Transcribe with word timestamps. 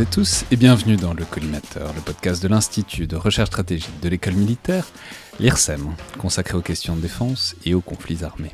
et 0.00 0.06
tous 0.06 0.46
et 0.50 0.56
bienvenue 0.56 0.96
dans 0.96 1.12
le 1.12 1.26
Collimateur, 1.26 1.92
le 1.92 2.00
podcast 2.00 2.42
de 2.42 2.48
l'Institut 2.48 3.06
de 3.06 3.16
recherche 3.16 3.48
stratégique 3.48 4.00
de 4.00 4.08
l'école 4.08 4.32
militaire, 4.32 4.88
l'IRSEM, 5.38 5.94
consacré 6.16 6.56
aux 6.56 6.62
questions 6.62 6.96
de 6.96 7.02
défense 7.02 7.54
et 7.66 7.74
aux 7.74 7.82
conflits 7.82 8.24
armés. 8.24 8.52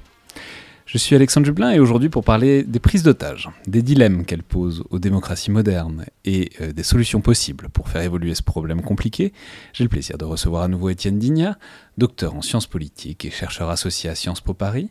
Je 0.86 0.98
suis 0.98 1.14
Alexandre 1.14 1.46
Jublin 1.46 1.70
et 1.70 1.78
aujourd'hui 1.78 2.09
pour 2.09 2.24
parler 2.24 2.64
des 2.64 2.80
prises 2.80 3.04
d'otages, 3.04 3.48
des 3.68 3.82
dilemmes 3.82 4.24
qu'elles 4.24 4.42
posent 4.42 4.82
aux 4.90 4.98
démocraties 4.98 5.52
modernes 5.52 6.06
et 6.24 6.51
euh, 6.60 6.73
des 6.73 6.82
solutions 6.82 7.20
possibles 7.20 7.68
pour 7.68 7.88
faire 7.88 8.02
évoluer 8.02 8.34
ce 8.34 8.42
problème 8.42 8.82
compliqué, 8.82 9.32
j'ai 9.73 9.84
le 9.84 9.90
plaisir 9.90 10.18
de 10.18 10.24
recevoir 10.24 10.65
à 10.65 10.68
nouveau 10.68 10.88
Étienne 10.88 11.20
Dignat, 11.20 11.59
docteur 11.96 12.34
en 12.34 12.42
sciences 12.42 12.66
politiques 12.66 13.24
et 13.24 13.30
chercheur 13.30 13.70
associé 13.70 14.10
à 14.10 14.16
Sciences 14.16 14.40
Po 14.40 14.52
Paris, 14.52 14.90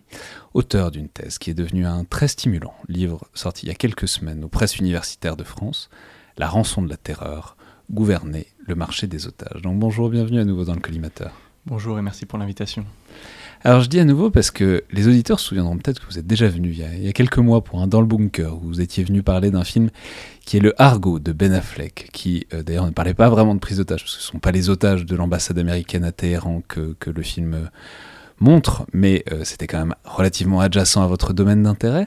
auteur 0.54 0.91
d'une 0.91 1.10
thèse 1.10 1.38
qui 1.38 1.49
est 1.49 1.54
devenue 1.54 1.85
un 1.85 2.05
très 2.05 2.30
stimulant 2.30 2.76
livre 2.88 3.27
sorti 3.34 3.66
il 3.66 3.70
y 3.70 3.72
a 3.74 3.76
quelques 3.76 4.08
semaines 4.08 4.46
aux 4.46 4.49
presses 4.49 4.77
universitaires 4.77 5.35
de 5.35 5.44
France, 5.44 5.90
La 6.38 6.48
rançon 6.48 6.82
de 6.82 6.90
la 6.90 6.98
terreur, 6.98 7.56
gouverner 7.90 8.48
le 8.68 8.76
marché 8.76 9.08
des 9.08 9.26
otages. 9.26 9.62
Donc 9.62 9.80
bonjour, 9.80 10.10
bienvenue 10.10 10.40
à 10.40 10.46
nouveau 10.46 10.66
dans 10.66 10.74
le 10.74 10.82
collimateur. 10.82 11.32
Bonjour 11.66 11.98
et 11.98 12.02
merci 12.02 12.26
pour 12.26 12.38
l'invitation. 12.38 12.86
Alors 13.64 13.82
je 13.82 13.90
dis 13.90 14.00
à 14.00 14.06
nouveau 14.06 14.30
parce 14.30 14.52
que 14.52 14.84
les 14.92 15.08
auditeurs 15.08 15.40
se 15.40 15.48
souviendront 15.48 15.78
peut-être 15.78 16.00
que 16.00 16.06
vous 16.06 16.20
êtes 16.20 16.28
déjà 16.28 16.48
venu 16.48 16.70
il, 16.70 17.04
y 17.04 17.08
a, 17.08 17.14
quelques 17.14 17.38
mois 17.38 17.64
pour 17.64 17.82
un 17.82 17.88
Dans 17.88 18.02
le 18.02 18.06
Bunker 18.06 18.54
où 18.54 18.68
vous 18.68 18.82
étiez 18.82 19.04
venu 19.04 19.24
parler 19.24 19.50
d'un 19.50 19.64
film 19.64 19.90
qui 20.46 20.58
est 20.58 20.60
le 20.60 20.80
Argo 20.80 21.20
de 21.20 21.32
Ben 21.32 21.54
Affleck, 21.54 22.10
qui 22.12 22.46
euh, 22.54 22.64
d'ailleurs 22.64 22.86
ne 22.86 22.92
parlait 22.92 23.14
pas 23.14 23.30
vraiment 23.30 23.55
de 23.55 23.60
prise 23.60 23.77
d'otages, 23.77 24.04
parce 24.04 24.16
que 24.16 24.22
ce 24.22 24.27
ne 24.27 24.32
sont 24.34 24.40
pas 24.40 24.52
les 24.52 24.70
otages 24.70 25.05
de 25.05 25.16
l'ambassade 25.16 25.58
américaine 25.58 26.04
à 26.04 26.12
Téhéran 26.12 26.62
que, 26.68 26.96
le 27.10 27.22
film 27.24 27.54
euh, 27.54 27.66
montre, 28.40 28.86
mais 28.94 29.24
euh, 29.32 29.44
c'était 29.44 29.68
quand 29.68 29.80
même 29.80 29.96
relativement 30.04 30.60
adjacent 30.60 31.02
à 31.02 31.08
votre 31.08 31.34
domaine 31.34 31.64
d'intérêt. 31.64 32.05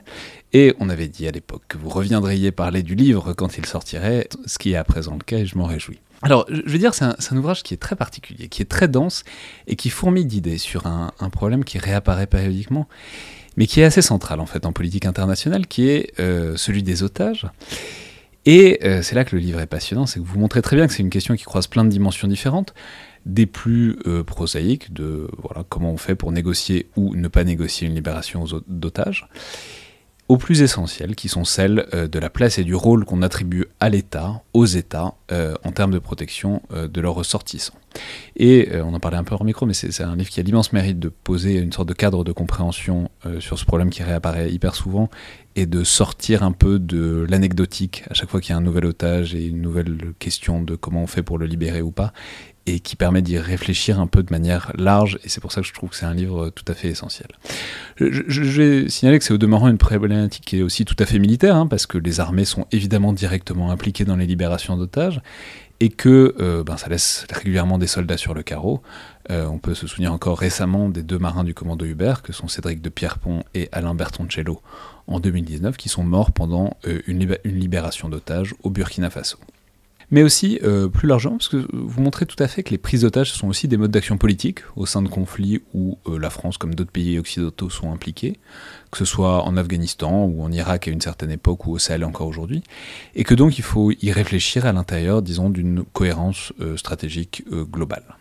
Et 0.53 0.75
on 0.79 0.89
avait 0.89 1.09
dit 1.09 1.27
à 1.27 1.31
l'époque 1.31 1.62
que 1.69 1.79
vous 1.79 1.89
reviendriez 1.89 2.53
parler 2.53 2.83
du 2.83 2.95
livre 2.95 3.33
quand 3.33 3.59
il 3.59 3.67
sortirait, 3.67 4.29
ce 4.47 4.59
qui 4.59 4.73
est 4.73 4.77
à 4.77 4.85
présent 4.85 5.15
le 5.15 5.25
cas 5.25 5.39
et 5.39 5.47
je 5.47 5.57
m'en 5.59 5.67
réjouis. 5.67 6.01
Alors, 6.23 6.47
je 6.51 6.69
veux 6.69 6.79
dire, 6.79 6.95
c'est 6.95 7.05
un, 7.05 7.37
ouvrage 7.37 7.62
qui 7.62 7.75
est 7.75 7.79
très 7.79 7.95
particulier, 7.95 8.48
qui 8.48 8.62
est 8.62 8.67
très 8.67 8.89
dense 8.89 9.23
et 9.69 9.77
qui 9.77 9.89
fourmille 9.89 10.27
d'idées 10.27 10.59
sur 10.59 10.87
un, 10.87 11.12
problème 11.31 11.65
qui 11.65 11.79
réapparaît 11.79 12.27
périodiquement, 12.27 12.89
mais 13.57 13.67
qui 13.67 13.81
est 13.81 13.85
assez 13.85 14.03
central 14.03 14.41
en 14.41 14.47
fait 14.47 14.67
en 14.67 14.73
politique 14.73 15.07
internationale, 15.07 15.67
qui 15.69 15.89
est 15.89 16.19
euh, 16.19 16.57
celui 16.57 16.83
des 16.83 17.05
otages. 17.05 17.47
Et 18.47 18.81
euh, 18.83 19.03
c'est 19.03 19.15
là 19.15 19.25
que 19.25 19.37
le 19.37 19.42
livre 19.42 19.61
est 19.61 19.67
passionnant, 19.67 20.07
c'est 20.07 20.19
que 20.19 20.25
vous 20.25 20.39
montrez 20.39 20.63
très 20.63 20.75
bien 20.75 20.87
que 20.87 20.92
c'est 20.92 21.03
une 21.03 21.11
question 21.11 21.37
qui 21.37 21.45
croise 21.45 21.67
plein 21.67 21.85
de 21.85 21.91
dimensions 21.91 22.27
différentes, 22.27 22.75
des 23.29 23.47
plus 23.47 23.98
euh, 24.07 24.25
prosaïques, 24.25 24.93
de 24.93 25.29
voilà, 25.37 25.65
comment 25.69 25.93
on 25.93 25.97
fait 25.97 26.17
pour 26.17 26.33
négocier 26.33 26.89
ou 26.97 27.15
ne 27.15 27.29
pas 27.29 27.45
négocier 27.45 27.87
une 27.87 27.95
libération 27.95 28.45
d'otages, 28.67 29.29
aux 30.29 30.37
plus 30.37 30.61
essentielles, 30.61 31.15
qui 31.15 31.29
sont 31.29 31.45
celles 31.45 31.87
euh, 31.95 32.09
de 32.09 32.19
la 32.19 32.31
place 32.31 32.59
et 32.59 32.65
du 32.65 32.75
rôle 32.75 33.05
qu'on 33.05 33.23
attribue 33.23 33.67
à 33.81 33.91
l'État, 33.91 34.43
aux 34.55 34.67
États, 34.67 35.15
euh, 35.31 35.55
en 35.62 35.73
termes 35.73 35.93
de 35.93 35.98
protection 35.98 36.62
de 36.70 37.01
leurs 37.01 37.15
ressortissants. 37.15 37.79
Et 38.37 38.69
on 38.75 38.95
en 38.95 39.01
parlait 39.01 39.17
un 39.17 39.25
peu 39.25 39.35
hors 39.35 39.45
micro, 39.45 39.67
mais 39.67 39.73
c'est 39.73 40.03
un 40.03 40.17
livre 40.17 40.29
qui 40.31 40.41
a 40.41 40.42
l'immense 40.42 40.73
mérite 40.73 40.98
de 40.98 41.09
poser 41.09 41.57
une 41.59 41.73
sorte 41.73 41.89
de 41.89 41.95
cadre 41.95 42.25
de 42.25 42.33
compréhension 42.33 43.11
sur 43.41 43.59
ce 43.59 43.65
problème 43.65 43.91
qui 43.91 44.03
réapparaît 44.03 44.53
hyper 44.53 44.75
souvent 44.75 45.09
et 45.57 45.67
de 45.67 45.83
sortir 45.83 46.45
un 46.45 46.53
peu 46.53 46.79
de 46.79 47.27
l'anecdotique 47.29 48.05
à 48.11 48.15
chaque 48.15 48.29
fois 48.29 48.41
qu'il 48.41 48.51
y 48.51 48.55
a 48.55 48.59
un 48.59 48.63
nouvel 48.63 48.85
otage 48.85 49.35
et 49.35 49.47
une 49.47 49.61
nouvelle 49.61 50.13
question 50.19 50.63
de 50.63 50.77
comment 50.77 51.03
on 51.03 51.07
fait 51.08 51.25
pour 51.25 51.39
le 51.39 51.47
libérer 51.47 51.83
ou 51.83 51.91
pas, 51.91 52.13
et 52.68 52.80
qui 52.80 52.96
permet 52.96 53.23
d'y 53.23 53.39
réfléchir 53.39 53.98
un 53.98 54.06
peu 54.06 54.23
de 54.23 54.30
manière 54.30 54.73
large, 54.77 55.18
et 55.24 55.30
c'est 55.30 55.40
pour 55.40 55.52
ça 55.52 55.62
que 55.62 55.67
je 55.67 55.73
trouve 55.73 55.89
que 55.89 55.96
c'est 55.96 56.05
un 56.05 56.12
livre 56.12 56.51
tout 56.51 56.64
à 56.68 56.74
fait 56.74 56.89
essentiel. 56.89 57.29
Je, 57.98 58.42
vais 58.42 58.90
signaler 58.90 59.18
que 59.18 59.24
c'est 59.24 59.33
au 59.33 59.39
demeurant 59.39 59.68
une 59.68 59.79
problématique 59.79 60.45
qui 60.45 60.58
est 60.58 60.62
aussi 60.62 60.84
tout 60.84 60.96
à 60.98 61.07
fait 61.07 61.18
militaire, 61.18 61.57
hein, 61.57 61.67
parce 61.67 61.86
que 61.86 61.96
les 61.96 62.20
armées 62.20 62.45
sont 62.45 62.67
évidemment 62.70 63.14
directement 63.14 63.70
impliquées 63.70 64.05
dans 64.05 64.17
les 64.17 64.27
libérations 64.27 64.77
d'otages, 64.77 65.23
et 65.80 65.89
que 65.89 66.34
euh, 66.40 66.62
ben, 66.62 66.77
ça 66.77 66.89
laisse 66.89 67.27
régulièrement 67.33 67.78
des 67.78 67.86
soldats 67.86 68.17
sur 68.17 68.34
le 68.34 68.42
carreau. 68.42 68.83
Euh, 69.30 69.46
on 69.46 69.58
peut 69.58 69.74
se 69.74 69.86
souvenir 69.86 70.12
encore 70.12 70.39
récemment 70.39 70.89
des 70.89 71.02
deux 71.02 71.18
marins 71.18 71.45
du 71.45 71.55
commando 71.55 71.86
Hubert, 71.86 72.23
que 72.23 72.34
sont 72.34 72.48
Cédric 72.48 72.83
de 72.83 72.89
Pierrepont 72.90 73.45
et 73.55 73.68
Alain 73.73 73.95
Bertoncello, 73.95 74.61
en 75.07 75.20
2019, 75.20 75.77
qui 75.77 75.89
sont 75.89 76.05
morts 76.05 76.33
pendant 76.33 76.77
euh, 76.86 77.01
une 77.07 77.27
libération 77.45 78.11
d'otages 78.11 78.55
au 78.62 78.70
Burkina 78.70 79.08
Faso 79.08 79.39
mais 80.11 80.23
aussi 80.23 80.58
euh, 80.63 80.89
plus 80.89 81.07
largement, 81.07 81.36
parce 81.36 81.48
que 81.48 81.67
vous 81.73 82.01
montrez 82.01 82.27
tout 82.27 82.42
à 82.42 82.48
fait 82.48 82.63
que 82.63 82.70
les 82.70 82.79
prises 82.79 83.02
d'otages 83.02 83.33
sont 83.33 83.48
aussi 83.48 83.69
des 83.69 83.77
modes 83.77 83.91
d'action 83.91 84.17
politique 84.17 84.61
au 84.77 84.86
sein 84.86 85.02
de 85.02 85.08
conflits 85.08 85.63
où 85.74 85.98
euh, 86.07 86.19
la 86.19 86.30
France, 86.30 86.57
comme 86.57 86.74
d'autres 86.74 86.91
pays 86.91 87.19
occidentaux, 87.19 87.69
sont 87.69 87.92
impliqués, 87.92 88.39
que 88.91 88.98
ce 88.98 89.05
soit 89.05 89.42
en 89.45 89.57
Afghanistan 89.57 90.24
ou 90.24 90.42
en 90.42 90.51
Irak 90.51 90.89
à 90.89 90.91
une 90.91 91.01
certaine 91.01 91.30
époque 91.30 91.67
ou 91.67 91.73
au 91.73 91.79
Sahel 91.79 92.05
encore 92.05 92.27
aujourd'hui, 92.27 92.63
et 93.14 93.24
que 93.24 93.35
donc 93.35 93.58
il 93.58 93.64
faut 93.64 93.91
y 93.91 94.11
réfléchir 94.11 94.64
à 94.67 94.73
l'intérieur, 94.73 95.23
disons, 95.23 95.51
d'une 95.51 95.85
cohérence 95.85 96.52
euh, 96.61 96.77
stratégique 96.77 97.45
globale. 97.70 98.17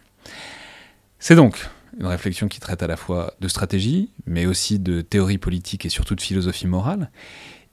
C'est 1.20 1.36
donc 1.36 1.68
une 2.00 2.06
réflexion 2.06 2.48
qui 2.48 2.60
traite 2.60 2.84
à 2.84 2.88
la 2.88 2.98
fois 2.98 3.34
de 3.40 3.48
stratégie, 3.48 4.12
mais 4.26 4.46
aussi 4.46 4.78
de 4.78 5.02
théorie 5.02 5.38
politique 5.38 5.86
et 5.86 5.90
surtout 5.90 6.16
de 6.16 6.22
philosophie 6.22 6.68
morale, 6.68 7.10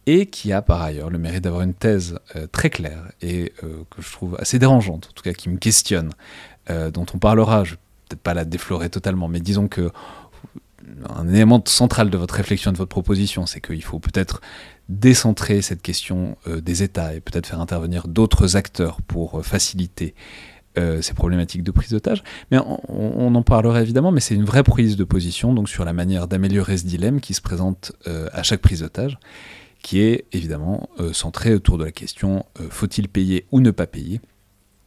et 0.06 0.26
qui 0.26 0.52
a 0.52 0.62
par 0.62 0.82
ailleurs 0.82 1.10
le 1.10 1.18
mérite 1.18 1.44
d'avoir 1.44 1.62
une 1.62 1.74
thèse 1.74 2.18
euh, 2.36 2.46
très 2.46 2.70
claire 2.70 3.10
et 3.22 3.52
euh, 3.62 3.84
que 3.90 4.02
je 4.02 4.12
trouve 4.12 4.36
assez 4.38 4.58
dérangeante, 4.58 5.08
en 5.10 5.12
tout 5.14 5.22
cas 5.22 5.32
qui 5.32 5.48
me 5.48 5.56
questionne, 5.56 6.10
euh, 6.70 6.90
dont 6.90 7.06
on 7.14 7.18
parlera, 7.18 7.64
je 7.64 7.72
vais 7.72 7.78
peut-être 8.08 8.22
pas 8.22 8.34
la 8.34 8.44
déflorer 8.44 8.90
totalement, 8.90 9.28
mais 9.28 9.40
disons 9.40 9.68
que 9.68 9.90
un 11.08 11.28
élément 11.28 11.62
central 11.64 12.10
de 12.10 12.18
votre 12.18 12.34
réflexion, 12.34 12.70
de 12.70 12.76
votre 12.76 12.90
proposition, 12.90 13.46
c'est 13.46 13.60
qu'il 13.60 13.82
faut 13.82 14.00
peut-être 14.00 14.42
décentrer 14.90 15.62
cette 15.62 15.80
question 15.80 16.36
des 16.46 16.82
États 16.82 17.14
et 17.14 17.20
peut-être 17.20 17.46
faire 17.46 17.60
intervenir 17.60 18.06
d'autres 18.06 18.56
acteurs 18.56 19.00
pour 19.00 19.42
faciliter 19.42 20.14
ces 20.76 21.14
problématiques 21.14 21.62
de 21.62 21.70
prise 21.70 21.88
d'otage. 21.88 22.22
Mais 22.50 22.58
on, 22.58 22.80
on, 22.88 23.34
en 23.34 23.42
parlera 23.42 23.80
évidemment, 23.80 24.12
mais 24.12 24.20
c'est 24.20 24.34
une 24.34 24.44
vraie 24.44 24.62
prise 24.62 24.98
de 24.98 25.04
position 25.04 25.54
donc 25.54 25.70
sur 25.70 25.86
la 25.86 25.94
manière 25.94 26.28
d'améliorer 26.28 26.76
ce 26.76 26.84
dilemme 26.84 27.22
qui 27.22 27.32
se 27.32 27.40
présente 27.40 27.92
à 28.04 28.42
chaque 28.42 28.60
prise 28.60 28.80
d'otage 28.80 29.18
qui 29.84 30.00
est 30.00 30.24
évidemment 30.32 30.88
euh, 30.98 31.12
centré 31.12 31.52
autour 31.52 31.76
de 31.76 31.84
la 31.84 31.92
question 31.92 32.46
euh, 32.58 32.68
faut-il 32.70 33.06
payer 33.06 33.44
ou 33.52 33.60
ne 33.60 33.70
pas 33.70 33.86
payer, 33.86 34.18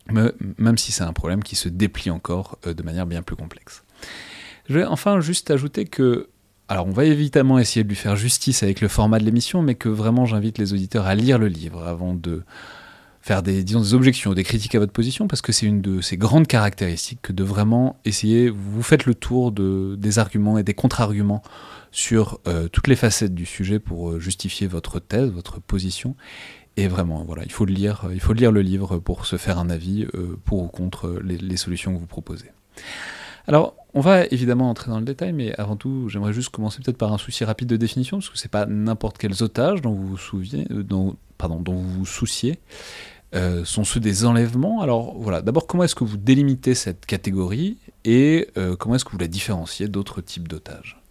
même 0.09 0.77
si 0.77 0.91
c'est 0.91 1.03
un 1.03 1.13
problème 1.13 1.43
qui 1.43 1.55
se 1.55 1.69
déplie 1.69 2.09
encore 2.09 2.57
euh, 2.65 2.73
de 2.73 2.81
manière 2.81 3.05
bien 3.05 3.21
plus 3.21 3.35
complexe. 3.35 3.83
Je 4.67 4.73
vais 4.73 4.85
enfin 4.85 5.19
juste 5.21 5.51
ajouter 5.51 5.85
que, 5.85 6.29
alors 6.67 6.87
on 6.87 6.91
va 6.91 7.05
évidemment 7.05 7.59
essayer 7.59 7.83
de 7.83 7.89
lui 7.89 7.95
faire 7.95 8.15
justice 8.15 8.63
avec 8.63 8.81
le 8.81 8.87
format 8.87 9.19
de 9.19 9.25
l'émission, 9.25 9.61
mais 9.61 9.75
que 9.75 9.87
vraiment 9.87 10.25
j'invite 10.25 10.57
les 10.57 10.73
auditeurs 10.73 11.05
à 11.05 11.13
lire 11.13 11.37
le 11.37 11.47
livre 11.47 11.85
avant 11.85 12.15
de 12.15 12.41
faire 13.21 13.43
des, 13.43 13.63
disons, 13.63 13.81
des 13.81 13.93
objections 13.93 14.31
ou 14.31 14.35
des 14.35 14.43
critiques 14.43 14.73
à 14.73 14.79
votre 14.79 14.93
position, 14.93 15.27
parce 15.27 15.43
que 15.43 15.51
c'est 15.51 15.67
une 15.67 15.81
de 15.81 16.01
ces 16.01 16.17
grandes 16.17 16.47
caractéristiques 16.47 17.19
que 17.21 17.33
de 17.33 17.43
vraiment 17.43 17.99
essayer, 18.03 18.49
vous 18.49 18.81
faites 18.81 19.05
le 19.05 19.13
tour 19.13 19.51
de, 19.51 19.95
des 19.95 20.17
arguments 20.17 20.57
et 20.57 20.63
des 20.63 20.73
contre-arguments 20.73 21.43
sur 21.97 22.39
euh, 22.47 22.67
toutes 22.67 22.87
les 22.87 22.95
facettes 22.95 23.33
du 23.33 23.47
sujet 23.47 23.79
pour 23.79 24.11
euh, 24.11 24.19
justifier 24.19 24.67
votre 24.67 24.99
thèse, 24.99 25.31
votre 25.31 25.59
position. 25.59 26.15
Et 26.77 26.87
vraiment, 26.87 27.23
voilà, 27.23 27.41
il 27.43 27.51
faut 27.51 27.65
le 27.65 27.73
lire, 27.73 28.05
il 28.13 28.19
faut 28.19 28.33
lire 28.33 28.51
le 28.51 28.61
livre 28.61 28.99
pour 28.99 29.25
se 29.25 29.35
faire 29.35 29.57
un 29.57 29.71
avis 29.71 30.05
euh, 30.13 30.37
pour 30.45 30.61
ou 30.61 30.67
contre 30.67 31.19
les, 31.23 31.57
solutions 31.57 31.95
que 31.95 31.99
vous 31.99 32.05
proposez. 32.05 32.51
Alors, 33.47 33.75
on 33.95 33.99
va 33.99 34.25
évidemment 34.25 34.69
entrer 34.69 34.91
dans 34.91 34.99
le 34.99 35.05
détail, 35.05 35.33
mais 35.33 35.55
avant 35.59 35.75
tout, 35.75 36.07
j'aimerais 36.07 36.33
juste 36.33 36.49
commencer 36.49 36.83
peut-être 36.83 36.99
par 36.99 37.11
un 37.11 37.17
souci 37.17 37.43
rapide 37.43 37.67
de 37.67 37.77
définition, 37.77 38.17
parce 38.17 38.29
que 38.29 38.37
c'est 38.37 38.51
pas 38.51 38.67
n'importe 38.67 39.17
quels 39.17 39.41
otages 39.41 39.81
dont 39.81 39.93
vous 39.93 40.07
vous 40.07 40.17
souciez. 42.05 42.59
sont 43.63 43.83
ceux 43.83 43.99
des 43.99 44.25
enlèvements. 44.25 44.81
Alors 44.81 45.17
voilà, 45.17 45.41
d'abord 45.41 45.65
comment 45.65 45.83
est-ce 45.83 45.95
que 45.95 46.03
vous 46.03 46.17
délimitez 46.17 46.75
cette 46.75 47.07
catégorie 47.07 47.79
et 48.05 48.49
comment 48.77 48.93
est-ce 48.93 49.05
que 49.05 49.11
vous 49.13 49.17
la 49.17 49.27
différenciez 49.27 49.87
d'autres 49.87 50.21
types 50.21 50.47
d'otages? 50.47 51.01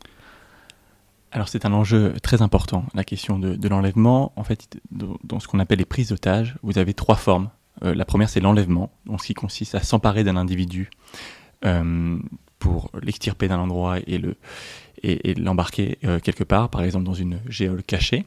Alors 1.32 1.48
c'est 1.48 1.66
un 1.66 1.72
enjeu 1.72 2.14
très 2.22 2.42
important, 2.42 2.84
la 2.94 3.04
question 3.04 3.38
de, 3.38 3.68
l'enlèvement. 3.68 4.32
En 4.36 4.44
fait, 4.44 4.78
dans 4.90 5.40
ce 5.40 5.48
qu'on 5.48 5.58
appelle 5.58 5.78
les 5.78 5.84
prises 5.84 6.08
d'otages, 6.10 6.56
vous 6.62 6.78
avez 6.78 6.94
trois 6.94 7.16
formes. 7.16 7.50
Euh, 7.84 7.94
la 7.94 8.04
première, 8.04 8.28
c'est 8.28 8.40
l'enlèvement, 8.40 8.90
ce 9.18 9.26
qui 9.26 9.34
consiste 9.34 9.74
à 9.74 9.82
s'emparer 9.82 10.24
d'un 10.24 10.36
individu 10.36 10.88
euh, 11.64 12.18
pour 12.58 12.90
l'extirper 13.02 13.48
d'un 13.48 13.58
endroit 13.58 13.98
et, 14.06 14.18
le, 14.18 14.36
et, 15.02 15.34
l'embarquer 15.34 15.98
euh, 16.04 16.20
quelque 16.20 16.44
part, 16.44 16.70
par 16.70 16.82
exemple 16.82 17.04
dans 17.04 17.14
une 17.14 17.40
géole 17.48 17.82
cachée. 17.82 18.24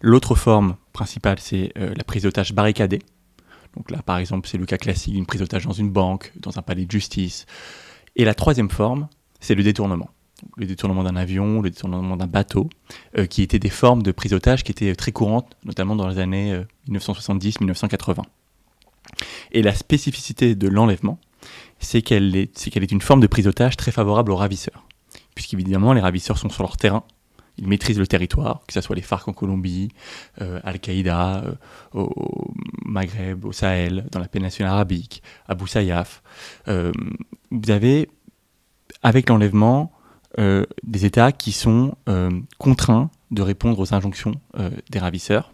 L'autre 0.00 0.34
forme 0.34 0.76
principale, 0.92 1.38
c'est 1.40 1.72
la 1.76 2.04
prise 2.04 2.22
d'otage 2.22 2.52
barricadée. 2.52 3.00
Donc 3.76 3.90
là, 3.90 4.00
par 4.02 4.18
exemple, 4.18 4.48
c'est 4.48 4.58
le 4.58 4.66
cas 4.66 4.78
classique 4.78 5.14
d'une 5.14 5.26
prise 5.26 5.40
d'otage 5.40 5.66
dans 5.66 5.72
une 5.72 5.90
banque, 5.90 6.32
dans 6.36 6.56
un 6.58 6.62
palais 6.62 6.84
de 6.84 6.90
justice. 6.90 7.46
Et 8.14 8.24
la 8.24 8.34
troisième 8.34 8.70
forme, 8.70 9.08
c'est 9.40 9.56
le 9.56 9.62
détournement 9.64 10.10
le 10.56 10.66
détournement 10.66 11.02
d'un 11.02 11.16
avion, 11.16 11.60
le 11.60 11.70
détournement 11.70 12.16
d'un 12.16 12.26
bateau, 12.26 12.68
euh, 13.16 13.26
qui 13.26 13.42
étaient 13.42 13.58
des 13.58 13.70
formes 13.70 14.02
de 14.02 14.12
prise 14.12 14.32
d'otage 14.32 14.64
qui 14.64 14.72
étaient 14.72 14.94
très 14.94 15.12
courantes, 15.12 15.56
notamment 15.64 15.96
dans 15.96 16.08
les 16.08 16.18
années 16.18 16.60
1970-1980. 16.88 18.20
Euh, 18.20 18.22
Et 19.52 19.62
la 19.62 19.74
spécificité 19.74 20.54
de 20.54 20.68
l'enlèvement, 20.68 21.18
c'est 21.78 22.02
qu'elle 22.02 22.34
est, 22.36 22.66
est, 22.66 22.92
une 22.92 23.00
forme 23.00 23.20
de 23.20 23.26
prise 23.26 23.44
d'otage 23.44 23.76
très 23.76 23.92
favorable 23.92 24.32
aux 24.32 24.36
ravisseurs. 24.36 24.84
Puisqu'évidemment, 25.34 25.92
les 25.92 26.00
ravisseurs 26.00 26.38
sont 26.38 26.48
sur 26.48 26.62
leur 26.62 26.76
terrain, 26.76 27.04
Ils 27.58 27.68
maîtrisent 27.68 27.98
le 27.98 28.06
territoire, 28.06 28.62
que 28.66 28.72
ce 28.72 28.80
soit 28.80 28.96
les 28.96 29.02
FARC 29.02 29.28
en 29.28 29.32
Colombie, 29.32 29.90
Al-Qaïda 30.38 31.44
au 31.92 32.52
Maghreb, 32.84 33.44
au 33.44 33.52
Sahel, 33.52 34.06
dans 34.10 34.20
la 34.20 34.28
péninsule 34.28 34.66
arabique, 34.66 35.22
Abu 35.46 35.66
Sayyaf. 35.68 36.22
vous 36.66 37.70
avez, 37.70 38.10
avec 39.02 39.28
l'enlèvement, 39.28 39.92
des 40.38 41.04
États 41.04 41.32
qui 41.32 41.52
sont 41.52 41.96
contraints 42.58 43.10
de 43.30 43.42
répondre 43.42 43.78
aux 43.80 43.94
injonctions 43.94 44.32
des 44.90 44.98
ravisseurs. 44.98 45.52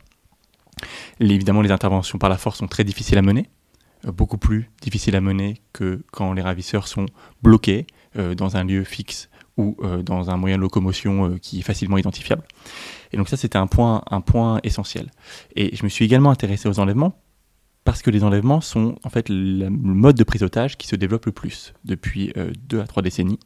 évidemment, 1.20 1.62
les 1.62 1.70
interventions 1.70 2.18
par 2.18 2.28
la 2.28 2.36
force 2.36 2.58
sont 2.58 2.68
très 2.68 2.84
difficiles 2.84 3.18
à 3.18 3.22
mener 3.22 3.48
beaucoup 4.04 4.36
plus 4.36 4.70
difficiles 4.82 5.16
à 5.16 5.22
mener 5.22 5.62
que 5.72 6.04
quand 6.12 6.34
les 6.34 6.42
ravisseurs 6.42 6.88
sont 6.88 7.06
bloqués 7.42 7.86
dans 8.14 8.56
un 8.56 8.64
lieu 8.64 8.84
fixe 8.84 9.30
ou 9.56 9.76
euh, 9.82 10.02
dans 10.02 10.30
un 10.30 10.36
moyen 10.36 10.56
de 10.56 10.62
locomotion 10.62 11.30
euh, 11.30 11.38
qui 11.38 11.60
est 11.60 11.62
facilement 11.62 11.98
identifiable. 11.98 12.42
Et 13.12 13.16
donc 13.16 13.28
ça, 13.28 13.36
c'était 13.36 13.58
un 13.58 13.66
point 13.66 14.60
essentiel. 14.64 15.10
Et 15.54 15.76
je 15.76 15.84
me 15.84 15.88
suis 15.88 16.04
également 16.04 16.30
intéressé 16.30 16.68
aux 16.68 16.80
enlèvements 16.80 17.20
parce 17.84 18.02
que 18.02 18.10
les 18.10 18.24
enlèvements 18.24 18.60
sont 18.60 18.96
en 19.04 19.10
fait 19.10 19.26
le 19.28 19.68
mode 19.68 20.16
de 20.16 20.24
prise 20.24 20.40
d'otage 20.40 20.76
qui 20.76 20.86
se 20.86 20.96
développe 20.96 21.26
le 21.26 21.32
plus 21.32 21.74
depuis 21.84 22.32
euh, 22.36 22.50
deux 22.68 22.80
à 22.80 22.86
trois 22.86 23.02
décennies. 23.02 23.38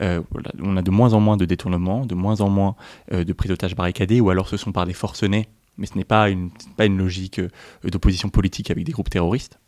on 0.00 0.76
a 0.76 0.82
de 0.82 0.90
moins 0.90 1.12
en 1.14 1.20
moins 1.20 1.36
de 1.36 1.44
détournements, 1.44 2.06
de 2.06 2.14
moins 2.14 2.40
en 2.40 2.48
moins 2.48 2.76
de 3.10 3.32
prise 3.32 3.50
d'otage 3.50 3.74
barricadée, 3.74 4.20
ou 4.20 4.30
alors 4.30 4.48
ce 4.48 4.56
sont 4.56 4.72
par 4.72 4.86
des 4.86 4.92
forcenés, 4.92 5.48
mais 5.78 5.86
ce 5.86 5.96
n'est 5.96 6.04
pas 6.04 6.30
une, 6.30 6.50
pas 6.76 6.86
une 6.86 6.98
logique 6.98 7.40
d'opposition 7.84 8.28
politique 8.28 8.70
avec 8.70 8.84
des 8.84 8.92
groupes 8.92 9.10
terroristes. 9.10 9.58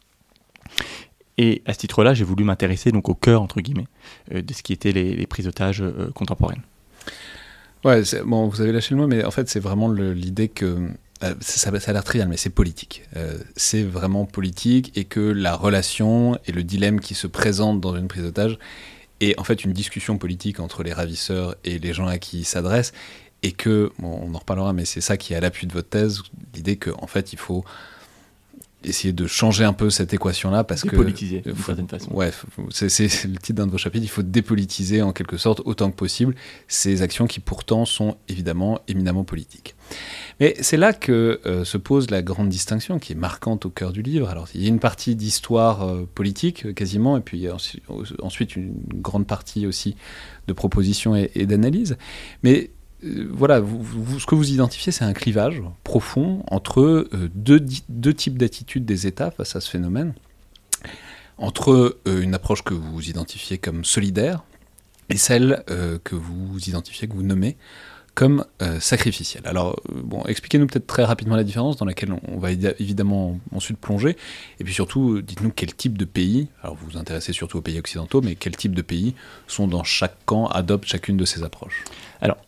Et 1.37 1.63
à 1.67 1.73
ce 1.73 1.79
titre-là, 1.79 2.15
j'ai 2.15 2.25
voulu 2.25 2.45
m'intéresser 2.45 2.93
donc 2.93 3.09
au 3.09 3.15
cœur 3.15 3.43
entre 3.43 3.61
guillemets 3.61 3.89
euh, 4.33 4.43
de 4.43 4.53
ce 4.53 4.63
qui 4.63 4.73
étaient 4.73 4.93
les, 4.93 5.27
prises 5.27 5.47
d'otages 5.47 5.83
euh, 5.83 6.11
contemporaines. 6.15 6.63
Ouais, 7.85 8.03
bon, 8.25 8.49
vous 8.49 8.61
avez 8.61 8.73
lâché 8.73 8.95
le 8.95 9.01
mot, 9.01 9.07
mais 9.07 9.25
en 9.25 9.31
fait, 9.31 9.49
c'est 9.49 9.61
vraiment 9.61 9.91
l'idée 9.91 10.49
que 10.49 10.89
euh, 11.25 11.35
ça, 11.41 11.71
a 11.71 11.93
l'air 11.93 12.05
trivial, 12.05 12.29
mais 12.29 12.37
c'est 12.37 12.51
politique. 12.51 13.05
c'est 13.57 13.83
vraiment 13.83 14.27
politique 14.27 14.97
et 14.97 15.05
que 15.05 15.21
la 15.21 15.57
relation 15.57 16.39
et 16.47 16.53
le 16.53 16.63
dilemme 16.63 17.01
qui 17.01 17.15
se 17.15 17.27
présente 17.27 17.81
dans 17.81 17.97
une 17.97 18.09
prise 18.09 18.23
d'otage 18.23 18.59
est 19.21 19.39
en 19.39 19.45
fait 19.45 19.65
une 19.65 19.73
discussion 19.73 20.19
politique 20.19 20.61
entre 20.61 20.83
les 20.83 20.93
ravisseurs 20.93 21.55
et 21.65 21.79
les 21.79 21.93
gens 21.93 22.07
à 22.07 22.19
qui 22.19 22.41
ils 22.41 22.45
s'adressent. 22.45 22.93
Et 23.43 23.53
que, 23.53 23.93
on 24.03 24.35
en 24.35 24.39
reparlera, 24.39 24.73
mais 24.73 24.87
c'est 24.87 25.03
ça 25.03 25.19
qui 25.19 25.35
est 25.35 25.37
à 25.37 25.41
l'appui 25.41 25.67
de 25.67 25.73
votre 25.75 25.91
thèse, 25.91 26.23
l'idée 26.55 26.77
qu'en 26.77 27.03
en 27.03 27.07
fait, 27.07 27.35
il 27.35 27.39
faut 27.39 27.63
essayer 28.85 29.13
de 29.13 29.27
changer 29.27 29.65
un 29.65 29.73
peu 29.73 29.91
cette 29.91 30.13
équation-là 30.15 30.65
parce 30.65 30.83
que 30.83 30.91
dépolitiser 30.91 31.41
d'une 31.41 31.57
certaine 31.57 31.89
façon. 31.89 32.13
Ouais, 32.13 32.31
c'est 32.71 32.89
le 33.25 33.39
titre 33.39 33.55
d'un 33.55 33.67
de 33.67 33.73
vos 33.73 33.79
chapitres. 33.79 34.05
Il 34.05 34.11
faut 34.11 34.23
dépolitiser 34.23 35.03
en 35.03 35.13
quelque 35.13 35.37
sorte 35.37 35.63
autant 35.65 35.91
que 35.91 35.97
possible 35.97 36.35
ces 36.69 37.03
actions 37.03 37.27
qui 37.27 37.41
pourtant 37.41 37.85
sont 37.85 38.17
évidemment 38.29 38.81
éminemment 38.89 39.25
politiques. 39.25 39.75
Mais 40.41 40.57
c'est 40.61 40.77
là 40.77 40.93
que 40.93 41.41
euh, 41.47 41.65
se 41.65 41.77
pose 41.77 42.11
la 42.11 42.23
grande 42.23 42.49
distinction 42.49 42.99
qui 42.99 43.13
est 43.13 43.17
marquante 43.17 43.67
au 43.67 43.71
cœur 43.71 43.93
du 43.93 44.03
livre. 44.03 44.29
Alors 44.29 44.49
il 44.55 44.63
y 44.63 44.67
a 44.67 44.69
une 44.69 44.81
partie 44.81 45.15
d'histoire 45.15 45.83
euh, 45.83 46.09
politique 46.15 46.75
quasiment, 46.75 47.17
et 47.17 47.21
puis 47.21 47.39
il 47.39 47.43
y 47.43 47.49
a 47.49 47.57
ensuite 48.23 48.57
une 48.57 48.75
grande 48.95 49.27
partie 49.27 49.67
aussi 49.67 49.97
de 50.47 50.53
propositions 50.53 51.15
et, 51.17 51.31
et 51.35 51.47
d'analyse. 51.47 51.97
Mais 52.43 52.71
euh, 53.05 53.29
voilà, 53.31 53.63
ce 54.19 54.27
que 54.27 54.35
vous 54.35 54.51
identifiez, 54.51 54.93
c'est 54.93 55.05
un 55.05 55.13
clivage 55.13 55.63
profond 55.83 56.43
entre 56.51 56.81
euh, 56.81 57.31
deux, 57.35 58.15
types 58.15 58.39
d'attitudes 58.39 58.85
des 58.85 59.07
États 59.07 59.31
face 59.31 59.57
à 59.57 59.61
ce 59.61 59.71
phénomène. 59.71 60.15
Entre 61.37 61.99
euh, 62.07 62.23
une 62.23 62.35
approche 62.35 62.63
que 62.63 62.75
vous 62.75 63.09
identifiez 63.09 63.59
comme 63.59 63.85
solidaire 63.85 64.45
et 65.11 65.17
celle 65.17 65.63
que 66.03 66.15
vous 66.17 66.59
identifiez, 66.67 67.07
que 67.07 67.13
vous 67.13 67.23
nommez 67.23 67.59
comme 68.15 68.47
sacrificielle. 68.81 69.43
Alors, 69.45 69.79
bon, 69.93 70.23
expliquez-nous 70.25 70.67
peut-être 70.67 70.87
très 70.87 71.05
rapidement 71.05 71.37
la 71.37 71.45
différence 71.45 71.77
dans 71.77 71.85
laquelle 71.85 72.17
on, 72.27 72.39
va 72.39 72.53
évidemment 72.53 73.39
ensuite 73.55 73.77
plonger. 73.77 74.17
Et 74.61 74.65
puis 74.65 74.73
surtout, 74.73 75.21
dites-nous 75.21 75.51
quel 75.55 75.75
type 75.75 75.99
de 75.99 76.07
pays, 76.07 76.49
alors 76.63 76.75
vous 76.77 76.93
vous 76.93 76.97
intéressez 76.97 77.35
surtout 77.35 77.59
aux 77.59 77.61
pays 77.61 77.79
occidentaux, 77.79 78.23
mais 78.23 78.35
quel 78.35 78.57
type 78.57 78.75
de 78.75 78.81
pays 78.81 79.15
sont 79.47 79.69
dans 79.69 79.85
chaque 79.85 80.17
camp, 80.25 80.47
adoptent 80.47 80.89
chacune 80.89 81.19
de 81.19 81.27
ces 81.27 81.43
approches? 81.43 81.85
Alors, 82.23 82.39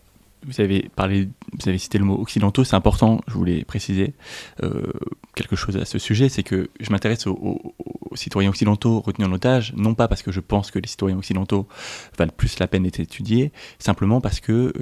vous 0.46 0.60
avez 0.60 0.88
parlé, 0.94 1.28
vous 1.52 1.68
avez 1.68 1.78
cité 1.78 1.98
le 1.98 2.04
mot 2.04 2.20
occidentaux, 2.20 2.64
c'est 2.64 2.76
important, 2.76 3.20
je 3.26 3.34
voulais 3.34 3.64
préciser 3.64 4.14
euh, 4.62 4.92
quelque 5.34 5.56
chose 5.56 5.76
à 5.76 5.84
ce 5.84 5.98
sujet, 5.98 6.28
c'est 6.28 6.42
que 6.42 6.70
je 6.80 6.90
m'intéresse 6.90 7.26
aux, 7.26 7.74
citoyens 8.16 8.50
occidentaux 8.50 9.00
retenus 9.00 9.28
en 9.28 9.32
otage, 9.32 9.72
non 9.76 9.94
pas 9.94 10.08
parce 10.08 10.22
que 10.22 10.32
je 10.32 10.40
pense 10.40 10.70
que 10.70 10.78
les 10.78 10.88
citoyens 10.88 11.16
occidentaux 11.16 11.66
valent 12.18 12.32
plus 12.36 12.58
la 12.58 12.66
peine 12.66 12.84
d'être 12.84 13.00
étudiés, 13.00 13.52
simplement 13.78 14.20
parce 14.20 14.40
que 14.40 14.52
euh, 14.52 14.72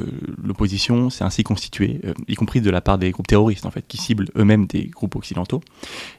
l'opposition 0.43 1.11
s'est 1.11 1.25
ainsi 1.25 1.43
constituée, 1.43 2.01
euh, 2.05 2.15
y 2.29 2.35
compris 2.35 2.61
de 2.61 2.71
la 2.71 2.81
part 2.81 2.99
des 2.99 3.11
groupes 3.11 3.27
terroristes 3.27 3.67
en 3.67 3.71
fait, 3.71 3.87
qui 3.87 3.97
ciblent 3.97 4.31
eux-mêmes 4.37 4.67
des 4.67 4.87
groupes 4.87 5.17
occidentaux. 5.17 5.61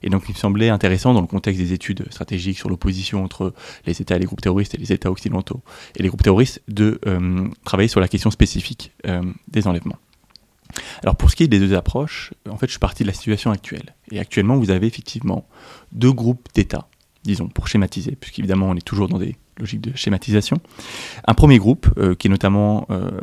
Et 0.03 0.09
donc 0.09 0.23
il 0.27 0.33
me 0.33 0.37
semblait 0.37 0.69
intéressant 0.69 1.13
dans 1.13 1.21
le 1.21 1.27
contexte 1.27 1.61
des 1.61 1.73
études 1.73 2.05
stratégiques 2.11 2.57
sur 2.57 2.69
l'opposition 2.69 3.23
entre 3.23 3.53
les 3.85 4.01
États 4.01 4.15
et 4.15 4.19
les 4.19 4.25
groupes 4.25 4.41
terroristes 4.41 4.75
et 4.75 4.77
les 4.77 4.91
États 4.91 5.11
occidentaux 5.11 5.61
et 5.95 6.03
les 6.03 6.09
groupes 6.09 6.23
terroristes 6.23 6.61
de 6.67 6.99
travailler 7.63 7.87
sur 7.87 7.99
la 7.99 8.07
question 8.07 8.31
spécifique 8.31 8.91
des 9.47 9.67
enlèvements. 9.67 9.97
Alors 11.03 11.15
pour 11.15 11.29
ce 11.29 11.35
qui 11.35 11.43
est 11.43 11.47
des 11.47 11.59
deux 11.59 11.73
approches, 11.73 12.33
en 12.49 12.57
fait 12.57 12.67
je 12.67 12.71
suis 12.71 12.79
parti 12.79 13.03
de 13.03 13.07
la 13.07 13.13
situation 13.13 13.51
actuelle. 13.51 13.95
Et 14.11 14.19
actuellement 14.19 14.57
vous 14.57 14.71
avez 14.71 14.87
effectivement 14.87 15.47
deux 15.91 16.11
groupes 16.11 16.47
d'États, 16.53 16.87
disons 17.27 17.47
pour 17.47 17.67
schématiser, 17.67 18.15
puisqu'évidemment 18.15 18.69
on 18.69 18.75
est 18.75 18.85
toujours 18.85 19.07
dans 19.07 19.17
des 19.17 19.35
logiques 19.57 19.81
de 19.81 19.95
schématisation. 19.95 20.57
Un 21.25 21.33
premier 21.33 21.57
groupe 21.57 21.87
euh, 21.97 22.15
qui 22.15 22.27
est 22.27 22.29
notamment 22.29 22.85
euh, 22.89 23.21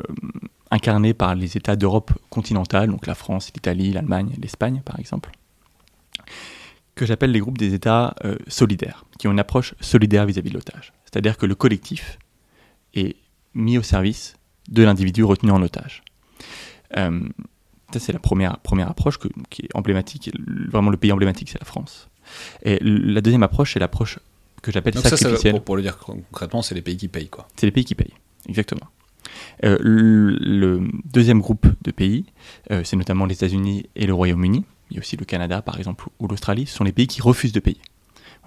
incarné 0.70 1.14
par 1.14 1.34
les 1.34 1.56
États 1.56 1.76
d'Europe 1.76 2.12
continentale, 2.30 2.90
donc 2.90 3.06
la 3.06 3.14
France, 3.14 3.50
l'Italie, 3.54 3.92
l'Allemagne, 3.92 4.32
l'Espagne 4.40 4.82
par 4.84 4.98
exemple, 4.98 5.30
que 6.94 7.06
j'appelle 7.06 7.32
les 7.32 7.40
groupes 7.40 7.58
des 7.58 7.74
États 7.74 8.14
euh, 8.24 8.36
solidaires, 8.48 9.04
qui 9.18 9.28
ont 9.28 9.32
une 9.32 9.40
approche 9.40 9.74
solidaire 9.80 10.26
vis-à-vis 10.26 10.50
-vis 10.50 10.52
de 10.52 10.58
l'otage. 10.58 10.92
C'est-à-dire 11.04 11.36
que 11.36 11.46
le 11.46 11.54
collectif 11.54 12.18
est 12.94 13.16
mis 13.54 13.78
au 13.78 13.82
service 13.82 14.36
de 14.68 14.82
l'individu 14.82 15.24
retenu 15.24 15.50
en 15.50 15.62
otage. 15.62 16.02
Ça, 17.92 18.00
c'est 18.00 18.12
la 18.12 18.18
première, 18.18 18.58
première 18.58 18.88
approche 18.88 19.18
qui 19.50 19.62
est 19.62 19.76
emblématique. 19.76 20.30
Vraiment, 20.70 20.90
le 20.90 20.96
pays 20.96 21.12
emblématique, 21.12 21.50
c'est 21.50 21.60
la 21.60 21.66
France. 21.66 22.08
Et 22.64 22.78
la 22.82 23.20
deuxième 23.20 23.42
approche, 23.42 23.74
c'est 23.74 23.80
l'approche 23.80 24.18
que 24.62 24.72
j'appelle 24.72 24.96
sacrificielle. 24.98 25.60
pour, 25.60 25.76
le 25.76 25.82
dire 25.82 25.98
concrètement, 25.98 26.62
c'est 26.62 26.74
les 26.74 26.82
pays 26.82 26.96
qui 26.96 27.08
payent. 27.08 27.28
quoi. 27.28 27.48
C'est 27.56 27.66
les 27.66 27.72
pays 27.72 27.84
qui 27.84 27.94
payent, 27.94 28.14
exactement. 28.48 28.86
Euh, 29.64 29.78
le, 29.80 30.88
deuxième 31.04 31.40
groupe 31.40 31.66
de 31.82 31.90
pays, 31.90 32.24
euh, 32.70 32.82
c'est 32.84 32.96
notamment 32.96 33.26
les 33.26 33.34
États-Unis 33.34 33.86
et 33.96 34.06
le 34.06 34.14
Royaume-Uni. 34.14 34.64
Il 34.90 34.96
y 34.96 34.98
a 34.98 35.00
aussi 35.00 35.16
le 35.16 35.24
Canada, 35.24 35.62
par 35.62 35.78
exemple, 35.78 36.08
ou 36.18 36.28
l'Australie. 36.28 36.66
Ce 36.66 36.76
sont 36.76 36.84
les 36.84 36.92
pays 36.92 37.06
qui 37.06 37.22
refusent 37.22 37.52
de 37.52 37.60
payer. 37.60 37.80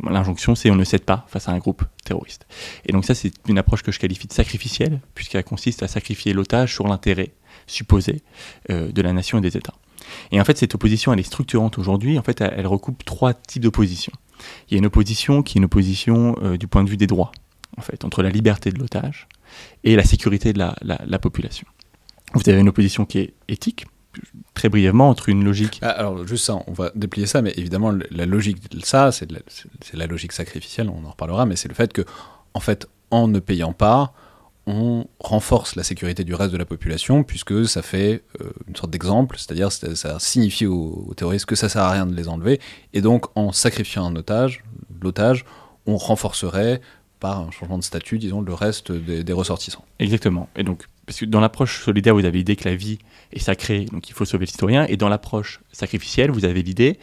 L'injonction, 0.04 0.56
c'est 0.56 0.70
on 0.70 0.76
ne 0.76 0.84
cède 0.84 1.06
pas 1.06 1.26
face 1.30 1.48
à 1.48 1.54
un 1.54 1.58
groupe 1.58 1.84
terroriste. 2.04 2.46
Et 2.86 2.92
donc 2.92 3.06
ça, 3.06 3.16
c'est 3.16 3.32
une 3.48 3.58
approche 3.58 3.82
que 3.82 3.92
je 3.92 4.00
qualifie 4.00 4.28
de 4.28 4.34
sacrificielle, 4.34 5.00
puisqu'elle 5.16 5.44
consiste 5.44 5.84
à 5.84 5.88
sacrifier 5.88 6.34
l'otage 6.34 6.74
sur 6.74 6.88
l'intérêt 6.88 7.32
supposé 7.66 8.22
euh, 8.70 8.92
de 8.92 9.02
la 9.02 9.14
nation 9.14 9.38
et 9.38 9.42
des 9.42 9.56
États. 9.56 9.74
Et 10.32 10.40
en 10.40 10.46
fait, 10.46 10.58
cette 10.58 10.76
opposition, 10.76 11.14
elle 11.14 11.20
est 11.20 11.24
structurante 11.24 11.78
aujourd'hui. 11.78 12.18
En 12.20 12.24
fait, 12.24 12.42
elle, 12.42 12.68
recoupe 12.68 13.04
trois 13.06 13.34
types 13.34 13.64
d'opposition. 13.64 14.12
Il 14.70 14.74
y 14.74 14.76
a 14.76 14.80
une 14.80 14.86
opposition 14.86 15.44
qui 15.44 15.58
est 15.58 15.60
une 15.60 15.66
opposition 15.66 16.36
euh, 16.42 16.58
du 16.58 16.68
point 16.68 16.84
de 16.84 16.90
vue 16.90 16.98
des 16.98 17.08
droits, 17.08 17.32
en 17.78 17.82
fait, 17.82 18.06
entre 18.06 18.22
la 18.22 18.30
liberté 18.30 18.72
de 18.72 18.80
l'otage 18.80 19.28
et 19.84 19.96
la 19.96 20.04
sécurité 20.04 20.54
de 20.54 20.60
la 20.60 21.20
population. 21.20 21.68
Vous 22.34 22.50
avez 22.50 22.60
une 22.60 22.70
opposition 22.70 23.06
qui 23.06 23.20
est 23.20 23.34
éthique, 23.48 23.86
très 24.54 24.70
brièvement 24.70 25.10
entre 25.10 25.30
une 25.30 25.44
logique. 25.44 25.80
Ah, 25.82 25.90
alors 25.90 26.26
juste 26.28 26.46
ça, 26.46 26.58
on 26.68 26.74
va 26.74 26.92
déplier 26.96 27.28
ça, 27.28 27.42
mais 27.42 27.54
évidemment 27.58 27.92
la 28.12 28.26
logique, 28.26 28.58
ça 28.84 29.12
c'est 29.12 29.32
la, 29.32 29.40
la, 29.94 30.08
logique 30.08 30.32
sacrificielle, 30.32 30.90
on 30.90 31.06
en 31.06 31.12
reparlera, 31.12 31.46
mais 31.46 31.56
c'est 31.56 31.68
le 31.68 31.74
fait 31.74 31.94
que 31.94 32.04
en 32.54 32.60
fait 32.60 32.88
en 33.12 33.28
ne 33.28 33.40
payant 33.40 33.74
pas, 33.74 34.14
on 34.68 35.06
renforce 35.20 35.76
la 35.76 35.84
sécurité 35.84 36.24
du 36.24 36.34
reste 36.34 36.52
de 36.52 36.58
la 36.58 36.66
population 36.66 37.24
puisque 37.24 37.68
ça 37.68 37.82
fait 37.82 38.24
euh, 38.42 38.50
une 38.68 38.76
sorte 38.76 38.90
d'exemple, 38.90 39.38
c'est-à-dire 39.38 39.72
ça 39.72 40.20
signifie 40.20 40.66
aux, 40.66 41.14
terroristes 41.16 41.46
que 41.46 41.56
ça 41.56 41.70
sert 41.70 41.84
à 41.84 41.92
rien 41.92 42.06
de 42.06 42.16
les 42.16 42.28
enlever, 42.28 42.60
et 42.94 43.02
donc 43.02 43.26
en 43.36 43.52
sacrifiant 43.52 44.06
un 44.06 44.16
otage, 44.16 44.64
l'otage, 45.02 45.46
on 45.86 45.98
renforcerait 45.98 46.82
par 47.20 47.40
un 47.42 47.52
changement 47.52 47.78
de 47.78 47.84
statut, 47.84 48.18
disons, 48.18 48.42
le 48.42 48.54
reste 48.54 48.92
des, 48.92 49.24
des 49.24 49.34
ressortissants. 49.34 49.86
Exactement. 50.00 50.50
Et 50.56 50.64
donc 50.64 50.88
parce 51.06 51.20
que 51.20 51.26
dans 51.26 51.40
l'approche 51.40 51.84
solidaire, 51.84 52.14
vous 52.14 52.26
avez 52.26 52.40
l'idée 52.40 52.56
que 52.56 52.68
la 52.68 52.76
vie 52.76 53.00
est 53.32 53.40
sacrée, 53.40 53.86
donc 53.86 54.10
il 54.10 54.14
faut 54.14 54.26
sauver 54.26 54.46
le 54.46 54.52
citoyen, 54.52 54.86
et 54.88 54.98
dans 54.98 55.10
l'approche 55.10 55.62
sacrificielle, 55.72 56.32
vous 56.32 56.46
avez 56.46 56.64
l'idée, 56.64 57.00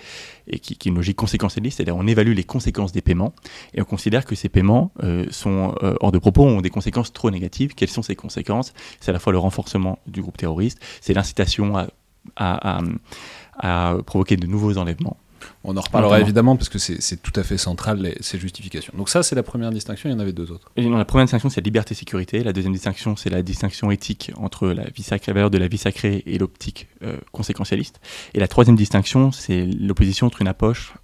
et 0.49 0.59
qui, 0.59 0.75
est 0.75 0.87
une 0.87 0.97
logique 0.97 1.17
conséquentialiste, 1.17 1.77
c'est-à-dire 1.77 1.97
on 1.97 2.07
évalue 2.07 2.35
les 2.35 2.45
conséquences 2.45 2.93
des 2.93 3.03
paiements, 3.03 3.33
et 3.75 3.81
on 3.81 3.85
considère 3.85 4.25
que 4.25 4.35
ces 4.35 4.49
paiements 4.49 4.93
euh, 5.03 5.27
sont 5.31 5.75
euh, 5.83 5.95
hors 6.01 6.13
de 6.13 6.19
propos, 6.19 6.45
ont 6.45 6.61
des 6.61 6.71
conséquences 6.71 7.13
trop 7.13 7.31
négatives. 7.31 7.75
Quelles 7.75 7.91
sont 7.91 8.03
ces 8.03 8.17
conséquences? 8.17 8.73
C'est 9.01 9.11
à 9.11 9.13
la 9.13 9.19
fois 9.19 9.33
le 9.33 9.39
renforcement 9.39 9.99
du 10.07 10.21
groupe 10.21 10.37
terroriste, 10.37 10.81
c'est 11.01 11.15
l'incitation 11.15 11.77
à, 11.77 11.89
à, 12.37 13.97
provoquer 14.07 14.37
de 14.37 14.47
nouveaux 14.47 14.79
enlèvements, 14.79 15.17
On 15.65 15.77
en 15.77 15.81
reparlera 15.81 16.21
évidemment 16.21 16.57
parce 16.57 16.69
que 16.69 16.79
c'est 16.79 17.23
tout 17.23 17.33
à 17.39 17.43
fait 17.43 17.59
central 17.59 18.15
ces 18.21 18.39
justifications. 18.39 18.93
Donc 18.97 19.09
ça 19.09 19.23
c'est 19.23 19.35
la 19.35 19.43
première 19.43 19.71
distinction, 19.71 20.09
il 20.09 20.13
y 20.13 20.15
en 20.15 20.19
avait 20.19 20.33
deux 20.33 20.51
autres. 20.51 20.71
Et 20.77 20.83
la 20.83 21.05
première 21.05 21.27
distinction 21.27 21.49
c'est 21.49 21.61
liberté-sécurité, 21.61 22.43
la 22.43 22.53
deuxième 22.53 22.73
distinction 22.73 23.17
c'est 23.17 23.31
la 23.31 23.43
distinction 23.43 23.91
éthique 23.91 24.33
entre 24.37 24.69
la, 24.69 24.85
vie 24.85 25.03
sacrée, 25.03 25.33
valeur 25.33 25.51
de 25.51 25.59
la 25.59 25.69
vie 25.69 25.79
sacrée 25.79 26.23
et 26.27 26.39
l'optique 26.39 26.89
euh, 27.03 27.17
conséquentialiste. 27.33 28.01
Et 28.35 28.41
la 28.41 28.49
troisième 28.49 28.77
distinction 28.77 29.33
c'est 29.33 29.65
l'opposition 29.65 30.27
entre 30.27 30.43
une 30.43 30.49
approche 30.49 30.95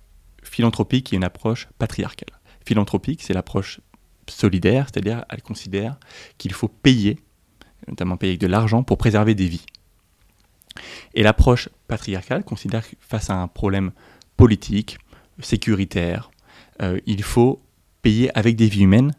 philanthropique 0.43 1.13
et 1.13 1.17
une 1.17 1.25
approche 1.25 1.69
patriarcale. 1.79 2.31
Philanthropique 2.65 3.23
c'est 3.23 3.35
l'approche 3.35 3.81
solidaire, 4.29 4.87
c'est-à-dire 4.93 5.25
elle 5.31 5.43
considère 5.43 5.97
qu'il 6.37 6.53
faut 6.53 6.69
payer, 6.69 7.19
notamment 7.87 8.17
payer 8.17 8.33
avec 8.33 8.41
de 8.41 8.47
l'argent 8.47 8.83
pour 8.83 8.99
préserver 8.99 9.35
des 9.35 9.49
vies. 9.49 9.65
Et 11.15 11.23
l'approche 11.23 11.69
patriarcale 11.87 12.45
considère 12.45 12.89
que 12.89 12.97
face 13.01 13.31
à 13.31 13.35
un 13.35 13.49
problème 13.49 13.93
politique, 14.39 14.99
sécuritaire, 15.41 16.31
euh, 16.81 16.99
il 17.05 17.23
faut 17.23 17.61
payer 18.01 18.37
avec 18.39 18.57
des 18.57 18.69
vies 18.69 18.85
humaines 18.85 19.13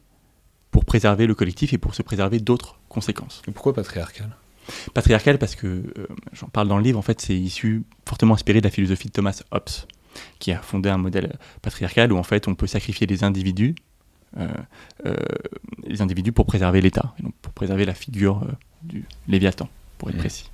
pour 0.72 0.86
préserver 0.86 1.28
le 1.28 1.36
collectif 1.36 1.74
et 1.74 1.78
pour 1.78 1.94
se 1.94 2.02
préserver 2.02 2.40
d'autres 2.40 2.80
conséquences. 2.88 3.44
Et 3.48 3.52
pourquoi 3.52 3.74
patriarcal? 3.74 4.36
Patriarcal 4.94 5.38
parce 5.38 5.56
que, 5.56 5.68
euh, 5.68 6.08
j'en 6.32 6.48
parle 6.48 6.68
dans 6.68 6.78
le 6.78 6.84
livre, 6.84 6.98
en 6.98 7.04
fait 7.04 7.20
c'est 7.22 7.36
issu 7.36 7.84
fortement 8.08 8.34
inspiré 8.34 8.62
de 8.62 8.66
la 8.66 8.72
philosophie 8.72 9.08
de 9.08 9.12
Thomas 9.12 9.42
Hobbes, 9.52 9.70
qui 10.40 10.52
a 10.52 10.62
fondé 10.62 10.90
un 10.90 10.98
modèle 10.98 11.38
patriarcal 11.62 12.14
où 12.14 12.18
en 12.18 12.24
fait 12.24 12.48
on 12.48 12.56
peut 12.56 12.68
sacrifier 12.68 13.06
les 13.06 13.24
individus, 13.24 13.76
euh, 14.38 14.48
les 15.86 16.02
individus 16.02 16.32
pour 16.32 16.46
préserver 16.46 16.82
l'État, 16.82 17.14
donc 17.20 17.34
pour 17.42 17.52
préserver 17.52 17.84
la 17.84 17.94
figure 17.94 18.48
du 18.84 19.06
Léviathan, 19.28 19.68
pour 19.98 20.10
être 20.10 20.16
mmh. 20.16 20.20
précis. 20.20 20.50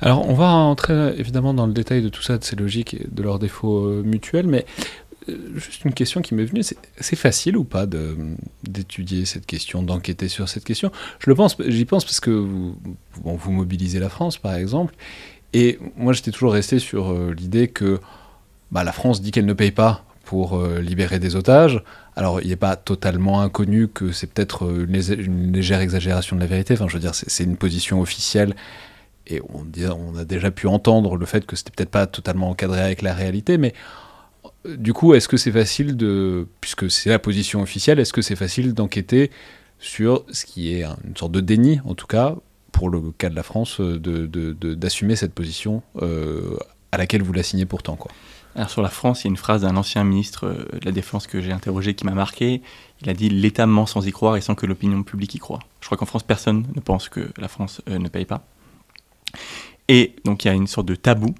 Alors, 0.00 0.28
on 0.28 0.34
va 0.34 0.48
entrer 0.48 1.14
évidemment 1.18 1.54
dans 1.54 1.66
le 1.66 1.72
détail 1.72 2.02
de 2.02 2.08
tout 2.08 2.22
ça, 2.22 2.36
de 2.36 2.44
ces 2.44 2.56
logiques 2.56 2.94
et 2.94 3.06
de 3.10 3.22
leurs 3.22 3.38
défauts 3.38 3.86
euh, 3.86 4.02
mutuels, 4.02 4.46
mais 4.46 4.66
euh, 5.28 5.36
juste 5.56 5.84
une 5.84 5.94
question 5.94 6.20
qui 6.20 6.34
m'est 6.34 6.44
venue, 6.44 6.62
c'est 6.62 7.16
facile 7.16 7.56
ou 7.56 7.64
pas 7.64 7.86
d'étudier 8.64 9.24
cette 9.24 9.46
question, 9.46 9.82
d'enquêter 9.82 10.28
sur 10.28 10.48
cette 10.48 10.64
question? 10.64 10.92
Je 11.18 11.30
le 11.30 11.34
pense, 11.34 11.56
j'y 11.66 11.84
pense 11.86 12.04
parce 12.04 12.20
que 12.20 12.30
vous, 12.30 12.76
vous 13.22 13.50
mobilisez 13.50 13.98
la 13.98 14.10
France, 14.10 14.36
par 14.36 14.54
exemple, 14.54 14.94
et 15.54 15.78
moi 15.96 16.12
j'étais 16.12 16.30
toujours 16.30 16.52
resté 16.52 16.78
sur 16.78 17.12
euh, 17.12 17.32
l'idée 17.36 17.68
que 17.68 17.98
bah, 18.70 18.84
la 18.84 18.92
France 18.92 19.22
dit 19.22 19.30
qu'elle 19.30 19.46
ne 19.46 19.54
paye 19.54 19.72
pas 19.72 20.04
pour 20.24 20.60
libérer 20.80 21.20
des 21.20 21.36
otages. 21.36 21.84
Alors, 22.16 22.40
il 22.40 22.48
n'est 22.48 22.56
pas 22.56 22.74
totalement 22.74 23.42
inconnu 23.42 23.86
que 23.86 24.10
c'est 24.10 24.26
peut-être 24.26 24.68
une, 24.68 25.52
légère 25.52 25.80
exagération 25.80 26.34
de 26.34 26.40
la 26.40 26.48
vérité. 26.48 26.74
Enfin, 26.74 26.88
je 26.88 26.94
veux 26.94 27.00
dire, 27.00 27.14
c'est 27.14 27.44
une 27.44 27.56
position 27.56 28.00
officielle 28.00 28.56
et 29.26 29.40
on, 29.48 30.16
a 30.16 30.24
déjà 30.24 30.50
pu 30.50 30.66
entendre 30.66 31.16
le 31.16 31.26
fait 31.26 31.46
que 31.46 31.56
c'était 31.56 31.70
peut-être 31.70 31.90
pas 31.90 32.06
totalement 32.06 32.50
encadré 32.50 32.80
avec 32.80 33.02
la 33.02 33.14
réalité, 33.14 33.58
mais 33.58 33.74
euh, 34.66 34.76
du 34.76 34.92
coup, 34.92 35.14
est-ce 35.14 35.28
que 35.28 35.36
c'est 35.36 35.52
facile 35.52 35.96
de, 35.96 36.46
puisque 36.60 36.90
c'est 36.90 37.10
la 37.10 37.18
position 37.18 37.62
officielle, 37.62 37.98
est-ce 37.98 38.12
que 38.12 38.22
c'est 38.22 38.36
facile 38.36 38.74
d'enquêter 38.74 39.30
sur 39.78 40.24
ce 40.30 40.44
qui 40.46 40.72
est 40.72 40.84
une 41.04 41.16
sorte 41.16 41.32
de 41.32 41.40
déni, 41.40 41.80
en 41.84 41.94
tout 41.94 42.06
cas, 42.06 42.36
pour 42.72 42.88
le 42.88 43.00
cas 43.12 43.28
de 43.28 43.36
la 43.36 43.42
France, 43.42 43.80
euh, 43.80 43.98
d'assumer 43.98 45.16
cette 45.16 45.34
position 45.34 45.82
euh, 46.02 46.56
à 46.92 46.98
laquelle 46.98 47.22
vous 47.22 47.32
la 47.32 47.42
signez 47.42 47.66
pourtant. 47.66 47.98
Alors 48.54 48.70
sur 48.70 48.80
la 48.80 48.88
France, 48.88 49.22
il 49.22 49.26
y 49.26 49.28
a 49.28 49.30
une 49.30 49.36
phrase 49.36 49.62
d'un 49.62 49.76
ancien 49.76 50.02
ministre 50.04 50.48
de 50.48 50.84
la 50.84 50.92
Défense 50.92 51.26
que 51.26 51.42
j'ai 51.42 51.52
interrogé 51.52 51.94
qui 51.94 52.06
m'a 52.06 52.14
marqué. 52.14 52.62
Il 53.02 53.10
a 53.10 53.12
dit 53.12 53.28
L'État 53.28 53.66
ment 53.66 53.84
sans 53.84 54.06
y 54.06 54.12
croire 54.12 54.36
et 54.36 54.40
sans 54.40 54.54
que 54.54 54.64
l'opinion 54.64 55.02
publique 55.02 55.34
y 55.34 55.38
croit. 55.38 55.58
Je 55.80 55.86
crois 55.86 55.98
qu'en 55.98 56.06
France, 56.06 56.22
personne 56.22 56.66
ne 56.74 56.80
pense 56.80 57.10
que 57.10 57.28
la 57.36 57.48
France 57.48 57.82
ne 57.86 58.08
paye 58.08 58.24
pas. 58.24 58.46
Et 59.88 60.16
donc 60.24 60.44
il 60.44 60.48
y 60.48 60.50
a 60.50 60.54
une 60.54 60.66
sorte 60.66 60.86
de 60.86 60.94
tabou, 60.94 61.34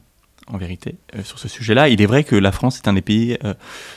en 0.48 0.58
vérité, 0.58 0.96
euh, 1.14 1.22
sur 1.22 1.38
ce 1.38 1.48
sujet-là. 1.48 1.88
Il 1.88 2.00
est 2.00 2.06
vrai 2.06 2.24
que 2.24 2.36
la 2.36 2.52
France 2.52 2.78
est 2.78 2.88
un 2.88 2.92
des 2.92 3.02
pays 3.02 3.36
euh, 3.44 3.54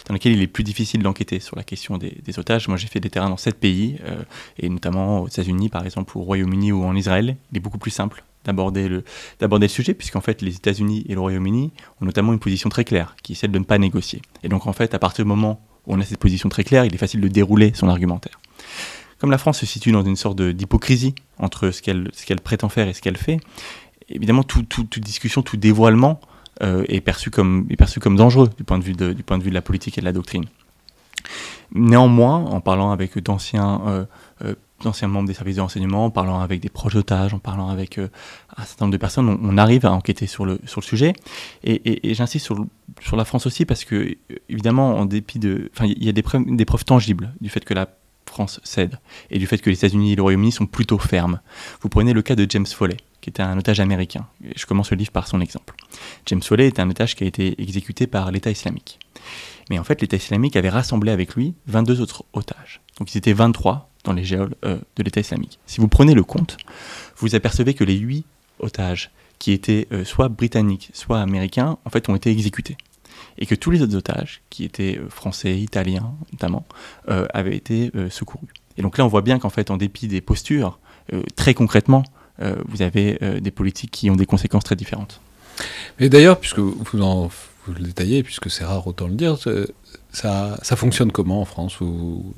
dans 0.07 0.13
lesquels 0.13 0.33
il 0.33 0.41
est 0.41 0.47
plus 0.47 0.63
difficile 0.63 1.03
d'enquêter 1.03 1.39
sur 1.39 1.55
la 1.55 1.63
question 1.63 1.97
des, 1.97 2.39
otages. 2.39 2.67
Moi, 2.67 2.77
j'ai 2.77 2.87
fait 2.87 2.99
des 2.99 3.09
terrains 3.09 3.29
dans 3.29 3.37
sept 3.37 3.59
pays, 3.59 3.97
euh, 4.05 4.23
et 4.57 4.69
notamment 4.69 5.21
aux 5.21 5.27
États-Unis, 5.27 5.69
par 5.69 5.85
exemple, 5.85 6.17
au 6.17 6.21
Royaume-Uni 6.21 6.71
ou 6.71 6.83
en 6.83 6.95
Israël. 6.95 7.35
Il 7.51 7.57
est 7.57 7.59
beaucoup 7.59 7.77
plus 7.77 7.91
simple 7.91 8.23
d'aborder 8.45 8.87
le, 8.87 9.03
d'aborder 9.39 9.67
le 9.67 9.71
sujet, 9.71 9.93
puisqu'en 9.93 10.21
fait, 10.21 10.41
les 10.41 10.55
États-Unis 10.55 11.05
et 11.07 11.13
le 11.13 11.19
Royaume-Uni 11.19 11.71
ont 12.01 12.05
notamment 12.05 12.33
une 12.33 12.39
position 12.39 12.69
très 12.69 12.85
claire, 12.85 13.15
qui 13.21 13.33
est 13.33 13.35
celle 13.35 13.51
de 13.51 13.59
ne 13.59 13.65
pas 13.65 13.77
négocier. 13.77 14.21
Et 14.43 14.49
donc, 14.49 14.65
en 14.65 14.73
fait, 14.73 14.93
à 14.93 14.99
partir 14.99 15.25
du 15.25 15.29
moment 15.29 15.61
où 15.85 15.93
on 15.93 15.99
a 15.99 16.03
cette 16.03 16.19
position 16.19 16.49
très 16.49 16.63
claire, 16.63 16.85
il 16.85 16.93
est 16.93 16.99
facile 16.99 17.21
de 17.21 17.27
dérouler 17.27 17.73
son 17.75 17.89
argumentaire. 17.89 18.39
Comme 19.19 19.31
la 19.31 19.37
France 19.37 19.59
se 19.59 19.65
situe 19.65 19.91
dans 19.91 20.03
une 20.03 20.15
sorte 20.15 20.41
d'hypocrisie 20.41 21.13
entre 21.37 21.71
ce 21.71 21.81
qu'elle, 21.81 22.09
ce 22.13 22.25
qu'elle 22.25 22.39
prétend 22.39 22.69
faire 22.69 22.87
et 22.87 22.93
ce 22.93 23.01
qu'elle 23.01 23.17
fait, 23.17 23.41
évidemment, 24.09 24.43
toute 24.43 24.99
discussion, 24.99 25.41
tout 25.41 25.57
dévoilement 25.57 26.19
euh, 26.61 26.83
est, 26.89 26.99
perçu 26.99 27.29
comme, 27.29 27.65
est 27.69 27.77
perçu 27.77 28.01
comme 28.01 28.17
dangereux 28.17 28.49
du 28.57 28.65
point, 28.65 28.77
de 28.77 28.83
vue 28.83 28.91
de, 28.91 29.13
du 29.13 29.23
point 29.23 29.37
de 29.37 29.43
vue 29.43 29.49
de 29.49 29.55
la 29.55 29.61
politique 29.61 29.97
et 29.97 30.01
de 30.01 30.05
la 30.05 30.11
doctrine. 30.11 30.43
Néanmoins, 31.73 32.35
en 32.35 32.59
parlant 32.59 32.91
avec 32.91 33.17
d'anciens 33.17 33.81
euh, 33.87 34.05
euh, 34.43 35.07
membres 35.07 35.27
des 35.27 35.33
services 35.33 35.55
de 35.55 35.61
renseignement, 35.61 36.05
en 36.05 36.09
parlant 36.09 36.41
avec 36.41 36.59
des 36.59 36.67
proches 36.67 36.95
d'otages, 36.95 37.33
en 37.33 37.39
parlant 37.39 37.69
avec 37.69 37.97
un 37.97 38.63
certain 38.65 38.85
nombre 38.85 38.93
de 38.93 38.97
personnes, 38.97 39.39
on, 39.41 39.57
arrive 39.57 39.85
à 39.85 39.91
enquêter 39.93 40.25
sur 40.25 40.45
le, 40.45 40.59
sur 40.65 40.81
le 40.81 40.85
sujet. 40.85 41.13
Et, 41.63 42.13
j'insiste 42.13 42.45
sur, 42.45 42.65
sur 42.99 43.15
la 43.15 43.23
France 43.23 43.45
aussi 43.45 43.65
parce 43.65 43.85
que, 43.85 44.17
évidemment, 44.49 44.97
en 44.97 45.05
dépit 45.05 45.39
de. 45.39 45.71
Il 45.81 46.03
y 46.03 46.09
a 46.09 46.13
des 46.13 46.23
preuves, 46.23 46.43
des 46.45 46.65
preuves 46.65 46.85
tangibles 46.85 47.33
du 47.39 47.49
fait 47.49 47.63
que 47.63 47.73
la 47.73 47.87
France 48.29 48.59
cède 48.63 48.99
et 49.29 49.39
du 49.39 49.47
fait 49.47 49.57
que 49.57 49.69
les 49.69 49.75
États-Unis 49.75 50.13
et 50.13 50.15
le 50.15 50.21
Royaume-Uni 50.21 50.51
sont 50.51 50.65
plutôt 50.65 50.97
fermes. 50.97 51.41
Vous 51.81 51.89
prenez 51.89 52.13
le 52.13 52.21
cas 52.21 52.35
de 52.35 52.45
James 52.49 52.65
Foley 52.65 52.97
qui 53.21 53.29
était 53.29 53.43
un 53.43 53.57
otage 53.57 53.79
américain. 53.79 54.27
Je 54.55 54.65
commence 54.65 54.91
le 54.91 54.97
livre 54.97 55.11
par 55.11 55.27
son 55.27 55.41
exemple. 55.41 55.75
James 56.25 56.41
Foley 56.41 56.67
était 56.67 56.81
un 56.81 56.89
otage 56.89 57.15
qui 57.15 57.23
a 57.23 57.27
été 57.27 57.61
exécuté 57.61 58.07
par 58.07 58.31
l'État 58.31 58.49
islamique. 58.49 58.99
Mais 59.69 59.77
en 59.77 59.83
fait, 59.83 60.01
l'État 60.01 60.15
islamique 60.15 60.55
avait 60.55 60.69
rassemblé 60.69 61.11
avec 61.11 61.35
lui 61.35 61.53
22 61.67 62.01
autres 62.01 62.23
otages. 62.33 62.81
Donc 62.97 63.13
ils 63.13 63.17
étaient 63.17 63.33
23 63.33 63.89
dans 64.03 64.13
les 64.13 64.23
géoles 64.23 64.55
euh, 64.63 64.77
de 64.95 65.03
l'État 65.03 65.19
islamique. 65.19 65.59
Si 65.65 65.81
vous 65.81 65.87
prenez 65.87 66.13
le 66.13 66.23
compte, 66.23 66.57
vous 67.17 67.35
apercevez 67.35 67.73
que 67.73 67.83
les 67.83 67.97
8 67.97 68.25
otages 68.59 69.11
qui 69.37 69.51
étaient 69.51 69.87
euh, 69.91 70.05
soit 70.05 70.29
britanniques, 70.29 70.89
soit 70.93 71.21
américains, 71.21 71.77
en 71.85 71.89
fait, 71.89 72.09
ont 72.09 72.15
été 72.15 72.29
exécutés. 72.29 72.77
Et 73.39 73.45
que 73.45 73.55
tous 73.55 73.71
les 73.71 73.81
autres 73.81 73.95
otages, 73.95 74.41
qui 74.49 74.65
étaient 74.65 74.99
euh, 74.99 75.09
français, 75.09 75.57
italiens 75.57 76.13
notamment, 76.33 76.65
avaient 77.07 77.55
été 77.55 77.91
secourus. 78.09 78.47
Et 78.77 78.81
donc 78.81 78.97
là, 78.97 79.05
on 79.05 79.07
voit 79.07 79.21
bien 79.21 79.39
qu'en 79.39 79.49
fait, 79.49 79.71
en 79.71 79.77
dépit 79.77 80.07
des 80.07 80.21
postures, 80.21 80.79
très 81.35 81.53
concrètement, 81.53 82.03
euh, 82.41 82.55
vous 82.67 82.81
avez 82.81 83.17
euh, 83.21 83.39
des 83.39 83.51
politiques 83.51 83.91
qui 83.91 84.09
ont 84.09 84.15
des 84.15 84.25
conséquences 84.25 84.63
très 84.63 84.75
différentes. 84.75 85.19
Et 85.99 86.09
d'ailleurs, 86.09 86.39
puisque 86.39 86.59
vous, 86.59 87.29
le 87.67 87.83
détaillez, 87.83 88.23
puisque 88.23 88.49
c'est 88.49 88.63
rare 88.63 88.87
autant 88.87 89.07
le 89.07 89.15
dire, 89.15 89.37
ça, 90.11 90.57
fonctionne 90.63 91.11
comment 91.11 91.41
en 91.41 91.45
France 91.45 91.81
ou 91.81 92.33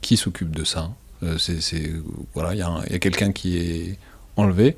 Qui 0.00 0.16
s'occupe 0.16 0.56
de 0.56 0.64
ça 0.64 0.90
euh, 1.22 1.36
c'est, 1.38 1.92
voilà, 2.34 2.54
Il 2.54 2.92
y 2.92 2.94
a 2.94 2.98
quelqu'un 2.98 3.32
qui 3.32 3.58
est 3.58 3.98
enlevé, 4.36 4.76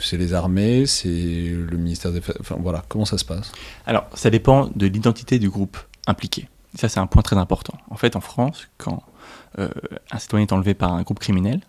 c'est 0.00 0.16
les 0.16 0.32
armées, 0.32 0.86
c'est 0.86 1.08
le 1.08 1.76
ministère 1.76 2.12
des... 2.12 2.20
Enfin 2.40 2.56
voilà, 2.58 2.84
comment 2.88 3.04
ça 3.04 3.18
se 3.18 3.24
passe? 3.24 3.52
Alors, 3.86 4.06
ça 4.14 4.30
dépend 4.30 4.70
de 4.74 4.86
l'identité 4.86 5.38
du 5.38 5.50
groupe 5.50 5.78
impliqué. 6.06 6.48
Ça, 6.76 6.88
c'est 6.88 7.00
un 7.00 7.06
point 7.06 7.22
très 7.22 7.36
important. 7.36 7.74
En 7.90 7.96
fait, 7.96 8.16
en 8.16 8.20
France, 8.20 8.68
quand 8.78 9.02
un 9.58 10.18
citoyen 10.18 10.46
est 10.46 10.52
enlevé 10.52 10.74
par 10.74 10.92
un 10.92 11.02
groupe 11.02 11.20
criminel, 11.20 11.60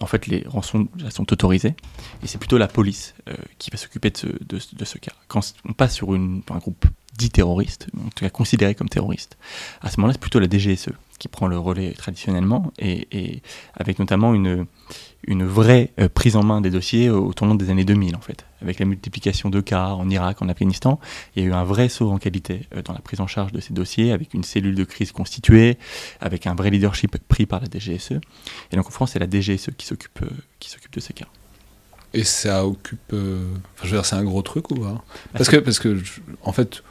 en 0.00 0.06
fait, 0.06 0.26
les 0.26 0.44
rançons 0.46 0.88
sont 1.10 1.32
autorisées 1.32 1.74
et 2.22 2.26
c'est 2.26 2.38
plutôt 2.38 2.58
la 2.58 2.68
police 2.68 3.14
euh, 3.28 3.34
qui 3.58 3.70
va 3.70 3.76
s'occuper 3.76 4.10
de, 4.10 4.58
ce, 4.58 4.98
cas. 4.98 5.12
Quand 5.28 5.54
on 5.68 5.72
passe 5.72 5.94
sur 5.94 6.12
un 6.12 6.58
groupe 6.58 6.86
dit 7.16 7.30
terroriste, 7.30 7.86
en 7.96 8.10
tout 8.10 8.24
cas 8.24 8.30
considéré 8.30 8.74
comme 8.74 8.88
terroriste, 8.88 9.36
à 9.82 9.90
ce 9.90 9.98
moment-là, 9.98 10.14
c'est 10.14 10.20
plutôt 10.20 10.40
la 10.40 10.48
DGSE 10.48 10.90
qui 11.24 11.28
prend 11.28 11.46
le 11.46 11.58
relais 11.58 11.92
traditionnellement 11.92 12.70
et 12.78 13.40
avec 13.78 13.98
notamment 13.98 14.34
une, 14.34 14.66
une 15.26 15.46
vraie 15.46 15.90
euh, 15.98 16.10
prise 16.10 16.36
en 16.36 16.42
main 16.42 16.60
des 16.60 16.68
dossiers 16.68 17.08
au, 17.08 17.32
tournant 17.32 17.54
des 17.54 17.70
années 17.70 17.86
2000 17.86 18.14
en 18.14 18.20
fait. 18.20 18.44
Avec 18.60 18.78
la 18.78 18.84
multiplication 18.84 19.48
de 19.48 19.62
cas 19.62 19.88
en 19.88 20.10
Irak, 20.10 20.42
en 20.42 20.50
Afghanistan, 20.50 21.00
il 21.34 21.42
y 21.42 21.46
a 21.46 21.48
eu 21.48 21.52
un 21.54 21.64
vrai 21.64 21.88
saut 21.88 22.10
en 22.10 22.18
qualité 22.18 22.66
euh, 22.74 22.82
dans 22.82 22.92
la 22.92 22.98
prise 22.98 23.20
en 23.20 23.26
charge 23.26 23.52
de 23.52 23.60
ces 23.60 23.72
dossiers, 23.72 24.12
avec 24.12 24.34
une 24.34 24.44
cellule 24.44 24.74
de 24.74 24.84
crise 24.84 25.12
constituée, 25.12 25.78
avec 26.20 26.46
un 26.46 26.54
vrai 26.54 26.68
leadership 26.68 27.16
pris 27.26 27.46
par 27.46 27.60
la 27.60 27.66
DGSE. 27.66 28.20
Et 28.70 28.76
donc 28.76 28.86
en 28.86 28.90
France, 28.90 29.12
c'est 29.12 29.18
la 29.18 29.28
DGSE 29.28 29.70
qui 29.78 29.86
s'occupe 29.86 30.20
euh, 30.22 30.28
qui 30.60 30.68
s'occupe 30.68 30.92
de 30.92 31.00
ces 31.00 31.14
cas. 31.14 31.28
Et 32.12 32.22
ça 32.22 32.66
occupe, 32.66 33.12
enfin, 33.12 33.82
je 33.82 33.88
veux 33.88 33.96
dire, 33.96 34.04
c'est 34.04 34.14
un 34.14 34.22
gros 34.22 34.42
truc 34.42 34.70
ou 34.70 34.76
pas? 34.76 35.02
Parce 35.32 35.48
que 35.48 35.56
parce 35.56 35.80
que 35.80 36.00
en 36.42 36.52
fait 36.52 36.84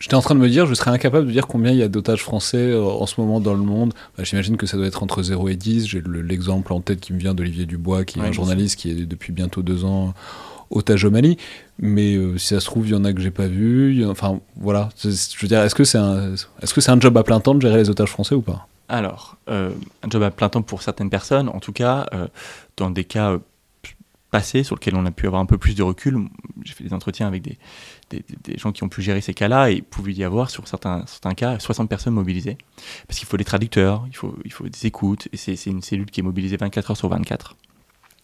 J'étais 0.00 0.14
en 0.14 0.22
train 0.22 0.34
de 0.34 0.40
me 0.40 0.48
dire, 0.48 0.64
je 0.64 0.72
serais 0.72 0.90
incapable 0.90 1.26
de 1.26 1.32
dire 1.32 1.46
combien 1.46 1.72
il 1.72 1.76
y 1.76 1.82
a 1.82 1.88
d'otages 1.88 2.22
français 2.22 2.56
euh, 2.56 2.82
en 2.82 3.04
ce 3.04 3.20
moment 3.20 3.38
dans 3.38 3.52
le 3.52 3.60
monde. 3.60 3.92
Bah, 4.16 4.24
j'imagine 4.24 4.56
que 4.56 4.66
ça 4.66 4.78
doit 4.78 4.86
être 4.86 5.02
entre 5.02 5.22
0 5.22 5.50
et 5.50 5.56
10. 5.56 5.86
J'ai 5.86 6.02
l'exemple 6.06 6.72
en 6.72 6.80
tête 6.80 7.00
qui 7.00 7.12
me 7.12 7.18
vient 7.18 7.34
d'Olivier 7.34 7.66
Dubois, 7.66 8.06
qui 8.06 8.18
est 8.18 8.22
un 8.22 8.32
journaliste 8.32 8.78
qui 8.78 8.90
est 8.90 8.94
depuis 8.94 9.32
bientôt 9.32 9.60
deux 9.60 9.84
ans 9.84 10.14
otage 10.70 11.04
au 11.04 11.10
Mali. 11.10 11.36
Mais 11.78 12.14
euh, 12.14 12.38
si 12.38 12.46
ça 12.48 12.60
se 12.60 12.64
trouve, 12.64 12.86
il 12.88 12.92
y 12.92 12.94
en 12.94 13.04
a 13.04 13.12
que 13.12 13.20
j'ai 13.20 13.30
pas 13.30 13.46
vu. 13.46 14.06
Enfin, 14.06 14.40
voilà. 14.56 14.88
Je 15.04 15.10
veux 15.10 15.48
dire, 15.48 15.60
est-ce 15.60 15.74
que 15.74 15.84
c'est 15.84 15.98
un, 15.98 16.34
c'est 16.62 17.00
job 17.00 17.18
à 17.18 17.22
plein 17.22 17.40
temps 17.40 17.54
de 17.54 17.60
gérer 17.60 17.76
les 17.76 17.90
otages 17.90 18.10
français 18.10 18.34
ou 18.34 18.42
pas? 18.42 18.68
Alors, 18.88 19.36
euh, 19.50 19.70
un 20.02 20.08
job 20.08 20.22
à 20.22 20.30
plein 20.30 20.48
temps 20.48 20.62
pour 20.62 20.80
certaines 20.82 21.10
personnes. 21.10 21.50
En 21.50 21.60
tout 21.60 21.72
cas, 21.72 22.06
dans 22.78 22.88
des 22.88 23.04
cas 23.04 23.36
passé 24.30 24.62
sur 24.62 24.76
lequel 24.76 24.94
on 24.96 25.04
a 25.06 25.10
pu 25.10 25.26
avoir 25.26 25.42
un 25.42 25.46
peu 25.46 25.58
plus 25.58 25.74
de 25.74 25.82
recul. 25.82 26.18
J'ai 26.64 26.72
fait 26.72 26.84
des 26.84 26.92
entretiens 26.92 27.26
avec 27.26 27.42
des, 27.42 27.58
des, 28.10 28.58
gens 28.58 28.72
qui 28.72 28.82
ont 28.82 28.88
pu 28.88 29.02
gérer 29.02 29.20
ces 29.20 29.34
cas-là 29.34 29.70
et 29.70 29.76
il 29.76 29.82
pouvait 29.82 30.12
y 30.12 30.24
avoir 30.24 30.50
sur 30.50 30.66
certains, 30.66 31.04
cas 31.36 31.58
60 31.58 31.88
personnes 31.88 32.14
mobilisées. 32.14 32.58
Parce 33.06 33.18
qu'il 33.18 33.28
faut 33.28 33.36
des 33.36 33.44
traducteurs, 33.44 34.04
il 34.08 34.16
faut, 34.16 34.36
il 34.44 34.52
faut 34.52 34.68
des 34.68 34.86
écoutes 34.86 35.28
et 35.32 35.36
c'est 35.36 35.66
une 35.66 35.82
cellule 35.82 36.10
qui 36.10 36.20
est 36.20 36.24
mobilisée 36.24 36.56
24 36.56 36.90
heures 36.90 36.96
sur 36.96 37.08
24 37.08 37.56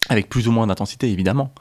avec 0.09 0.29
plus 0.29 0.47
ou 0.47 0.51
moins 0.51 0.67
d'intensité 0.67 1.11
évidemment, 1.11 1.51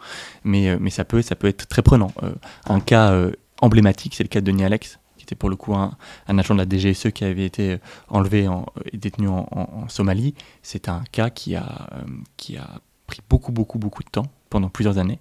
mais, 0.44 0.68
euh, 0.68 0.78
mais 0.80 0.90
ça, 0.90 1.04
peut, 1.04 1.22
ça 1.22 1.34
peut 1.34 1.48
être 1.48 1.66
très 1.66 1.82
prenant. 1.82 2.12
Euh, 2.22 2.34
un 2.66 2.80
cas 2.80 3.12
euh, 3.12 3.32
emblématique, 3.60 4.14
c'est 4.14 4.22
le 4.22 4.28
cas 4.28 4.40
de 4.40 4.46
Denis 4.46 4.64
Alex, 4.64 4.98
qui 5.16 5.24
était 5.24 5.34
pour 5.34 5.50
le 5.50 5.56
coup 5.56 5.74
un, 5.74 5.96
agent 6.28 6.54
de 6.54 6.60
la 6.60 6.68
DGSE 6.68 7.10
qui 7.12 7.24
avait 7.24 7.44
été 7.44 7.78
enlevé 8.08 8.48
et 8.92 8.96
détenu 8.96 9.28
en, 9.28 9.88
Somalie. 9.88 10.34
C'est 10.62 10.88
un 10.88 11.02
cas 11.10 11.30
qui 11.30 11.56
a, 11.56 11.88
qui 12.36 12.56
a 12.56 12.80
pris 13.06 13.20
beaucoup, 13.28 13.52
beaucoup, 13.52 13.78
beaucoup 13.78 14.02
de 14.02 14.10
temps, 14.10 14.26
pendant 14.50 14.68
plusieurs 14.68 14.98
années, 14.98 15.18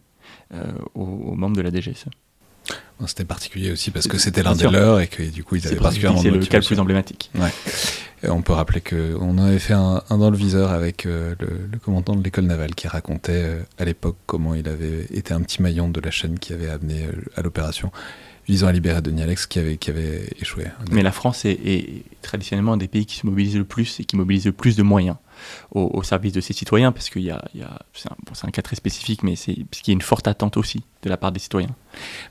aux, 0.96 1.36
membres 1.36 1.56
de 1.56 1.62
la 1.62 1.72
DGSE. 1.72 2.08
C'était 3.08 3.26
particulier 3.26 3.72
aussi 3.72 3.92
parce 3.92 4.08
que 4.08 4.18
c'était 4.18 4.42
l'un 4.42 4.56
des 4.56 4.68
leurs 4.70 5.00
et 5.00 5.08
que 5.08 5.22
du 5.22 5.44
coup 5.44 5.58
ils 5.58 5.68
avaient 5.68 5.76
particulièrement. 5.76 6.22
C'est 6.22 6.32
le 6.32 6.40
cas 6.40 6.60
le 6.60 6.66
plus 6.66 6.80
emblématique. 6.80 7.30
Ouais 7.36 7.52
on 8.30 8.42
peut 8.42 8.54
rappeler 8.54 8.82
qu'on 8.82 9.38
avait 9.38 9.60
fait 9.60 9.74
un, 9.74 10.02
dans 10.10 10.30
le 10.30 10.38
viseur 10.38 10.72
avec 10.72 11.06
euh, 11.06 11.36
le, 11.40 11.78
commandant 11.80 12.16
de 12.16 12.24
l'école 12.24 12.46
navale 12.46 12.76
qui 12.76 12.88
racontait 12.88 13.32
euh, 13.34 13.62
à 13.78 13.86
l'époque 13.86 14.18
comment 14.26 14.54
il 14.54 14.68
avait 14.68 15.06
été 15.14 15.34
un 15.34 15.42
petit 15.42 15.62
maillon 15.62 15.90
de 15.90 16.00
la 16.00 16.12
chaîne 16.12 16.40
qui 16.40 16.54
avait 16.54 16.70
amené 16.70 17.06
euh, 17.06 17.12
à 17.36 17.42
l'opération 17.42 17.92
visant 18.48 18.68
à 18.68 18.72
libérer 18.72 19.02
Denis 19.02 19.24
Alex 19.24 19.48
qui 19.48 19.60
avait, 19.60 19.78
qui 19.78 19.90
avait 19.90 20.30
échoué. 20.40 20.66
Mais 20.92 21.02
la 21.02 21.12
France 21.12 21.46
est, 21.46 22.04
traditionnellement 22.22 22.74
un 22.74 22.78
des 22.78 22.88
pays 22.88 23.06
qui 23.06 23.16
se 23.16 23.26
mobilise 23.26 23.58
le 23.58 23.64
plus 23.64 24.00
et 24.00 24.06
qui 24.06 24.16
mobilise 24.16 24.46
le 24.46 24.52
plus 24.52 24.76
de 24.76 24.84
moyens 24.84 25.18
au, 25.72 26.04
service 26.04 26.34
de 26.34 26.42
ses 26.42 26.54
citoyens, 26.54 26.92
parce 26.92 27.10
qu'il 27.10 27.24
y 27.24 27.32
a, 27.32 27.42
c'est 27.94 28.46
un, 28.46 28.52
cas 28.52 28.62
très 28.62 28.76
spécifique, 28.76 29.24
mais 29.24 29.36
c'est 29.36 29.56
parce 29.70 29.82
qu'il 29.82 29.92
y 29.92 29.96
a 29.96 29.98
une 29.98 30.02
forte 30.02 30.28
attente 30.28 30.58
aussi 30.58 30.84
de 31.04 31.10
la 31.10 31.18
part 31.18 31.32
des 31.32 31.40
citoyens. 31.40 31.76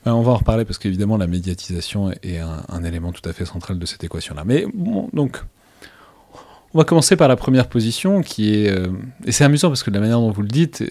Ben, 0.04 0.14
on 0.14 0.22
va 0.22 0.32
en 0.32 0.36
reparler 0.36 0.64
parce 0.64 0.78
qu'évidemment 0.78 1.16
la 1.16 1.26
médiatisation 1.26 2.10
est 2.22 2.38
un, 2.38 2.84
élément 2.84 3.12
tout 3.12 3.26
à 3.28 3.32
fait 3.32 3.44
central 3.44 3.78
de 3.78 3.86
cette 3.86 4.04
équation-là. 4.04 4.44
Mais 4.44 4.66
bon, 4.74 5.08
donc 5.12 5.42
on 6.74 6.78
va 6.78 6.84
commencer 6.84 7.16
par 7.16 7.28
la 7.28 7.36
première 7.36 7.68
position 7.68 8.22
qui 8.22 8.54
est. 8.54 8.70
Euh, 8.70 8.88
et 9.24 9.32
c'est 9.32 9.44
amusant 9.44 9.68
parce 9.68 9.82
que 9.82 9.90
de 9.90 9.94
la 9.94 10.00
manière 10.00 10.18
dont 10.18 10.30
vous 10.30 10.42
le 10.42 10.48
dites, 10.48 10.82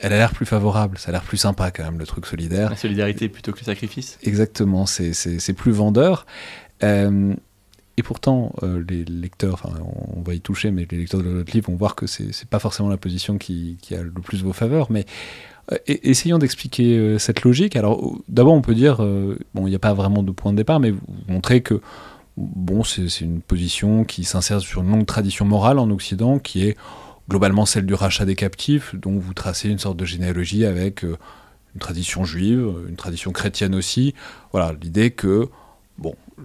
elle 0.00 0.12
a 0.12 0.18
l'air 0.18 0.32
plus 0.32 0.46
favorable, 0.46 0.98
ça 0.98 1.10
a 1.10 1.12
l'air 1.12 1.22
plus 1.22 1.36
sympa 1.36 1.70
quand 1.70 1.84
même, 1.84 1.98
le 1.98 2.06
truc 2.06 2.26
solidaire. 2.26 2.70
La 2.70 2.76
solidarité 2.76 3.28
plutôt 3.28 3.52
que 3.52 3.60
le 3.60 3.64
sacrifice 3.64 4.18
Exactement, 4.22 4.86
c'est 4.86 5.52
plus 5.54 5.72
vendeur. 5.72 6.26
Euh, 6.82 7.34
et 7.96 8.02
pourtant, 8.02 8.52
euh, 8.62 8.82
les 8.88 9.04
lecteurs, 9.04 9.54
enfin, 9.54 9.70
on 10.16 10.22
va 10.22 10.34
y 10.34 10.40
toucher, 10.40 10.70
mais 10.70 10.86
les 10.90 10.98
lecteurs 10.98 11.22
de 11.22 11.28
notre 11.28 11.52
livre 11.52 11.70
vont 11.70 11.76
voir 11.76 11.94
que 11.94 12.06
c'est 12.06 12.48
pas 12.48 12.58
forcément 12.58 12.88
la 12.88 12.96
position 12.96 13.38
qui, 13.38 13.78
a 13.92 14.02
le 14.02 14.10
plus 14.10 14.42
vos 14.42 14.52
faveurs. 14.52 14.90
Mais 14.90 15.06
essayons 15.86 16.38
d'expliquer 16.38 17.18
cette 17.18 17.42
logique. 17.42 17.76
Alors, 17.76 18.18
d'abord, 18.28 18.52
on 18.52 18.60
peut 18.60 18.74
dire, 18.74 18.96
bon, 18.96 19.66
il 19.66 19.70
n'y 19.70 19.76
a 19.76 19.78
pas 19.78 19.94
vraiment 19.94 20.22
de 20.22 20.30
point 20.32 20.52
de 20.52 20.56
départ, 20.56 20.80
mais 20.80 20.90
vous 20.90 21.00
montrez 21.28 21.62
que 21.62 21.80
bon, 22.36 22.82
c'est 22.84 23.20
une 23.20 23.40
position 23.40 24.04
qui 24.04 24.24
s'insère 24.24 24.60
sur 24.60 24.82
une 24.82 24.90
longue 24.90 25.06
tradition 25.06 25.44
morale 25.44 25.78
en 25.78 25.90
Occident, 25.90 26.38
qui 26.38 26.66
est 26.66 26.76
globalement 27.28 27.66
celle 27.66 27.86
du 27.86 27.94
rachat 27.94 28.24
des 28.24 28.34
captifs, 28.34 28.94
dont 28.94 29.18
vous 29.18 29.34
tracez 29.34 29.68
une 29.68 29.78
sorte 29.78 29.96
de 29.96 30.04
généalogie 30.04 30.64
avec 30.64 31.04
euh, 31.04 31.16
une 31.74 31.80
tradition 31.80 32.24
juive, 32.24 32.68
une 32.88 32.96
tradition 32.96 33.32
chrétienne 33.32 33.74
aussi. 33.74 34.14
Voilà, 34.52 34.74
l'idée 34.80 35.10
que, 35.10 35.48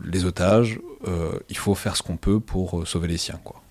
les 0.05 0.25
otages, 0.25 0.79
euh, 1.07 1.39
il 1.49 1.57
faut 1.57 1.75
faire 1.75 1.95
ce 1.95 2.03
qu'on 2.03 2.17
peut 2.17 2.39
pour 2.39 2.79
euh, 2.79 2.85
sauver 2.85 3.07
les 3.07 3.17
siens, 3.17 3.39
quoi. 3.43 3.61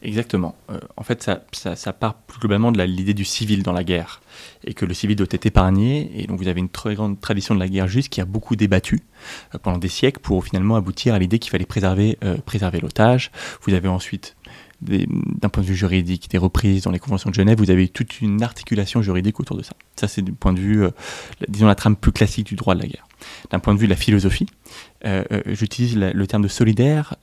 Exactement. 0.00 0.54
Euh, 0.70 0.78
en 0.96 1.02
fait, 1.02 1.24
ça, 1.24 1.42
ça, 1.74 1.92
part 1.92 2.14
plus 2.14 2.38
globalement 2.38 2.70
de 2.70 2.80
l'idée 2.84 3.14
du 3.14 3.24
civil 3.24 3.64
dans 3.64 3.72
la 3.72 3.82
guerre, 3.82 4.20
et 4.64 4.72
que 4.72 4.84
le 4.84 4.94
civil 4.94 5.16
doit 5.16 5.26
être 5.28 5.46
épargné. 5.46 6.22
Et 6.22 6.28
donc, 6.28 6.38
vous 6.38 6.46
avez 6.46 6.60
une 6.60 6.68
très 6.68 6.94
grande 6.94 7.20
tradition 7.20 7.52
de 7.52 7.58
la 7.58 7.68
guerre 7.68 7.88
juste 7.88 8.08
qui 8.08 8.20
a 8.20 8.24
beaucoup 8.24 8.54
débattu 8.54 9.02
pendant 9.60 9.78
des 9.78 9.88
siècles 9.88 10.20
pour 10.20 10.44
finalement 10.44 10.76
aboutir 10.76 11.14
à 11.14 11.18
l'idée 11.18 11.40
qu'il 11.40 11.50
fallait 11.50 11.66
préserver, 11.66 12.16
préserver 12.46 12.78
l'otage. 12.78 13.32
Vous 13.62 13.74
avez 13.74 13.88
ensuite 13.88 14.36
d'un 14.80 15.48
point 15.48 15.62
de 15.62 15.68
vue 15.68 15.74
juridique, 15.74 16.30
des 16.30 16.38
reprises 16.38 16.84
dans 16.84 16.90
les 16.90 16.98
conventions 16.98 17.30
de 17.30 17.34
Genève, 17.34 17.58
vous 17.58 17.70
avez 17.70 17.88
toute 17.88 18.20
une 18.20 18.42
articulation 18.42 19.02
juridique 19.02 19.40
autour 19.40 19.56
de 19.56 19.62
ça. 19.62 19.72
Ça, 19.96 20.06
c'est 20.06 20.22
du 20.22 20.32
point 20.32 20.52
de 20.52 20.60
vue, 20.60 20.84
disons, 21.48 21.66
la 21.66 21.74
trame 21.74 21.96
plus 21.96 22.12
classique 22.12 22.46
du 22.46 22.54
droit 22.54 22.74
de 22.74 22.82
la 22.82 22.86
guerre. 22.86 23.06
D'un 23.50 23.58
point 23.58 23.74
de 23.74 23.80
vue 23.80 23.86
de 23.86 23.90
la 23.90 23.96
philosophie, 23.96 24.46
j'utilise 25.46 25.96
le 25.96 26.26
terme 26.26 26.42
de 26.42 26.48
solidaire 26.48 27.16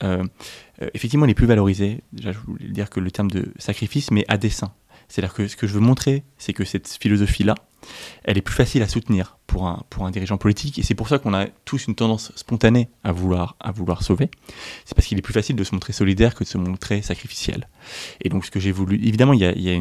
euh, 0.82 0.89
effectivement, 0.94 1.26
il 1.26 1.32
est 1.32 1.36
plus 1.36 1.46
valorisé. 1.46 2.02
Déjà, 2.13 2.32
je 2.32 2.39
voulais 2.39 2.68
dire 2.68 2.89
que 2.89 3.00
le 3.00 3.12
terme 3.12 3.32
de 3.32 3.52
sacrifice, 3.58 4.12
mais 4.12 4.26
à 4.28 4.38
dessein. 4.38 4.72
C'est-à-dire 5.08 5.34
que 5.34 5.48
ce 5.48 5.56
que 5.56 5.68
je 5.68 5.74
veux 5.74 5.80
montrer, 5.80 6.24
c'est 6.38 6.54
que 6.54 6.65
cette 6.65 6.88
philosophie-là, 6.88 7.56
elle 8.24 8.38
est 8.38 8.41
plus 8.41 8.56
facile 8.56 8.82
à 8.82 8.88
soutenir 8.88 9.38
pour 9.48 9.68
un, 9.68 9.84
pour 9.89 10.06
un 10.06 10.12
dirigeant 10.12 10.38
politique, 10.38 10.80
et 10.80 10.84
c'est 10.84 10.96
pour 10.96 11.08
ça 11.08 11.20
qu'on 11.20 11.34
a 11.34 11.46
tous 11.65 11.88
une 11.88 11.96
tendance 11.96 12.32
spontanée 12.36 12.89
à 13.04 13.12
vouloir, 13.12 13.56
à 13.60 13.72
vouloir 13.72 14.04
sauver. 14.04 14.30
C'est 14.86 14.96
parce 14.96 15.08
qu'il 15.08 15.18
est 15.18 15.22
plus 15.22 15.34
facile 15.34 15.56
de 15.56 15.63
se 15.63 15.74
montrer 15.74 15.94
solidaire 15.94 16.34
que 16.34 16.44
de 16.44 16.50
se 16.50 16.58
montrer 16.58 17.02
sacrificiel. 17.02 17.68
Et 18.22 18.30
donc, 18.30 18.46
ce 18.46 18.52
que 18.52 18.60
j'ai 18.60 18.72
voulu. 18.72 18.96
Évidemment, 18.96 19.34
il 19.34 19.41
y 19.41 19.46
a, 19.46 19.80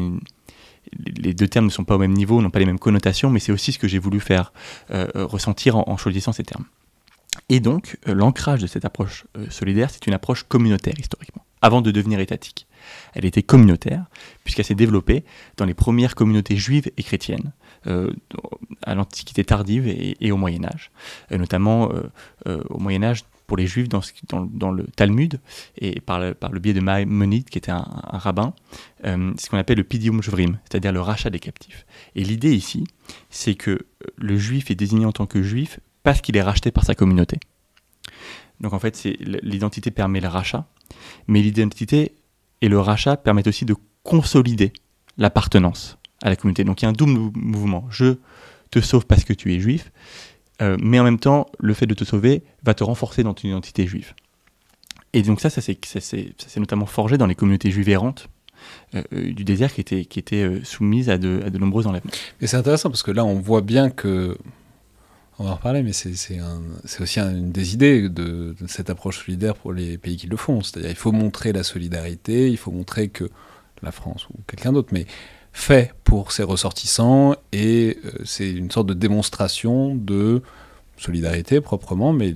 les 1.17 1.33
deux 1.33 1.47
termes 1.47 1.65
ne 1.65 1.71
sont 1.71 1.83
pas 1.83 1.95
au 1.95 1.99
même 1.99 2.13
niveau, 2.13 2.41
n'ont 2.41 2.49
pas 2.49 2.59
les 2.59 2.65
mêmes 2.65 2.79
connotations, 2.79 3.29
mais 3.29 3.39
c'est 3.39 3.51
aussi 3.51 3.71
ce 3.71 3.79
que 3.79 3.87
j'ai 3.87 3.99
voulu 3.99 4.19
faire 4.19 4.53
euh, 4.91 5.07
ressentir 5.15 5.75
en, 5.77 5.97
choisissant 5.97 6.31
ces 6.31 6.43
termes. 6.43 6.65
Et 7.49 7.59
donc, 7.59 7.97
euh, 8.07 8.13
l'ancrage 8.13 8.61
de 8.61 8.67
cette 8.67 8.85
approche 8.85 9.25
euh, 9.37 9.49
solidaire, 9.49 9.89
c'est 9.89 10.07
une 10.07 10.13
approche 10.13 10.43
communautaire 10.43 10.97
historiquement, 10.97 11.43
avant 11.61 11.81
de 11.81 11.91
devenir 11.91 12.19
étatique. 12.19 12.64
Elle 13.13 13.25
était 13.25 13.43
communautaire, 13.43 14.05
puisqu'elle 14.43 14.65
s'est 14.65 14.75
développée 14.75 15.23
dans 15.57 15.65
les 15.65 15.73
premières 15.73 16.15
communautés 16.15 16.55
juives 16.55 16.91
et 16.97 17.03
chrétiennes, 17.03 17.51
euh, 17.87 18.11
à 18.83 18.95
l'Antiquité 18.95 19.43
tardive 19.43 19.87
et, 19.87 20.31
au 20.31 20.37
Moyen 20.37 20.65
Âge, 20.65 20.91
notamment 21.31 21.91
au 22.45 22.79
Moyen 22.79 23.03
Âge 23.03 23.23
pour 23.47 23.57
les 23.57 23.67
juifs 23.67 23.87
dans, 23.89 24.71
le 24.71 24.85
Talmud, 24.95 25.39
et 25.77 25.99
par 26.01 26.19
le, 26.19 26.59
biais 26.59 26.73
de 26.73 26.79
Maïmonide, 26.79 27.49
qui 27.49 27.57
était 27.57 27.71
un, 27.71 27.85
rabbin, 28.11 28.53
ce 29.03 29.49
qu'on 29.49 29.57
appelle 29.57 29.77
le 29.77 29.83
pidium 29.83 30.21
jvrim, 30.21 30.57
c'est-à-dire 30.63 30.91
le 30.91 31.01
rachat 31.01 31.29
des 31.29 31.39
captifs. 31.39 31.85
Et 32.15 32.23
l'idée 32.23 32.55
ici, 32.55 32.85
c'est 33.29 33.55
que 33.55 33.85
le 34.17 34.37
juif 34.37 34.71
est 34.71 34.75
désigné 34.75 35.05
en 35.05 35.11
tant 35.11 35.27
que 35.27 35.43
juif 35.43 35.79
parce 36.03 36.21
qu'il 36.21 36.37
est 36.37 36.41
racheté 36.41 36.71
par 36.71 36.85
sa 36.85 36.95
communauté. 36.95 37.39
Donc 38.61 38.73
en 38.73 38.79
fait, 38.79 39.03
l'identité 39.43 39.91
permet 39.91 40.21
le 40.21 40.27
rachat, 40.27 40.65
mais 41.27 41.41
l'identité 41.41 42.13
et 42.61 42.69
le 42.69 42.79
rachat 42.79 43.17
permettent 43.17 43.47
aussi 43.47 43.65
de 43.65 43.75
consolider 44.03 44.73
l'appartenance 45.17 45.97
à 46.21 46.29
la 46.29 46.35
communauté. 46.35 46.63
Donc 46.63 46.81
il 46.81 46.85
y 46.85 46.87
a 46.87 46.89
un 46.89 46.93
double 46.93 47.31
mouvement. 47.35 47.85
Je 47.89 48.15
te 48.71 48.79
sauve 48.79 49.05
parce 49.05 49.23
que 49.23 49.33
tu 49.33 49.53
es 49.53 49.59
juif, 49.59 49.91
euh, 50.61 50.77
mais 50.79 50.99
en 50.99 51.03
même 51.03 51.19
temps, 51.19 51.47
le 51.59 51.73
fait 51.73 51.85
de 51.85 51.93
te 51.93 52.03
sauver 52.03 52.43
va 52.63 52.73
te 52.73 52.83
renforcer 52.83 53.23
dans 53.23 53.33
ton 53.33 53.47
identité 53.47 53.87
juive. 53.87 54.13
Et 55.13 55.21
donc 55.21 55.39
ça, 55.39 55.49
ça 55.49 55.61
s'est 55.61 56.35
notamment 56.57 56.85
forgé 56.85 57.17
dans 57.17 57.27
les 57.27 57.35
communautés 57.35 57.71
juives 57.71 57.89
errantes 57.89 58.27
euh, 58.95 59.03
euh, 59.13 59.33
du 59.33 59.43
désert 59.43 59.73
qui 59.73 59.81
étaient, 59.81 60.05
qui 60.05 60.19
étaient 60.19 60.63
soumises 60.63 61.09
à 61.09 61.17
de, 61.17 61.41
à 61.45 61.49
nombreux 61.51 61.87
enlèvements. 61.87 62.11
Et 62.41 62.47
c'est 62.47 62.57
intéressant 62.57 62.89
parce 62.89 63.03
que 63.03 63.11
là, 63.11 63.23
on 63.23 63.35
voit 63.35 63.61
bien 63.61 63.89
que 63.89 64.37
on 65.37 65.43
va 65.43 65.51
en 65.51 65.55
reparler, 65.55 65.83
mais 65.83 65.91
c'est 65.91 66.11
aussi 67.01 67.19
une 67.19 67.51
des 67.51 67.73
idées 67.73 68.09
de, 68.09 68.55
cette 68.67 68.89
approche 68.89 69.25
solidaire 69.25 69.55
pour 69.55 69.73
les 69.73 69.97
pays 69.97 70.15
qui 70.15 70.27
le 70.27 70.37
font. 70.37 70.61
C'est-à-dire 70.61 70.89
il 70.89 70.95
faut 70.95 71.11
montrer 71.11 71.51
la 71.51 71.63
solidarité, 71.63 72.49
il 72.49 72.57
faut 72.57 72.71
montrer 72.71 73.09
que 73.09 73.29
la 73.83 73.91
France 73.91 74.27
ou 74.29 74.35
quelqu'un 74.47 74.71
d'autre, 74.71 74.89
mais 74.91 75.05
fait 75.51 75.93
pour 76.03 76.31
ses 76.31 76.43
ressortissants, 76.43 77.35
et 77.51 77.97
euh, 78.05 78.11
c'est 78.25 78.49
une 78.49 78.71
sorte 78.71 78.87
de 78.87 78.93
démonstration 78.93 79.95
de 79.95 80.41
solidarité 80.97 81.61
proprement, 81.61 82.13
mais 82.13 82.35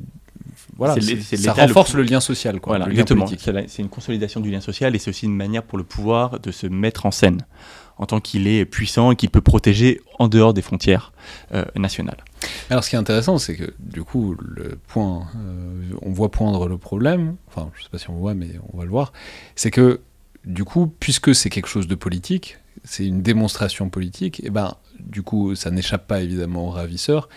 voilà, 0.77 0.95
ça 1.01 1.53
renforce 1.53 1.93
le... 1.93 2.03
lien 2.03 2.21
social. 2.21 2.59
Quoi, 2.61 2.77
voilà, 2.77 2.89
exactement. 2.89 3.27
C'est 3.27 3.81
une 3.81 3.89
consolidation 3.89 4.39
du 4.39 4.51
lien 4.51 4.61
social, 4.61 4.95
et 4.95 4.99
c'est 4.99 5.09
aussi 5.09 5.25
une 5.25 5.35
manière 5.35 5.63
pour 5.63 5.77
le 5.77 5.83
pouvoir 5.83 6.39
de 6.39 6.51
se 6.51 6.67
mettre 6.67 7.05
en 7.05 7.11
scène 7.11 7.45
en 7.99 8.05
tant 8.05 8.19
qu'il 8.21 8.47
est 8.47 8.65
puissant 8.65 9.11
et 9.11 9.15
qu'il 9.15 9.29
peut 9.29 9.41
protéger 9.41 10.01
en 10.17 10.27
dehors 10.29 10.53
des 10.53 10.61
frontières 10.61 11.11
euh, 11.53 11.65
nationales. 11.75 12.23
Alors 12.69 12.83
ce 12.83 12.89
qui 12.89 12.95
est 12.95 12.99
intéressant, 12.99 13.37
c'est 13.37 13.55
que 13.55 13.73
du 13.79 14.03
coup, 14.03 14.35
euh, 14.57 14.75
on 14.95 16.11
voit 16.11 16.31
poindre 16.31 16.67
le 16.67 16.77
problème, 16.77 17.35
enfin 17.47 17.69
je 17.75 17.83
sais 17.83 17.89
pas 17.89 17.97
si 17.97 18.09
on 18.09 18.15
voit, 18.15 18.33
mais 18.33 18.47
on 18.73 18.77
va 18.77 18.85
le 18.85 18.89
voir, 18.89 19.11
c'est 19.55 19.69
que 19.69 19.99
du 20.45 20.63
coup, 20.63 20.91
puisque 20.99 21.35
c'est 21.35 21.49
quelque 21.49 21.67
chose 21.67 21.87
de 21.87 21.95
politique, 21.95 22.57
c'est 22.85 23.05
une 23.05 23.21
démonstration 23.21 23.89
politique, 23.89 24.41
et 24.45 24.49
ben 24.49 24.75
du 24.99 25.21
coup, 25.21 25.53
ça 25.55 25.69
n'échappe 25.69 26.07
pas 26.07 26.21
évidemment 26.21 26.69
aux 26.69 26.71
ravisseurs, 26.71 27.27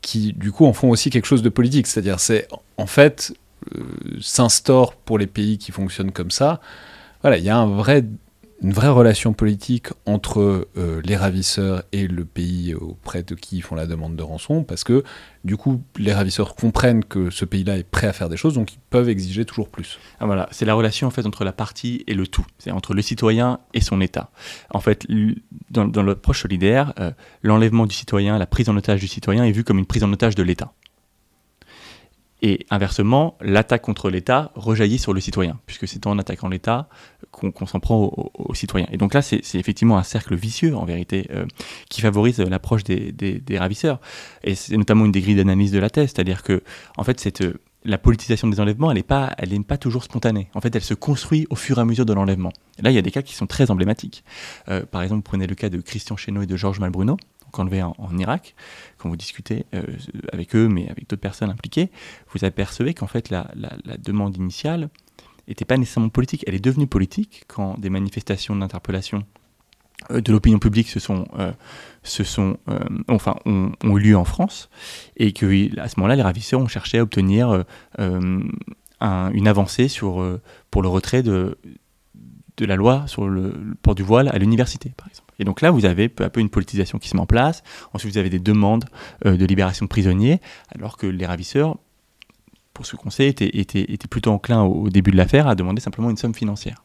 qui 0.00 0.32
du 0.32 0.50
coup 0.50 0.66
en 0.66 0.72
font 0.72 0.90
aussi 0.90 1.10
quelque 1.10 1.26
chose 1.26 1.42
de 1.42 1.48
politique, 1.48 1.86
c'est-à-dire 1.86 2.18
c'est 2.18 2.48
en 2.76 2.86
fait 2.86 3.32
euh, 3.76 3.84
s'instaure 4.20 4.96
pour 4.96 5.18
les 5.18 5.28
pays 5.28 5.58
qui 5.58 5.70
fonctionnent 5.70 6.10
comme 6.10 6.32
ça, 6.32 6.60
voilà, 7.22 7.38
il 7.38 7.44
y 7.44 7.50
a 7.50 7.56
un 7.56 7.68
vrai 7.68 8.04
une 8.62 8.72
vraie 8.72 8.88
relation 8.88 9.32
politique 9.32 9.88
entre 10.06 10.68
euh, 10.76 11.02
les 11.04 11.16
ravisseurs 11.16 11.82
et 11.90 12.06
le 12.06 12.24
pays 12.24 12.74
auprès 12.74 13.24
de 13.24 13.34
qui 13.34 13.56
ils 13.56 13.62
font 13.62 13.74
la 13.74 13.86
demande 13.86 14.14
de 14.14 14.22
rançon, 14.22 14.62
parce 14.62 14.84
que 14.84 15.02
du 15.44 15.56
coup, 15.56 15.82
les 15.96 16.14
ravisseurs 16.14 16.54
comprennent 16.54 17.04
que 17.04 17.30
ce 17.30 17.44
pays-là 17.44 17.76
est 17.76 17.82
prêt 17.82 18.06
à 18.06 18.12
faire 18.12 18.28
des 18.28 18.36
choses, 18.36 18.54
donc 18.54 18.74
ils 18.74 18.78
peuvent 18.90 19.08
exiger 19.08 19.44
toujours 19.44 19.68
plus. 19.68 19.98
Ah, 20.20 20.26
voilà, 20.26 20.48
c'est 20.52 20.64
la 20.64 20.74
relation 20.74 21.08
en 21.08 21.10
fait 21.10 21.26
entre 21.26 21.44
la 21.44 21.52
partie 21.52 22.04
et 22.06 22.14
le 22.14 22.26
tout, 22.28 22.46
c'est 22.58 22.70
entre 22.70 22.94
le 22.94 23.02
citoyen 23.02 23.58
et 23.74 23.80
son 23.80 24.00
État. 24.00 24.30
En 24.70 24.80
fait, 24.80 25.06
dans, 25.70 25.86
dans 25.86 26.04
l'approche 26.04 26.42
solidaire, 26.42 26.92
euh, 27.00 27.10
l'enlèvement 27.42 27.86
du 27.86 27.94
citoyen, 27.94 28.38
la 28.38 28.46
prise 28.46 28.68
en 28.68 28.76
otage 28.76 29.00
du 29.00 29.08
citoyen 29.08 29.44
est 29.44 29.52
vue 29.52 29.64
comme 29.64 29.78
une 29.78 29.86
prise 29.86 30.04
en 30.04 30.12
otage 30.12 30.36
de 30.36 30.42
l'État. 30.44 30.72
Et 32.44 32.66
inversement, 32.70 33.38
l'attaque 33.40 33.82
contre 33.82 34.10
l'État 34.10 34.50
rejaillit 34.56 34.98
sur 34.98 35.12
le 35.12 35.20
citoyen, 35.20 35.60
puisque 35.64 35.86
c'est 35.86 36.08
en 36.08 36.18
attaquant 36.18 36.48
l'État 36.48 36.88
qu'on 37.32 37.66
s'en 37.66 37.80
prend 37.80 38.30
aux, 38.34 38.54
citoyens. 38.54 38.86
Et 38.92 38.98
donc 38.98 39.14
là, 39.14 39.22
c'est 39.22 39.40
effectivement 39.54 39.98
un 39.98 40.02
cercle 40.02 40.36
vicieux, 40.36 40.76
en 40.76 40.84
vérité, 40.84 41.26
euh, 41.30 41.46
qui 41.88 42.00
favorise 42.00 42.38
l'approche 42.38 42.84
des, 42.84 43.42
ravisseurs. 43.58 44.00
Et 44.44 44.54
c'est 44.54 44.76
notamment 44.76 45.06
une 45.06 45.12
des 45.12 45.20
grilles 45.20 45.36
d'analyse 45.36 45.72
de 45.72 45.78
la 45.78 45.90
thèse, 45.90 46.12
c'est-à-dire 46.14 46.42
que, 46.42 46.62
en 46.96 47.04
fait, 47.04 47.18
cette, 47.20 47.42
la 47.84 47.98
politisation 47.98 48.48
des 48.48 48.60
enlèvements, 48.60 48.90
elle 48.90 48.98
n'est 48.98 49.02
pas, 49.02 49.34
pas 49.66 49.78
toujours 49.78 50.04
spontanée. 50.04 50.48
En 50.54 50.60
fait, 50.60 50.76
elle 50.76 50.82
se 50.82 50.94
construit 50.94 51.46
au 51.50 51.56
fur 51.56 51.78
et 51.78 51.80
à 51.80 51.84
mesure 51.84 52.06
de 52.06 52.12
l'enlèvement. 52.12 52.52
Là, 52.80 52.90
il 52.90 52.94
y 52.94 52.98
a 52.98 53.02
des 53.02 53.10
cas 53.10 53.22
qui 53.22 53.34
sont 53.34 53.46
très 53.46 53.70
emblématiques. 53.70 54.24
Euh, 54.68 54.84
par 54.84 55.02
exemple, 55.02 55.22
prenez 55.22 55.46
le 55.46 55.54
cas 55.54 55.70
de 55.70 55.80
Christian 55.80 56.16
Chesneau 56.16 56.42
et 56.42 56.46
de 56.46 56.56
Georges 56.56 56.80
Malbruno, 56.80 57.16
enlevé 57.60 57.82
en, 57.82 58.18
Irak, 58.18 58.54
quand 58.98 59.08
vous 59.08 59.16
discutez 59.16 59.66
euh, 59.74 59.82
avec 60.32 60.54
eux, 60.54 60.68
mais 60.68 60.88
avec 60.88 61.08
d'autres 61.08 61.20
personnes 61.20 61.50
impliquées, 61.50 61.90
vous 62.32 62.44
apercevez 62.44 62.94
qu'en 62.94 63.06
fait 63.06 63.30
la, 63.30 63.46
demande 63.98 64.36
initiale 64.36 64.88
n'était 65.52 65.64
pas 65.64 65.76
nécessairement 65.76 66.08
politique. 66.08 66.44
Elle 66.46 66.54
est 66.54 66.64
devenue 66.64 66.86
politique 66.86 67.44
quand 67.46 67.78
des 67.78 67.90
manifestations 67.90 68.56
d'interpellation 68.56 69.24
euh, 70.10 70.20
de 70.20 70.32
l'opinion 70.32 70.58
publique 70.58 70.88
se 70.88 71.00
sont, 71.00 71.26
euh, 71.38 71.52
se 72.02 72.24
sont 72.24 72.56
enfin, 73.08 73.36
ont, 73.44 73.72
eu 73.84 74.00
lieu 74.00 74.16
en 74.16 74.24
France, 74.24 74.70
et 75.16 75.32
que 75.32 75.78
à 75.78 75.88
ce 75.88 75.98
moment-là, 75.98 76.16
les 76.16 76.22
ravisseurs 76.22 76.60
ont 76.60 76.68
cherché 76.68 76.98
à 76.98 77.02
obtenir 77.02 77.64
une 77.98 79.48
avancée 79.48 79.88
sur, 79.88 80.40
pour 80.70 80.82
le 80.82 80.88
retrait 80.88 81.22
de, 81.22 81.56
la 82.58 82.76
loi 82.76 83.04
sur 83.06 83.28
le, 83.28 83.54
port 83.82 83.94
du 83.94 84.02
voile 84.02 84.28
à 84.28 84.38
l'université, 84.38 84.92
par 84.96 85.08
exemple. 85.08 85.32
Et 85.38 85.44
donc 85.44 85.60
là, 85.60 85.70
vous 85.70 85.84
avez 85.84 86.08
peu 86.08 86.24
à 86.24 86.30
peu 86.30 86.40
une 86.40 86.50
politisation 86.50 86.98
qui 86.98 87.08
se 87.08 87.16
met 87.16 87.22
en 87.22 87.26
place. 87.26 87.62
Ensuite, 87.92 88.12
vous 88.12 88.18
avez 88.18 88.30
des 88.30 88.38
demandes 88.38 88.84
euh, 89.26 89.36
de 89.36 89.44
libération 89.44 89.86
de 89.86 89.88
prisonniers, 89.88 90.40
alors 90.74 90.96
que 90.96 91.06
les 91.06 91.26
ravisseurs, 91.26 91.78
pour 92.74 92.86
ce 92.86 92.96
qu'on 92.96 93.10
sait, 93.10 93.28
étaient, 93.28 93.48
étaient, 93.48 94.08
plutôt 94.08 94.30
enclins 94.30 94.62
au, 94.62 94.88
début 94.88 95.10
de 95.10 95.16
l'affaire 95.16 95.46
à 95.46 95.54
demander 95.54 95.80
simplement 95.80 96.10
une 96.10 96.16
somme 96.16 96.34
financière. 96.34 96.80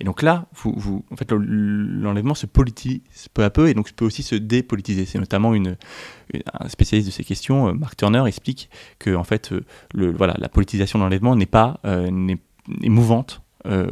Et 0.00 0.04
donc 0.04 0.22
là, 0.22 0.46
en 0.64 1.16
fait, 1.16 1.30
l'enlèvement 1.32 2.34
se 2.34 2.46
politise 2.46 3.00
peu 3.34 3.44
à 3.44 3.50
peu 3.50 3.68
et 3.68 3.74
donc 3.74 3.92
peut 3.92 4.06
aussi 4.06 4.22
se 4.22 4.34
dépolitiser. 4.34 5.04
C'est 5.04 5.18
notamment 5.18 5.52
un 5.52 6.68
spécialiste 6.68 7.08
de 7.08 7.12
ces 7.12 7.24
questions, 7.24 7.68
euh, 7.68 7.72
Mark 7.72 7.96
Turner, 7.96 8.24
explique 8.26 8.70
que 8.98 9.14
en 9.14 9.24
fait, 9.24 9.52
euh, 9.52 9.64
voilà, 9.94 10.34
la 10.38 10.48
politisation 10.48 10.98
de 10.98 11.04
l'enlèvement 11.04 11.36
n'est 11.36 11.46
pas 11.46 11.80
n'est 11.84 12.38
mouvante 12.68 13.42
euh, 13.66 13.90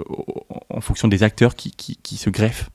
en 0.70 0.80
fonction 0.80 1.09
des 1.09 1.22
acteurs 1.22 1.54
qui, 1.54 2.16
se 2.16 2.30
greffent 2.30 2.70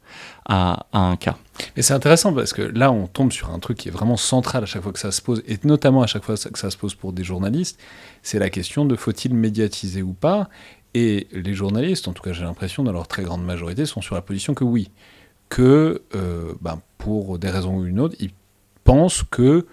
à, 0.45 0.85
un 0.93 1.15
cas. 1.15 1.37
Et 1.75 1.81
c'est 1.81 1.93
intéressant 1.93 2.33
parce 2.33 2.53
que 2.53 2.61
là, 2.61 2.91
on 2.91 3.07
tombe 3.07 3.31
sur 3.31 3.49
un 3.51 3.59
truc 3.59 3.77
qui 3.77 3.89
est 3.89 3.91
vraiment 3.91 4.17
central 4.17 4.63
à 4.63 4.65
chaque 4.65 4.83
fois 4.83 4.93
que 4.93 4.99
ça 4.99 5.11
se 5.11 5.21
pose, 5.21 5.43
et 5.47 5.59
notamment 5.63 6.01
à 6.01 6.07
chaque 6.07 6.23
fois 6.23 6.35
que 6.35 6.59
ça 6.59 6.71
se 6.71 6.77
pose 6.77 6.95
pour 6.95 7.13
des 7.13 7.23
journalistes, 7.23 7.79
c'est 8.23 8.39
la 8.39 8.49
question 8.49 8.85
de 8.85 8.95
faut-il 8.95 9.33
médiatiser 9.33 10.01
ou 10.01 10.13
pas. 10.13 10.49
Et 10.93 11.27
les 11.31 11.53
journalistes, 11.53 12.07
en 12.07 12.13
tout 12.13 12.23
cas 12.23 12.33
j'ai 12.33 12.43
l'impression, 12.43 12.83
dans 12.83 12.91
leur 12.91 13.07
très 13.07 13.23
grande 13.23 13.43
majorité, 13.43 13.85
sont 13.85 14.01
sur 14.01 14.15
la 14.15 14.21
position 14.21 14.53
que 14.53 14.63
oui, 14.63 14.89
que 15.49 16.01
euh, 16.15 16.53
ben, 16.61 16.81
pour 16.97 17.37
des 17.37 17.49
raisons 17.49 17.77
ou 17.77 17.85
une 17.85 17.99
autre, 17.99 18.15
ils 18.19 18.31
pensent 18.83 19.23
que 19.29 19.67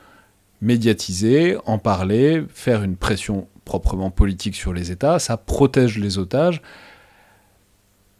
médiatiser, 0.60 1.56
en 1.66 1.78
parler, 1.78 2.44
faire 2.48 2.82
une 2.82 2.96
pression 2.96 3.46
proprement 3.64 4.10
politique 4.10 4.54
sur 4.54 4.72
les 4.72 4.90
États, 4.90 5.18
ça 5.18 5.36
protège 5.36 5.98
les 5.98 6.18
otages, 6.18 6.62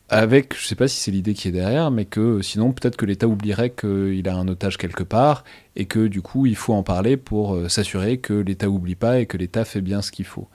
avec, 0.09 0.55
je 0.57 0.63
ne 0.63 0.67
sais 0.67 0.75
pas 0.77 0.87
si 0.87 1.01
c'est 1.01 1.11
l'idée 1.11 1.35
qui 1.35 1.49
est 1.49 1.53
derrière, 1.53 1.91
mais 1.91 2.05
que 2.05 2.41
sinon 2.41 2.73
peut-être 2.73 2.97
que 2.97 3.07
l'État 3.07 3.27
oublierait 3.27 3.71
qu'il 3.71 4.29
a 4.29 4.37
un 4.37 4.47
otage 4.47 4.79
quelque 4.79 5.03
part 5.03 5.43
et 5.75 5.87
que 5.87 6.07
du 6.07 6.23
coup 6.23 6.47
il 6.47 6.55
faut 6.57 6.75
en 6.75 6.85
parler 6.85 7.17
pour 7.17 7.55
euh, 7.55 7.69
s'assurer 7.69 8.19
que 8.19 8.33
l'État 8.33 8.69
oublie 8.69 8.95
pas 8.95 9.19
et 9.19 9.27
que 9.27 9.37
l'État 9.37 9.65
fait 9.65 9.81
bien 9.81 10.03
ce 10.03 10.13
qu'il 10.13 10.25
faut. 10.25 10.49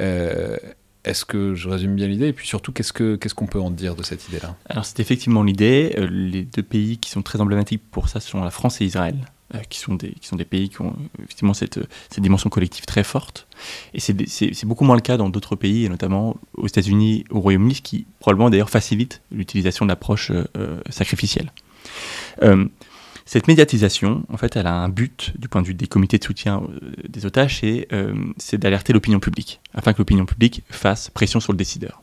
Euh, 0.00 0.56
est-ce 1.04 1.24
que 1.24 1.54
je 1.54 1.68
résume 1.68 1.94
bien 1.94 2.08
l'idée? 2.08 2.28
Et 2.28 2.32
puis 2.32 2.48
surtout, 2.48 2.72
qu'est-ce 2.72 2.92
qu'on 2.92 3.16
ce 3.28 3.34
qu'on 3.34 3.46
peut 3.46 3.60
en 3.60 3.70
dire 3.70 3.94
de 3.94 4.02
cette 4.02 4.28
idée-là? 4.28 4.56
Alors 4.68 4.84
c'est 4.84 4.98
effectivement 4.98 5.44
l'idée. 5.44 5.94
Euh, 5.96 6.08
les 6.10 6.42
deux 6.42 6.64
pays 6.64 6.98
qui 6.98 7.10
sont 7.10 7.22
très 7.22 7.40
emblématiques 7.40 7.82
pour 7.92 8.08
ça 8.08 8.18
sont 8.18 8.42
la 8.42 8.50
France 8.50 8.80
et 8.80 8.84
Israël. 8.84 9.16
Euh, 9.54 9.60
qui, 9.68 9.78
sont 9.78 9.94
des, 9.94 10.10
qui 10.10 10.26
sont 10.26 10.34
des 10.34 10.44
pays 10.44 10.68
qui 10.68 10.80
ont 10.80 10.88
euh, 10.88 11.22
effectivement 11.22 11.54
cette, 11.54 11.78
cette 12.10 12.20
dimension 12.20 12.50
collective 12.50 12.84
très 12.84 13.04
forte. 13.04 13.46
Et 13.94 14.00
c'est 14.00 14.64
beaucoup 14.64 14.82
moins 14.82 14.96
le 14.96 15.02
cas 15.02 15.16
dans 15.16 15.28
d'autres 15.28 15.54
pays, 15.54 15.84
et 15.84 15.88
notamment 15.88 16.36
aux 16.56 16.66
États-Unis, 16.66 17.24
au 17.30 17.38
Royaume-Uni, 17.38 17.76
ce 17.76 17.82
qui 17.82 18.06
probablement 18.18 18.50
d'ailleurs 18.50 18.70
facilite 18.70 19.22
l'utilisation 19.30 19.84
de 19.84 19.90
l'approche 19.90 20.32
euh, 20.32 20.80
sacrificielle. 20.90 21.52
cette 23.24 23.46
médiatisation, 23.46 24.24
en 24.32 24.36
fait, 24.36 24.56
elle 24.56 24.66
a 24.66 24.74
un 24.74 24.88
but 24.88 25.32
du 25.38 25.46
point 25.46 25.62
de 25.62 25.68
vue 25.68 25.74
des 25.74 25.86
comités 25.86 26.18
de 26.18 26.24
soutien 26.24 26.62
des 27.08 27.24
otages, 27.24 27.60
c'est 28.38 28.58
d'alerter 28.58 28.92
l'opinion 28.92 29.20
publique, 29.20 29.60
afin 29.74 29.92
que 29.92 29.98
l'opinion 29.98 30.26
publique 30.26 30.62
fasse 30.70 31.08
pression 31.10 31.38
sur 31.38 31.52
le 31.52 31.56
décideur. 31.56 32.02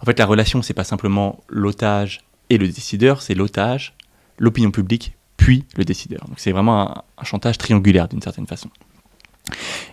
En 0.00 0.04
fait, 0.04 0.18
la 0.18 0.26
relation, 0.26 0.62
c'est 0.62 0.74
pas 0.74 0.84
simplement 0.84 1.42
l'otage 1.48 2.20
et 2.48 2.58
le 2.58 2.68
décideur, 2.68 3.22
c'est 3.22 3.34
l'otage, 3.34 3.94
l'opinion 4.38 4.70
publique 4.70 5.16
puis 5.46 5.64
le 5.76 5.84
décideur. 5.84 6.26
Donc 6.26 6.40
c'est 6.40 6.50
vraiment 6.50 7.04
un, 7.18 7.24
chantage 7.24 7.56
triangulaire 7.56 8.08
d'une 8.08 8.20
certaine 8.20 8.48
façon. 8.48 8.68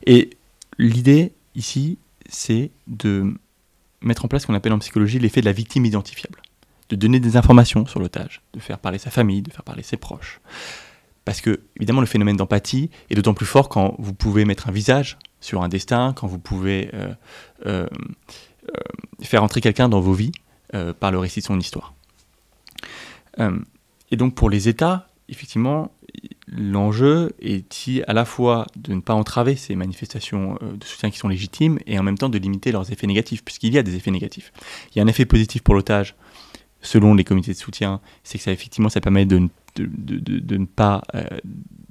Et 0.08 0.32
l'idée 0.80 1.32
ici, 1.54 2.00
c'est 2.28 2.72
de 2.88 3.36
mettre 4.02 4.26
en 4.26 4.28
place 4.28 4.42
ce 4.42 4.48
qu'on 4.48 4.56
appelle 4.56 4.74
en 4.74 4.80
psychologie 4.80 5.20
l'effet 5.20 5.42
de 5.42 5.46
la 5.46 5.52
victime 5.52 5.86
identifiable. 5.86 6.42
De 6.90 6.96
donner 6.96 7.20
des 7.20 7.38
informations 7.38 7.86
sur 7.86 8.00
l'otage, 8.00 8.42
de 8.56 8.60
faire 8.60 8.80
parler 8.80 8.98
sa 8.98 9.12
famille, 9.12 9.44
de 9.44 9.52
faire 9.52 9.62
parler 9.62 9.84
ses 9.84 9.96
proches. 9.96 10.42
Parce 11.24 11.40
que, 11.40 11.62
évidemment, 11.78 12.02
le 12.02 12.08
phénomène 12.08 12.36
d'empathie 12.36 12.90
est 13.12 13.16
d'autant 13.16 13.36
plus 13.36 13.46
fort 13.46 13.70
quand 13.70 13.96
vous 14.00 14.16
pouvez 14.16 14.46
mettre 14.46 14.70
un 14.70 14.72
visage 14.72 15.20
sur 15.40 15.62
un 15.62 15.68
destin, 15.68 16.14
quand 16.16 16.26
vous 16.26 16.40
pouvez 16.40 16.90
euh, 16.96 17.14
euh, 17.68 17.88
euh, 18.70 18.74
faire 19.22 19.44
entrer 19.44 19.62
quelqu'un 19.62 19.88
dans 19.88 20.02
vos 20.02 20.14
vies 20.14 20.32
par 21.00 21.12
le 21.12 21.20
récit 21.20 21.42
de 21.42 21.46
son 21.46 21.60
histoire. 21.60 21.94
et 23.38 24.16
donc, 24.16 24.34
pour 24.34 24.50
les 24.50 24.68
États, 24.68 25.13
effectivement, 25.30 25.92
l'enjeu 26.48 27.32
est 27.40 28.02
à 28.08 28.14
la 28.14 28.26
fois 28.26 28.68
de 28.76 28.94
ne 28.94 29.02
pas 29.02 29.14
entraver 29.14 29.56
ces 29.56 29.76
manifestations 29.76 30.58
euh, 30.62 30.74
de 30.74 30.84
soutien 30.84 31.10
qui 31.10 31.18
sont 31.18 31.28
légitimes 31.28 31.80
et 31.88 31.98
en 31.98 32.04
même 32.04 32.18
temps 32.18 32.30
de 32.30 32.38
limiter 32.38 32.72
leurs 32.72 32.92
effets 32.92 33.08
négatifs, 33.08 33.44
puisqu'il 33.44 33.74
y 33.74 33.78
a 33.78 33.84
des 33.84 33.96
effets 33.96 34.12
négatifs. 34.12 34.52
Il 34.92 34.98
y 34.98 35.02
a 35.02 35.04
un 35.04 35.08
effet 35.08 35.26
positif 35.26 35.62
pour 35.62 35.76
l'otage, 35.76 36.16
selon 36.82 37.14
les 37.14 37.24
comités 37.24 37.54
de 37.54 37.58
soutien, 37.58 38.02
c'est 38.24 38.38
que 38.38 38.44
ça 38.44 38.52
effectivement 38.52 38.90
ça 38.90 39.02
permet 39.02 39.26
de, 39.26 39.50
ne 39.80 40.66
pas, 40.66 41.02
euh, 41.16 41.24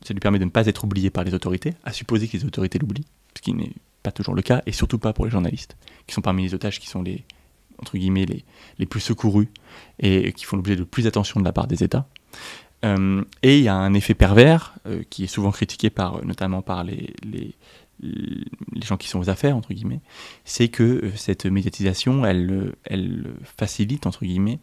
ça 0.04 0.12
lui 0.12 0.20
permet 0.20 0.38
de 0.38 0.44
ne 0.44 0.50
pas 0.50 0.66
être 0.66 0.84
oublié 0.84 1.10
par 1.10 1.24
les 1.24 1.34
autorités, 1.34 1.74
à 1.84 1.92
supposer 1.92 2.28
que 2.28 2.36
les 2.36 2.44
autorités 2.44 2.78
l'oublient, 2.78 3.06
ce 3.36 3.42
qui 3.42 3.54
n'est 3.54 3.72
pas 4.02 4.12
toujours 4.12 4.34
le 4.34 4.42
cas, 4.42 4.62
et 4.66 4.72
surtout 4.72 4.98
pas 4.98 5.12
pour 5.12 5.24
les 5.24 5.30
journalistes, 5.30 5.76
qui 6.06 6.14
sont 6.14 6.20
parmi 6.20 6.42
les 6.42 6.54
otages 6.54 6.78
qui 6.78 6.88
sont 6.88 7.02
les 7.02 7.24
entre 7.78 7.96
guillemets 7.96 8.26
les, 8.26 8.44
les 8.78 8.86
plus 8.86 9.00
secourus 9.00 9.48
et 9.98 10.32
qui 10.34 10.44
font 10.44 10.56
l'objet 10.56 10.76
de 10.76 10.84
plus 10.84 11.08
attention 11.08 11.40
de 11.40 11.44
la 11.44 11.52
part 11.52 11.66
des 11.66 11.82
États. 11.82 12.06
Euh, 12.84 13.24
et 13.42 13.58
il 13.58 13.64
y 13.64 13.68
a 13.68 13.74
un 13.74 13.94
effet 13.94 14.14
pervers 14.14 14.74
euh, 14.86 15.02
qui 15.08 15.24
est 15.24 15.28
souvent 15.28 15.52
critiqué 15.52 15.90
par, 15.90 16.24
notamment 16.24 16.62
par 16.62 16.82
les, 16.84 17.14
les, 17.22 17.54
les 18.02 18.82
gens 18.82 18.96
qui 18.96 19.08
sont 19.08 19.20
aux 19.20 19.30
affaires, 19.30 19.56
entre 19.56 19.72
guillemets, 19.72 20.00
c'est 20.44 20.68
que 20.68 20.82
euh, 20.82 21.12
cette 21.16 21.46
médiatisation, 21.46 22.24
elle, 22.26 22.74
elle 22.84 23.34
facilite, 23.44 24.06
entre 24.06 24.24
guillemets, 24.24 24.58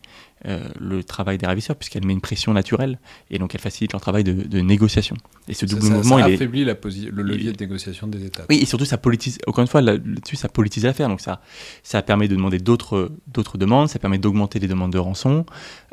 euh, 0.46 0.68
le 0.80 1.04
travail 1.04 1.38
des 1.38 1.46
ravisseurs, 1.46 1.76
puisqu'elle 1.76 2.06
met 2.06 2.14
une 2.14 2.22
pression 2.22 2.54
naturelle, 2.54 3.00
et 3.30 3.40
donc 3.40 3.56
elle 3.56 3.62
facilite 3.62 3.92
leur 3.92 4.02
travail 4.02 4.24
de, 4.24 4.60
négociation. 4.60 5.16
Et 5.48 5.54
ce 5.54 5.66
double 5.66 5.84
mouvement, 5.84 6.18
ça 6.20 6.30
il 6.30 6.36
affaiblit 6.36 6.66
la 6.66 6.74
le 6.74 7.24
levier 7.24 7.52
de 7.52 7.64
négociation 7.64 8.08
des 8.08 8.26
États. 8.26 8.46
Oui, 8.50 8.60
et 8.62 8.66
surtout, 8.66 8.86
ça 8.86 8.98
politise, 8.98 9.38
encore 9.48 9.62
une 9.62 9.68
fois, 9.68 9.82
là-dessus, 9.82 10.36
ça 10.36 10.50
politise 10.50 10.86
l'affaire, 10.86 11.10
donc 11.10 11.22
ça, 11.22 11.42
ça 11.84 12.02
permet 12.02 12.28
de 12.28 12.36
demander 12.36 12.60
d'autres 12.60 13.10
demandes, 13.56 13.90
ça 13.90 14.00
permet 14.00 14.18
d'augmenter 14.18 14.60
les 14.60 14.68
demandes 14.68 14.94
de 14.94 15.00
rançon, 15.00 15.46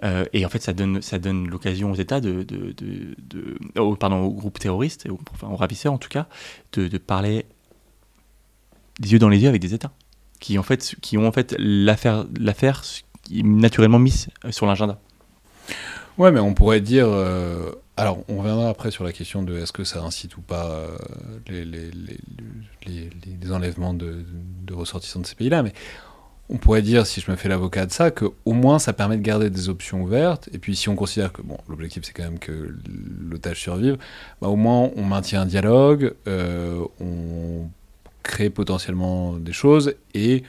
euh, 0.05 0.25
et 0.33 0.45
en 0.47 0.49
fait, 0.49 0.63
ça 0.63 0.73
donne, 0.73 1.03
ça 1.03 1.19
donne 1.19 1.49
l'occasion 1.49 1.91
aux 1.91 1.97
États, 1.97 2.21
de, 2.21 2.43
de, 2.43 2.75
de, 2.77 3.95
pardon, 3.97 4.23
aux 4.23 4.33
groupes 4.33 4.59
terroristes, 4.59 5.07
enfin, 5.33 5.49
aux 5.49 5.57
ravisseurs 5.57 5.93
en 5.93 5.99
tout 5.99 6.09
cas, 6.09 6.27
de, 6.73 6.99
parler 6.99 7.47
des 9.01 9.13
yeux 9.13 9.19
dans 9.19 9.29
les 9.29 9.39
yeux 9.39 9.49
avec 9.49 9.61
des 9.61 9.75
États 9.75 9.93
qui 10.41 10.59
en 10.59 10.63
fait 10.63 10.97
qui 11.01 11.17
ont 11.17 11.27
en 11.27 11.33
fait 11.33 11.55
l'affaire 11.59 12.27
l'affaire 12.39 12.83
naturellement 13.31 13.99
mise 13.99 14.29
euh, 14.45 14.53
sur 14.53 14.67
l'agenda. 14.67 14.99
Ouais, 16.19 16.33
mais 16.33 16.41
on 16.41 16.55
pourrait 16.55 16.81
dire. 16.81 17.07
Euh, 17.09 17.73
alors, 17.97 18.19
on 18.29 18.39
reviendra 18.39 18.69
après 18.69 18.91
sur 18.91 19.05
la 19.05 19.12
question 19.12 19.43
de 19.43 19.57
est-ce 19.59 19.73
que 19.73 19.85
ça 19.85 20.03
incite 20.03 20.37
ou 20.37 20.41
pas 20.41 20.67
euh, 20.67 20.97
les, 21.49 21.65
les, 21.65 21.91
les, 22.87 23.11
les, 23.43 23.53
enlèvements 23.53 23.95
de, 23.95 24.25
de, 24.65 24.75
ressortissants 24.75 25.21
de 25.21 25.27
ces 25.27 25.35
pays-là, 25.35 25.62
mais 25.62 25.73
on 26.49 26.59
pourrait 26.59 26.83
dire, 26.83 27.07
si 27.07 27.21
je 27.21 27.31
me 27.31 27.37
fais 27.37 27.49
l'avocat 27.49 27.87
de 27.87 27.93
ça, 27.93 28.11
que 28.11 28.27
au 28.45 28.53
moins 28.53 28.79
ça 28.79 28.93
permet 28.93 29.17
de 29.17 29.23
garder 29.23 29.51
des 29.51 29.69
options 29.69 30.03
ouvertes. 30.03 30.49
Et 30.53 30.59
puis 30.59 30.77
si 30.77 30.89
on 30.89 30.95
considère 30.95 31.33
que 31.33 31.43
bon, 31.43 31.59
l'objectif 31.69 32.05
c'est 32.05 32.12
quand 32.12 32.23
même 32.23 32.39
que 32.39 32.77
l'otage 33.31 33.61
survive, 33.61 33.97
bah, 34.41 34.49
au 34.49 34.57
moins 34.57 34.91
on 34.95 35.03
maintient 35.03 35.43
un 35.43 35.47
dialogue, 35.47 36.15
on 36.27 37.69
crée 38.23 38.51
potentiellement 38.51 39.35
des 39.35 39.53
choses 39.53 39.95
et 40.15 40.43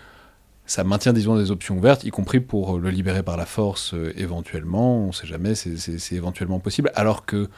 ça 0.68 0.84
maintient 0.84 1.14
disons 1.14 1.38
des 1.38 1.50
options 1.50 1.78
ouvertes, 1.78 2.04
y 2.04 2.12
compris 2.12 2.42
pour 2.42 2.78
le 2.78 2.90
libérer 2.90 3.24
par 3.24 3.38
la 3.38 3.46
force 3.46 3.94
euh, 3.94 4.14
éventuellement. 4.18 5.04
On 5.04 5.08
ne 5.08 5.12
sait 5.14 5.26
jamais, 5.28 5.56
c'est 5.56 6.16
éventuellement 6.16 6.60
possible. 6.60 6.92
Alors 6.94 7.26
que 7.26 7.50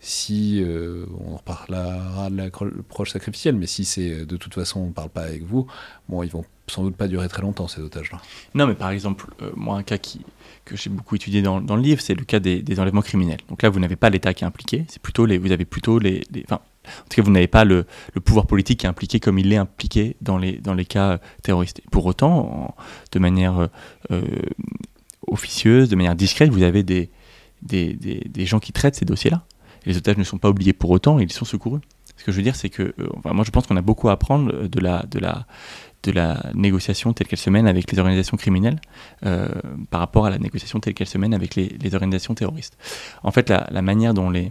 si 0.00 0.62
euh, 0.62 1.06
on 1.26 1.36
reparlera 1.36 2.28
de 2.30 2.36
la 2.36 2.50
proche 2.88 3.10
sacrificielle, 3.10 3.56
mais 3.56 3.66
si 3.66 3.84
c'est 3.84 4.26
de 4.26 4.36
toute 4.36 4.54
façon 4.54 4.80
on 4.80 4.86
ne 4.88 4.92
parle 4.92 5.10
pas 5.10 5.22
avec 5.22 5.44
vous, 5.44 5.66
bon, 6.08 6.22
ils 6.22 6.30
vont 6.30 6.44
sans 6.66 6.82
doute 6.82 6.96
pas 6.96 7.08
durer 7.08 7.28
très 7.28 7.42
longtemps 7.42 7.68
ces 7.68 7.82
otages-là. 7.82 8.20
Non, 8.54 8.66
mais 8.66 8.74
par 8.74 8.90
exemple, 8.90 9.26
euh, 9.42 9.50
moi 9.54 9.76
un 9.76 9.82
cas 9.82 9.98
qui, 9.98 10.22
que 10.64 10.76
j'ai 10.76 10.90
beaucoup 10.90 11.16
étudié 11.16 11.42
dans, 11.42 11.60
le 11.60 11.82
livre, 11.82 12.00
c'est 12.00 12.14
le 12.14 12.24
cas 12.24 12.40
des, 12.40 12.80
enlèvements 12.80 13.02
criminels. 13.02 13.40
Donc 13.48 13.62
là, 13.62 13.68
vous 13.68 13.80
n'avez 13.80 13.96
pas 13.96 14.10
l'État 14.10 14.32
qui 14.32 14.44
est 14.44 14.46
impliqué, 14.46 14.84
c'est 14.88 15.00
plutôt 15.02 15.26
les, 15.26 15.36
vous 15.36 15.52
avez 15.52 15.66
plutôt 15.66 15.98
les, 15.98 16.22
enfin, 16.44 16.60
en 16.86 17.08
tout 17.08 17.16
cas, 17.16 17.22
vous 17.22 17.30
n'avez 17.30 17.46
pas 17.46 17.64
le, 17.64 17.86
pouvoir 18.24 18.46
politique 18.46 18.84
impliqué 18.84 19.20
comme 19.20 19.38
il 19.38 19.52
est 19.52 19.56
impliqué 19.56 20.16
dans 20.20 20.38
les, 20.38 20.84
cas 20.84 21.18
terroristes. 21.42 21.80
Pour 21.90 22.06
autant, 22.06 22.74
de 23.12 23.18
manière 23.18 23.68
euh, 24.10 24.22
officieuse, 25.26 25.88
de 25.88 25.96
manière 25.96 26.14
discrète, 26.14 26.50
vous 26.50 26.62
avez 26.62 26.82
des, 26.82 27.10
gens 28.46 28.58
qui 28.58 28.72
traitent 28.72 28.96
ces 28.96 29.04
dossiers-là 29.04 29.44
les 29.86 29.96
otages 29.96 30.16
ne 30.16 30.24
sont 30.24 30.38
pas 30.38 30.48
oubliés 30.48 30.72
pour 30.72 30.90
autant, 30.90 31.18
ils 31.18 31.32
sont 31.32 31.44
secourus. 31.44 31.80
Ce 32.16 32.24
que 32.24 32.32
je 32.32 32.36
veux 32.36 32.42
dire, 32.42 32.56
c'est 32.56 32.70
que 32.70 32.94
euh, 32.98 33.08
moi 33.24 33.44
je 33.44 33.50
pense 33.50 33.66
qu'on 33.66 33.76
a 33.76 33.82
beaucoup 33.82 34.08
à 34.08 34.12
apprendre 34.12 34.66
de 34.68 34.80
la, 34.80 36.46
négociation 36.54 37.12
telle 37.12 37.26
qu'elle 37.26 37.38
se 37.38 37.50
mène 37.50 37.66
avec 37.66 37.90
les 37.90 37.98
organisations 37.98 38.36
criminelles 38.36 38.80
euh, 39.26 39.48
par 39.90 40.00
rapport 40.00 40.26
à 40.26 40.30
la 40.30 40.38
négociation 40.38 40.80
telle 40.80 40.94
qu'elle 40.94 41.08
se 41.08 41.18
mène 41.18 41.34
avec 41.34 41.54
les, 41.54 41.94
organisations 41.94 42.34
terroristes. 42.34 42.76
En 43.22 43.30
fait, 43.30 43.50
la, 43.50 43.82
manière 43.82 44.14
dont 44.14 44.30
les, 44.30 44.50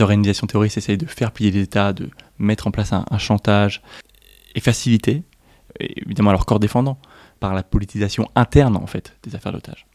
organisations 0.00 0.46
terroristes 0.46 0.76
essayent 0.76 0.98
de 0.98 1.06
faire 1.06 1.32
plier 1.32 1.50
l'État, 1.50 1.92
de 1.92 2.10
mettre 2.38 2.66
en 2.66 2.70
place 2.70 2.92
un, 2.92 3.18
chantage, 3.18 3.82
est 4.54 4.60
facilitée, 4.60 5.22
évidemment 5.78 6.32
leur 6.32 6.46
corps 6.46 6.60
défendant, 6.60 6.98
par 7.40 7.54
la 7.54 7.62
politisation 7.62 8.30
interne 8.34 8.76
en 8.76 8.86
fait 8.86 9.16
des 9.22 9.34
affaires 9.34 9.52
d'otages. 9.52 9.86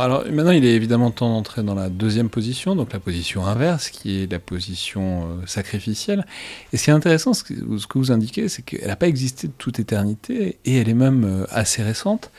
Alors 0.00 0.24
maintenant, 0.30 0.52
il 0.52 0.64
est 0.64 0.74
évidemment 0.74 1.10
temps 1.10 1.28
d'entrer 1.28 1.62
dans 1.62 1.74
la 1.74 1.90
deuxième 1.90 2.30
position, 2.30 2.74
donc 2.74 2.92
la 2.92 3.00
position 3.00 3.46
inverse, 3.46 3.90
qui 3.90 4.22
est 4.22 4.32
la 4.32 4.38
position 4.38 5.24
euh, 5.24 5.46
sacrificielle. 5.46 6.24
Et 6.72 6.78
ce 6.78 6.84
qui 6.84 6.90
est 6.90 6.94
intéressant, 6.94 7.34
ce 7.34 7.44
que, 7.44 7.98
vous 7.98 8.12
indiquez, 8.12 8.48
c'est 8.48 8.62
qu'elle 8.62 8.88
n'a 8.88 8.96
pas 8.96 9.08
existé 9.08 9.48
de 9.48 9.52
toute 9.58 9.78
éternité, 9.78 10.58
et 10.64 10.76
elle 10.76 10.88
est 10.88 10.94
même 10.94 11.24
euh, 11.24 11.46
assez 11.50 11.82
récente. 11.82 12.30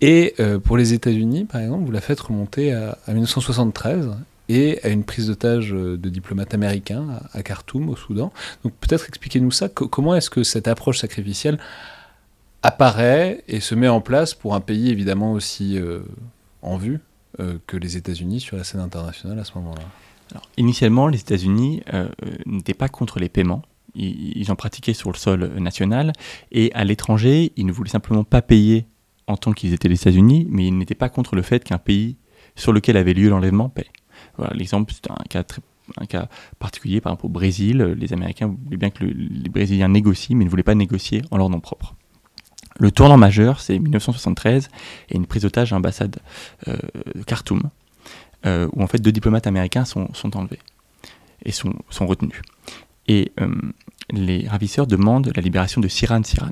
Et 0.00 0.34
euh, 0.38 0.58
pour 0.58 0.76
les 0.76 0.92
États-Unis, 0.92 1.44
par 1.44 1.60
exemple, 1.60 1.84
vous 1.84 1.90
la 1.90 2.00
faites 2.00 2.20
remonter 2.20 2.72
à, 2.72 2.96
1973 3.08 4.10
et 4.48 4.78
à 4.84 4.88
une 4.88 5.04
prise 5.04 5.26
d'otage 5.26 5.70
de 5.70 6.08
diplomates 6.08 6.54
américains 6.54 7.20
à, 7.32 7.42
Khartoum, 7.42 7.88
au 7.88 7.96
Soudan. 7.96 8.32
Donc 8.64 8.74
peut-être 8.80 9.06
expliquez-nous 9.08 9.50
ça. 9.50 9.68
comment 9.68 10.14
est-ce 10.14 10.30
que 10.30 10.42
cette 10.42 10.68
approche 10.68 10.98
sacrificielle 10.98 11.58
apparaît 12.62 13.42
et 13.48 13.60
se 13.60 13.74
met 13.74 13.88
en 13.88 14.00
place 14.00 14.34
pour 14.34 14.54
un 14.54 14.60
pays 14.60 14.90
évidemment 14.90 15.32
aussi 15.32 15.78
en 16.62 16.76
vue 16.76 17.00
euh, 17.40 17.58
que 17.66 17.76
les 17.76 17.96
États-Unis 17.96 18.40
sur 18.40 18.56
la 18.56 18.64
scène 18.64 18.80
internationale 18.80 19.38
à 19.38 19.44
ce 19.44 19.54
moment-là 19.56 19.82
Initialement, 20.56 21.08
les 21.08 21.20
États-Unis 21.20 21.82
euh, 21.92 22.08
n'étaient 22.46 22.72
pas 22.72 22.88
contre 22.88 23.18
les 23.18 23.28
paiements. 23.28 23.62
Ils, 23.94 24.50
en 24.50 24.56
pratiquaient 24.56 24.94
sur 24.94 25.12
le 25.12 25.18
sol 25.18 25.52
national. 25.58 26.14
Et 26.50 26.72
à 26.72 26.84
l'étranger, 26.84 27.52
ils 27.56 27.66
ne 27.66 27.72
voulaient 27.72 27.90
simplement 27.90 28.24
pas 28.24 28.40
payer 28.40 28.86
en 29.26 29.36
tant 29.36 29.52
qu'ils 29.52 29.74
étaient 29.74 29.88
les 29.88 30.00
États-Unis, 30.00 30.46
mais 30.48 30.66
ils 30.66 30.78
n'étaient 30.78 30.94
pas 30.94 31.10
contre 31.10 31.36
le 31.36 31.42
fait 31.42 31.62
qu'un 31.62 31.76
pays 31.76 32.16
sur 32.56 32.72
lequel 32.72 32.96
avait 32.96 33.12
lieu 33.12 33.28
l'enlèvement 33.28 33.68
paie. 33.68 33.88
L'exemple, 34.54 34.94
c'est 34.94 35.10
un 35.10 35.22
cas 35.28 35.44
un 35.96 36.06
cas 36.06 36.28
particulier, 36.58 37.00
par 37.00 37.12
exemple 37.12 37.26
au 37.26 37.28
Brésil, 37.28 37.78
les 37.98 38.12
Américains 38.12 38.54
voulaient 38.64 38.76
bien 38.76 38.90
que 38.90 39.04
les 39.04 39.48
Brésiliens 39.48 39.88
négocient, 39.88 40.36
mais 40.36 40.44
ne 40.44 40.50
voulaient 40.50 40.62
pas 40.62 40.74
négocier 40.74 41.22
en 41.30 41.36
leur 41.36 41.50
nom 41.50 41.60
propre. 41.60 41.94
Le 42.78 42.90
tournant 42.90 43.16
majeur, 43.16 43.60
c'est 43.60 43.78
1973 43.78 44.68
et 45.10 45.16
une 45.16 45.26
prise 45.26 45.42
d'otage 45.42 45.72
à 45.72 45.76
l'ambassade 45.76 46.18
euh, 46.68 46.76
de 47.14 47.22
Khartoum, 47.22 47.62
euh, 48.46 48.68
où 48.72 48.82
en 48.82 48.86
fait 48.86 48.98
deux 48.98 49.12
diplomates 49.12 49.46
américains 49.46 49.84
sont, 49.84 50.08
enlevés 50.34 50.58
et 51.44 51.52
sont, 51.52 51.74
retenus. 52.00 52.40
Et 53.08 53.32
euh, 53.40 53.54
les 54.10 54.48
ravisseurs 54.48 54.86
demandent 54.86 55.32
la 55.34 55.42
libération 55.42 55.80
de 55.80 55.88
Siran 55.88 56.22
Siran, 56.22 56.50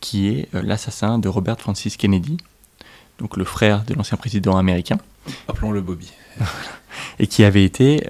qui 0.00 0.28
est 0.28 0.48
l'assassin 0.52 1.18
de 1.18 1.28
Robert 1.28 1.58
Francis 1.60 1.96
Kennedy, 1.96 2.36
donc 3.18 3.36
le 3.36 3.44
frère 3.44 3.84
de 3.84 3.94
l'ancien 3.94 4.16
président 4.16 4.56
américain. 4.56 4.98
Appelons-le 5.48 5.80
Bobby. 5.80 6.12
et 7.18 7.26
qui 7.26 7.44
avait 7.44 7.64
été 7.64 8.06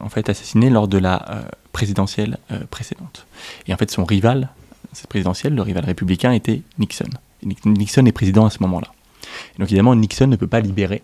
en 0.00 0.08
fait 0.10 0.28
assassiné 0.28 0.68
lors 0.68 0.88
de 0.88 0.98
la 0.98 1.46
présidentielle 1.72 2.36
précédente. 2.70 3.26
Et 3.66 3.72
en 3.72 3.76
fait 3.78 3.90
son 3.90 4.04
rival 4.04 4.50
cette 4.92 5.08
présidentielle, 5.08 5.54
le 5.54 5.62
rival 5.62 5.84
républicain 5.84 6.32
était 6.32 6.62
Nixon. 6.78 7.08
Nixon 7.42 8.06
est 8.06 8.12
président 8.12 8.46
à 8.46 8.50
ce 8.50 8.58
moment-là. 8.62 8.88
Donc 9.58 9.68
évidemment, 9.68 9.94
Nixon 9.94 10.26
ne 10.26 10.36
peut 10.36 10.46
pas 10.46 10.60
libérer 10.60 11.02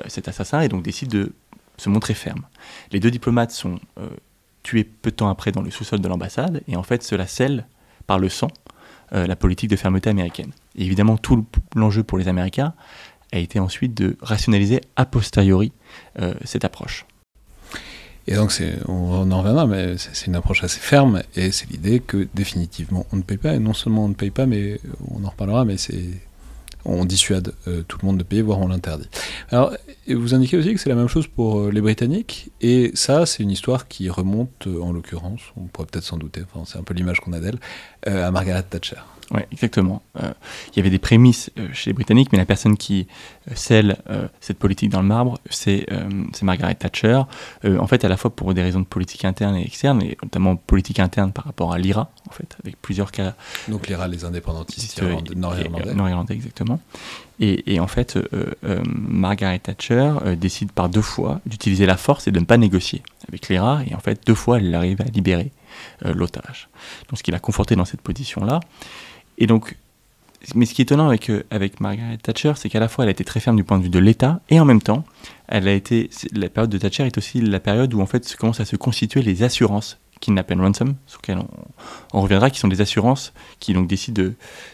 euh, 0.00 0.04
cet 0.08 0.28
assassin 0.28 0.60
et 0.60 0.68
donc 0.68 0.82
décide 0.82 1.08
de 1.08 1.32
se 1.76 1.88
montrer 1.88 2.14
ferme. 2.14 2.42
Les 2.90 3.00
deux 3.00 3.10
diplomates 3.10 3.50
sont 3.50 3.78
euh, 3.98 4.08
tués 4.62 4.84
peu 4.84 5.10
de 5.10 5.16
temps 5.16 5.28
après 5.28 5.52
dans 5.52 5.62
le 5.62 5.70
sous-sol 5.70 6.00
de 6.00 6.08
l'ambassade 6.08 6.62
et 6.66 6.76
en 6.76 6.82
fait 6.82 7.02
cela 7.02 7.26
scelle 7.26 7.66
par 8.06 8.18
le 8.18 8.28
sang 8.28 8.48
la 9.10 9.36
politique 9.36 9.70
de 9.70 9.76
fermeté 9.76 10.10
américaine. 10.10 10.52
Et 10.76 10.84
évidemment, 10.84 11.16
tout 11.16 11.46
l'enjeu 11.74 12.02
pour 12.02 12.18
les 12.18 12.28
Américains 12.28 12.74
a 13.32 13.38
été 13.38 13.58
ensuite 13.58 13.94
de 13.94 14.18
rationaliser 14.20 14.82
a 14.96 15.06
posteriori 15.06 15.72
cette 16.44 16.66
approche. 16.66 17.06
Et 18.28 18.34
donc, 18.34 18.52
on 18.86 19.30
en 19.30 19.38
reviendra, 19.38 19.66
mais 19.66 19.96
c'est 19.96 20.26
une 20.26 20.36
approche 20.36 20.62
assez 20.62 20.80
ferme, 20.80 21.22
et 21.34 21.50
c'est 21.50 21.70
l'idée 21.70 22.00
que 22.00 22.28
définitivement 22.34 23.06
on 23.10 23.16
ne 23.16 23.22
paye 23.22 23.38
pas, 23.38 23.54
et 23.54 23.58
non 23.58 23.72
seulement 23.72 24.04
on 24.04 24.08
ne 24.08 24.14
paye 24.14 24.30
pas, 24.30 24.44
mais 24.44 24.80
on 25.10 25.24
en 25.24 25.30
reparlera, 25.30 25.64
mais 25.64 25.78
c'est 25.78 26.04
on 26.84 27.06
dissuade 27.06 27.54
euh, 27.66 27.82
tout 27.88 27.98
le 28.02 28.06
monde 28.06 28.18
de 28.18 28.22
payer, 28.22 28.42
voire 28.42 28.58
on 28.60 28.68
l'interdit. 28.68 29.08
Alors, 29.50 29.74
vous 30.08 30.34
indiquez 30.34 30.58
aussi 30.58 30.74
que 30.74 30.80
c'est 30.80 30.88
la 30.90 30.94
même 30.94 31.08
chose 31.08 31.26
pour 31.26 31.58
euh, 31.58 31.70
les 31.70 31.80
Britanniques, 31.80 32.50
et 32.60 32.90
ça, 32.94 33.24
c'est 33.24 33.42
une 33.42 33.50
histoire 33.50 33.88
qui 33.88 34.10
remonte, 34.10 34.66
euh, 34.66 34.80
en 34.82 34.92
l'occurrence, 34.92 35.40
on 35.56 35.62
pourrait 35.62 35.86
peut-être 35.90 36.04
s'en 36.04 36.18
douter, 36.18 36.42
c'est 36.66 36.78
un 36.78 36.82
peu 36.82 36.92
l'image 36.92 37.20
qu'on 37.20 37.32
a 37.32 37.40
d'elle, 37.40 37.58
à 38.06 38.30
Margaret 38.30 38.62
Thatcher. 38.62 38.96
Oui, 39.30 39.42
exactement. 39.52 40.02
Euh, 40.22 40.32
il 40.72 40.78
y 40.78 40.80
avait 40.80 40.90
des 40.90 40.98
prémices 40.98 41.50
euh, 41.58 41.68
chez 41.72 41.90
les 41.90 41.94
Britanniques, 41.94 42.32
mais 42.32 42.38
la 42.38 42.46
personne 42.46 42.78
qui 42.78 43.06
euh, 43.48 43.52
scelle 43.54 43.98
cette 44.40 44.58
politique 44.58 44.90
dans 44.90 45.02
le 45.02 45.06
marbre, 45.06 45.38
c'est 45.50 45.86
Margaret 46.42 46.74
Thatcher. 46.74 47.22
en 47.64 47.86
fait, 47.86 48.04
à 48.04 48.08
la 48.08 48.16
fois 48.16 48.30
pour 48.34 48.54
des 48.54 48.62
raisons 48.62 48.80
de 48.80 48.86
politique 48.86 49.24
interne 49.24 49.56
et 49.56 49.64
externe, 49.64 50.02
et 50.02 50.16
notamment 50.22 50.56
politique 50.56 50.98
interne 51.00 51.32
par 51.32 51.44
rapport 51.44 51.72
à 51.72 51.78
l'IRA, 51.78 52.10
en 52.28 52.32
fait, 52.32 52.56
avec 52.62 52.80
plusieurs 52.80 53.12
cas. 53.12 53.34
Donc 53.68 53.88
l'IRA, 53.88 54.08
les 54.08 54.24
indépendantistes 54.24 55.02
nord-irlandais. 55.34 55.94
Nord-irlandais, 55.94 56.34
exactement. 56.34 56.80
Et, 57.40 57.74
et, 57.74 57.80
en 57.80 57.86
fait, 57.86 58.18
Margaret 58.84 59.58
Thatcher 59.60 60.12
décide 60.36 60.72
par 60.72 60.88
deux 60.88 61.02
fois 61.02 61.40
d'utiliser 61.46 61.86
la 61.86 61.96
force 61.96 62.26
et 62.26 62.32
de 62.32 62.40
ne 62.40 62.44
pas 62.44 62.56
négocier 62.56 63.02
avec 63.28 63.48
l'IRA, 63.48 63.82
et 63.88 63.94
en 63.94 64.00
fait, 64.00 64.20
deux 64.26 64.34
fois, 64.34 64.58
elle 64.58 64.74
arrive 64.74 65.00
à 65.00 65.04
libérer 65.04 65.52
l'otage. 66.02 66.68
Donc, 67.08 67.18
ce 67.18 67.22
qui 67.22 67.30
l'a 67.30 67.38
conforté 67.38 67.76
dans 67.76 67.84
cette 67.84 68.02
position-là. 68.02 68.60
Et 69.38 69.46
donc, 69.46 69.76
mais 70.54 70.66
ce 70.66 70.74
qui 70.74 70.82
est 70.82 70.84
étonnant 70.84 71.08
avec, 71.08 71.30
euh, 71.30 71.44
avec 71.50 71.80
Margaret 71.80 72.18
Thatcher, 72.18 72.52
c'est 72.56 72.68
qu'à 72.68 72.80
la 72.80 72.88
fois 72.88 73.04
elle 73.04 73.08
a 73.08 73.12
été 73.12 73.24
très 73.24 73.40
ferme 73.40 73.56
du 73.56 73.64
point 73.64 73.78
de 73.78 73.84
vue 73.84 73.90
de 73.90 73.98
l'État, 73.98 74.40
et 74.50 74.60
en 74.60 74.64
même 74.64 74.82
temps, 74.82 75.04
elle 75.48 75.66
a 75.66 75.72
été, 75.72 76.10
la 76.32 76.48
période 76.48 76.70
de 76.70 76.78
Thatcher 76.78 77.06
est 77.06 77.18
aussi 77.18 77.40
la 77.40 77.60
période 77.60 77.92
où 77.94 78.00
en 78.00 78.06
fait 78.06 78.36
commencent 78.36 78.60
à 78.60 78.64
se 78.64 78.76
constituer 78.76 79.22
les 79.22 79.42
assurances 79.42 79.98
kidnap 80.20 80.50
and 80.50 80.60
ransom, 80.60 80.94
sur 81.06 81.20
lesquelles 81.20 81.44
on, 82.12 82.20
reviendra, 82.20 82.50
qui 82.50 82.58
sont 82.58 82.66
des 82.66 82.80
assurances 82.80 83.32
qui 83.60 83.72
donc 83.72 83.86
décident 83.86 84.20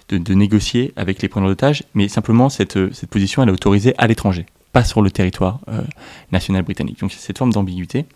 de, 0.09 0.19
de, 0.19 0.35
négocier 0.35 0.95
avec 0.97 1.21
les 1.21 1.29
preneurs 1.29 1.51
d'otages, 1.51 1.85
mais 1.93 2.09
simplement 2.09 2.49
cette, 2.49 2.79
cette 2.95 3.11
position 3.11 3.43
elle 3.43 3.51
est 3.51 3.53
autorisée 3.53 3.95
à 3.99 4.07
l'étranger, 4.07 4.47
pas 4.73 4.85
sur 4.85 5.03
le 5.03 5.11
territoire 5.11 5.61
euh, 5.69 5.83
national 6.33 6.63
britannique. 6.63 7.01
Donc 7.01 7.13
c'est 7.13 7.21
cette 7.21 7.37
forme 7.37 7.53
d'ambiguïté. 7.53 8.07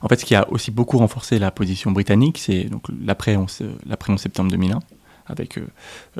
En 0.00 0.08
fait, 0.08 0.20
ce 0.20 0.24
qui 0.24 0.34
a 0.34 0.48
aussi 0.50 0.70
beaucoup 0.70 0.98
renforcé 0.98 1.38
la 1.38 1.50
position 1.50 1.90
britannique, 1.90 2.38
c'est 2.38 2.68
l'après 3.04 3.36
11 3.36 3.62
septembre 4.16 4.50
2001 4.50 4.80
avec, 5.32 5.58
euh, 5.58 5.66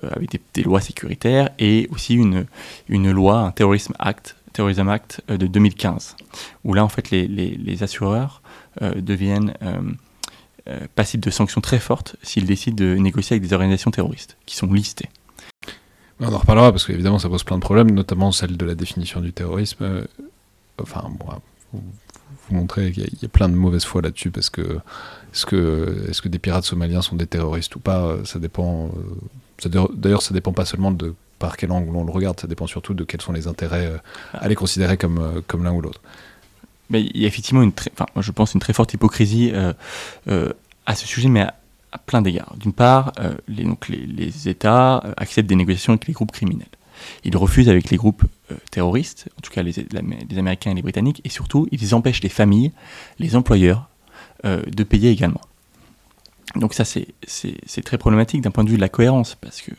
euh, 0.03 0.11
avec 0.13 0.41
des, 0.55 0.63
lois 0.63 0.81
sécuritaires 0.81 1.51
et 1.59 1.89
aussi 1.91 2.15
une, 2.15 2.47
une 2.89 3.11
loi, 3.11 3.41
un 3.41 3.53
Terrorism 3.53 3.93
Act, 3.99 4.37
Terrorism 4.53 4.89
euh, 4.89 5.37
de 5.37 5.47
2015, 5.47 6.17
où 6.65 6.75
là 6.75 6.85
en 6.85 6.89
fait 6.89 7.11
les, 7.11 7.27
les, 7.27 7.83
assureurs 7.83 8.43
deviennent 8.81 9.55
passibles 10.95 11.23
de 11.23 11.31
sanctions 11.31 11.61
très 11.61 11.79
fortes 11.79 12.17
s'ils 12.23 12.47
décident 12.47 12.77
de 12.77 12.95
négocier 12.95 13.35
avec 13.35 13.47
des 13.47 13.53
organisations 13.53 13.91
terroristes 13.91 14.37
qui 14.47 14.57
sont 14.57 14.73
listées. 14.73 15.11
On 16.21 16.33
en 16.33 16.39
reparlera 16.39 16.71
parce 16.73 16.87
qu'évidemment 16.87 17.19
ça 17.19 17.29
pose 17.29 17.45
plein 17.45 17.57
de 17.57 17.63
problèmes, 17.63 17.91
notamment 17.91 18.33
celle 18.33 18.57
de 18.57 18.65
la 18.65 18.75
définition 18.75 19.21
du 19.21 19.33
terrorisme. 19.33 20.07
enfin, 20.81 21.11
bon, 21.19 21.27
vous, 21.73 21.83
montrer 22.51 22.93
qu'il 22.93 23.05
y, 23.05 23.25
a 23.25 23.29
plein 23.29 23.49
de 23.49 23.55
mauvaises 23.55 23.85
foi 23.85 24.03
là-dessus 24.03 24.31
parce 24.31 24.51
que 24.51 24.79
est-ce 25.33 25.47
que, 25.47 26.29
des 26.29 26.39
pirates 26.39 26.65
somaliens 26.65 27.03
sont 27.03 27.17
des 27.17 27.27
terroristes 27.27 27.75
ou 27.77 27.81
pas 27.81 28.03
euh, 28.03 28.25
Ça 28.25 28.39
dépend. 28.39 28.91
Euh, 29.65 29.89
d'ailleurs, 29.95 30.23
ça 30.23 30.35
dépend 30.35 30.53
pas 30.53 30.65
seulement 30.65 30.91
de 30.91 31.15
par 31.39 31.57
quel 31.57 31.73
angle 31.73 31.97
on 31.97 32.05
le 32.05 32.13
regarde, 32.13 32.39
ça 32.39 32.47
dépend 32.47 32.69
surtout 32.69 32.95
de 32.95 33.03
quels 33.03 33.21
sont 33.21 33.33
les 33.33 33.49
intérêts 33.49 33.87
euh, 33.87 33.99
à 34.33 34.49
les 34.49 34.55
considérer 34.55 34.97
comme, 34.97 35.43
l'un 35.61 35.73
ou 35.73 35.81
l'autre. 35.81 36.01
Il 36.91 37.17
y 37.17 37.25
a 37.25 37.27
effectivement 37.27 37.69
je 38.17 38.31
pense 38.31 38.55
une 38.55 38.61
très 38.61 38.75
forte 38.75 38.93
hypocrisie 38.93 39.51
à 40.27 40.95
ce 40.95 41.07
sujet, 41.07 41.29
mais 41.29 41.41
à, 41.41 41.99
plein 42.05 42.21
d'égards. 42.21 42.55
D'une 42.59 42.75
part, 42.75 43.13
les, 43.49 44.49
États 44.49 44.99
acceptent 45.17 45.49
des 45.49 45.57
négociations 45.57 45.95
avec 45.95 46.07
les 46.07 46.13
groupes 46.13 46.33
criminels. 46.33 46.69
Ils 47.25 47.37
refusent 47.37 47.71
avec 47.71 47.89
les 47.89 47.97
groupes 47.97 48.25
terroristes, 48.71 49.29
en 49.39 49.41
tout 49.41 49.51
cas 49.51 49.63
les, 49.63 49.75
Américains 50.39 50.73
et 50.73 50.75
les 50.75 50.83
Britanniques, 50.83 51.23
et 51.25 51.31
surtout, 51.31 51.67
ils 51.73 51.95
empêchent 51.95 52.23
les 52.23 52.29
familles, 52.29 52.73
les 53.19 53.37
employeurs, 53.37 53.89
de 54.45 54.83
payer 54.85 55.11
également. 55.11 55.41
Donc 56.57 56.75
ça, 56.75 56.85
c'est 56.85 57.83
très 57.85 57.99
problématique 57.99 58.43
d'un 58.43 58.51
point 58.51 58.65
de 58.65 58.71
vue 58.71 58.77
de 58.77 58.81
la 58.81 58.89
cohérence, 58.89 59.37
parce 59.37 59.63
que, 59.63 59.71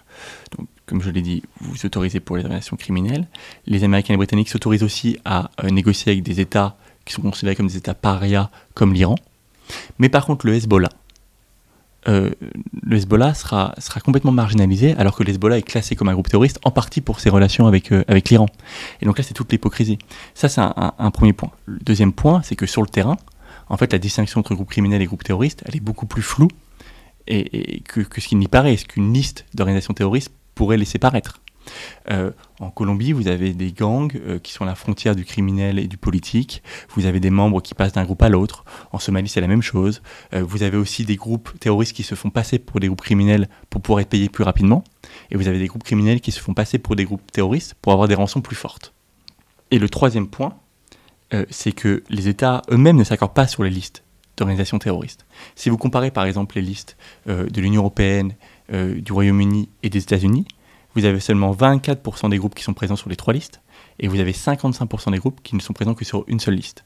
donc, 0.57 0.67
comme 0.85 1.01
je 1.01 1.09
l'ai 1.09 1.21
dit, 1.21 1.43
vous 1.59 1.71
vous 1.71 1.85
autorisez 1.85 2.19
pour 2.19 2.35
les 2.35 2.43
organisations 2.43 2.77
criminelles. 2.77 3.27
Les 3.67 3.83
Américains 3.83 4.13
et 4.13 4.15
les 4.15 4.17
Britanniques 4.17 4.49
s'autorisent 4.49 4.83
aussi 4.83 5.17
à 5.23 5.51
euh, 5.63 5.69
négocier 5.69 6.11
avec 6.11 6.23
des 6.23 6.39
États 6.39 6.75
qui 7.05 7.13
sont 7.13 7.21
considérés 7.21 7.55
comme 7.55 7.67
des 7.67 7.77
États 7.77 7.93
parias, 7.93 8.49
comme 8.73 8.93
l'Iran. 8.93 9.15
Mais 9.99 10.09
par 10.09 10.25
contre, 10.25 10.45
le 10.47 10.55
Hezbollah, 10.55 10.89
euh, 12.09 12.31
le 12.81 12.97
Hezbollah 12.97 13.33
sera, 13.33 13.75
sera 13.77 13.99
complètement 14.01 14.31
marginalisé, 14.31 14.93
alors 14.97 15.15
que 15.15 15.23
le 15.23 15.29
Hezbollah 15.29 15.57
est 15.57 15.63
classé 15.63 15.95
comme 15.95 16.09
un 16.09 16.13
groupe 16.13 16.27
terroriste, 16.27 16.59
en 16.63 16.71
partie 16.71 17.01
pour 17.01 17.19
ses 17.19 17.29
relations 17.29 17.67
avec, 17.67 17.91
avec 17.91 18.29
l'Iran. 18.29 18.47
Et 19.01 19.05
donc 19.05 19.17
là, 19.17 19.23
c'est 19.23 19.33
toute 19.33 19.51
l'hypocrisie. 19.51 19.99
Ça, 20.33 20.49
c'est 20.49 20.61
un, 20.61 21.11
premier 21.11 21.33
point. 21.33 21.51
Le 21.65 21.79
deuxième 21.79 22.13
point, 22.13 22.41
c'est 22.43 22.55
que 22.55 22.65
sur 22.65 22.81
le 22.81 22.87
terrain, 22.87 23.17
en 23.69 23.77
fait, 23.77 23.91
la 23.91 23.99
distinction 23.99 24.39
entre 24.39 24.55
groupes 24.55 24.69
criminels 24.69 25.01
et 25.01 25.05
groupes 25.05 25.23
terroristes, 25.23 25.63
elle 25.65 25.75
est 25.75 25.81
beaucoup 25.81 26.05
plus 26.05 26.21
floue 26.21 26.49
et, 27.27 27.81
que, 27.87 28.03
ce 28.19 28.27
qui 28.27 28.35
n'y 28.35 28.47
paraît, 28.47 28.77
ce 28.77 28.85
qu'une 28.85 29.13
liste 29.13 29.45
d'organisations 29.53 29.93
terroristes 29.93 30.31
pourrait 30.55 30.77
laisser 30.77 30.99
paraître. 30.99 31.41
Euh, 32.11 32.31
en 32.59 32.69
Colombie, 32.69 33.13
vous 33.13 33.29
avez 33.29 33.53
des 33.53 33.71
gangs 33.71 34.11
euh, 34.15 34.37
qui 34.37 34.51
sont 34.51 34.63
à 34.63 34.67
la 34.67 34.75
frontière 34.75 35.15
du 35.15 35.23
criminel 35.23 35.79
et 35.79 35.87
du 35.87 35.95
politique. 35.95 36.61
Vous 36.89 37.05
avez 37.05 37.21
des 37.21 37.29
membres 37.29 37.61
qui 37.61 37.73
passent 37.73 37.93
d'un 37.93 38.03
groupe 38.03 38.21
à 38.21 38.27
l'autre. 38.27 38.65
En 38.91 38.99
Somalie, 38.99 39.29
c'est 39.29 39.39
la 39.39 39.47
même 39.47 39.61
chose. 39.61 40.01
Euh, 40.33 40.43
vous 40.43 40.63
avez 40.63 40.77
aussi 40.77 41.05
des 41.05 41.15
groupes 41.15 41.57
terroristes 41.59 41.93
qui 41.93 42.03
se 42.03 42.15
font 42.15 42.29
passer 42.29 42.59
pour 42.59 42.81
des 42.81 42.87
groupes 42.87 43.01
criminels 43.01 43.47
pour 43.69 43.81
pouvoir 43.81 44.01
être 44.01 44.09
payés 44.09 44.27
plus 44.27 44.43
rapidement. 44.43 44.83
Et 45.31 45.37
vous 45.37 45.47
avez 45.47 45.57
des 45.57 45.67
groupes 45.67 45.83
criminels 45.83 46.19
qui 46.19 46.31
se 46.31 46.41
font 46.41 46.53
passer 46.53 46.79
pour 46.79 46.97
des 46.97 47.05
groupes 47.05 47.31
terroristes 47.31 47.75
pour 47.81 47.93
avoir 47.93 48.09
des 48.09 48.15
rançons 48.15 48.41
plus 48.41 48.57
fortes. 48.57 48.93
Et 49.71 49.79
le 49.79 49.87
troisième 49.87 50.27
point, 50.27 50.55
euh, 51.33 51.45
c'est 51.49 51.71
que 51.71 52.03
les 52.09 52.27
États 52.27 52.61
eux-mêmes 52.71 52.97
ne 52.97 53.03
s'accordent 53.03 53.33
pas 53.33 53.47
sur 53.47 53.63
les 53.63 53.69
listes 53.69 54.03
d'organisations 54.37 54.79
terroristes. 54.79 55.25
Si 55.55 55.69
vous 55.69 55.77
comparez 55.77 56.11
par 56.11 56.25
exemple 56.25 56.55
les 56.55 56.61
listes 56.61 56.97
euh, 57.27 57.47
de 57.47 57.61
l'Union 57.61 57.81
européenne, 57.81 58.33
euh, 58.71 58.99
du 58.99 59.11
Royaume-Uni 59.11 59.69
et 59.83 59.89
des 59.89 59.99
États-Unis, 59.99 60.45
vous 60.95 61.05
avez 61.05 61.19
seulement 61.19 61.53
24% 61.53 62.29
des 62.29 62.37
groupes 62.37 62.55
qui 62.55 62.63
sont 62.63 62.73
présents 62.73 62.95
sur 62.95 63.09
les 63.09 63.15
trois 63.15 63.33
listes, 63.33 63.61
et 63.99 64.07
vous 64.07 64.19
avez 64.19 64.31
55% 64.31 65.11
des 65.11 65.17
groupes 65.17 65.41
qui 65.43 65.55
ne 65.55 65.61
sont 65.61 65.73
présents 65.73 65.93
que 65.93 66.05
sur 66.05 66.23
une 66.27 66.39
seule 66.39 66.55
liste. 66.55 66.83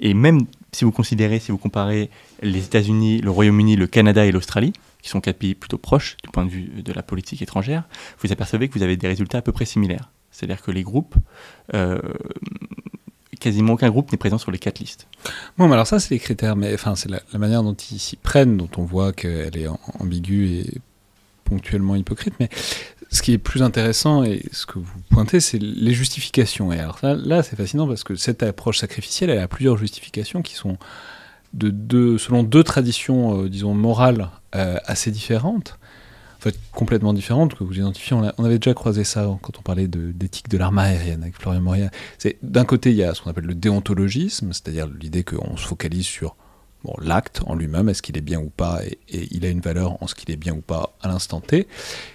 Et 0.00 0.14
même 0.14 0.46
si 0.72 0.84
vous 0.84 0.92
considérez, 0.92 1.38
si 1.38 1.52
vous 1.52 1.58
comparez 1.58 2.10
les 2.42 2.64
États-Unis, 2.64 3.20
le 3.20 3.30
Royaume-Uni, 3.30 3.76
le 3.76 3.86
Canada 3.86 4.24
et 4.24 4.32
l'Australie, 4.32 4.72
qui 5.02 5.08
sont 5.08 5.20
quatre 5.20 5.38
pays 5.38 5.54
plutôt 5.54 5.78
proches 5.78 6.16
du 6.22 6.30
point 6.30 6.44
de 6.44 6.50
vue 6.50 6.82
de 6.82 6.92
la 6.92 7.02
politique 7.02 7.42
étrangère, 7.42 7.84
vous 8.20 8.32
apercevez 8.32 8.68
que 8.68 8.78
vous 8.78 8.82
avez 8.82 8.96
des 8.96 9.08
résultats 9.08 9.38
à 9.38 9.42
peu 9.42 9.52
près 9.52 9.64
similaires. 9.64 10.10
C'est-à-dire 10.30 10.62
que 10.62 10.70
les 10.70 10.82
groupes 10.82 11.16
quasiment 13.40 13.72
aucun 13.72 13.90
groupe 13.90 14.12
n'est 14.12 14.18
présent 14.18 14.38
sur 14.38 14.50
les 14.50 14.58
quatre 14.58 14.78
listes. 14.78 15.08
Bon, 15.58 15.66
mais 15.66 15.74
alors 15.74 15.86
ça, 15.86 15.98
c'est 15.98 16.14
les 16.14 16.20
critères, 16.20 16.56
mais 16.56 16.72
enfin, 16.74 16.94
c'est 16.94 17.10
la, 17.10 17.20
manière 17.38 17.62
dont 17.62 17.74
ils 17.74 17.98
s'y 17.98 18.16
prennent, 18.16 18.56
dont 18.56 18.68
on 18.76 18.84
voit 18.84 19.12
qu'elle 19.12 19.56
est 19.56 19.66
ambiguë 19.98 20.60
et 20.60 20.80
ponctuellement 21.44 21.96
hypocrite. 21.96 22.34
Mais 22.38 22.48
ce 23.10 23.22
qui 23.22 23.32
est 23.32 23.38
plus 23.38 23.62
intéressant 23.62 24.22
et 24.22 24.42
ce 24.52 24.66
que 24.66 24.78
vous 24.78 25.00
pointez, 25.10 25.40
c'est 25.40 25.58
les 25.58 25.92
justifications. 25.92 26.72
Et 26.72 26.78
alors 26.78 26.98
là, 27.02 27.42
c'est 27.42 27.56
fascinant 27.56 27.88
parce 27.88 28.04
que 28.04 28.14
cette 28.14 28.42
approche 28.42 28.78
sacrificielle, 28.78 29.30
elle 29.30 29.40
a 29.40 29.48
plusieurs 29.48 29.76
justifications 29.76 30.42
qui 30.42 30.54
sont 30.54 30.78
de 31.52 31.70
deux, 31.70 32.18
selon 32.18 32.44
deux 32.44 32.62
traditions, 32.62 33.42
euh, 33.42 33.48
disons, 33.48 33.74
morales 33.74 34.30
euh, 34.54 34.78
assez 34.84 35.10
différentes 35.10 35.79
complètement 36.72 37.12
différente 37.12 37.54
que 37.54 37.64
vous 37.64 37.78
identifiez. 37.78 38.16
On, 38.16 38.44
avait 38.44 38.58
déjà 38.58 38.74
croisé 38.74 39.04
ça 39.04 39.26
quand 39.42 39.58
on 39.58 39.62
parlait 39.62 39.88
d'éthique 39.88 40.48
de, 40.48 40.58
l'arme 40.58 40.78
aérienne 40.78 41.22
avec 41.22 41.36
Florian 41.36 41.60
Moria. 41.60 41.90
D'un 42.42 42.64
côté, 42.64 42.90
il 42.90 42.96
y 42.96 43.04
a 43.04 43.14
ce 43.14 43.22
qu'on 43.22 43.30
appelle 43.30 43.44
le 43.44 43.54
déontologisme, 43.54 44.52
c'est-à-dire 44.52 44.88
l'idée 44.88 45.24
qu'on 45.24 45.56
se 45.56 45.66
focalise 45.66 46.06
sur 46.06 46.36
l'acte 47.00 47.42
en 47.46 47.54
lui-même, 47.54 47.88
est-ce 47.88 48.02
qu'il 48.02 48.16
est 48.16 48.22
bien 48.22 48.40
ou 48.40 48.50
pas, 48.50 48.80
et, 48.84 49.28
il 49.30 49.44
a 49.44 49.48
une 49.48 49.60
valeur 49.60 50.02
en 50.02 50.06
ce 50.06 50.14
qu'il 50.14 50.30
est 50.30 50.36
bien 50.36 50.54
ou 50.54 50.60
pas 50.60 50.94
à 51.02 51.08
l'instant 51.08 51.40
T. 51.40 51.66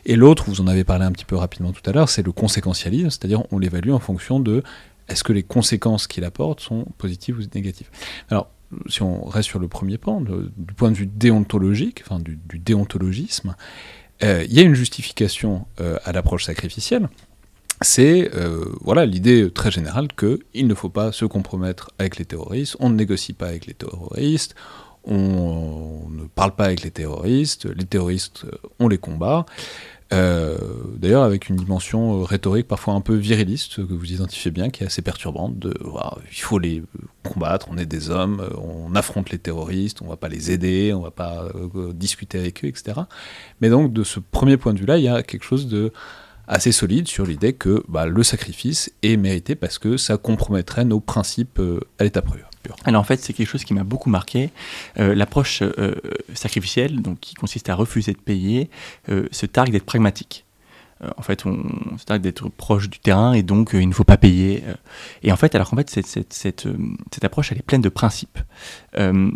Et 0.05 0.15
l'autre, 0.15 0.45
vous 0.47 0.61
en 0.61 0.67
avez 0.67 0.83
parlé 0.83 1.05
un 1.05 1.11
petit 1.11 1.25
peu 1.25 1.35
rapidement 1.35 1.71
tout 1.71 1.87
à 1.87 1.93
l'heure, 1.93 2.09
c'est 2.09 2.23
le 2.23 2.31
conséquentialisme, 2.31 3.09
c'est-à-dire 3.09 3.43
on 3.51 3.59
l'évalue 3.59 3.91
en 3.91 3.99
fonction 3.99 4.39
de 4.39 4.63
est-ce 5.07 5.23
que 5.23 5.33
les 5.33 5.43
conséquences 5.43 6.07
qu'il 6.07 6.23
apporte 6.23 6.61
sont 6.61 6.85
positives 6.97 7.37
ou 7.37 7.43
négatives. 7.53 7.89
Alors, 8.29 8.49
si 8.87 9.03
on 9.03 9.25
reste 9.25 9.49
sur 9.49 9.59
le 9.59 9.67
premier 9.67 9.99
point, 9.99 10.19
du 10.19 10.73
point 10.73 10.89
de 10.89 10.97
vue 10.97 11.05
déontologique, 11.05 12.01
enfin 12.03 12.19
du 12.19 12.59
déontologisme, 12.59 13.55
euh, 14.23 14.45
il 14.47 14.53
y 14.53 14.59
a 14.59 14.63
une 14.63 14.75
justification 14.75 15.65
euh, 15.81 15.97
à 16.05 16.11
l'approche 16.11 16.45
sacrificielle. 16.45 17.09
C'est 17.81 18.31
euh, 18.35 18.65
voilà 18.81 19.05
l'idée 19.05 19.51
très 19.51 19.69
générale 19.69 20.07
qu'il 20.17 20.67
ne 20.67 20.73
faut 20.73 20.89
pas 20.89 21.11
se 21.11 21.25
compromettre 21.25 21.91
avec 21.99 22.17
les 22.17 22.23
terroristes, 22.23 22.77
on 22.79 22.89
ne 22.89 22.95
négocie 22.95 23.33
pas 23.33 23.47
avec 23.47 23.65
les 23.65 23.73
terroristes, 23.73 24.55
on, 25.03 26.07
ne 26.09 26.23
parle 26.23 26.55
pas 26.55 26.65
avec 26.65 26.83
les 26.83 26.91
terroristes, 26.91 27.65
les 27.65 27.85
terroristes, 27.85 28.45
on 28.79 28.87
les 28.87 28.97
combat. 28.97 29.45
Euh, 30.13 30.57
d'ailleurs, 30.97 31.23
avec 31.23 31.49
une 31.49 31.55
dimension 31.55 32.23
rhétorique 32.23 32.67
parfois 32.67 32.93
un 32.93 33.01
peu 33.01 33.15
viriliste 33.15 33.77
que 33.87 33.93
vous 33.93 34.11
identifiez 34.13 34.51
bien, 34.51 34.69
qui 34.69 34.83
est 34.83 34.87
assez 34.87 35.01
perturbante. 35.01 35.57
De, 35.57 35.73
il 36.31 36.41
faut 36.41 36.59
les 36.59 36.83
combattre, 37.23 37.67
on 37.71 37.77
est 37.77 37.85
des 37.85 38.11
hommes, 38.11 38.47
on 38.57 38.93
affronte 38.95 39.31
les 39.31 39.39
terroristes, 39.39 40.01
on 40.01 40.07
va 40.07 40.15
pas 40.15 40.29
les 40.29 40.51
aider, 40.51 40.93
on 40.93 41.01
va 41.01 41.11
pas 41.11 41.47
discuter 41.93 42.37
avec 42.37 42.63
eux, 42.63 42.67
etc. 42.67 43.01
Mais 43.61 43.69
donc, 43.69 43.93
de 43.93 44.03
ce 44.03 44.19
premier 44.19 44.57
point 44.57 44.73
de 44.73 44.79
vue-là, 44.79 44.97
il 44.97 45.03
y 45.03 45.09
a 45.09 45.23
quelque 45.23 45.43
chose 45.43 45.67
de 45.67 45.91
assez 46.47 46.71
solide 46.71 47.07
sur 47.07 47.25
l'idée 47.25 47.53
que 47.53 47.83
bah, 47.87 48.05
le 48.05 48.23
sacrifice 48.23 48.91
est 49.03 49.17
mérité 49.17 49.55
parce 49.55 49.77
que 49.77 49.97
ça 49.97 50.17
compromettrait 50.17 50.85
nos 50.85 50.99
principes 50.99 51.59
euh, 51.59 51.79
à 51.99 52.03
l'état 52.03 52.21
pur. 52.21 52.49
Alors 52.83 53.01
en 53.01 53.03
fait, 53.03 53.19
c'est 53.21 53.33
quelque 53.33 53.47
chose 53.47 53.63
qui 53.63 53.73
m'a 53.73 53.83
beaucoup 53.83 54.09
marqué. 54.09 54.51
Euh, 54.99 55.15
l'approche 55.15 55.61
euh, 55.61 55.95
sacrificielle, 56.33 57.01
donc 57.01 57.19
qui 57.19 57.35
consiste 57.35 57.69
à 57.69 57.75
refuser 57.75 58.13
de 58.13 58.17
payer, 58.19 58.69
se 59.07 59.45
targue 59.45 59.71
d'être 59.71 59.85
pragmatique. 59.85 60.45
en 61.17 61.21
fait, 61.21 61.45
on, 61.45 61.97
se 61.97 62.05
targue 62.05 62.21
d'être 62.21 62.49
proche 62.49 62.89
du 62.89 62.99
terrain 62.99 63.33
et 63.33 63.43
donc 63.43 63.71
il 63.73 63.87
ne 63.87 63.93
faut 63.93 64.03
pas 64.03 64.17
payer. 64.17 64.63
et 65.23 65.31
en 65.31 65.35
fait, 65.35 65.55
alors 65.55 65.69
qu'en 65.69 65.77
fait, 65.77 65.89
cette, 65.89 66.07
cette, 66.07 66.33
cette, 66.33 67.23
approche, 67.23 67.51
elle 67.51 67.57
est 67.57 67.65
pleine 67.65 67.81
de 67.81 67.89
principes. 67.89 68.39
On 68.97 69.31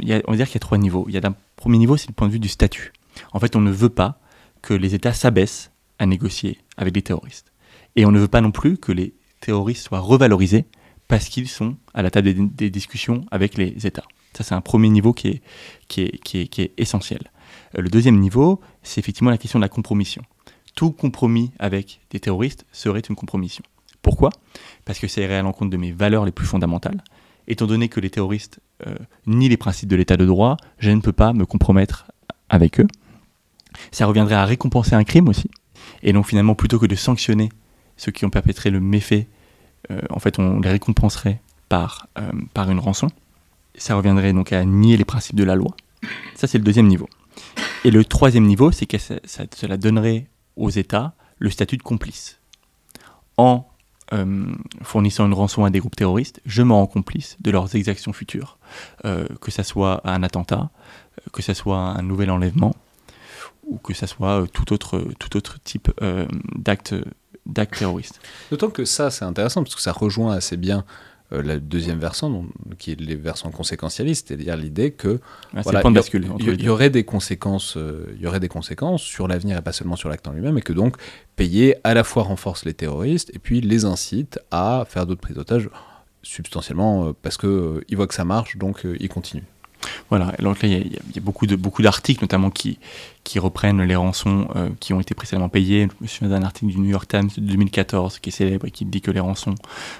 va 0.00 0.36
dire 0.36 0.46
qu'il 0.46 0.54
y 0.54 0.56
a 0.56 0.60
trois 0.60 0.78
niveaux. 0.78 1.04
Il 1.08 1.14
y 1.14 1.18
a 1.18 1.26
un 1.26 1.34
premier 1.56 1.78
niveau, 1.78 1.96
c'est 1.96 2.08
le 2.08 2.14
point 2.14 2.26
de 2.26 2.32
vue 2.32 2.40
du 2.40 2.48
statut. 2.48 2.92
En 3.32 3.40
fait, 3.40 3.56
on 3.56 3.60
ne 3.60 3.70
veut 3.70 3.88
pas 3.88 4.18
que 4.62 4.74
les 4.74 4.94
États 4.94 5.12
s'abaissent 5.12 5.70
à 5.98 6.06
négocier 6.06 6.58
avec 6.76 6.94
les 6.94 7.02
terroristes. 7.02 7.52
Et 7.96 8.06
on 8.06 8.12
ne 8.12 8.18
veut 8.18 8.28
pas 8.28 8.40
non 8.40 8.50
plus 8.50 8.78
que 8.78 8.92
les 8.92 9.14
terroristes 9.40 9.86
soient 9.86 10.00
revalorisés 10.00 10.66
parce 11.10 11.28
qu'ils 11.28 11.48
sont 11.48 11.76
à 11.92 12.02
la 12.02 12.10
table 12.12 12.32
des, 12.54 12.70
discussions 12.70 13.26
avec 13.32 13.58
les 13.58 13.84
États. 13.84 14.04
Ça, 14.32 14.44
c'est 14.44 14.54
un 14.54 14.60
premier 14.60 14.88
niveau 14.88 15.12
qui 15.12 15.42
est, 15.98 16.72
essentiel. 16.78 17.32
Euh, 17.76 17.82
le 17.82 17.88
deuxième 17.88 18.18
niveau, 18.20 18.60
c'est 18.84 19.00
effectivement 19.00 19.30
la 19.30 19.36
question 19.36 19.58
de 19.58 19.64
la 19.64 19.68
compromission. 19.68 20.22
Tout 20.76 20.92
compromis 20.92 21.50
avec 21.58 22.00
des 22.10 22.20
terroristes 22.20 22.64
serait 22.70 23.00
une 23.00 23.16
compromission. 23.16 23.64
Pourquoi? 24.02 24.30
Parce 24.84 25.00
que 25.00 25.08
c'est 25.08 25.24
à 25.24 25.42
l'encontre 25.42 25.72
de 25.72 25.76
mes 25.76 25.90
valeurs 25.90 26.24
les 26.24 26.30
plus 26.30 26.46
fondamentales. 26.46 27.02
Étant 27.48 27.66
donné 27.66 27.88
que 27.88 27.98
les 27.98 28.10
terroristes 28.10 28.60
euh, 28.86 28.94
nient 29.26 29.48
les 29.48 29.56
principes 29.56 29.88
de 29.88 29.96
l'état 29.96 30.16
de 30.16 30.24
droit, 30.24 30.58
je 30.78 30.90
ne 30.92 31.00
peux 31.00 31.12
pas 31.12 31.32
me 31.32 31.44
compromettre 31.44 32.06
avec 32.48 32.78
eux. 32.78 32.86
Ça 33.90 34.06
reviendrait 34.06 34.36
à 34.36 34.44
récompenser 34.44 34.94
un 34.94 35.02
crime 35.02 35.28
aussi. 35.28 35.50
Et 36.04 36.12
donc 36.12 36.28
finalement, 36.28 36.54
plutôt 36.54 36.78
que 36.78 36.86
de 36.86 36.94
sanctionner 36.94 37.48
ceux 37.96 38.12
qui 38.12 38.24
ont 38.24 38.30
perpétré 38.30 38.70
le 38.70 38.78
méfait, 38.78 39.26
en 39.88 40.18
fait, 40.18 40.38
on 40.38 40.60
les 40.60 40.70
récompenserait 40.70 41.40
par, 41.68 42.06
euh, 42.18 42.30
par 42.52 42.70
une 42.70 42.78
rançon. 42.78 43.08
Ça 43.76 43.94
reviendrait 43.96 44.32
donc 44.32 44.52
à 44.52 44.64
nier 44.64 44.96
les 44.96 45.04
principes 45.04 45.36
de 45.36 45.44
la 45.44 45.54
loi. 45.54 45.74
Ça, 46.34 46.46
c'est 46.46 46.58
le 46.58 46.64
deuxième 46.64 46.86
niveau. 46.86 47.08
Et 47.84 47.90
le 47.90 48.04
troisième 48.04 48.44
niveau, 48.44 48.72
c'est 48.72 48.86
que 48.86 48.98
ça, 48.98 49.16
cela 49.54 49.76
donnerait 49.76 50.26
aux 50.56 50.70
États 50.70 51.14
le 51.38 51.48
statut 51.48 51.76
de 51.76 51.82
complice. 51.82 52.40
En 53.38 53.66
euh, 54.12 54.52
fournissant 54.82 55.26
une 55.26 55.32
rançon 55.32 55.64
à 55.64 55.70
des 55.70 55.78
groupes 55.78 55.96
terroristes, 55.96 56.40
je 56.44 56.62
me 56.62 56.72
rends 56.72 56.86
complice 56.86 57.36
de 57.40 57.50
leurs 57.50 57.74
exactions 57.74 58.12
futures, 58.12 58.58
que 59.04 59.50
ce 59.50 59.62
soit 59.62 60.00
un 60.04 60.22
attentat, 60.22 60.70
que 61.32 61.42
ce 61.42 61.54
soit 61.54 61.78
un 61.78 62.02
nouvel 62.02 62.30
enlèvement, 62.30 62.74
ou 63.70 63.78
que 63.78 63.94
ça 63.94 64.06
soit 64.06 64.42
euh, 64.42 64.46
tout 64.46 64.72
autre, 64.72 65.06
tout 65.18 65.36
autre 65.36 65.58
type 65.62 65.90
euh, 66.02 66.26
d'acte 66.56 66.94
d'acte 67.50 67.78
terroriste. 67.78 68.20
D'autant 68.50 68.70
que 68.70 68.84
ça, 68.84 69.10
c'est 69.10 69.24
intéressant, 69.24 69.62
parce 69.62 69.74
que 69.74 69.80
ça 69.80 69.92
rejoint 69.92 70.34
assez 70.34 70.56
bien 70.56 70.84
euh, 71.32 71.42
la 71.42 71.58
deuxième 71.58 71.98
versant, 71.98 72.44
qui 72.78 72.92
est 72.92 73.00
les 73.00 73.16
versants 73.16 73.50
conséquentialistes, 73.50 74.28
c'est-à-dire 74.28 74.56
l'idée 74.56 74.90
que 74.90 75.20
ah, 75.54 75.60
voilà, 75.62 75.82
il 75.84 76.62
y, 76.62 76.68
aurait 76.68 76.90
des 76.90 77.04
conséquences, 77.04 77.76
il 78.14 78.20
y 78.20 78.26
aurait 78.26 78.40
des 78.40 78.48
conséquences 78.48 79.02
sur 79.02 79.28
l'avenir 79.28 79.56
et 79.58 79.62
pas 79.62 79.72
seulement 79.72 79.96
sur 79.96 80.08
l'acte 80.08 80.26
en 80.26 80.32
lui-même, 80.32 80.58
et 80.58 80.62
que 80.62 80.72
donc 80.72 80.96
payer 81.36 81.76
à 81.84 81.94
la 81.94 82.04
fois 82.04 82.24
renforce 82.24 82.64
les 82.64 82.74
terroristes 82.74 83.30
et 83.34 83.38
puis 83.38 83.60
les 83.60 83.84
incite 83.84 84.40
à 84.50 84.84
faire 84.88 85.06
d'autres 85.06 85.20
prises 85.20 85.36
d'otages 85.36 85.68
substantiellement 86.22 87.14
parce 87.22 87.36
que 87.36 87.82
ils 87.88 87.96
voient 87.96 88.06
que 88.06 88.14
ça 88.14 88.24
marche, 88.24 88.56
donc 88.56 88.86
ils 88.98 89.08
continuent. 89.08 89.44
Voilà, 90.08 90.32
donc 90.40 90.62
là, 90.62 90.68
il 90.68 90.92
y, 90.92 91.18
a 91.18 91.20
beaucoup 91.20 91.82
d'articles, 91.82 92.22
notamment 92.22 92.50
qui, 92.50 92.78
reprennent 93.36 93.80
les 93.82 93.94
rançons 93.94 94.48
euh, 94.56 94.70
qui 94.80 94.92
ont 94.92 95.00
été 95.00 95.14
précédemment 95.14 95.48
payées. 95.48 95.86
Je 96.00 96.04
me 96.04 96.08
souviens 96.08 96.30
d'un 96.30 96.42
article 96.44 96.72
du 96.72 96.78
New 96.80 96.90
York 96.90 97.06
Times 97.06 97.28
de 97.36 97.40
2014 97.42 98.18
qui 98.18 98.30
est 98.30 98.32
célèbre 98.32 98.66
et 98.66 98.72
qui 98.72 98.84
dit 98.84 99.00
que 99.00 99.12
les 99.12 99.20
rançons 99.20 99.54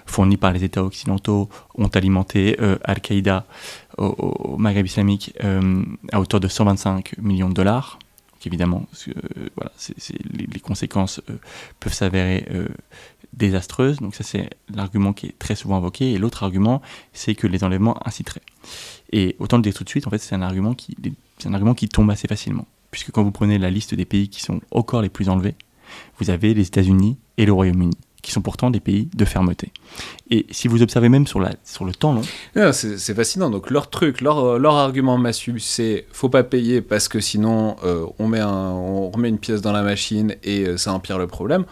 fournies 0.05 0.37
par 0.37 0.51
les 0.53 0.64
États 0.64 0.83
occidentaux 0.83 1.49
ont 1.76 1.87
alimenté 1.87 2.57
euh, 2.61 2.76
Al-Qaïda 2.83 3.47
au, 3.99 4.57
Maghreb 4.59 4.85
islamique 4.85 5.33
euh, 5.45 5.85
à 6.11 6.20
hauteur 6.20 6.41
de 6.41 6.49
125 6.49 7.18
millions 7.18 7.49
de 7.49 7.55
dollars. 7.55 8.01
Donc 8.33 8.47
évidemment, 8.49 8.87
les, 10.33 10.61
conséquences 10.61 11.20
peuvent 11.78 11.93
s'avérer 11.93 12.47
désastreuses. 13.33 13.99
Donc 13.99 14.14
ça, 14.14 14.24
c'est 14.24 14.51
l'argument 14.74 15.12
qui 15.12 15.26
est 15.26 15.39
très 15.39 15.55
souvent 15.55 15.76
invoqué. 15.76 16.12
Et 16.12 16.18
l'autre 16.18 16.43
argument, 16.43 16.83
c'est 17.12 17.35
que 17.35 17.47
les 17.47 17.64
enlèvements 17.64 17.97
inciteraient. 18.07 18.43
Et 19.12 19.36
autant 19.38 19.56
le 19.56 19.62
dire 19.62 19.74
tout 19.74 19.84
de 19.84 19.88
suite, 19.88 20.06
en 20.06 20.11
fait, 20.11 20.18
c'est 20.18 20.34
un 20.34 20.42
argument 20.42 20.74
qui, 20.74 20.96
un 21.44 21.54
argument 21.54 21.74
qui 21.74 21.88
tombe 21.88 22.11
assez 22.11 22.28
facilement, 22.28 22.66
puisque 22.90 23.11
quand 23.11 23.22
vous 23.22 23.32
prenez 23.32 23.58
la 23.58 23.70
liste 23.70 23.94
des 23.94 24.04
pays 24.04 24.28
qui 24.28 24.42
sont 24.42 24.61
encore 24.70 25.02
les 25.02 25.08
plus 25.08 25.28
enlevés, 25.28 25.54
vous 26.18 26.30
avez 26.30 26.54
les 26.54 26.66
États-Unis 26.66 27.18
et 27.36 27.46
le 27.46 27.52
Royaume-Uni 27.52 27.96
qui 28.22 28.32
sont 28.32 28.42
pourtant 28.42 28.70
des 28.70 28.80
pays 28.80 29.08
de 29.14 29.24
fermeté. 29.24 29.72
Et 30.30 30.46
si 30.50 30.68
vous 30.68 30.82
observez 30.82 31.08
même 31.08 31.26
sur, 31.26 31.40
la, 31.40 31.52
sur 31.64 31.84
le 31.84 31.94
temps 31.94 32.12
long... 32.12 32.22
Ah, 32.54 32.72
c'est 32.72 33.14
fascinant. 33.14 33.50
Donc 33.50 33.70
leur 33.70 33.88
truc, 33.88 34.20
leur, 34.20 34.58
leur 34.58 34.74
argument 34.74 35.16
massu, 35.16 35.58
c'est 35.58 36.06
faut 36.12 36.28
pas 36.28 36.44
payer 36.44 36.82
parce 36.82 37.08
que 37.08 37.20
sinon 37.20 37.76
euh, 37.84 38.06
on, 38.18 38.28
met 38.28 38.42
on 38.42 39.11
remet 39.11 39.28
une 39.28 39.38
pièce 39.38 39.62
dans 39.62 39.72
la 39.72 39.82
machine 39.82 40.36
et 40.42 40.66
euh, 40.66 40.76
ça 40.76 40.92
empire 40.92 41.18
le 41.18 41.26
problème. 41.26 41.64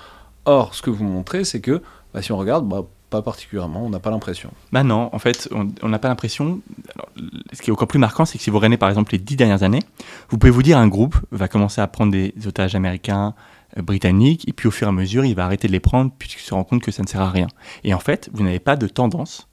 Or, 0.46 0.74
ce 0.74 0.82
que 0.82 0.90
vous 0.90 1.04
montrez, 1.04 1.44
c'est 1.44 1.60
que 1.60 1.82
bah, 2.14 2.22
si 2.22 2.32
on 2.32 2.38
regarde, 2.38 2.66
bah, 2.66 2.86
pas 3.10 3.22
particulièrement, 3.22 3.84
on 3.84 3.90
n'a 3.90 4.00
pas 4.00 4.10
l'impression. 4.10 4.50
Bah 4.72 4.82
non, 4.82 5.10
en 5.12 5.18
fait, 5.18 5.48
on 5.82 5.88
n'a 5.88 5.98
pas 5.98 6.08
l'impression. 6.08 6.60
Ce 7.52 7.62
qui 7.62 7.70
est 7.70 7.72
encore 7.72 7.88
plus 7.88 7.98
marquant, 7.98 8.24
c'est 8.24 8.38
que 8.38 8.44
si 8.44 8.50
vous 8.50 8.58
regardez 8.58 8.76
par 8.76 8.88
exemple 8.88 9.12
les 9.12 9.18
dix 9.18 9.36
dernières 9.36 9.62
années, 9.62 9.82
vous 10.28 10.38
pouvez 10.38 10.50
vous 10.50 10.62
dire 10.62 10.78
un 10.78 10.88
groupe 10.88 11.16
va 11.30 11.48
commencer 11.48 11.80
à 11.80 11.86
prendre 11.86 12.12
des 12.12 12.34
otages 12.46 12.74
américains, 12.74 13.34
euh, 13.76 13.82
britanniques, 13.82 14.48
et 14.48 14.52
puis 14.52 14.68
au 14.68 14.70
fur 14.70 14.86
et 14.86 14.90
à 14.90 14.92
mesure, 14.92 15.24
il 15.24 15.34
va 15.34 15.44
arrêter 15.44 15.68
de 15.68 15.72
les 15.72 15.80
prendre 15.80 16.12
puisqu'il 16.18 16.42
se 16.42 16.54
rend 16.54 16.64
compte 16.64 16.82
que 16.82 16.90
ça 16.90 17.02
ne 17.02 17.08
sert 17.08 17.20
à 17.20 17.30
rien. 17.30 17.48
Et 17.84 17.94
en 17.94 18.00
fait, 18.00 18.28
vous 18.32 18.44
n'avez 18.44 18.60
pas 18.60 18.76
de 18.76 18.86
tendance, 18.86 19.48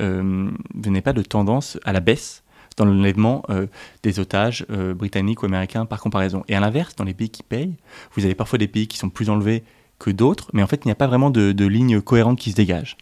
euh, 0.00 0.50
vous 0.74 0.90
n'avez 0.90 1.02
pas 1.02 1.12
de 1.12 1.22
tendance 1.22 1.78
à 1.84 1.92
la 1.92 2.00
baisse 2.00 2.42
dans 2.76 2.84
l'enlèvement 2.84 3.42
euh, 3.50 3.66
des 4.02 4.18
otages 4.18 4.66
britanniques 4.68 5.42
ou 5.42 5.46
américains 5.46 5.86
par 5.86 6.00
comparaison. 6.00 6.42
Et 6.48 6.56
à 6.56 6.60
l'inverse, 6.60 6.96
dans 6.96 7.04
les 7.04 7.14
pays 7.14 7.30
qui 7.30 7.42
payent, 7.42 7.76
vous 8.14 8.24
avez 8.24 8.34
parfois 8.34 8.58
des 8.58 8.66
pays 8.66 8.88
qui 8.88 8.98
sont 8.98 9.10
plus 9.10 9.30
enlevés 9.30 9.62
que 10.04 10.10
d'autres, 10.10 10.50
mais 10.52 10.62
en 10.62 10.66
fait, 10.66 10.82
il 10.84 10.88
n'y 10.88 10.92
a 10.92 10.96
pas 10.96 11.06
vraiment 11.06 11.30
de, 11.30 11.52
de, 11.52 11.66
ligne 11.66 12.02
cohérente 12.02 12.38
qui 12.38 12.50
se 12.50 12.56
dégage. 12.56 12.98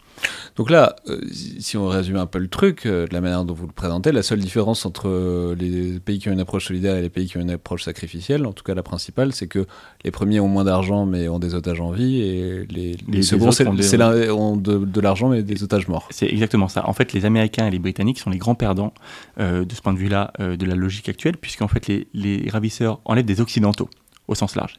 Donc 0.56 0.70
là, 0.70 0.94
euh, 1.08 1.20
si 1.32 1.76
on 1.76 1.88
résume 1.88 2.16
un 2.16 2.26
peu 2.26 2.38
le 2.38 2.46
truc, 2.46 2.86
euh, 2.86 3.08
de 3.08 3.12
la 3.12 3.20
manière 3.20 3.44
dont 3.44 3.54
vous 3.54 3.66
le 3.66 3.72
présentez, 3.72 4.12
la 4.12 4.22
seule 4.22 4.38
différence 4.38 4.86
entre 4.86 5.08
euh, 5.08 5.56
les 5.58 5.98
pays 5.98 6.20
qui 6.20 6.28
ont 6.28 6.32
une 6.32 6.38
approche 6.38 6.68
solidaire 6.68 6.94
et 6.94 7.02
les 7.02 7.08
pays 7.08 7.26
qui 7.26 7.38
ont 7.38 7.40
une 7.40 7.50
approche 7.50 7.82
sacrificielle, 7.82 8.46
en 8.46 8.52
tout 8.52 8.62
cas 8.62 8.74
la 8.74 8.84
principale, 8.84 9.32
c'est 9.32 9.48
que 9.48 9.66
les 10.04 10.12
premiers 10.12 10.38
ont 10.38 10.46
moins 10.46 10.62
d'argent 10.62 11.04
mais 11.04 11.26
ont 11.26 11.40
des 11.40 11.56
otages 11.56 11.80
en 11.80 11.90
vie, 11.90 12.20
et 12.20 12.66
les, 12.70 12.96
les, 13.08 13.22
seconds 13.22 13.48
ont, 13.48 14.56
de, 14.56 15.00
l'argent 15.00 15.28
mais 15.28 15.42
des 15.42 15.64
otages 15.64 15.88
morts. 15.88 16.06
C'est 16.10 16.28
exactement 16.28 16.68
ça. 16.68 16.88
En 16.88 16.92
fait, 16.92 17.12
les 17.14 17.24
Américains 17.24 17.66
et 17.66 17.70
les 17.72 17.80
Britanniques 17.80 18.20
sont 18.20 18.30
les 18.30 18.38
grands 18.38 18.54
perdants 18.54 18.94
de 19.38 19.66
ce 19.74 19.80
point 19.80 19.92
de 19.92 19.98
vue-là 19.98 20.32
de 20.38 20.64
la 20.64 20.76
logique 20.76 21.08
actuelle, 21.08 21.36
puisqu'en 21.36 21.68
fait, 21.68 21.88
les, 21.88 22.06
les 22.14 22.48
ravisseurs 22.48 23.00
enlèvent 23.04 23.24
des 23.24 23.40
Occidentaux 23.40 23.88
sens 24.34 24.56
large. 24.56 24.76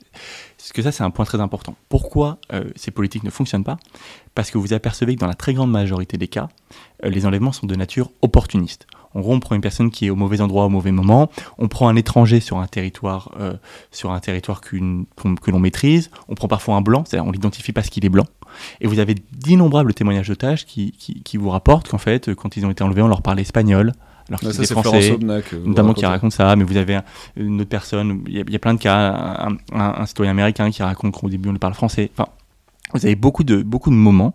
Parce 0.58 0.72
que 0.72 0.82
ça, 0.82 0.91
c'est 0.91 1.04
un 1.04 1.10
point 1.10 1.26
très 1.26 1.41
important. 1.41 1.76
Pourquoi 1.89 2.39
euh, 2.54 2.66
ces 2.76 2.91
politiques 2.91 3.24
ne 3.24 3.30
fonctionnent 3.30 3.64
pas? 3.64 3.78
Parce 4.36 4.51
que 4.51 4.58
vous 4.58 4.74
apercevez 4.74 5.16
que 5.16 5.20
dans 5.20 5.28
la 5.28 5.34
très 5.34 5.54
grande 5.54 5.72
majorité 5.72 6.18
des 6.18 6.28
cas, 6.28 6.49
euh, 7.04 7.10
les 7.10 7.26
enlèvements 7.26 7.51
sont 7.51 7.68
de 7.68 7.76
nature 7.76 8.12
opportuniste. 8.22 8.88
En 9.16 9.22
gros, 9.22 9.34
on 9.34 9.39
prend 9.39 9.56
une 9.56 9.62
personne 9.62 9.91
qui 9.91 10.08
est 10.08 10.10
au 10.10 10.16
mauvais 10.16 10.41
endroit 10.41 10.66
au 10.66 10.70
mauvais 10.70 10.91
moment, 10.91 11.30
on 11.58 11.68
prend 11.68 11.88
un 11.88 11.95
étranger 11.95 12.39
sur 12.39 12.58
un 12.58 12.68
territoire, 12.68 13.32
euh, 13.39 13.54
sur 13.91 14.12
un 14.12 14.20
territoire 14.20 14.62
que 14.62 14.78
l'on 15.51 15.60
maîtrise, 15.60 16.10
on 16.28 16.36
prend 16.36 16.47
parfois 16.47 16.76
un 16.76 16.82
blanc, 16.82 17.04
c'est-à-dire 17.06 17.28
on 17.28 17.32
l'identifie 17.32 17.74
parce 17.74 17.89
qu'il 17.89 18.06
est 18.06 18.10
blanc, 18.10 18.26
et 18.82 18.88
vous 18.88 18.99
avez 18.99 19.16
d'innombrables 19.32 19.93
témoignages 19.93 20.30
d'otages 20.30 20.66
qui, 20.66 20.93
qui, 20.93 21.22
qui, 21.22 21.38
vous 21.38 21.49
rapportent 21.49 21.89
qu'en 21.89 21.99
fait, 21.99 22.34
quand 22.34 22.58
ils 22.58 22.66
ont 22.66 22.72
été 22.72 22.84
enlevés, 22.84 23.04
on 23.04 23.08
leur 23.08 23.22
parlait 23.22 23.43
espagnol, 23.43 23.93
alors 24.30 24.40
que 24.40 24.52
c'est 24.52 24.66
français, 24.68 25.18
notamment 25.66 25.94
qui 25.94 26.06
raconte 26.06 26.32
ça, 26.32 26.56
mais 26.56 26.64
vous 26.64 26.78
avez 26.78 27.00
une 27.36 27.62
autre 27.62 27.70
personne, 27.70 28.24
il 28.28 28.50
y, 28.50 28.56
a 28.56 28.60
plein 28.60 28.74
de 28.74 28.80
cas, 28.80 29.50
un, 29.74 30.06
citoyen 30.06 30.32
américain 30.32 30.72
qui 30.72 30.82
raconte 30.82 31.14
qu'au 31.14 31.30
début 31.30 31.50
on 31.50 31.52
lui 31.52 31.60
parle 31.60 31.74
français. 31.74 32.10
Enfin, 32.14 32.30
vous 32.94 33.06
avez 33.06 33.16
beaucoup 33.16 33.44
de, 33.44 33.62
beaucoup 33.62 33.90
de 33.90 33.96
moments 33.96 34.34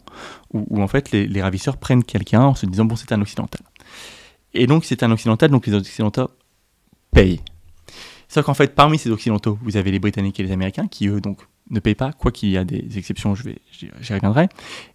où, 0.53 0.83
en 0.83 0.89
fait 0.89 1.11
les, 1.13 1.43
ravisseurs 1.43 1.77
prennent 1.77 2.05
quelqu'un 2.05 2.43
en 2.43 2.55
se 2.55 2.67
disant 2.67 2.85
bon 2.85 2.97
c'est 2.97 3.13
un 3.13 3.21
occidental. 3.21 3.61
Et 4.55 4.67
donc 4.67 4.85
c'est 4.85 5.03
un 5.03 5.11
occidental, 5.11 5.51
donc 5.51 5.67
les 5.67 5.75
occidentaux 5.75 6.31
payent. 7.13 7.41
Sauf 8.29 8.45
qu'en 8.45 8.55
fait 8.55 8.75
parmi 8.75 8.99
ces 8.99 9.11
occidentaux, 9.11 9.59
vous 9.63 9.77
avez 9.77 9.91
les 9.91 9.99
Britanniques 9.99 10.39
et 10.41 10.43
les 10.43 10.53
Américains 10.53 10.87
qui 10.87 11.09
eux 11.09 11.21
donc 11.21 11.39
ne 11.71 11.81
payent 11.81 11.95
pas, 11.95 12.13
quoi 12.13 12.33
qu'il 12.33 12.51
y 12.51 12.57
a 12.57 12.65
des 12.65 12.99
exceptions, 12.99 13.35
je 13.35 13.45
vais, 13.45 13.59
j'y 13.71 14.15
reviendrai. 14.15 14.49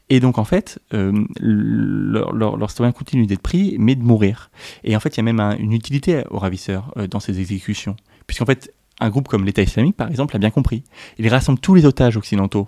Et 0.10 0.20
donc 0.20 0.38
en 0.38 0.44
fait, 0.44 0.80
euh, 0.94 1.12
leur, 1.40 2.36
leur, 2.36 2.70
citoyen 2.70 2.92
continue 2.92 3.26
d'être 3.26 3.42
pris, 3.42 3.76
mais 3.80 3.96
de 3.96 4.04
mourir. 4.04 4.52
Et 4.84 4.96
en 4.96 5.00
fait, 5.00 5.16
il 5.16 5.18
y 5.18 5.22
a 5.22 5.24
même 5.24 5.40
une 5.60 5.74
utilité 5.74 6.24
aux 6.30 6.40
ravisseurs 6.40 6.94
euh, 6.98 7.08
dans 7.08 7.20
ces 7.20 7.40
exécutions, 7.40 7.96
puisqu'en 8.28 8.46
fait, 8.46 8.74
un 9.00 9.10
groupe 9.10 9.28
comme 9.28 9.46
l'État 9.46 9.62
islamique, 9.62 9.96
par 9.96 10.10
exemple, 10.10 10.34
l'a 10.34 10.40
bien 10.40 10.52
compris. 10.52 10.84
Il 11.18 11.28
rassemble 11.28 11.60
tous 11.60 11.76
les 11.76 11.86
otages 11.86 12.18
occidentaux 12.18 12.68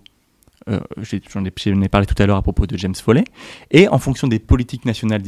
euh, 0.68 0.80
j'en 1.30 1.46
ai, 1.46 1.90
parlé 1.90 2.08
tout 2.08 2.22
à 2.22 2.26
l'heure 2.26 2.38
à 2.38 2.42
propos 2.42 2.66
de 2.66 2.76
James 2.78 2.96
Foley, 2.96 3.24
et 3.70 3.88
en 3.88 4.00
fonction 4.00 4.28
des 4.28 4.40
politiques 4.40 4.86
nationales, 4.86 5.22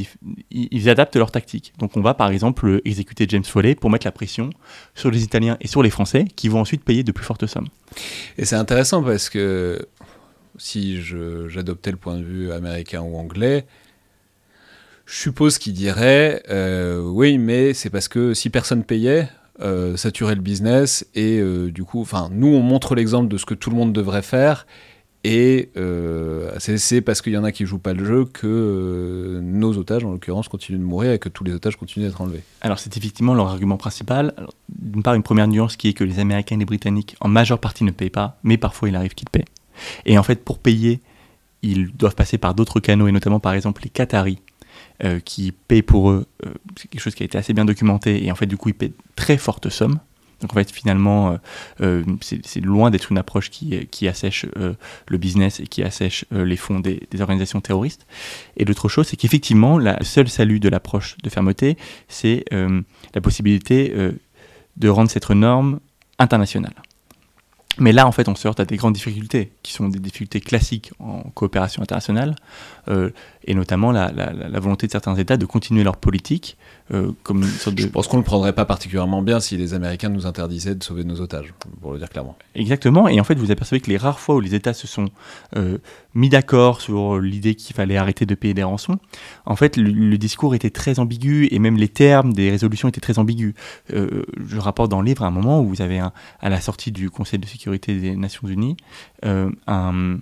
ils 0.49 0.89
adaptent 0.89 1.15
leur 1.15 1.31
tactique. 1.31 1.73
Donc 1.77 1.95
on 1.95 2.01
va 2.01 2.15
par 2.15 2.31
exemple 2.31 2.81
exécuter 2.85 3.27
James 3.29 3.43
Foley 3.43 3.75
pour 3.75 3.91
mettre 3.91 4.07
la 4.07 4.11
pression 4.11 4.49
sur 4.95 5.11
les 5.11 5.23
Italiens 5.23 5.57
et 5.61 5.67
sur 5.67 5.83
les 5.83 5.91
Français, 5.91 6.25
qui 6.35 6.49
vont 6.49 6.59
ensuite 6.59 6.83
payer 6.83 7.03
de 7.03 7.11
plus 7.11 7.23
fortes 7.23 7.45
sommes. 7.45 7.67
Et 8.39 8.45
c'est 8.45 8.55
intéressant 8.55 9.03
parce 9.03 9.29
que 9.29 9.87
si 10.57 10.99
j'adoptais 11.01 11.91
le 11.91 11.97
point 11.97 12.17
de 12.17 12.23
vue 12.23 12.51
américain 12.51 13.01
ou 13.01 13.15
anglais, 13.15 13.67
je 15.05 15.15
suppose 15.17 15.59
qu'ils 15.59 15.73
diraient 15.73 16.41
euh, 16.49 16.99
oui, 16.99 17.37
mais 17.37 17.75
c'est 17.75 17.91
parce 17.91 18.07
que 18.07 18.33
si 18.33 18.49
personne 18.49 18.83
payait, 18.83 19.29
euh, 19.61 19.95
tuerait 20.11 20.35
le 20.35 20.41
business 20.41 21.05
et 21.13 21.39
du 21.69 21.83
coup, 21.83 22.01
enfin, 22.01 22.29
nous 22.31 22.47
on 22.47 22.61
montre 22.63 22.95
l'exemple 22.95 23.27
de 23.27 23.37
ce 23.37 23.45
que 23.45 23.53
tout 23.53 23.69
le 23.69 23.75
monde 23.75 23.93
devrait 23.93 24.23
faire 24.23 24.65
et 25.23 25.71
euh, 25.77 26.51
c'est 26.59 27.01
parce 27.01 27.21
qu'il 27.21 27.33
y 27.33 27.37
en 27.37 27.43
a 27.43 27.51
qui 27.51 27.65
jouent 27.65 27.79
pas 27.79 27.93
le 27.93 28.05
jeu 28.05 28.25
que 28.25 28.47
euh, 28.47 29.41
nos 29.41 29.77
otages, 29.77 30.05
en 30.05 30.11
l'occurrence, 30.11 30.47
continuent 30.47 30.79
de 30.79 30.83
mourir 30.83 31.11
et 31.11 31.19
que 31.19 31.29
tous 31.29 31.43
les 31.43 31.53
otages 31.53 31.75
continuent 31.75 32.05
d'être 32.05 32.21
enlevés. 32.21 32.43
Alors 32.61 32.79
c'est 32.79 32.95
effectivement 32.95 33.33
leur 33.33 33.47
argument 33.47 33.77
principal. 33.77 34.33
D'une 34.69 35.03
part, 35.03 35.15
une 35.15 35.23
première 35.23 35.47
nuance 35.47 35.75
qui 35.75 35.89
est 35.89 35.93
que 35.93 36.03
les 36.03 36.19
Américains 36.19 36.55
et 36.55 36.59
les 36.59 36.65
Britanniques, 36.65 37.15
en 37.19 37.27
majeure 37.27 37.59
partie, 37.59 37.83
ne 37.83 37.91
payent 37.91 38.09
pas, 38.09 38.39
mais 38.43 38.57
parfois 38.57 38.89
il 38.89 38.95
arrive 38.95 39.15
qu'ils 39.15 39.29
paient. 39.29 39.45
Et 40.05 40.17
en 40.17 40.23
fait, 40.23 40.43
pour 40.43 40.59
payer, 40.59 41.01
ils 41.61 41.91
doivent 41.91 42.15
passer 42.15 42.37
par 42.37 42.53
d'autres 42.53 42.79
canaux, 42.79 43.07
et 43.07 43.11
notamment 43.11 43.39
par 43.39 43.53
exemple 43.53 43.81
les 43.83 43.89
Qataris, 43.89 44.39
euh, 45.03 45.19
qui 45.19 45.51
payent 45.51 45.81
pour 45.81 46.11
eux. 46.11 46.25
c'est 46.77 46.87
quelque 46.87 47.01
chose 47.01 47.15
qui 47.15 47.23
a 47.23 47.25
été 47.25 47.37
assez 47.37 47.53
bien 47.53 47.65
documenté, 47.65 48.25
et 48.25 48.31
en 48.31 48.35
fait, 48.35 48.45
du 48.45 48.57
coup, 48.57 48.69
ils 48.69 48.75
paient 48.75 48.93
très 49.15 49.37
fortes 49.37 49.69
sommes. 49.69 49.99
Donc 50.41 50.51
en 50.51 50.55
fait, 50.55 50.71
finalement, 50.71 51.31
euh, 51.31 51.37
euh, 51.81 52.03
c'est 52.21 52.59
loin 52.59 52.91
d'être 52.91 53.11
une 53.11 53.17
approche 53.17 53.49
qui, 53.49 54.07
assèche 54.07 54.45
euh, 54.57 54.73
le 55.07 55.17
business 55.17 55.59
et 55.59 55.67
qui 55.67 55.83
assèche 55.83 56.25
les 56.31 56.57
fonds 56.57 56.79
des, 56.79 56.99
organisations 57.19 57.61
terroristes. 57.61 58.05
Et 58.57 58.65
l'autre 58.65 58.89
chose, 58.89 59.07
c'est 59.07 59.17
qu'effectivement, 59.17 59.77
le 59.77 59.93
seul 60.01 60.29
salut 60.29 60.59
de 60.59 60.69
l'approche 60.69 61.17
de 61.23 61.29
fermeté, 61.29 61.77
c'est 62.07 62.45
la 62.51 63.21
possibilité 63.21 63.93
de 64.77 64.89
rendre 64.89 65.09
cette 65.09 65.29
norme 65.29 65.79
internationale. 66.19 66.73
Mais 67.79 67.91
là, 67.91 68.07
en 68.07 68.11
fait, 68.11 68.27
on 68.27 68.35
se 68.35 68.47
heurte 68.47 68.59
à 68.59 68.65
des 68.65 68.77
grandes 68.77 68.93
difficultés, 68.93 69.51
qui 69.61 69.73
sont 69.73 69.87
des 69.87 69.99
difficultés 69.99 70.41
classiques 70.41 70.91
en 70.99 71.21
coopération 71.33 71.81
internationale, 71.81 72.35
et 73.47 73.53
notamment 73.53 73.91
la, 73.91 74.11
la, 74.11 74.59
volonté 74.59 74.87
de 74.87 74.91
certains 74.91 75.15
États 75.15 75.37
de 75.37 75.45
continuer 75.45 75.83
leur 75.83 75.97
politique 75.97 76.57
euh, 76.93 77.11
comme 77.23 77.43
Je 77.43 77.87
pense 77.87 78.07
qu'on 78.07 78.17
ne 78.17 78.21
le 78.21 78.25
prendrait 78.25 78.53
pas 78.53 78.65
particulièrement 78.65 79.21
bien 79.21 79.39
si 79.39 79.57
les 79.57 79.73
Américains 79.73 80.09
nous 80.09 80.25
interdisaient 80.25 80.75
de 80.75 80.83
sauver 80.83 81.03
nos 81.03 81.21
otages, 81.21 81.53
pour 81.81 81.93
le 81.93 81.99
dire 81.99 82.09
clairement. 82.09 82.37
Exactement, 82.55 83.07
et 83.07 83.19
en 83.19 83.23
fait 83.23 83.35
vous 83.35 83.51
apercevez 83.51 83.79
que 83.79 83.89
les 83.89 83.97
rares 83.97 84.19
fois 84.19 84.35
où 84.35 84.39
les 84.41 84.53
États 84.53 84.73
se 84.73 84.85
sont 84.85 85.05
euh, 85.55 85.77
mis 86.13 86.29
d'accord 86.29 86.81
sur 86.81 87.19
l'idée 87.19 87.55
qu'il 87.55 87.75
fallait 87.75 87.97
arrêter 87.97 88.25
de 88.25 88.35
payer 88.35 88.53
des 88.53 88.63
rançons, 88.63 88.99
en 89.45 89.55
fait 89.55 89.77
le, 89.77 90.17
discours 90.17 90.55
était 90.55 90.69
très 90.69 90.99
ambigu 90.99 91.47
et 91.51 91.59
même 91.59 91.77
les 91.77 91.89
termes 91.89 92.33
des 92.33 92.49
résolutions 92.49 92.89
étaient 92.89 93.01
très 93.01 93.19
ambigus. 93.19 93.53
Euh, 93.93 94.23
je 94.45 94.57
rapporte 94.57 94.91
dans 94.91 94.99
le 94.99 95.05
livre 95.05 95.23
un 95.23 95.31
moment 95.31 95.61
où 95.61 95.67
vous 95.67 95.81
avez 95.81 95.99
à 95.99 96.49
la 96.49 96.59
sortie 96.59 96.91
du 96.91 97.09
Conseil 97.09 97.39
de 97.39 97.45
sécurité 97.45 97.95
des 97.95 98.15
Nations 98.15 98.47
Unies 98.47 98.77
un, 99.23 100.17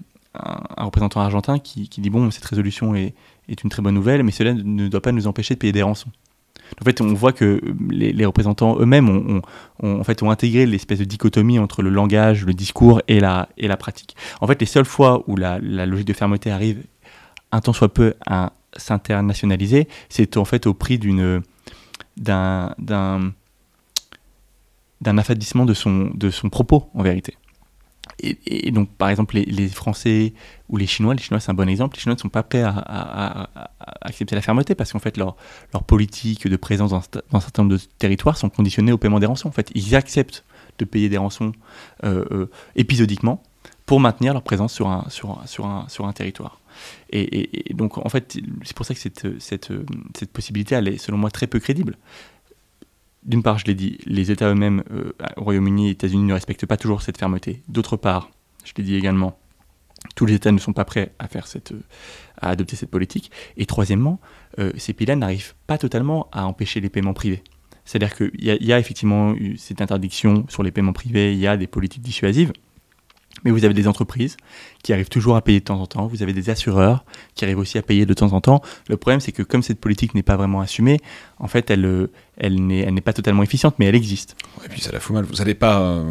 un, 0.77 0.83
représentant 0.85 1.21
argentin 1.21 1.59
qui, 1.59 1.87
dit 1.89 2.09
bon 2.09 2.31
cette 2.31 2.45
résolution 2.45 2.95
est, 2.95 3.13
une 3.47 3.69
très 3.69 3.81
bonne 3.81 3.95
nouvelle, 3.95 4.23
mais 4.23 4.31
cela 4.31 4.53
ne 4.53 4.87
doit 4.87 5.01
pas 5.01 5.11
nous 5.11 5.27
empêcher 5.27 5.53
de 5.55 5.59
payer 5.59 5.73
des 5.73 5.83
rançons. 5.83 6.09
En 6.81 6.83
fait, 6.83 6.99
on 6.99 7.13
voit 7.13 7.31
que 7.31 7.61
les, 7.89 8.25
représentants 8.25 8.79
eux-mêmes 8.79 9.09
ont, 9.09 9.41
en 9.83 10.03
fait, 10.03 10.23
ont 10.23 10.31
intégré 10.31 10.65
l'espèce 10.65 10.99
de 10.99 11.03
dichotomie 11.03 11.59
entre 11.59 11.83
le 11.83 11.89
langage, 11.89 12.43
le 12.45 12.53
discours 12.53 13.01
et 13.07 13.19
la, 13.19 13.49
et 13.57 13.67
la 13.67 13.77
pratique. 13.77 14.15
En 14.41 14.47
fait, 14.47 14.59
les 14.59 14.65
seules 14.65 14.85
fois 14.85 15.23
où 15.27 15.35
la, 15.35 15.59
logique 15.59 16.07
de 16.07 16.13
fermeté 16.13 16.49
arrive 16.49 16.83
un 17.51 17.61
temps 17.61 17.73
soit 17.73 17.93
peu 17.93 18.15
à 18.25 18.53
s'internationaliser, 18.75 19.87
c'est 20.09 20.37
en 20.37 20.45
fait 20.45 20.65
au 20.65 20.73
prix 20.73 20.97
d'une 20.97 21.41
d'un 22.17 22.73
d'un 25.01 25.17
affadissement 25.17 25.65
de 25.65 25.73
son, 25.73 26.09
de 26.13 26.29
son 26.29 26.49
propos 26.49 26.89
en 26.93 27.03
vérité. 27.03 27.35
Et, 28.21 28.71
donc, 28.71 28.89
par 28.89 29.09
exemple, 29.09 29.37
les, 29.37 29.67
Français 29.67 30.33
ou 30.69 30.77
les 30.77 30.87
Chinois, 30.87 31.13
les 31.13 31.21
Chinois 31.21 31.39
c'est 31.39 31.51
un 31.51 31.55
bon 31.55 31.67
exemple, 31.67 31.97
les 31.97 32.01
Chinois 32.01 32.15
ne 32.15 32.19
sont 32.19 32.29
pas 32.29 32.43
prêts 32.43 32.63
à, 32.63 33.49
accepter 34.01 34.35
la 34.35 34.41
fermeté 34.41 34.73
parce 34.73 34.93
qu'en 34.93 34.99
fait, 34.99 35.17
leur, 35.17 35.35
politique 35.85 36.47
de 36.47 36.55
présence 36.55 36.91
dans, 36.91 37.01
un 37.33 37.39
certain 37.39 37.63
nombre 37.63 37.75
de 37.75 37.81
territoires 37.99 38.37
sont 38.37 38.49
conditionnés 38.49 38.91
au 38.91 38.97
paiement 38.97 39.19
des 39.19 39.25
rançons. 39.25 39.49
En 39.49 39.51
fait, 39.51 39.69
ils 39.75 39.95
acceptent 39.95 40.45
de 40.79 40.85
payer 40.85 41.09
des 41.09 41.17
rançons 41.17 41.51
euh, 42.03 42.25
euh, 42.31 42.49
épisodiquement 42.75 43.43
pour 43.85 43.99
maintenir 43.99 44.33
leur 44.33 44.41
présence 44.41 44.73
sur 44.73 44.87
un, 44.87 46.13
territoire. 46.13 46.59
Et, 47.11 47.73
donc, 47.73 47.97
en 47.97 48.09
fait, 48.09 48.37
c'est 48.63 48.75
pour 48.75 48.85
ça 48.85 48.93
que 48.93 48.99
cette, 48.99 49.27
cette 49.39 50.31
possibilité, 50.31 50.75
elle 50.75 50.87
est, 50.87 50.97
selon 50.97 51.17
moi, 51.17 51.29
très 51.31 51.47
peu 51.47 51.59
crédible 51.59 51.97
d'une 53.25 53.43
part, 53.43 53.57
je 53.57 53.65
l'ai 53.65 53.75
dit, 53.75 53.97
les 54.05 54.31
États 54.31 54.49
eux-mêmes, 54.49 54.83
euh, 54.91 55.11
au 55.37 55.43
Royaume-Uni 55.43 55.87
et 55.87 55.91
États-Unis, 55.91 56.23
ne 56.23 56.33
respectent 56.33 56.65
pas 56.65 56.77
toujours 56.77 57.01
cette 57.01 57.17
fermeté. 57.17 57.63
D'autre 57.67 57.97
part, 57.97 58.29
je 58.63 58.73
l'ai 58.77 58.83
dit 58.83 58.95
également, 58.95 59.37
tous 60.15 60.25
les 60.25 60.35
États 60.35 60.51
ne 60.51 60.59
sont 60.59 60.73
pas 60.73 60.85
prêts 60.85 61.11
à, 61.17 61.27
faire 61.27 61.47
cette, 61.47 61.71
euh, 61.71 61.81
à 62.39 62.49
adopter 62.49 62.75
cette 62.75 62.91
politique. 62.91 63.31
Et 63.57 63.65
troisièmement, 63.65 64.19
euh, 64.59 64.71
ces 64.77 64.93
pays-là 64.93 65.15
n'arrivent 65.15 65.55
pas 65.65 65.77
totalement 65.77 66.27
à 66.31 66.45
empêcher 66.45 66.79
les 66.79 66.89
paiements 66.89 67.13
privés. 67.13 67.43
C'est-à-dire 67.83 68.15
qu'il 68.15 68.31
y, 68.39 68.65
y, 68.65 68.73
a 68.73 68.79
effectivement 68.79 69.35
cette 69.57 69.81
interdiction 69.81 70.45
sur 70.49 70.63
les 70.63 70.71
paiements 70.71 70.93
privés, 70.93 71.33
il 71.33 71.39
y 71.39 71.45
a 71.45 71.55
des 71.55 71.67
politiques 71.67 72.01
dissuasives, 72.01 72.51
mais 73.43 73.51
vous 73.51 73.63
avez 73.65 73.73
des 73.73 73.87
entreprises 73.87 74.37
qui 74.81 74.93
arrivent 74.93 75.09
toujours 75.09 75.35
à 75.35 75.41
payer 75.41 75.59
de 75.59 75.65
temps 75.65 75.79
en 75.79 75.85
temps, 75.85 76.07
vous 76.07 76.23
avez 76.23 76.33
des 76.33 76.49
assureurs 76.49 77.05
qui 77.35 77.45
arrivent 77.45 77.59
aussi 77.59 77.77
à 77.77 77.83
payer 77.83 78.05
de 78.05 78.13
temps 78.13 78.33
en 78.33 78.41
temps. 78.41 78.61
Le 78.87 78.97
problème, 78.97 79.19
c'est 79.19 79.31
que 79.31 79.43
comme 79.43 79.61
cette 79.61 79.79
politique 79.79 80.15
n'est 80.15 80.23
pas 80.23 80.35
vraiment 80.35 80.61
assumée, 80.61 80.99
en 81.37 81.47
fait, 81.47 81.69
elle, 81.69 82.09
elle 82.37 82.65
n'est 82.65 83.01
pas 83.01 83.13
totalement 83.13 83.43
efficiente, 83.43 83.75
mais 83.79 83.85
elle 83.85 83.95
existe. 83.95 84.35
Et 84.65 84.69
puis 84.69 84.81
ça 84.81 84.91
la 84.91 84.99
fout 84.99 85.15
mal. 85.15 85.25
Vous 85.25 85.35
n'allez 85.35 85.53
pas 85.53 85.79
euh, 85.79 86.03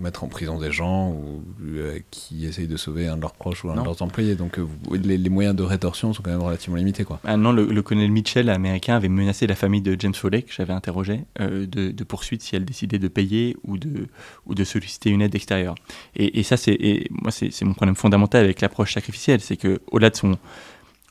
mettre 0.00 0.24
en 0.24 0.28
prison 0.28 0.58
des 0.58 0.72
gens 0.72 1.10
ou, 1.10 1.42
euh, 1.64 1.98
qui 2.10 2.46
essayent 2.46 2.66
de 2.66 2.76
sauver 2.76 3.06
un 3.06 3.16
de 3.16 3.22
leurs 3.22 3.34
proches 3.34 3.64
ou 3.64 3.70
un 3.70 3.76
de 3.76 3.84
leurs 3.84 4.02
employés. 4.02 4.34
Donc 4.34 4.58
les, 4.92 5.28
moyens 5.28 5.54
de 5.54 5.62
rétorsion 5.62 6.12
sont 6.12 6.22
quand 6.22 6.30
même 6.30 6.42
relativement 6.42 6.76
limités. 6.76 7.04
Quoi. 7.04 7.20
Ah 7.24 7.36
non, 7.36 7.52
le, 7.52 7.82
colonel 7.82 8.10
Mitchell, 8.10 8.48
américain, 8.50 8.96
avait 8.96 9.08
menacé 9.08 9.46
la 9.46 9.54
famille 9.54 9.82
de 9.82 9.96
James 9.98 10.14
Foley, 10.14 10.42
que 10.42 10.52
j'avais 10.52 10.72
interrogé, 10.72 11.24
de, 11.38 11.64
de 11.64 12.04
poursuite 12.04 12.42
si 12.42 12.56
elle 12.56 12.64
décidait 12.64 12.98
de 12.98 13.08
payer 13.08 13.56
ou 13.64 13.78
de, 13.78 14.06
ou 14.46 14.54
de 14.54 14.64
solliciter 14.64 15.10
une 15.10 15.22
aide 15.22 15.34
extérieure. 15.34 15.74
Et, 16.14 16.40
et 16.40 16.42
ça, 16.42 16.56
c'est 16.56 17.06
moi, 17.10 17.30
c'est 17.30 17.62
mon 17.64 17.74
problème 17.74 17.96
fondamental 17.96 18.44
avec 18.44 18.60
l'approche 18.60 18.94
sacrificielle. 18.94 19.40
C'est 19.40 19.56
que 19.56 19.80
au-delà 19.90 20.10
de 20.10 20.16
son 20.16 20.38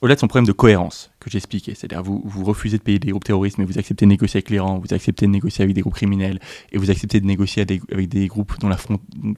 au-delà 0.06 0.14
de 0.14 0.20
son 0.20 0.28
problème 0.28 0.45
de 0.45 0.51
cohérence 0.51 1.10
que 1.20 1.32
j'expliquais, 1.32 1.74
c'est-à-dire 1.74 2.03
vous, 2.03 2.22
vous 2.24 2.43
refusez 2.43 2.78
de 2.78 2.84
payer 2.84 2.99
des 2.99 3.10
groupes 3.10 3.24
terroristes, 3.24 3.58
mais 3.58 3.66
vous 3.66 3.80
acceptez 3.80 4.06
de 4.06 4.10
négocier 4.10 4.38
avec 4.38 4.51
l'Iran, 4.51 4.78
vous 4.78 4.93
acceptez 4.93 5.26
de 5.26 5.32
négocier 5.32 5.64
avec 5.64 5.74
des 5.74 5.82
groupes 5.82 5.95
criminels, 5.95 6.39
et 6.72 6.78
vous 6.78 6.91
acceptez 6.91 7.20
de 7.20 7.26
négocier 7.26 7.64
avec 7.64 8.08
des 8.08 8.28
groupes 8.28 8.53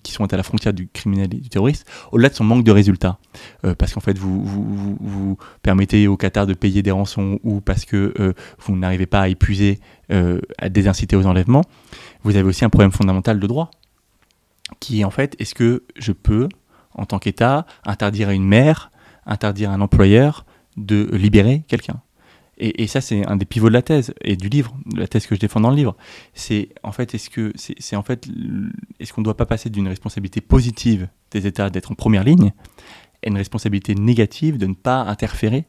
qui 0.03 0.11
sont 0.11 0.33
à 0.33 0.35
la 0.35 0.43
frontière 0.43 0.73
du 0.73 0.89
criminel 0.89 1.33
et 1.33 1.37
du 1.37 1.47
terroriste, 1.47 1.89
au-delà 2.11 2.27
de 2.27 2.33
son 2.33 2.43
manque 2.43 2.65
de 2.65 2.71
résultats, 2.71 3.17
euh, 3.63 3.75
parce 3.75 3.93
qu'en 3.93 4.01
fait 4.01 4.17
vous, 4.17 5.37
permettez 5.61 6.05
au 6.09 6.17
Qatar 6.17 6.45
de 6.45 6.53
payer 6.53 6.83
des 6.83 6.91
rançons, 6.91 7.39
ou 7.43 7.61
parce 7.61 7.85
que 7.85 8.13
euh, 8.19 8.33
vous 8.59 8.75
n'arrivez 8.75 9.05
pas 9.05 9.21
à 9.21 9.29
épuiser, 9.29 9.79
euh, 10.11 10.41
à 10.57 10.67
désinciter 10.67 11.15
aux 11.15 11.27
enlèvements, 11.27 11.63
vous 12.23 12.35
avez 12.35 12.45
aussi 12.45 12.65
un 12.65 12.69
problème 12.69 12.91
fondamental 12.91 13.39
de 13.39 13.47
droit, 13.47 13.71
qui 14.81 14.99
est 14.99 15.03
en 15.05 15.11
fait, 15.11 15.33
est-ce 15.39 15.55
que 15.55 15.83
je 15.95 16.11
peux, 16.11 16.49
en 16.93 17.05
tant 17.05 17.19
qu'État, 17.19 17.65
interdire 17.85 18.27
à 18.27 18.33
une 18.33 18.45
mère, 18.45 18.91
interdire 19.25 19.71
à 19.71 19.73
un 19.73 19.79
employeur, 19.79 20.45
de 20.77 21.09
libérer 21.13 21.63
quelqu'un. 21.67 22.01
Et, 22.59 22.87
ça, 22.87 23.01
c'est 23.01 23.23
un 23.27 23.35
des 23.35 23.45
pivots 23.45 23.69
de 23.69 23.73
la 23.73 23.83
thèse 23.83 24.15
et 24.21 24.35
du 24.35 24.49
livre, 24.49 24.75
de 24.87 24.99
la 24.99 25.07
thèse 25.07 25.27
que 25.27 25.35
je 25.35 25.39
défends 25.39 25.59
dans 25.59 25.69
le 25.69 25.75
livre. 25.75 25.95
C'est 26.33 26.69
en 26.81 26.91
fait, 26.91 27.13
est-ce 27.13 27.29
que 27.29 27.53
c'est 27.55 27.95
en 27.95 28.01
fait, 28.01 28.27
est-ce 28.99 29.13
qu'on 29.13 29.21
ne 29.21 29.25
doit 29.25 29.37
pas 29.37 29.45
passer 29.45 29.69
d'une 29.69 29.87
responsabilité 29.87 30.41
positive 30.41 31.07
des 31.29 31.45
États 31.45 31.69
d'être 31.69 31.91
en 31.91 31.95
première 31.95 32.23
ligne 32.23 32.53
à 33.23 33.29
une 33.29 33.37
responsabilité 33.37 33.93
négative 33.93 34.57
de 34.57 34.65
ne 34.65 34.73
pas 34.73 35.01
interférer 35.01 35.65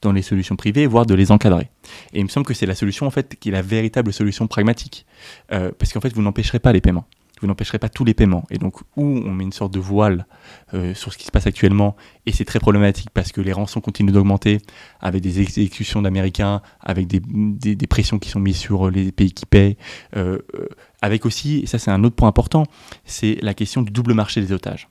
dans 0.00 0.12
les 0.12 0.22
solutions 0.22 0.54
privées, 0.54 0.86
voire 0.86 1.06
de 1.06 1.14
les 1.14 1.32
encadrer? 1.32 1.70
Et 2.12 2.20
il 2.20 2.24
me 2.24 2.28
semble 2.28 2.46
que 2.46 2.54
c'est 2.54 2.66
la 2.66 2.76
solution 2.76 3.06
en 3.06 3.10
fait 3.10 3.34
qui 3.34 3.48
est 3.48 3.52
la 3.52 3.62
véritable 3.62 4.12
solution 4.12 4.46
pragmatique, 4.46 5.06
euh, 5.50 5.72
parce 5.76 5.92
qu'en 5.92 6.00
fait, 6.00 6.14
vous 6.14 6.22
n'empêcherez 6.22 6.60
pas 6.60 6.72
les 6.72 6.80
paiements. 6.80 7.08
Vous 7.40 7.46
n'empêcherez 7.46 7.78
pas 7.78 7.88
tous 7.88 8.04
les 8.04 8.14
paiements. 8.14 8.44
Et 8.50 8.58
donc, 8.58 8.80
où 8.96 9.04
on 9.04 9.32
met 9.32 9.44
une 9.44 9.52
sorte 9.52 9.72
de 9.72 9.78
voile 9.78 10.26
euh, 10.74 10.94
sur 10.94 11.12
ce 11.12 11.18
qui 11.18 11.24
se 11.24 11.30
passe 11.30 11.46
actuellement, 11.46 11.96
et 12.26 12.32
c'est 12.32 12.44
très 12.44 12.58
problématique 12.58 13.10
parce 13.12 13.32
que 13.32 13.40
les 13.40 13.52
rançons 13.52 13.80
continuent 13.80 14.12
d'augmenter, 14.12 14.58
avec 15.00 15.22
des 15.22 15.40
exécutions 15.40 16.02
d'Américains, 16.02 16.62
avec 16.80 17.06
des, 17.06 17.20
des, 17.20 17.86
pressions 17.86 18.18
qui 18.18 18.30
sont 18.30 18.40
mises 18.40 18.58
sur 18.58 18.90
les 18.90 19.12
pays 19.12 19.32
qui 19.32 19.46
payent, 19.46 19.76
euh, 20.16 20.38
euh, 20.54 20.68
avec 21.02 21.26
aussi, 21.26 21.60
et 21.60 21.66
ça 21.66 21.78
c'est 21.78 21.90
un 21.90 22.04
autre 22.04 22.16
point 22.16 22.28
important, 22.28 22.64
c'est 23.04 23.38
la 23.42 23.54
question 23.54 23.82
du 23.82 23.90
double 23.90 24.14
marché 24.14 24.40
des 24.40 24.52
otages. 24.52 24.88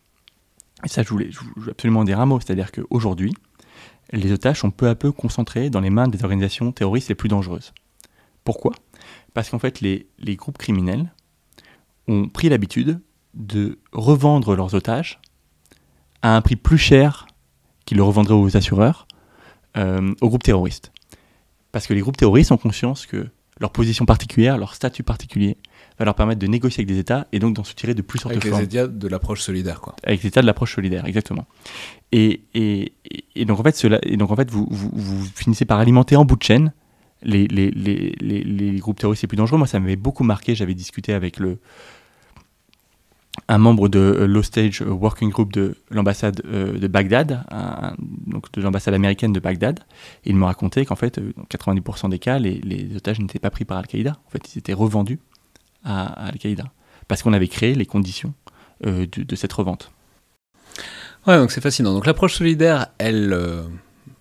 Et 0.86 0.90
ça, 0.90 1.04
je 1.04 1.10
voulais, 1.10 1.32
je 1.32 1.40
voulais 1.40 1.72
absolument 1.72 2.04
dire 2.04 2.20
un 2.20 2.26
mot, 2.26 2.40
c'est-à-dire 2.40 2.72
qu'aujourd'hui, 2.72 3.34
les 4.12 4.32
otages 4.32 4.60
sont 4.60 4.72
peu 4.72 4.88
à 4.88 4.96
peu 4.96 5.12
concentrés 5.12 5.70
dans 5.70 5.82
les 5.82 5.90
mains 5.90 6.08
des 6.08 6.24
organisations 6.24 6.72
terroristes 6.72 7.10
les 7.10 7.16
plus 7.16 7.30
dangereuses. 7.30 7.74
Pourquoi? 8.44 8.74
Parce 9.34 9.50
qu'en 9.50 9.60
fait, 9.60 9.82
les, 9.82 10.08
les 10.20 10.36
groupes 10.36 10.58
criminels 10.58 11.12
ont 12.08 12.28
pris 12.28 12.50
l'habitude 12.50 13.00
de 13.34 13.80
revendre 13.92 14.56
leurs 14.56 14.74
otages 14.74 15.20
à 16.22 16.36
un 16.36 16.42
prix 16.42 16.56
plus 16.56 16.78
cher 16.78 17.28
qu'ils 17.86 17.98
le 17.98 18.04
revendraient 18.04 18.34
aux 18.34 18.58
assureurs, 18.58 19.08
euh, 19.78 20.14
aux 20.22 20.28
groupes 20.28 20.44
terroristes. 20.44 20.92
Parce 21.72 21.88
que 21.88 21.94
les 21.94 22.02
groupes 22.02 22.18
terroristes 22.18 22.52
ont 22.52 22.58
conscience 22.58 23.06
que 23.06 23.28
leur 23.60 23.72
position 23.72 24.06
particulière, 24.06 24.58
leur 24.58 24.76
statut 24.76 25.04
particulier, 25.04 25.58
va 25.98 26.06
leur 26.06 26.16
permettre 26.16 26.40
de 26.40 26.48
négocier 26.48 26.82
avec 26.82 26.88
des 26.94 27.00
États 27.00 27.28
et 27.32 27.40
donc 27.40 27.56
d'en 27.56 27.64
soutirer 27.64 27.94
de 27.94 28.02
plus 28.02 28.24
en 28.26 28.30
plus 28.30 28.38
Avec 28.38 28.44
les 28.46 28.64
États 28.64 28.88
de 28.88 29.08
l'approche 29.08 29.42
solidaire, 29.42 29.82
quoi. 29.82 29.96
Avec 30.04 30.22
les 30.22 30.28
États 30.28 30.42
de 30.42 30.46
l'approche 30.46 30.76
solidaire, 30.76 31.06
exactement. 31.06 31.46
Et, 32.12 32.42
et, 32.54 32.94
et, 33.36 33.46
donc 33.46 33.60
en 33.60 33.64
fait, 33.64 33.76
cela, 33.76 34.00
et 34.04 34.18
donc 34.18 34.32
en 34.32 34.36
fait 34.36 34.50
vous, 34.52 34.68
vous, 34.70 34.90
vous, 34.94 35.26
finissez 35.36 35.66
par 35.66 35.80
alimenter 35.80 36.16
en 36.16 36.26
bout 36.26 36.36
de 36.36 36.44
chaîne 36.44 36.72
les, 37.24 37.48
les, 37.48 37.72
les, 37.72 38.14
les 38.20 38.80
groupes 38.80 39.00
terroristes 39.00 39.24
les 39.24 39.28
plus 39.28 39.38
dangereux. 39.38 39.58
Moi, 39.58 39.68
ça 39.68 39.80
m'avait 39.80 39.96
beaucoup 39.96 40.24
marqué. 40.24 40.54
J'avais 40.54 40.76
discuté 40.76 41.14
avec 41.14 41.40
le, 41.40 41.60
un 43.48 43.58
membre 43.58 43.88
de 43.90 44.00
euh, 44.00 44.28
l'Hostage 44.28 44.82
Working 44.82 45.30
Group 45.30 45.54
de 45.54 45.76
l'ambassade 45.90 46.42
euh, 46.46 46.78
de 46.78 46.88
Bagdad, 46.88 47.44
donc 48.26 48.52
de 48.52 48.62
l'ambassade 48.62 48.94
américaine 48.94 49.34
de 49.34 49.40
Bagdad. 49.40 49.80
il 50.26 50.36
me 50.36 50.46
racontait 50.46 50.86
qu'en 50.86 50.96
fait, 50.96 51.18
euh, 51.18 51.34
dans 51.38 51.44
90% 51.44 52.10
des 52.10 52.20
cas, 52.20 52.40
les, 52.40 52.96
otages 52.96 53.20
n'étaient 53.20 53.40
pas 53.40 53.50
pris 53.50 53.66
par 53.66 53.78
Al-Qaïda. 53.78 54.18
En 54.26 54.30
fait, 54.30 54.54
ils 54.54 54.60
étaient 54.60 54.74
revendus 54.74 55.20
à, 55.84 56.28
Al-Qaïda. 56.28 56.66
Parce 57.08 57.24
qu'on 57.24 57.34
avait 57.34 57.48
créé 57.48 57.74
les 57.74 57.86
conditions 57.86 58.34
de, 58.84 59.36
cette 59.36 59.54
revente. 59.54 59.92
Ouais, 61.26 61.38
donc 61.38 61.52
c'est 61.52 61.62
fascinant. 61.62 61.94
Donc 61.94 62.06
l'approche 62.06 62.36
solidaire, 62.36 62.88
elle 62.98 63.36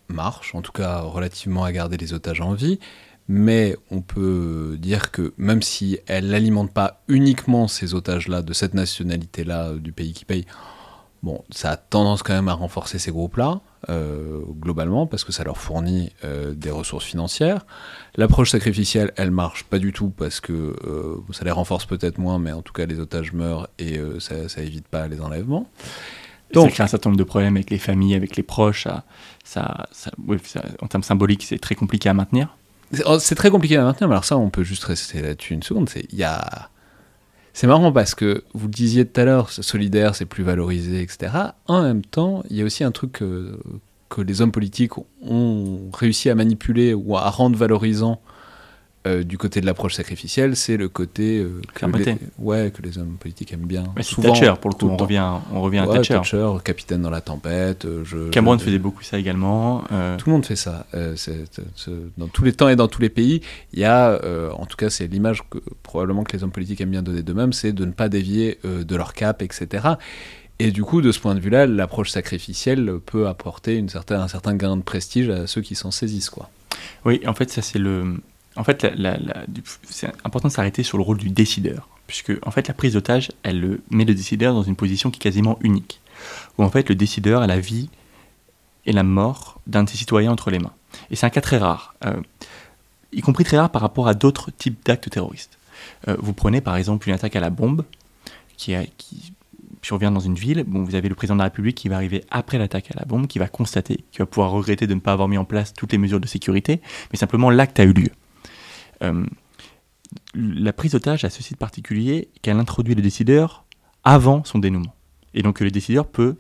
marche, 0.08 0.54
en 0.54 0.62
tout 0.62 0.70
cas 0.70 1.00
relativement 1.00 1.64
à 1.64 1.72
garder 1.72 1.96
les 1.96 2.12
otages 2.12 2.40
en 2.40 2.54
vie 2.54 2.78
mais 3.28 3.76
on 3.90 4.02
peut 4.02 4.76
dire 4.78 5.10
que 5.10 5.34
même 5.36 5.62
si 5.62 5.98
elle 6.06 6.28
n'alimente 6.28 6.72
pas 6.72 7.02
uniquement 7.08 7.66
ces 7.68 7.94
otages-là, 7.94 8.42
de 8.42 8.52
cette 8.52 8.74
nationalité-là, 8.74 9.68
euh, 9.68 9.78
du 9.78 9.92
pays 9.92 10.12
qui 10.12 10.24
paye, 10.24 10.44
bon, 11.22 11.42
ça 11.50 11.72
a 11.72 11.76
tendance 11.76 12.22
quand 12.22 12.34
même 12.34 12.48
à 12.48 12.52
renforcer 12.52 12.98
ces 12.98 13.10
groupes-là, 13.10 13.60
euh, 13.88 14.40
globalement, 14.60 15.06
parce 15.06 15.24
que 15.24 15.32
ça 15.32 15.42
leur 15.42 15.58
fournit 15.58 16.12
euh, 16.24 16.54
des 16.54 16.70
ressources 16.70 17.04
financières. 17.04 17.66
L'approche 18.14 18.50
sacrificielle, 18.50 19.12
elle 19.16 19.32
marche 19.32 19.64
pas 19.64 19.78
du 19.78 19.92
tout, 19.92 20.10
parce 20.10 20.40
que 20.40 20.76
ça 21.32 21.44
les 21.44 21.50
renforce 21.50 21.84
peut-être 21.84 22.18
moins, 22.18 22.38
mais 22.38 22.52
en 22.52 22.62
tout 22.62 22.72
cas, 22.72 22.86
les 22.86 23.00
otages 23.00 23.32
meurent 23.32 23.68
et 23.78 23.98
ça, 24.20 24.48
ça 24.48 24.62
évite 24.62 24.88
pas 24.88 25.08
les 25.08 25.20
enlèvements. 25.20 25.68
Donc, 26.52 26.66
ça 26.66 26.74
crée 26.74 26.84
un 26.84 26.86
certain 26.86 27.10
nombre 27.10 27.18
de 27.18 27.24
problèmes 27.24 27.56
avec 27.56 27.70
les 27.70 27.78
familles, 27.78 28.14
avec 28.14 28.36
les 28.36 28.42
proches. 28.42 28.86
Ça, 29.44 29.86
en 30.80 30.86
termes 30.86 31.02
symboliques, 31.02 31.42
c'est 31.42 31.58
très 31.58 31.74
compliqué 31.74 32.08
à 32.08 32.14
maintenir. 32.14 32.56
Oh, 33.04 33.18
c'est 33.18 33.34
très 33.34 33.50
compliqué 33.50 33.76
à 33.76 33.84
maintenir, 33.84 34.08
mais 34.08 34.14
alors 34.14 34.24
ça, 34.24 34.36
on 34.36 34.50
peut 34.50 34.62
juste 34.62 34.84
rester 34.84 35.20
là-dessus 35.22 35.54
une 35.54 35.62
seconde. 35.62 35.88
C'est, 35.88 37.66
marrant 37.66 37.90
parce 37.90 38.14
que 38.14 38.44
vous 38.54 38.66
le 38.66 38.72
disiez 38.72 39.06
tout 39.06 39.20
à 39.20 39.24
l'heure, 39.24 39.50
solidaire, 39.50 40.14
c'est 40.14 40.26
plus 40.26 40.44
valorisé, 40.44 41.02
etc. 41.02 41.32
En 41.66 41.82
même 41.82 42.02
temps, 42.02 42.44
il 42.50 42.56
y 42.56 42.62
a 42.62 42.64
aussi 42.64 42.84
un 42.84 42.92
truc 42.92 43.12
que 43.12 44.20
les 44.20 44.40
hommes 44.40 44.52
politiques 44.52 44.92
ont 45.22 45.90
réussi 45.92 46.30
à 46.30 46.34
manipuler 46.34 46.94
ou 46.94 47.16
à 47.16 47.28
rendre 47.28 47.56
valorisant 47.56 48.20
euh, 49.06 49.22
du 49.22 49.38
côté 49.38 49.60
de 49.60 49.66
l'approche 49.66 49.94
sacrificielle, 49.94 50.56
c'est 50.56 50.76
le 50.76 50.88
côté 50.88 51.38
euh, 51.38 51.60
que, 51.74 51.86
les, 51.86 52.16
ouais, 52.38 52.72
que 52.74 52.82
les 52.82 52.98
hommes 52.98 53.16
politiques 53.20 53.52
aiment 53.52 53.66
bien. 53.66 53.84
souvent, 54.00 54.32
Thatcher, 54.32 54.54
pour 54.60 54.70
le 54.70 54.74
coup, 54.74 54.88
on 54.88 54.96
revient, 54.96 55.24
on 55.52 55.60
revient 55.60 55.78
à 55.78 55.86
Thatcher. 55.86 56.14
Thatcher. 56.14 56.48
capitaine 56.64 57.02
dans 57.02 57.10
la 57.10 57.20
tempête. 57.20 57.84
Euh, 57.84 58.04
je, 58.04 58.30
Cameron 58.30 58.58
faisait 58.58 58.78
beaucoup 58.78 59.02
ça 59.02 59.18
également. 59.18 59.82
Tout 60.18 60.26
le 60.26 60.32
monde 60.32 60.44
fait 60.44 60.56
ça. 60.56 60.86
dans 62.18 62.28
tous 62.28 62.44
les 62.44 62.52
temps 62.52 62.68
et 62.68 62.76
dans 62.76 62.88
tous 62.88 63.00
les 63.00 63.10
pays, 63.10 63.42
il 63.72 63.78
y 63.78 63.84
a, 63.84 64.20
en 64.52 64.66
tout 64.66 64.76
cas, 64.76 64.90
c'est 64.90 65.06
l'image 65.06 65.42
que 65.48 65.58
probablement 65.82 66.24
que 66.24 66.36
les 66.36 66.42
hommes 66.42 66.50
politiques 66.50 66.80
aiment 66.80 66.90
bien 66.90 67.02
donner 67.02 67.22
d'eux-mêmes, 67.22 67.52
c'est 67.52 67.72
de 67.72 67.84
ne 67.84 67.92
pas 67.92 68.08
dévier 68.08 68.58
de 68.64 68.96
leur 68.96 69.14
cap, 69.14 69.42
etc. 69.42 69.88
Et 70.58 70.70
du 70.70 70.82
coup, 70.82 71.02
de 71.02 71.12
ce 71.12 71.20
point 71.20 71.34
de 71.34 71.40
vue-là, 71.40 71.66
l'approche 71.66 72.10
sacrificielle 72.10 72.98
peut 73.04 73.28
apporter 73.28 73.76
une 73.76 73.90
certaine, 73.90 74.20
un 74.20 74.28
certain 74.28 74.54
gain 74.54 74.76
de 74.76 74.82
prestige 74.82 75.28
à 75.28 75.46
ceux 75.46 75.60
qui 75.60 75.74
s'en 75.74 75.90
saisissent. 75.90 76.30
Quoi. 76.30 76.50
Oui, 77.04 77.20
en 77.26 77.34
fait, 77.34 77.50
ça 77.50 77.62
c'est 77.62 77.78
le 77.78 78.16
en 78.56 78.64
fait, 78.64 78.86
c'est 79.84 80.08
important 80.24 80.48
de 80.48 80.52
s'arrêter 80.52 80.82
sur 80.82 80.98
le 80.98 81.04
rôle 81.04 81.18
du 81.18 81.30
décideur, 81.30 81.88
puisque 82.06 82.32
en 82.44 82.50
fait, 82.50 82.68
la 82.68 82.74
prise 82.74 82.94
d'otage, 82.94 83.30
elle 83.42 83.78
met 83.90 84.04
le 84.04 84.14
décideur 84.14 84.54
dans 84.54 84.62
une 84.62 84.76
position 84.76 85.10
qui 85.10 85.18
est 85.18 85.22
quasiment 85.22 85.58
unique, 85.60 86.00
où 86.58 86.64
en 86.64 86.70
fait, 86.70 86.88
le 86.88 86.94
décideur 86.94 87.42
a 87.42 87.46
la 87.46 87.58
vie 87.58 87.90
et 88.86 88.92
la 88.92 89.02
mort 89.02 89.60
d'un 89.66 89.84
de 89.84 89.88
ses 89.88 89.96
citoyens 89.96 90.32
entre 90.32 90.50
les 90.50 90.58
mains. 90.58 90.72
Et 91.10 91.16
c'est 91.16 91.26
un 91.26 91.30
cas 91.30 91.40
très 91.40 91.58
rare, 91.58 91.94
euh, 92.04 92.20
y 93.12 93.20
compris 93.20 93.44
très 93.44 93.58
rare 93.58 93.70
par 93.70 93.82
rapport 93.82 94.08
à 94.08 94.14
d'autres 94.14 94.50
types 94.50 94.78
d'actes 94.84 95.10
terroristes. 95.10 95.58
Euh, 96.08 96.16
vous 96.18 96.32
prenez 96.32 96.60
par 96.60 96.76
exemple 96.76 97.08
une 97.08 97.14
attaque 97.14 97.36
à 97.36 97.40
la 97.40 97.50
bombe, 97.50 97.84
qui, 98.56 98.74
qui 98.96 99.32
survient 99.82 100.10
dans 100.10 100.20
une 100.20 100.34
ville, 100.34 100.64
bon, 100.66 100.82
vous 100.82 100.94
avez 100.94 101.08
le 101.08 101.14
président 101.14 101.36
de 101.36 101.40
la 101.40 101.44
République 101.44 101.76
qui 101.76 101.88
va 101.88 101.96
arriver 101.96 102.24
après 102.30 102.58
l'attaque 102.58 102.90
à 102.90 102.98
la 102.98 103.04
bombe, 103.04 103.26
qui 103.26 103.38
va 103.38 103.46
constater, 103.46 104.04
qui 104.10 104.18
va 104.18 104.26
pouvoir 104.26 104.50
regretter 104.50 104.86
de 104.86 104.94
ne 104.94 105.00
pas 105.00 105.12
avoir 105.12 105.28
mis 105.28 105.38
en 105.38 105.44
place 105.44 105.74
toutes 105.74 105.92
les 105.92 105.98
mesures 105.98 106.20
de 106.20 106.26
sécurité, 106.26 106.80
mais 107.12 107.18
simplement 107.18 107.50
l'acte 107.50 107.78
a 107.78 107.84
eu 107.84 107.92
lieu. 107.92 108.10
Euh, 109.02 109.26
la 110.34 110.72
prise 110.72 110.92
d'otage 110.92 111.24
a 111.24 111.30
ceci 111.30 111.54
de 111.54 111.58
particulier 111.58 112.28
qu'elle 112.42 112.58
introduit 112.58 112.94
le 112.94 113.02
décideur 113.02 113.64
avant 114.04 114.44
son 114.44 114.58
dénouement. 114.58 114.94
Et 115.34 115.42
donc 115.42 115.60
le 115.60 115.70
décideur 115.70 116.06
peut 116.06 116.36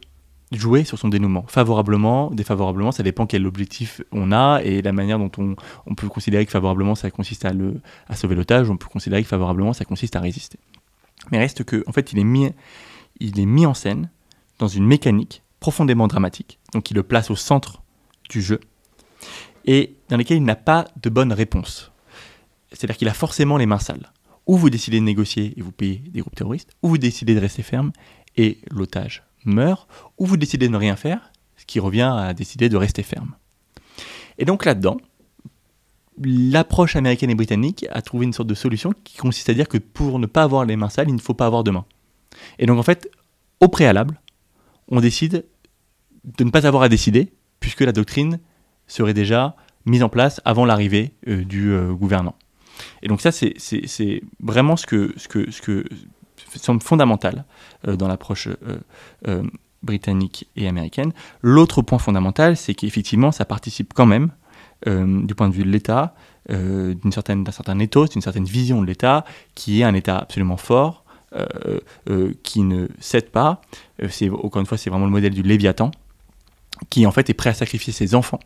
jouer 0.52 0.84
sur 0.84 0.98
son 0.98 1.08
dénouement, 1.08 1.44
favorablement, 1.48 2.30
défavorablement, 2.30 2.92
ça 2.92 3.02
dépend 3.02 3.26
quel 3.26 3.46
objectif 3.46 4.00
on 4.12 4.30
a 4.30 4.60
et 4.62 4.80
la 4.80 4.92
manière 4.92 5.18
dont 5.18 5.30
on, 5.38 5.94
peut 5.94 6.08
considérer 6.08 6.46
que 6.46 6.52
favorablement 6.52 6.94
ça 6.94 7.10
consiste 7.10 7.44
à, 7.44 7.52
sauver 8.14 8.36
l'otage, 8.36 8.70
on 8.70 8.76
peut 8.76 8.86
considérer 8.86 9.22
que 9.22 9.28
favorablement 9.28 9.72
ça 9.72 9.84
consiste 9.84 10.14
à 10.14 10.20
résister. 10.20 10.58
Mais 11.32 11.38
reste 11.38 11.64
que, 11.64 11.82
en 11.88 11.92
fait, 11.92 12.12
il 12.12 12.18
est 12.20 12.24
mis, 12.24 12.50
il 13.18 13.40
est 13.40 13.46
mis 13.46 13.66
en 13.66 13.74
scène 13.74 14.08
dans 14.58 14.68
une 14.68 14.86
mécanique 14.86 15.42
profondément 15.58 16.06
dramatique, 16.06 16.60
donc 16.72 16.90
il 16.90 16.94
le 16.94 17.02
place 17.02 17.30
au 17.30 17.36
centre 17.36 17.82
du 18.30 18.40
jeu, 18.40 18.60
et 19.64 19.96
dans 20.08 20.16
lequel 20.16 20.36
il 20.36 20.44
n'a 20.44 20.54
pas 20.54 20.86
de 21.02 21.10
bonne 21.10 21.32
réponse. 21.32 21.90
C'est-à-dire 22.72 22.96
qu'il 22.96 23.08
a 23.08 23.14
forcément 23.14 23.56
les 23.56 23.66
mains 23.66 23.78
sales. 23.78 24.12
Ou 24.46 24.56
vous 24.56 24.70
décidez 24.70 25.00
de 25.00 25.04
négocier 25.04 25.54
et 25.56 25.62
vous 25.62 25.72
payez 25.72 26.02
des 26.08 26.20
groupes 26.20 26.34
terroristes, 26.34 26.70
ou 26.82 26.88
vous 26.88 26.98
décidez 26.98 27.34
de 27.34 27.40
rester 27.40 27.62
ferme 27.62 27.92
et 28.36 28.58
l'otage 28.70 29.24
meurt, 29.44 29.88
ou 30.18 30.26
vous 30.26 30.36
décidez 30.36 30.66
de 30.66 30.72
ne 30.72 30.78
rien 30.78 30.96
faire, 30.96 31.32
ce 31.56 31.64
qui 31.64 31.80
revient 31.80 32.12
à 32.16 32.34
décider 32.34 32.68
de 32.68 32.76
rester 32.76 33.02
ferme. 33.02 33.34
Et 34.38 34.44
donc 34.44 34.64
là-dedans, 34.64 34.98
l'approche 36.22 36.96
américaine 36.96 37.30
et 37.30 37.34
britannique 37.34 37.86
a 37.90 38.02
trouvé 38.02 38.26
une 38.26 38.32
sorte 38.32 38.48
de 38.48 38.54
solution 38.54 38.92
qui 39.04 39.16
consiste 39.16 39.48
à 39.48 39.54
dire 39.54 39.68
que 39.68 39.78
pour 39.78 40.18
ne 40.18 40.26
pas 40.26 40.42
avoir 40.42 40.64
les 40.64 40.76
mains 40.76 40.88
sales, 40.88 41.08
il 41.08 41.14
ne 41.14 41.20
faut 41.20 41.34
pas 41.34 41.46
avoir 41.46 41.64
de 41.64 41.70
mains. 41.70 41.86
Et 42.58 42.66
donc 42.66 42.78
en 42.78 42.82
fait, 42.82 43.10
au 43.60 43.68
préalable, 43.68 44.20
on 44.88 45.00
décide 45.00 45.44
de 46.24 46.44
ne 46.44 46.50
pas 46.50 46.66
avoir 46.66 46.82
à 46.82 46.88
décider, 46.88 47.32
puisque 47.60 47.80
la 47.80 47.92
doctrine 47.92 48.38
serait 48.86 49.14
déjà 49.14 49.56
mise 49.84 50.02
en 50.02 50.08
place 50.08 50.40
avant 50.44 50.64
l'arrivée 50.64 51.12
euh, 51.28 51.44
du 51.44 51.70
euh, 51.72 51.92
gouvernant. 51.92 52.34
Et 53.02 53.08
donc 53.08 53.20
ça, 53.20 53.32
c'est 53.32 54.22
vraiment 54.40 54.76
ce 54.76 54.86
que, 54.86 55.12
ce 55.16 55.28
que, 55.28 55.50
ce 55.50 55.60
que 55.62 55.84
semble 56.54 56.82
fondamental 56.82 57.44
euh, 57.86 57.96
dans 57.96 58.08
l'approche 58.08 58.48
euh, 58.48 58.78
euh, 59.28 59.42
britannique 59.82 60.48
et 60.56 60.68
américaine. 60.68 61.12
L'autre 61.42 61.82
point 61.82 61.98
fondamental, 61.98 62.56
c'est 62.56 62.74
qu'effectivement, 62.74 63.32
ça 63.32 63.44
participe 63.44 63.92
quand 63.94 64.06
même, 64.06 64.30
du 64.84 65.34
point 65.34 65.48
de 65.48 65.54
vue 65.54 65.64
de 65.64 65.70
l'État, 65.70 66.14
d'un 66.50 67.10
certain, 67.10 67.78
ethos, 67.78 68.08
d'une 68.08 68.20
certaine 68.20 68.44
vision 68.44 68.82
de 68.82 68.86
l'État, 68.86 69.24
qui 69.54 69.80
est 69.80 69.84
un 69.84 69.94
État 69.94 70.18
absolument 70.18 70.58
fort, 70.58 71.04
qui 72.42 72.62
ne 72.62 72.88
cède 73.00 73.30
pas. 73.30 73.62
encore 74.32 74.60
une 74.60 74.66
fois, 74.66 74.76
c'est 74.76 74.90
vraiment 74.90 75.06
le 75.06 75.12
modèle 75.12 75.32
du 75.32 75.42
Léviathan, 75.42 75.92
qui 76.90 77.06
en 77.06 77.10
fait 77.10 77.30
est 77.30 77.34
prêt 77.34 77.50
à 77.50 77.54
sacrifier 77.54 77.92
ses 77.92 78.14
enfants 78.14 78.40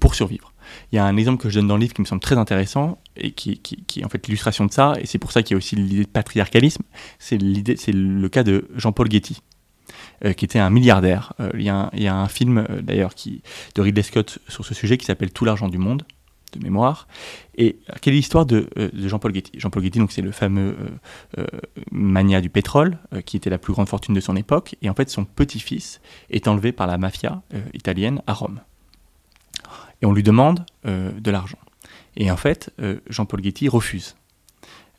pour 0.00 0.14
survivre. 0.14 0.52
Il 0.92 0.96
y 0.96 0.98
a 0.98 1.04
un 1.04 1.16
exemple 1.16 1.42
que 1.42 1.50
je 1.50 1.58
donne 1.58 1.68
dans 1.68 1.76
le 1.76 1.82
livre 1.82 1.94
qui 1.94 2.00
me 2.00 2.06
semble 2.06 2.22
très 2.22 2.38
intéressant 2.38 2.98
et 3.16 3.32
qui, 3.32 3.60
est 3.96 4.04
en 4.04 4.08
fait 4.08 4.26
l'illustration 4.26 4.66
de 4.66 4.72
ça, 4.72 4.94
et 5.00 5.06
c'est 5.06 5.18
pour 5.18 5.32
ça 5.32 5.42
qu'il 5.42 5.54
y 5.54 5.56
a 5.56 5.58
aussi 5.58 5.76
l'idée 5.76 6.04
de 6.04 6.08
patriarcalisme. 6.08 6.82
C'est 7.18 7.36
l'idée, 7.36 7.76
c'est 7.76 7.92
le 7.92 8.28
cas 8.28 8.42
de 8.42 8.68
Jean-Paul 8.74 9.10
Getty, 9.10 9.40
euh, 10.24 10.32
qui 10.32 10.44
était 10.44 10.58
un 10.58 10.70
milliardaire. 10.70 11.32
Euh, 11.40 11.50
il, 11.54 11.62
y 11.62 11.68
a 11.68 12.16
un, 12.16 12.28
film 12.28 12.58
euh, 12.58 12.80
d'ailleurs 12.80 13.12
de 13.74 13.82
Ridley 13.82 14.02
Scott 14.02 14.38
sur 14.48 14.64
ce 14.64 14.74
sujet 14.74 14.96
qui 14.96 15.04
s'appelle 15.04 15.32
Tout 15.32 15.44
l'argent 15.44 15.68
du 15.68 15.78
monde 15.78 16.04
de 16.52 16.62
mémoire. 16.62 17.08
Et 17.56 17.78
quelle 18.00 18.14
est 18.14 18.18
l'histoire 18.18 18.46
de, 18.46 18.68
Jean-Paul 18.94 19.34
Getty 19.34 19.58
Jean-Paul 19.58 19.82
Getty, 19.82 19.98
donc 19.98 20.12
c'est 20.12 20.22
le 20.22 20.30
fameux 20.30 20.76
mania 21.90 22.40
du 22.40 22.48
pétrole, 22.48 22.96
qui 23.26 23.36
était 23.36 23.50
la 23.50 23.58
plus 23.58 23.72
grande 23.72 23.88
fortune 23.88 24.14
de 24.14 24.20
son 24.20 24.36
époque. 24.36 24.76
Et 24.80 24.88
en 24.88 24.94
fait, 24.94 25.10
son 25.10 25.24
petit-fils 25.24 26.00
est 26.30 26.46
enlevé 26.46 26.70
par 26.70 26.86
la 26.86 26.96
mafia 26.96 27.42
italienne 27.72 28.22
à 28.28 28.34
Rome. 28.34 28.60
Et 30.00 30.06
on 30.06 30.12
lui 30.12 30.22
demande 30.22 30.64
de 30.84 31.30
l'argent. 31.32 31.58
Et 32.16 32.30
en 32.30 32.36
fait, 32.36 32.70
Jean-Paul 33.08 33.42
Getty 33.42 33.68
refuse. 33.68 34.14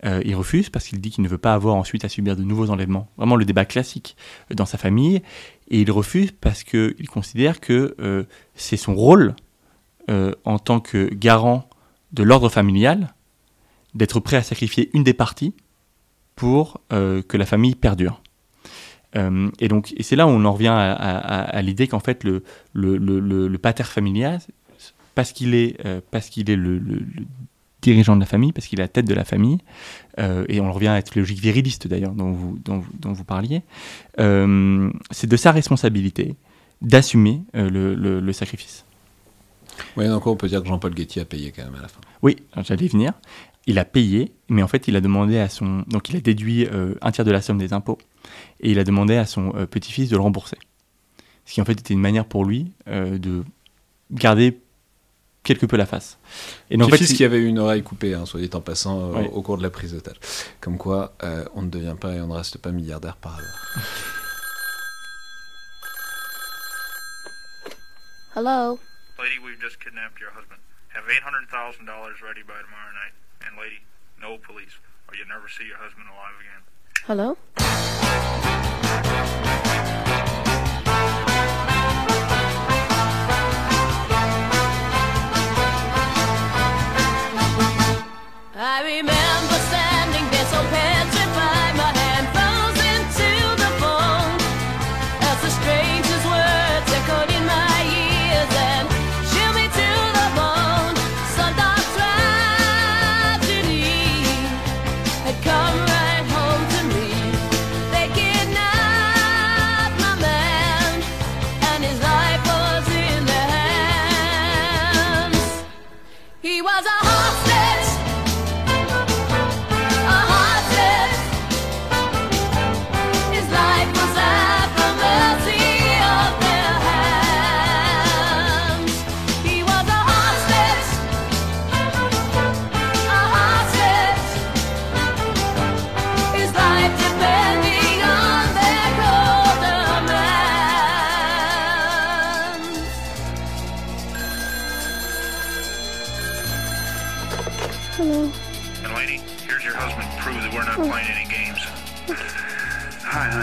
Euh, 0.03 0.22
il 0.26 0.36
refuse 0.36 0.70
parce 0.70 0.88
qu'il 0.88 0.99
dit 0.99 1.09
qu'il 1.09 1.24
ne 1.24 1.30
veut 1.30 1.38
pas 1.38 1.53
avoir 1.53 1.76
ensuite 1.76 2.03
à 2.03 2.09
subir 2.09 2.36
de 2.36 2.43
nouveaux 2.43 2.70
enlèvements. 2.70 3.07
Vraiment 3.18 3.36
le 3.36 3.45
débat 3.45 3.66
classique 3.66 4.16
euh, 4.51 4.55
dans 4.55 4.66
sa 4.66 4.78
famille. 4.78 5.22
Et 5.70 5.82
il 5.82 5.91
refuse 5.91 6.32
parce 6.32 6.63
qu'il 6.63 7.09
considère 7.09 7.59
que 7.59 7.95
euh, 7.99 8.24
c'est 8.55 8.78
son 8.78 8.95
rôle 8.95 9.36
en 10.43 10.59
tant 10.59 10.82
que 10.82 11.11
garant 11.11 11.68
de 12.13 12.22
l'ordre 12.22 12.47
familial 12.49 13.16
d'être 13.95 14.20
prêt 14.20 14.38
à 14.38 14.43
sacrifier 14.43 14.91
une 14.93 15.03
des 15.03 15.16
parties 15.16 15.55
pour 16.36 16.80
que 16.91 17.38
la 17.38 17.45
famille 17.47 17.74
perdure. 17.74 18.22
et 19.16 19.68
donc, 19.68 19.95
c'est 19.99 20.16
là 20.16 20.28
où 20.28 20.30
on 20.30 20.45
en 20.45 20.53
revient 20.53 20.76
à, 20.76 21.59
l'idée 21.63 21.88
qu'en 21.88 21.99
fait 21.99 22.24
le, 22.24 22.43
le, 22.74 22.97
le, 22.99 23.57
pater 23.57 23.84
familial, 23.86 24.41
parce 25.16 25.32
qu'il 25.32 25.55
est, 25.55 25.78
parce 26.11 26.30
qu'il 26.30 26.49
est 26.49 26.55
le, 26.55 26.80
dirigeant 27.86 28.16
de 28.16 28.22
la 28.22 28.26
famille, 28.26 28.51
parce 28.51 28.68
qu'il 28.68 28.80
est 28.80 28.84
la 28.84 28.88
tête 28.88 29.05
de 29.05 29.13
la 29.13 29.24
famille, 29.24 29.59
euh, 30.20 30.45
et 30.49 30.59
on 30.59 30.72
revient 30.72 30.88
à 30.88 30.97
cette 30.97 31.16
logique 31.16 31.39
viriliste 31.39 31.88
d'ailleurs 31.88 32.13
dont 32.13 32.32
vous, 32.32 32.57
dont, 32.63 32.84
dont 32.99 33.13
vous 33.13 33.24
parliez, 33.24 33.61
euh, 34.20 34.91
c'est 35.11 35.28
de 35.28 35.38
sa 35.38 35.51
responsabilité 35.51 36.36
d'assumer 36.82 37.41
euh, 37.55 37.70
le, 37.70 38.20
le, 38.20 38.34
sacrifice. 38.34 38.86
Oui, 39.97 40.07
donc 40.07 40.26
on 40.26 40.36
peut 40.36 40.47
dire 40.47 40.61
que 40.61 40.68
Jean-Paul 40.68 40.93
Guettier 40.93 41.22
a 41.22 41.26
payé 41.26 41.51
quand 41.51 41.63
même 41.63 41.76
à 41.76 41.82
la 41.82 41.88
fin. 41.88 42.01
Oui, 42.22 42.38
j'allais 42.63 42.88
venir. 42.88 43.13
Il 43.68 43.80
a 43.80 43.86
payé, 43.86 44.32
mais 44.49 44.63
en 44.63 44.68
fait, 44.68 44.88
il 44.88 44.95
a 44.95 45.01
demandé 45.01 45.38
à 45.38 45.49
son. 45.49 45.84
Donc, 45.88 46.09
il 46.09 46.18
a 46.18 46.20
déduit 46.20 46.68
un 47.01 47.11
tiers 47.11 47.26
de 47.26 47.32
la 47.32 47.41
somme 47.41 47.57
des 47.57 47.74
impôts, 47.74 47.97
et 48.59 48.72
il 48.72 48.78
a 48.78 48.84
demandé 48.84 49.16
à 49.16 49.26
son 49.26 49.51
petit-fils 49.70 50.09
de 50.09 50.16
le 50.16 50.22
rembourser. 50.22 50.57
Ce 51.45 51.53
qui, 51.53 51.61
en 51.61 51.66
fait, 51.66 51.74
était 51.74 51.93
une 51.93 51.99
manière 51.99 52.26
pour 52.26 52.45
lui 52.45 52.72
de 52.86 53.43
garder 54.11 54.59
quelque 55.46 55.66
peu 55.66 55.78
la 55.78 55.86
face. 55.86 56.18
Et 56.70 56.78
donc, 56.78 56.91
en 56.93 56.98
fait, 56.98 57.06
qui 57.06 57.24
avait 57.24 57.38
eu 57.38 57.46
une 57.46 57.60
oreille 57.60 57.84
coupée, 57.84 58.14
hein, 58.14 58.26
soit 58.26 58.41
dit 58.41 58.50
en 58.54 58.62
passant, 58.62 59.14
euh, 59.16 59.24
au 59.32 59.41
cours 59.41 59.58
de 59.58 59.64
la 59.64 59.70
prise 59.70 59.93
d'otage. 59.93 60.18
Comme 60.60 60.78
quoi, 60.78 61.14
euh, 61.24 61.46
on 61.54 61.62
ne 61.62 61.70
devient 61.70 61.96
pas 62.00 62.14
et 62.14 62.20
on 62.20 62.28
ne 62.28 62.34
reste 62.34 62.58
pas 62.58 62.72
milliardaire 62.72 63.16
par 63.16 63.38
hasard. 63.38 63.56
Hello. 68.36 68.80
Lady, 69.18 69.39
we've 69.39 69.62
just 69.62 69.80
kidnapped 69.80 70.20
your 70.20 70.32
husband. 70.32 70.60
Have 70.89 71.06
$800,000 71.06 71.88
ready 72.22 72.43
by 72.43 72.60
tomorrow 72.60 72.91
night. 72.91 73.16
And 73.48 73.58
lady, 73.58 73.80
no 74.20 74.38
police, 74.38 74.76
or 75.08 75.16
you 75.16 75.24
never 75.26 75.48
see 75.48 75.66
your 75.66 75.78
husband 75.78 76.08
alive 76.12 76.36
again. 76.43 76.64
Hello? 77.08 78.74
I 88.68 88.82
remember 88.82 89.57
standing 89.70 90.26
there 90.34 90.47
so 90.49 90.57
petrified, 90.74 91.24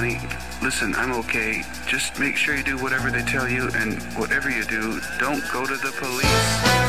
Listen, 0.02 0.96
I'm 0.96 1.12
okay. 1.12 1.62
Just 1.86 2.18
make 2.18 2.34
sure 2.34 2.56
you 2.56 2.64
do 2.64 2.76
whatever 2.76 3.08
they 3.08 3.22
tell 3.22 3.48
you, 3.48 3.70
and 3.76 4.02
whatever 4.18 4.50
you 4.50 4.64
do, 4.64 5.00
don't 5.20 5.44
go 5.52 5.64
to 5.64 5.76
the 5.76 5.92
police. 5.92 6.81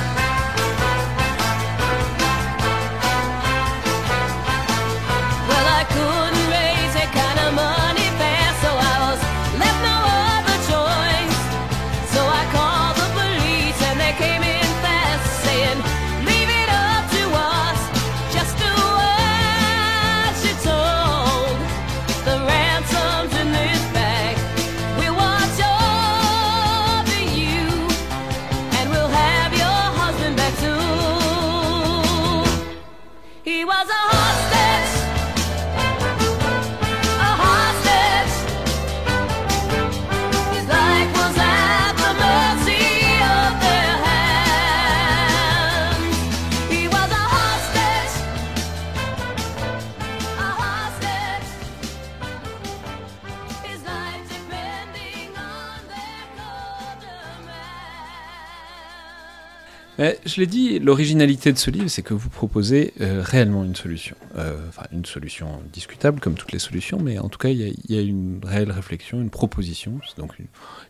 Je 60.34 60.42
l'ai 60.42 60.48
dit, 60.48 60.80
l'originalité 60.80 61.54
de 61.54 61.58
ce 61.58 61.70
livre, 61.70 61.88
c'est 61.88 62.02
que 62.02 62.14
vous 62.14 62.30
proposez 62.30 62.94
euh, 63.02 63.22
réellement 63.24 63.64
une 63.64 63.76
solution. 63.76 64.16
Euh, 64.38 64.68
enfin, 64.68 64.84
une 64.92 65.06
solution 65.06 65.62
discutable, 65.72 66.20
comme 66.20 66.34
toutes 66.34 66.52
les 66.52 66.60
solutions, 66.60 67.00
mais 67.00 67.20
en 67.20 67.30
tout 67.30 67.38
cas, 67.38 67.50
il 67.50 67.76
y, 67.88 67.98
a 67.98 68.02
une 68.02 68.42
réelle 68.44 68.72
réflexion, 68.72 69.22
une 69.22 69.30
proposition. 69.30 70.00
C'est 70.08 70.18
donc 70.18 70.38
une 70.40 70.48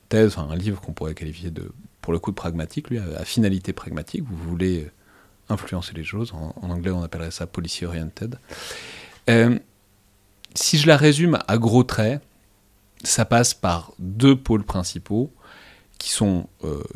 thèse, 0.10 0.38
un 0.38 0.56
livre 0.56 0.80
qu'on 0.80 0.94
pourrait 0.94 1.14
qualifier 1.14 1.52
de, 1.52 1.72
pour 2.02 2.14
le 2.14 2.20
coup, 2.20 2.32
de 2.32 2.36
pragmatique, 2.36 2.90
lui, 2.90 3.00
à, 3.00 3.26
finalité 3.26 3.74
pragmatique. 3.74 4.24
Vous 4.26 4.50
voulez 4.50 4.90
influencer 5.50 5.94
les 5.94 6.04
choses. 6.04 6.34
En, 6.34 6.70
anglais, 6.70 6.92
on 6.92 7.04
appellerait 7.04 7.32
ça 7.32 7.46
policy 7.46 7.86
oriented. 7.86 8.38
Euh, 9.30 9.60
si 10.56 10.78
je 10.78 10.88
la 10.88 10.96
résume 10.96 11.40
à 11.48 11.58
gros 11.58 11.84
traits, 11.84 12.22
ça 13.04 13.26
passe 13.26 13.54
par 13.54 13.92
deux 14.00 14.38
pôles 14.38 14.64
principaux 14.64 15.34
qui 15.98 16.10
sont 16.10 16.48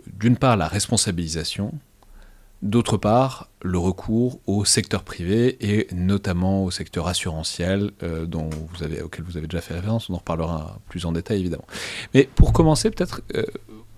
d'une 0.07 0.37
part 0.37 0.57
la 0.57 0.67
responsabilisation, 0.67 1.73
D'autre 2.63 2.97
part, 2.97 3.49
le 3.61 3.77
recours 3.77 4.39
au 4.47 4.65
secteur 4.65 5.03
privé 5.03 5.57
et 5.61 5.87
notamment 5.93 6.63
au 6.63 6.71
secteur 6.71 7.07
assurantiel 7.07 7.91
euh, 8.01 8.25
dont 8.25 8.49
vous 8.49 8.83
avez, 8.83 9.01
auquel 9.01 9.23
vous 9.25 9.37
avez 9.37 9.47
déjà 9.47 9.61
fait 9.61 9.75
référence. 9.75 10.09
On 10.09 10.15
en 10.15 10.17
reparlera 10.17 10.79
plus 10.89 11.05
en 11.05 11.11
détail 11.11 11.39
évidemment. 11.41 11.67
Mais 12.15 12.27
pour 12.35 12.53
commencer, 12.53 12.89
peut-être, 12.89 13.21
euh, 13.35 13.43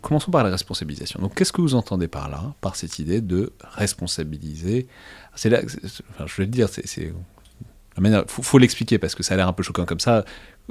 commençons 0.02 0.32
par 0.32 0.44
la 0.44 0.50
responsabilisation. 0.50 1.22
Donc, 1.22 1.36
qu'est-ce 1.36 1.54
que 1.54 1.62
vous 1.62 1.76
entendez 1.76 2.10
par 2.10 2.30
là, 2.30 2.54
par 2.60 2.76
cette 2.76 3.00
idée 3.00 3.22
de 3.22 3.54
responsabiliser? 3.62 4.88
C'est 5.36 5.50
là, 5.50 5.62
je 5.66 6.36
vais 6.36 6.46
le 6.46 6.52
dire, 6.52 6.68
c'est 6.70 7.14
faut 8.28 8.58
l'expliquer 8.58 8.98
parce 8.98 9.16
que 9.16 9.24
ça 9.24 9.34
a 9.34 9.38
l'air 9.38 9.48
un 9.48 9.54
peu 9.54 9.64
choquant 9.64 9.86
comme 9.86 10.00
ça. 10.00 10.26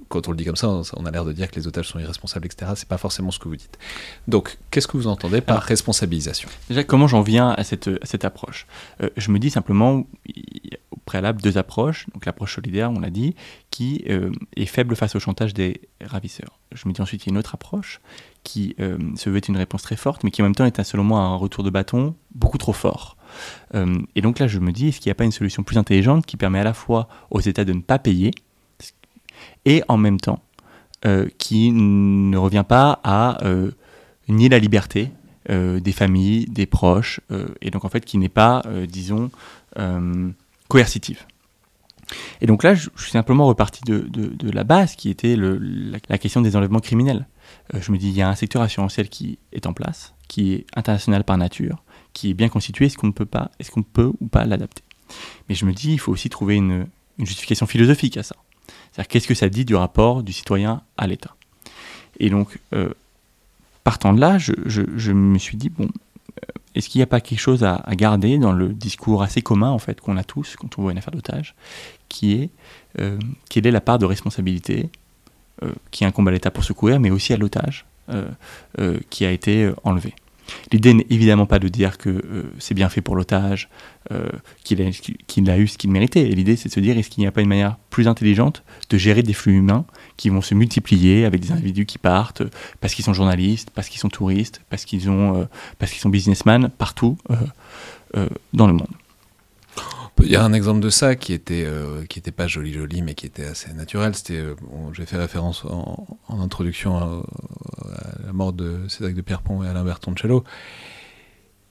Quand 0.09 0.29
on 0.29 0.31
le 0.33 0.37
dit 0.37 0.45
comme 0.45 0.57
ça, 0.57 0.69
on 0.69 1.07
a 1.07 1.11
l'air 1.11 1.25
de 1.25 1.33
dire 1.33 1.51
que 1.51 1.57
les 1.57 1.67
otages 1.67 1.89
sont 1.89 1.99
irresponsables, 1.99 2.47
etc. 2.47 2.73
C'est 2.77 2.89
pas 2.89 2.99
forcément 2.99 3.31
ce 3.31 3.39
que 3.39 3.49
vous 3.49 3.57
dites. 3.57 3.79
Donc, 4.27 4.59
qu'est-ce 4.71 4.87
que 4.87 4.97
vous 4.97 5.07
entendez 5.07 5.41
par 5.41 5.57
Alors- 5.57 5.69
responsabilisation? 5.69 6.49
Déjà, 6.69 6.85
comment 6.85 7.07
j'en 7.09 7.23
viens 7.23 7.51
à 7.51 7.65
cette, 7.65 7.89
à 7.89 8.07
cette 8.07 8.25
approche? 8.25 8.67
Euh, 9.03 9.11
Je 9.17 9.31
me 9.31 9.39
dis 9.39 9.51
simplement, 9.51 10.07
il 10.27 10.61
y 10.73 10.75
a 10.75 10.79
au 10.91 10.97
préalable, 11.05 11.41
deux 11.43 11.59
approches. 11.59 12.07
Donc 12.15 12.27
l'approche 12.27 12.55
solidaire, 12.55 12.91
on 12.91 13.01
l'a 13.01 13.11
dit, 13.11 13.35
qui 13.71 14.05
euh, 14.09 14.31
est 14.57 14.67
faible 14.67 14.95
face 14.97 15.15
au 15.17 15.21
chantage 15.21 15.55
des 15.55 15.81
ravisseurs. 16.03 16.59
Je 16.75 16.87
me 16.89 16.93
dis 16.93 17.01
ensuite, 17.01 17.25
il 17.25 17.29
y 17.29 17.31
a 17.31 17.33
une 17.33 17.39
autre 17.39 17.55
approche 17.55 18.01
qui 18.45 18.75
euh, 18.81 18.99
se 19.17 19.29
veut 19.31 19.37
être 19.39 19.49
une 19.49 19.57
réponse 19.57 19.83
très 19.83 19.97
forte, 19.97 20.25
mais 20.25 20.31
qui 20.31 20.41
en 20.43 20.45
même 20.45 20.55
temps 20.55 20.65
est, 20.65 20.83
selon 20.85 21.05
moi, 21.05 21.21
un 21.21 21.35
retour 21.37 21.65
de 21.65 21.71
bâton 21.71 22.15
beaucoup 22.35 22.59
trop 22.59 22.73
fort. 22.73 23.17
Et 24.15 24.23
donc 24.23 24.39
là, 24.39 24.47
je 24.47 24.59
me 24.59 24.73
dis, 24.73 24.89
est-ce 24.89 25.01
qu'il 25.01 25.11
n'y 25.11 25.13
a 25.13 25.15
pas 25.15 25.25
une 25.25 25.33
solution 25.33 25.63
plus 25.63 25.77
intelligente 25.77 26.25
qui 26.25 26.37
permet 26.39 26.61
à 26.61 26.65
la 26.65 26.73
fois 26.73 27.09
aux 27.31 27.41
États 27.41 27.65
de 27.67 27.75
ne 27.75 27.83
pas 27.83 27.99
payer 27.99 28.31
et 29.65 29.83
en 29.89 29.97
même 29.97 30.21
temps 30.21 30.41
euh, 31.07 31.29
qui 31.39 31.71
ne 31.71 32.37
revient 32.37 32.65
pas 32.67 33.01
à 33.05 33.45
euh, 33.45 33.71
nier 34.29 34.49
la 34.49 34.59
liberté 34.59 35.13
euh, 35.49 35.79
des 35.79 35.93
familles, 35.93 36.47
des 36.47 36.67
proches, 36.67 37.21
et 37.63 37.71
donc 37.71 37.85
en 37.85 37.89
fait 37.89 38.05
qui 38.05 38.19
n'est 38.19 38.29
pas, 38.29 38.65
disons, 38.89 39.31
coercitive. 40.67 41.25
Et 42.41 42.47
donc 42.47 42.65
là, 42.65 42.75
je, 42.75 42.89
suis 42.97 43.13
simplement 43.13 43.47
reparti 43.47 43.81
de, 43.87 44.51
la 44.53 44.65
base 44.65 44.97
qui 44.97 45.09
était 45.09 45.37
la, 45.37 46.19
question 46.19 46.41
des 46.41 46.57
enlèvements 46.57 46.81
criminels. 46.81 47.29
Je 47.79 47.93
me 47.93 47.97
dis, 47.97 48.09
il 48.09 48.17
y 48.17 48.23
a 48.23 48.29
un 48.29 48.35
secteur 48.35 48.61
assurantiel 48.61 49.09
qui 49.09 49.39
est 49.53 49.67
en 49.67 49.73
place, 49.73 50.15
qui 50.27 50.55
est 50.55 50.67
international 50.75 51.23
par 51.23 51.39
nature, 51.39 51.85
qui 52.13 52.31
est 52.31 52.35
bien 52.35 52.49
constitué, 52.49 52.87
est-ce 52.87 52.99
qu'on 52.99 53.13
peut 53.13 53.25
pas, 53.25 53.53
est-ce 53.61 53.71
qu'on 53.71 53.85
peut 53.85 54.11
ou 54.21 54.27
pas 54.27 54.45
l'adapter? 54.45 54.83
Mais 55.49 55.55
je 55.55 55.65
me 55.65 55.73
dis, 55.73 55.93
il 55.93 56.01
faut 56.01 56.11
aussi 56.11 56.29
trouver 56.29 56.57
une 56.57 56.89
justification 57.21 57.67
philosophique 57.67 58.17
à 58.17 58.25
ça. 58.25 58.35
Qu'est-ce 59.05 59.29
que 59.29 59.35
ça 59.35 59.49
dit 59.49 59.65
du 59.65 59.75
rapport 59.75 60.23
du 60.23 60.33
citoyen 60.33 60.83
à 60.97 61.07
l'État? 61.07 61.35
Et 62.19 62.31
donc, 62.31 62.59
euh, 62.75 62.91
partant 63.85 64.13
de 64.13 64.21
là, 64.21 64.39
je, 64.39 65.13
me 65.13 65.39
suis 65.39 65.57
dit, 65.57 65.69
bon, 65.69 65.85
euh, 65.85 66.53
est-ce 66.75 66.89
qu'il 66.89 66.99
n'y 66.99 67.05
a 67.05 67.07
pas 67.07 67.21
quelque 67.21 67.39
chose 67.39 67.65
à, 67.65 67.83
garder 67.93 68.39
dans 68.39 68.53
le 68.53 68.69
discours 68.69 69.23
assez 69.23 69.43
commun, 69.43 69.71
en 69.71 69.79
fait, 69.79 70.01
qu'on 70.01 70.17
a 70.17 70.25
tous 70.25 70.57
quand 70.57 70.79
on 70.79 70.83
voit 70.83 70.93
une 70.93 70.99
affaire 70.99 71.15
d'otage, 71.15 71.55
qui 72.09 72.33
est 72.35 72.51
euh, 72.99 73.19
quelle 73.49 73.67
est 73.67 73.71
la 73.71 73.81
part 73.81 73.99
de 73.99 74.07
responsabilité 74.07 74.91
qui 75.91 76.05
incombe 76.05 76.29
à 76.29 76.31
l'État 76.31 76.53
pour 76.53 76.63
secourir, 76.63 77.01
mais 77.01 77.11
aussi 77.11 77.33
à 77.33 77.37
l'otage 77.37 77.85
qui 79.11 79.25
a 79.25 79.33
été 79.33 79.73
enlevé. 79.83 80.15
L'idée 80.73 80.95
n'est 80.95 81.07
évidemment 81.11 81.47
pas 81.47 81.59
de 81.59 81.69
dire 81.69 81.99
que 81.99 82.11
euh, 82.11 82.53
c'est 82.59 82.75
bien 82.75 82.89
fait 82.89 83.01
pour 83.01 83.17
l'otage, 83.17 83.69
euh, 84.13 84.29
qu'il 84.65 84.81
a, 84.81 85.59
eu 85.59 85.67
ce 85.67 85.79
qu'il 85.79 85.91
méritait. 85.91 86.25
L'idée, 86.25 86.57
c'est 86.57 86.69
de 86.69 86.75
se 86.75 86.81
dire 86.81 86.97
est-ce 86.99 87.11
qu'il 87.11 87.21
n'y 87.23 87.27
a 87.27 87.33
pas 87.33 87.43
une 87.43 87.49
manière 87.49 87.77
plus 87.91 88.09
intelligente 88.09 88.63
de 88.91 88.99
gérer 88.99 89.23
des 89.23 89.33
flux 89.33 89.55
humains 89.55 89.85
qui 90.17 90.31
vont 90.31 90.43
se 90.43 90.55
multiplier 90.55 91.25
avec 91.25 91.41
des 91.41 91.53
individus 91.53 91.87
qui 91.87 91.99
partent 91.99 92.43
parce 92.81 92.95
qu'ils 92.95 93.05
sont 93.05 93.15
journalistes, 93.15 93.71
parce 93.75 93.89
qu'ils 93.89 94.01
sont 94.01 94.09
touristes, 94.09 94.63
parce 94.71 94.85
qu'ils 94.85 95.09
euh, 95.09 95.45
sont 95.87 96.09
businessmen 96.09 96.71
partout 96.79 97.19
dans 98.53 98.67
le 98.67 98.73
monde? 98.73 98.89
Il 100.25 100.31
y 100.31 100.37
a 100.37 100.45
un 100.45 100.53
exemple 100.53 100.81
de 100.81 100.91
ça 100.91 101.15
qui 101.17 101.33
était, 101.33 101.65
euh, 101.65 102.05
qui 102.07 102.19
était 102.19 102.33
pas 102.33 102.47
joli 102.47 102.73
joli, 102.73 103.03
mais 103.03 103.15
qui 103.15 103.27
était 103.27 103.45
assez 103.45 103.73
naturel. 103.73 104.15
C'était, 104.15 104.37
euh, 104.39 104.55
bon, 104.61 104.93
j'ai 104.93 105.07
fait 105.07 105.17
référence 105.17 105.65
en, 105.65 106.07
en 106.29 106.41
introduction 106.41 106.97
à, 106.97 107.23
à 107.85 108.27
la 108.27 108.33
mort 108.33 108.53
de 108.53 108.81
Cédric 108.89 109.15
de 109.15 109.21
Pierrepont 109.23 109.63
et 109.63 109.69
Alain 109.69 109.85
Bertoncello. 109.85 110.45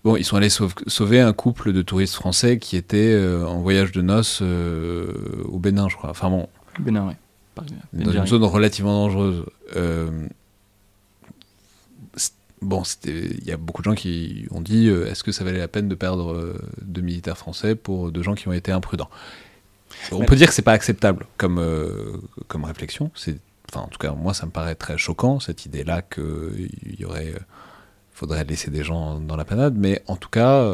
Bon, 0.04 0.16
ils 0.16 0.24
sont 0.24 0.38
allés 0.38 0.50
sauv- 0.50 0.88
sauver 0.88 1.20
un 1.20 1.34
couple 1.34 1.74
de 1.74 1.82
touristes 1.82 2.16
français 2.16 2.58
qui 2.60 2.78
étaient 2.78 3.12
euh, 3.14 3.46
en 3.46 3.60
voyage 3.60 3.92
de 3.92 4.02
noces 4.02 4.42
au 4.42 5.60
Bénin, 5.60 5.90
je 5.90 5.96
crois. 5.98 6.12
Enfin 6.12 6.30
bon, 6.30 6.48
Bénin, 6.80 8.06
exemple. 8.06 8.16
dans 8.16 8.22
une 8.22 8.28
zone 8.28 8.44
relativement 8.46 8.94
dangereuse. 9.08 9.44
Bon, 12.62 12.82
il 13.06 13.46
y 13.46 13.52
a 13.52 13.58
beaucoup 13.58 13.82
de 13.84 13.86
gens 13.90 13.96
qui 13.96 14.48
ont 14.50 14.62
dit 14.62 14.88
euh, 14.88 15.06
est-ce 15.10 15.24
que 15.24 15.32
ça 15.32 15.44
valait 15.44 15.60
la 15.60 15.68
peine 15.68 15.88
de 15.88 15.96
perdre 15.96 16.34
euh, 16.34 16.58
deux 16.82 17.02
militaires 17.02 17.38
français 17.38 17.76
pour 17.76 18.12
deux 18.12 18.24
gens 18.24 18.34
qui 18.34 18.48
ont 18.48 18.54
été 18.54 18.72
imprudents? 18.72 19.10
On 20.12 20.20
Mais- 20.20 20.26
peut 20.26 20.36
dire 20.36 20.48
que 20.48 20.54
c'est 20.54 20.64
pas 20.64 20.72
acceptable 20.74 21.28
comme, 21.38 21.60
euh, 21.60 22.18
comme 22.48 22.66
réflexion. 22.66 23.12
C'est, 23.16 23.38
enfin, 23.72 23.82
en 23.82 23.88
tout 23.88 24.00
cas, 24.00 24.12
moi, 24.14 24.34
ça 24.34 24.46
me 24.48 24.52
paraît 24.52 24.76
très 24.76 24.98
choquant 24.98 25.40
cette 25.40 25.66
idée-là 25.66 26.02
qu'il 26.02 26.70
y 27.00 27.06
aurait, 27.06 27.36
faudrait 28.12 28.44
laisser 28.44 28.72
des 28.72 28.84
gens 28.84 29.20
dans 29.20 29.36
la 29.36 29.46
panade. 29.46 29.76
Mais 29.78 30.02
en 30.08 30.16
tout 30.16 30.30
cas, 30.30 30.68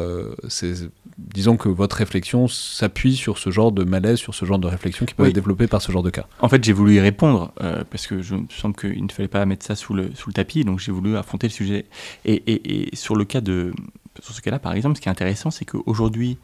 c'est, 0.48 0.74
disons 1.18 1.56
que 1.56 1.68
votre 1.68 1.96
réflexion 1.96 2.48
s'appuie 2.48 3.14
sur 3.16 3.38
ce 3.38 3.50
genre 3.50 3.72
de 3.72 3.84
malaise, 3.84 4.18
sur 4.18 4.34
ce 4.34 4.44
genre 4.44 4.58
de 4.58 4.66
réflexion 4.66 5.06
qui 5.06 5.14
peut 5.14 5.22
Oui. 5.22 5.28
être 5.30 5.34
développée 5.34 5.66
par 5.66 5.80
ce 5.82 5.92
genre 5.92 6.02
de 6.02 6.10
cas. 6.10 6.26
En 6.40 6.48
fait, 6.48 6.62
j'ai 6.64 6.72
voulu 6.72 6.94
y 6.96 7.00
répondre 7.00 7.52
euh, 7.62 7.84
parce 7.90 8.06
que 8.06 8.20
je 8.22 8.34
me 8.34 8.46
semble 8.50 8.74
qu'il 8.74 9.04
ne 9.04 9.10
fallait 9.12 9.28
pas 9.28 9.44
mettre 9.46 9.64
ça 9.64 9.76
sous 9.76 9.94
le, 9.94 10.10
sous 10.14 10.28
le 10.30 10.34
tapis, 10.34 10.64
donc 10.64 10.80
j'ai 10.80 10.92
voulu 10.92 11.16
affronter 11.16 11.46
le 11.46 11.52
sujet. 11.52 11.86
Et, 12.24 12.34
et- 12.34 12.92
et 12.92 12.96
sur 12.96 13.14
le 13.16 13.24
cas 13.24 13.40
de, 13.40 13.72
sur 14.20 14.34
ce 14.34 14.40
cas-là, 14.40 14.58
par 14.58 14.72
exemple, 14.74 14.96
ce 14.96 15.00
qui 15.00 15.08
est 15.08 15.12
intéressant, 15.12 15.50
c'est 15.50 15.64
qu'aujourd'hui, 15.64 16.38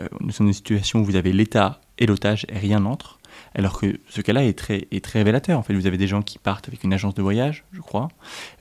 euh, 0.00 0.06
nous 0.20 0.30
sommes 0.30 0.46
dans 0.46 0.50
une 0.50 0.54
situation 0.54 1.00
où 1.00 1.04
vous 1.04 1.16
avez 1.16 1.32
l'État 1.32 1.80
et 1.98 2.06
l'otage 2.06 2.46
et 2.48 2.58
rien 2.58 2.80
n'entre. 2.80 3.18
Alors 3.54 3.78
que 3.80 3.98
ce 4.08 4.20
cas-là 4.20 4.44
est 4.44 4.56
très, 4.58 4.86
est 4.92 5.02
très 5.04 5.18
révélateur. 5.20 5.58
En 5.58 5.62
fait, 5.62 5.74
vous 5.74 5.86
avez 5.86 5.96
des 5.98 6.06
gens 6.06 6.22
qui 6.22 6.38
partent 6.38 6.68
avec 6.68 6.84
une 6.84 6.92
agence 6.92 7.14
de 7.14 7.22
voyage, 7.22 7.64
je 7.72 7.80
crois, 7.80 8.08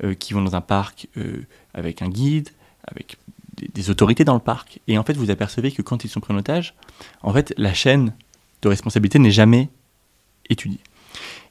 euh, 0.04 0.14
qui 0.14 0.34
vont 0.34 0.42
dans 0.42 0.56
un 0.56 0.62
parc 0.62 1.08
euh, 1.18 1.46
avec 1.74 2.02
un 2.02 2.10
guide, 2.10 2.50
avec 2.88 3.18
des, 3.74 3.90
autorités 3.90 4.24
dans 4.24 4.34
le 4.34 4.40
parc. 4.40 4.80
Et 4.88 4.98
en 4.98 5.04
fait, 5.04 5.14
vous 5.14 5.32
apercevez 5.32 5.72
que 5.72 5.82
quand 5.82 6.04
ils 6.04 6.10
sont 6.10 6.20
pris 6.20 6.34
en 6.34 6.38
otage, 6.38 6.76
en 7.22 7.34
fait, 7.34 7.54
la 7.58 7.74
chaîne 7.74 8.14
de 8.62 8.70
responsabilité 8.70 9.20
n'est 9.20 9.32
jamais 9.32 9.70
étudiée. 10.50 10.80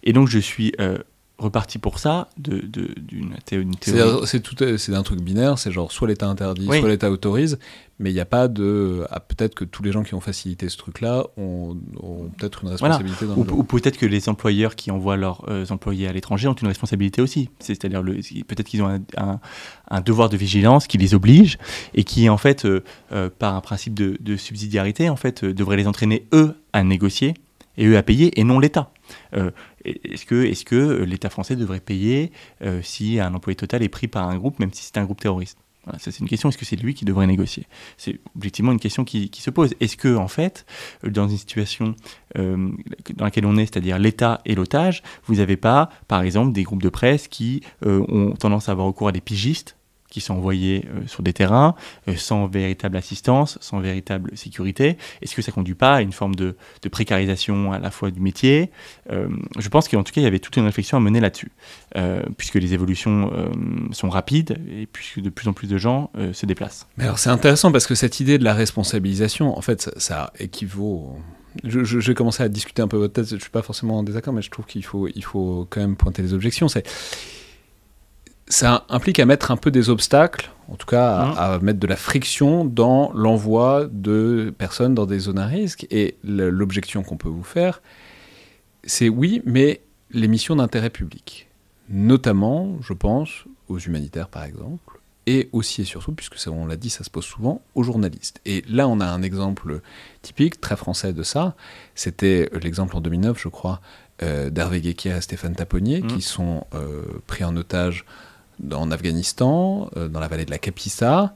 Et 0.02 0.12
donc, 0.12 0.28
je 0.28 0.38
suis 0.38 0.72
euh, 0.80 0.98
reparti 1.40 1.78
pour 1.78 1.98
ça 1.98 2.28
de- 2.38 2.58
de- 2.60 2.94
d'une 3.00 3.34
thé- 3.44 3.56
une 3.56 3.74
théorie. 3.74 4.26
C'est 4.26 4.40
tout, 4.40 4.54
c'est 4.76 4.94
un 4.94 5.02
truc 5.02 5.20
binaire, 5.20 5.58
c'est 5.58 5.72
genre 5.72 5.90
soit 5.90 6.06
l'État 6.08 6.26
interdit, 6.28 6.66
Oui. 6.68 6.78
soit 6.78 6.88
l'État 6.88 7.10
autorise, 7.10 7.58
mais 7.98 8.10
il 8.10 8.14
n'y 8.14 8.20
a 8.20 8.24
pas 8.26 8.46
de. 8.48 9.04
Ah, 9.10 9.20
peut-être 9.20 9.54
que 9.54 9.64
tous 9.64 9.82
les 9.82 9.90
gens 9.92 10.02
qui 10.02 10.14
ont 10.14 10.20
facilité 10.20 10.68
ce 10.68 10.76
truc-là 10.76 11.24
ont, 11.36 11.76
ont 12.02 12.30
peut-être 12.38 12.62
une 12.64 12.70
Voilà. 12.76 12.96
responsabilité 12.98 13.26
dans 13.26 13.34
Ou, 13.36 13.60
ou 13.60 13.64
peut-être 13.64 13.96
que 13.98 14.06
les 14.06 14.28
employeurs 14.28 14.76
qui 14.76 14.90
envoient 14.90 15.16
leurs 15.16 15.44
euh, 15.48 15.64
employés 15.70 16.06
à 16.08 16.12
l'étranger 16.12 16.46
ont 16.48 16.54
une 16.54 16.68
responsabilité 16.68 17.20
aussi. 17.22 17.50
C'est- 17.58 17.74
C'est-à-dire 17.74 18.02
peut-être 18.02 18.66
qu'ils 18.66 18.82
ont 18.82 18.88
un, 18.88 19.00
un- 19.16 19.40
un 19.90 20.00
devoir 20.00 20.28
de 20.28 20.36
vigilance 20.36 20.86
qui 20.86 20.98
les 20.98 21.14
oblige 21.14 21.58
et 21.94 22.04
qui 22.04 22.28
en 22.28 22.36
fait, 22.38 22.64
euh, 22.64 22.82
euh, 23.12 23.28
par 23.38 23.54
un 23.54 23.60
principe 23.60 23.94
de, 23.94 24.16
de 24.20 24.36
subsidiarité, 24.36 25.08
en 25.08 25.16
fait, 25.16 25.44
devrait 25.44 25.76
les 25.78 25.86
entraîner 25.86 26.26
eux 26.34 26.54
à 26.72 26.82
négocier 26.84 27.34
et 27.78 27.86
eux 27.86 27.96
à 27.96 28.02
payer 28.02 28.38
et 28.38 28.44
non 28.44 28.58
l'État. 28.58 28.90
Euh, 29.34 29.50
est-ce 29.84 30.26
que, 30.26 30.64
que 30.64 31.02
l'État 31.04 31.30
français 31.30 31.56
devrait 31.56 31.80
payer 31.80 32.32
euh, 32.62 32.80
si 32.82 33.20
un 33.20 33.34
employé 33.34 33.56
total 33.56 33.82
est 33.82 33.88
pris 33.88 34.08
par 34.08 34.28
un 34.28 34.36
groupe, 34.36 34.58
même 34.58 34.72
si 34.72 34.84
c'est 34.84 34.98
un 34.98 35.04
groupe 35.04 35.20
terroriste? 35.20 35.58
C'est 35.98 36.18
une 36.20 36.28
question. 36.28 36.48
Est-ce 36.48 36.58
que 36.58 36.64
c'est 36.64 36.76
lui 36.76 36.94
qui 36.94 37.04
devrait 37.04 37.26
négocier? 37.26 37.66
C'est 37.96 38.20
objectivement 38.36 38.72
une 38.72 38.80
question 38.80 39.04
qui, 39.04 39.30
se 39.32 39.50
pose. 39.50 39.74
Est-ce 39.80 39.96
que 39.96 40.14
en 40.16 40.28
fait, 40.28 40.66
euh, 41.04 41.10
dans 41.10 41.28
une 41.28 41.38
situation 41.38 41.94
euh, 42.38 42.70
dans 43.14 43.24
laquelle 43.24 43.46
on 43.46 43.56
est, 43.56 43.66
c'est-à-dire 43.66 43.98
l'État 43.98 44.40
et 44.44 44.54
l'otage, 44.54 45.02
vous 45.24 45.36
n'avez 45.36 45.56
pas, 45.56 45.90
par 46.08 46.22
exemple, 46.22 46.52
des 46.52 46.62
groupes 46.62 46.82
de 46.82 46.88
presse 46.88 47.28
qui 47.28 47.62
euh, 47.86 48.04
ont 48.08 48.32
tendance 48.32 48.68
à 48.68 48.72
avoir 48.72 48.86
recours 48.86 49.08
à 49.08 49.12
des 49.12 49.20
pigistes 49.20 49.76
qui 50.10 50.20
sont 50.20 50.34
envoyés 50.34 50.84
euh, 50.86 51.06
sur 51.06 51.22
des 51.22 51.32
terrains 51.32 51.74
euh, 52.08 52.16
sans 52.16 52.46
véritable 52.46 52.96
assistance, 52.96 53.58
sans 53.60 53.78
véritable 53.80 54.36
sécurité 54.36 54.98
Est-ce 55.22 55.34
que 55.34 55.42
ça 55.42 55.52
conduit 55.52 55.74
pas 55.74 55.94
à 55.94 56.00
une 56.02 56.12
forme 56.12 56.34
de, 56.34 56.56
précarisation 56.90 57.72
à 57.72 57.78
la 57.78 57.90
fois 57.90 58.10
du 58.10 58.20
métier? 58.20 58.70
Euh, 59.10 59.28
Je 59.58 59.68
pense 59.68 59.88
qu'en 59.88 60.02
tout 60.02 60.12
cas, 60.12 60.20
il 60.20 60.24
y 60.24 60.26
avait 60.26 60.40
toute 60.40 60.56
une 60.56 60.64
réflexion 60.64 60.96
à 60.98 61.00
mener 61.00 61.20
là-dessus, 61.20 61.52
puisque 62.36 62.56
les 62.56 62.74
évolutions 62.74 63.30
sont 63.92 64.10
rapides 64.10 64.58
et 64.68 64.86
puisque 64.86 65.20
de 65.20 65.30
plus 65.30 65.46
en 65.48 65.52
plus 65.52 65.68
de 65.68 65.78
gens 65.78 66.10
se 66.32 66.46
déplacent. 66.46 66.88
Mais 66.96 67.04
alors 67.04 67.18
c'est 67.18 67.30
intéressant 67.30 67.70
parce 67.70 67.86
que 67.86 67.94
cette 67.94 68.18
idée 68.18 68.38
de 68.38 68.44
la 68.44 68.54
responsabilisation, 68.54 69.56
en 69.56 69.60
fait, 69.60 69.90
ça, 69.96 70.32
équivaut. 70.38 71.16
Je, 71.64 71.84
je, 71.84 72.12
commencer 72.12 72.42
à 72.42 72.48
discuter 72.48 72.82
un 72.82 72.88
peu 72.88 72.96
votre 72.96 73.12
tête. 73.14 73.28
Je 73.28 73.36
suis 73.36 73.50
pas 73.50 73.62
forcément 73.62 73.98
en 73.98 74.02
désaccord, 74.02 74.32
mais 74.32 74.42
je 74.42 74.50
trouve 74.50 74.66
qu'il 74.66 74.84
faut, 74.84 75.08
il 75.08 75.24
faut 75.24 75.66
quand 75.70 75.80
même 75.80 75.96
pointer 75.96 76.22
les 76.22 76.34
objections. 76.34 76.68
C'est 76.68 76.86
ça 78.50 78.84
implique 78.90 79.18
à 79.18 79.24
mettre 79.24 79.50
un 79.50 79.56
peu 79.56 79.70
des 79.70 79.88
obstacles, 79.88 80.50
en 80.68 80.74
tout 80.76 80.86
cas 80.86 81.16
à, 81.16 81.26
Mhm. 81.26 81.34
à 81.38 81.58
mettre 81.60 81.78
de 81.80 81.86
la 81.86 81.96
friction 81.96 82.64
dans 82.66 83.10
l'envoi 83.14 83.88
de 83.90 84.52
personnes 84.58 84.94
dans 84.94 85.06
des 85.06 85.20
zones 85.20 85.38
à 85.38 85.46
risque. 85.46 85.86
Et 85.90 86.16
l'objection 86.22 87.02
qu'on 87.02 87.16
peut 87.16 87.28
vous 87.30 87.42
faire, 87.44 87.80
c'est 88.84 89.08
oui, 89.08 89.40
mais 89.46 89.80
les 90.10 90.28
missions 90.28 90.56
d'intérêt 90.56 90.90
public, 90.90 91.48
notamment, 91.88 92.76
je 92.82 92.92
pense, 92.92 93.30
aux 93.68 93.78
humanitaires 93.78 94.28
par 94.28 94.44
exemple, 94.44 94.98
et 95.26 95.48
aussi 95.52 95.82
et 95.82 95.84
surtout, 95.84 96.12
puisque 96.12 96.36
ça, 96.38 96.50
on 96.50 96.66
l'a 96.66 96.76
dit, 96.76 96.90
ça 96.90 97.04
se 97.04 97.10
pose 97.10 97.24
souvent, 97.24 97.62
aux 97.74 97.82
journalistes. 97.84 98.40
Et 98.46 98.64
là, 98.68 98.88
on 98.88 99.00
a 99.00 99.06
un 99.06 99.22
exemple 99.22 99.80
typique, 100.22 100.60
très 100.60 100.76
français 100.76 101.12
de 101.12 101.22
ça. 101.22 101.54
C'était 101.94 102.50
l'exemple 102.62 102.96
en 102.96 103.00
2009, 103.00 103.38
je 103.40 103.48
crois, 103.48 103.80
euh, 104.22 104.50
d'Hervé 104.50 104.80
Guéquier 104.80 105.16
et 105.16 105.20
Stéphane 105.20 105.54
Taponnier, 105.54 106.00
Mhm. 106.00 106.08
qui 106.08 106.22
sont 106.22 106.66
euh, 106.74 107.02
pris 107.28 107.44
en 107.44 107.54
otage 107.56 108.04
en 108.72 108.90
Afghanistan, 108.90 109.90
euh, 109.96 110.08
dans 110.08 110.20
la 110.20 110.28
vallée 110.28 110.44
de 110.44 110.50
la 110.50 110.58
Kapisa, 110.58 111.34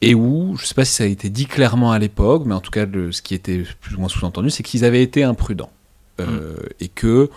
et 0.00 0.14
où, 0.14 0.54
je 0.56 0.62
ne 0.62 0.66
sais 0.66 0.74
pas 0.74 0.84
si 0.84 0.94
ça 0.94 1.04
a 1.04 1.06
été 1.08 1.28
dit 1.30 1.46
clairement 1.46 1.90
à 1.92 1.98
l'époque, 1.98 2.44
mais 2.46 2.54
en 2.54 2.60
tout 2.60 2.70
cas, 2.70 2.86
le- 2.86 3.10
ce 3.12 3.20
qui 3.22 3.34
était 3.34 3.64
plus 3.80 3.96
ou 3.96 4.00
moins 4.00 4.08
sous-entendu, 4.08 4.50
c'est 4.50 4.62
qu'ils 4.62 4.84
avaient 4.84 5.02
été 5.02 5.22
imprudents. 5.24 5.70
euh, 6.20 6.56
et 6.80 6.88
que 6.88 7.30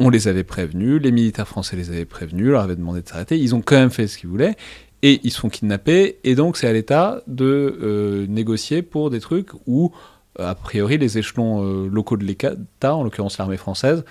on 0.00 0.08
les 0.10 0.26
avait 0.26 0.42
prévenus, 0.42 1.00
les 1.00 1.12
militaires 1.12 1.46
français 1.46 1.76
les 1.76 1.90
avaient 1.90 2.04
prévenus, 2.04 2.48
leur 2.48 2.62
avaient 2.62 2.74
demandé 2.74 3.00
de 3.00 3.08
s'arrêter, 3.08 3.38
ils 3.38 3.54
ont 3.54 3.62
quand 3.62 3.76
même 3.76 3.90
fait 3.90 4.08
ce 4.08 4.18
qu'ils 4.18 4.28
voulaient, 4.28 4.56
et 5.02 5.20
ils 5.22 5.30
se 5.30 5.38
font 5.38 5.48
kidnapper, 5.48 6.18
et 6.24 6.34
donc 6.34 6.56
c'est 6.56 6.66
à 6.66 6.72
l'État 6.72 7.22
de 7.28 7.78
euh, 7.80 8.26
négocier 8.26 8.82
pour 8.82 9.10
des 9.10 9.20
trucs 9.20 9.50
où, 9.68 9.92
a 10.36 10.56
priori, 10.56 10.98
les 10.98 11.16
échelons 11.16 11.64
euh, 11.64 11.88
locaux 11.88 12.16
de 12.16 12.24
l'État, 12.24 12.56
en 12.96 13.04
l'occurrence 13.04 13.38
l'armée 13.38 13.56
française, 13.56 14.04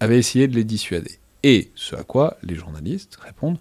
avaient 0.00 0.18
essayé 0.18 0.48
de 0.48 0.56
les 0.56 0.64
dissuader. 0.64 1.20
Et 1.44 1.70
ce 1.76 1.94
à 1.94 2.02
quoi 2.02 2.36
les 2.42 2.56
journalistes 2.56 3.16
répondent 3.24 3.58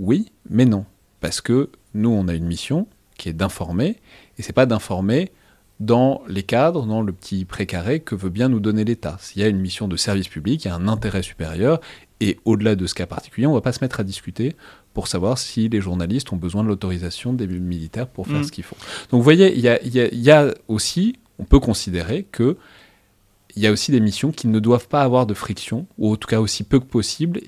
oui, 0.00 0.30
mais 0.50 0.64
non, 0.64 0.84
parce 1.20 1.40
que 1.40 1.70
nous 1.94 2.10
on 2.10 2.28
a 2.28 2.34
une 2.34 2.46
mission 2.46 2.86
qui 3.16 3.28
est 3.28 3.32
d'informer, 3.32 3.96
et 4.38 4.42
c'est 4.42 4.52
pas 4.52 4.66
d'informer 4.66 5.30
dans 5.80 6.22
les 6.28 6.42
cadres, 6.42 6.86
dans 6.86 7.02
le 7.02 7.12
petit 7.12 7.44
précaré 7.44 8.00
que 8.00 8.14
veut 8.14 8.30
bien 8.30 8.48
nous 8.48 8.60
donner 8.60 8.84
l'État. 8.84 9.18
S'il 9.20 9.42
y 9.42 9.44
a 9.44 9.48
une 9.48 9.58
mission 9.60 9.88
de 9.88 9.96
service 9.96 10.28
public, 10.28 10.64
il 10.64 10.68
y 10.68 10.70
a 10.70 10.74
un 10.74 10.88
intérêt 10.88 11.22
supérieur, 11.22 11.80
et 12.20 12.38
au-delà 12.46 12.76
de 12.76 12.86
ce 12.86 12.94
cas 12.94 13.04
particulier, 13.06 13.46
on 13.46 13.50
ne 13.50 13.56
va 13.56 13.60
pas 13.60 13.72
se 13.72 13.84
mettre 13.84 14.00
à 14.00 14.04
discuter 14.04 14.56
pour 14.94 15.06
savoir 15.06 15.36
si 15.36 15.68
les 15.68 15.82
journalistes 15.82 16.32
ont 16.32 16.36
besoin 16.36 16.62
de 16.62 16.68
l'autorisation 16.68 17.34
des 17.34 17.46
militaires 17.46 18.06
pour 18.08 18.26
faire 18.26 18.38
Mm. 18.40 18.44
ce 18.44 18.52
qu'ils 18.52 18.64
font. 18.64 18.76
Donc 19.10 19.18
vous 19.18 19.22
voyez, 19.22 19.52
il 19.54 19.60
y 19.60 19.68
a, 19.68 19.82
il 19.82 19.94
y 19.94 20.00
a- 20.00 20.08
il 20.08 20.20
y 20.22 20.30
a 20.30 20.54
aussi, 20.68 21.16
on 21.38 21.44
peut 21.44 21.60
considérer 21.60 22.22
que 22.24 22.56
il 23.54 23.62
y 23.62 23.66
a 23.66 23.72
aussi 23.72 23.90
des 23.92 24.00
missions 24.00 24.32
qui 24.32 24.48
ne 24.48 24.58
doivent 24.60 24.88
pas 24.88 25.02
avoir 25.02 25.26
de 25.26 25.34
friction, 25.34 25.86
ou 25.98 26.12
en 26.12 26.16
tout 26.16 26.28
cas 26.28 26.40
aussi 26.40 26.64
peu 26.64 26.78
que 26.80 26.84
possible, 26.86 27.40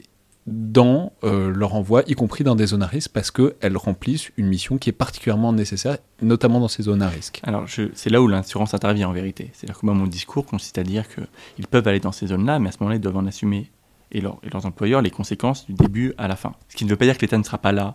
dans 0.49 1.13
euh, 1.25 1.51
leur 1.51 1.75
envoi, 1.75 2.03
y 2.07 2.15
compris 2.15 2.43
dans 2.43 2.57
des 2.57 2.67
zones 2.67 2.83
à 2.83 2.87
risque, 2.87 3.11
parce 3.13 3.31
qu'elles 3.31 3.77
remplissent 3.77 4.31
une 4.37 4.47
mission 4.47 4.79
qui 4.79 4.91
est 4.91 4.93
particulièrement 4.93 5.53
nécessaire, 5.53 5.99
notamment 6.23 6.61
dans 6.61 6.69
ces 6.69 6.85
zones 6.85 7.03
à 7.03 7.09
risque. 7.09 7.41
Alors, 7.45 7.67
c'est 7.69 8.11
là 8.11 8.23
où 8.23 8.29
l'assurance 8.29 8.75
intervient 8.75 9.09
en 9.09 9.13
vérité. 9.13 9.51
C'est-à-dire 9.53 9.79
que 9.79 9.87
moi, 9.87 9.95
mon 9.95 10.07
discours 10.07 10.47
consiste 10.47 10.79
à 10.79 10.83
dire 10.83 11.05
qu'ils 11.09 11.67
peuvent 11.67 11.87
aller 11.87 12.01
dans 12.01 12.13
ces 12.13 12.29
zones-là, 12.29 12.59
mais 12.59 12.71
à 12.71 12.73
ce 12.73 12.79
moment-là, 12.81 12.97
ils 12.97 13.01
doivent 13.01 13.19
en 13.19 13.27
assumer, 13.27 13.71
et, 14.11 14.19
et 14.19 14.21
leurs 14.21 14.67
employeurs, 14.67 15.03
les 15.03 15.11
conséquences 15.11 15.67
du 15.67 15.75
début 15.75 16.15
à 16.17 16.29
la 16.29 16.37
fin. 16.37 16.55
Ce 16.69 16.77
qui 16.77 16.85
ne 16.85 16.91
veut 16.91 16.97
pas 16.97 17.05
dire 17.05 17.17
que 17.17 17.23
l'État 17.23 17.39
ne 17.39 17.43
sera 17.43 17.59
pas 17.59 17.73
là 17.73 17.95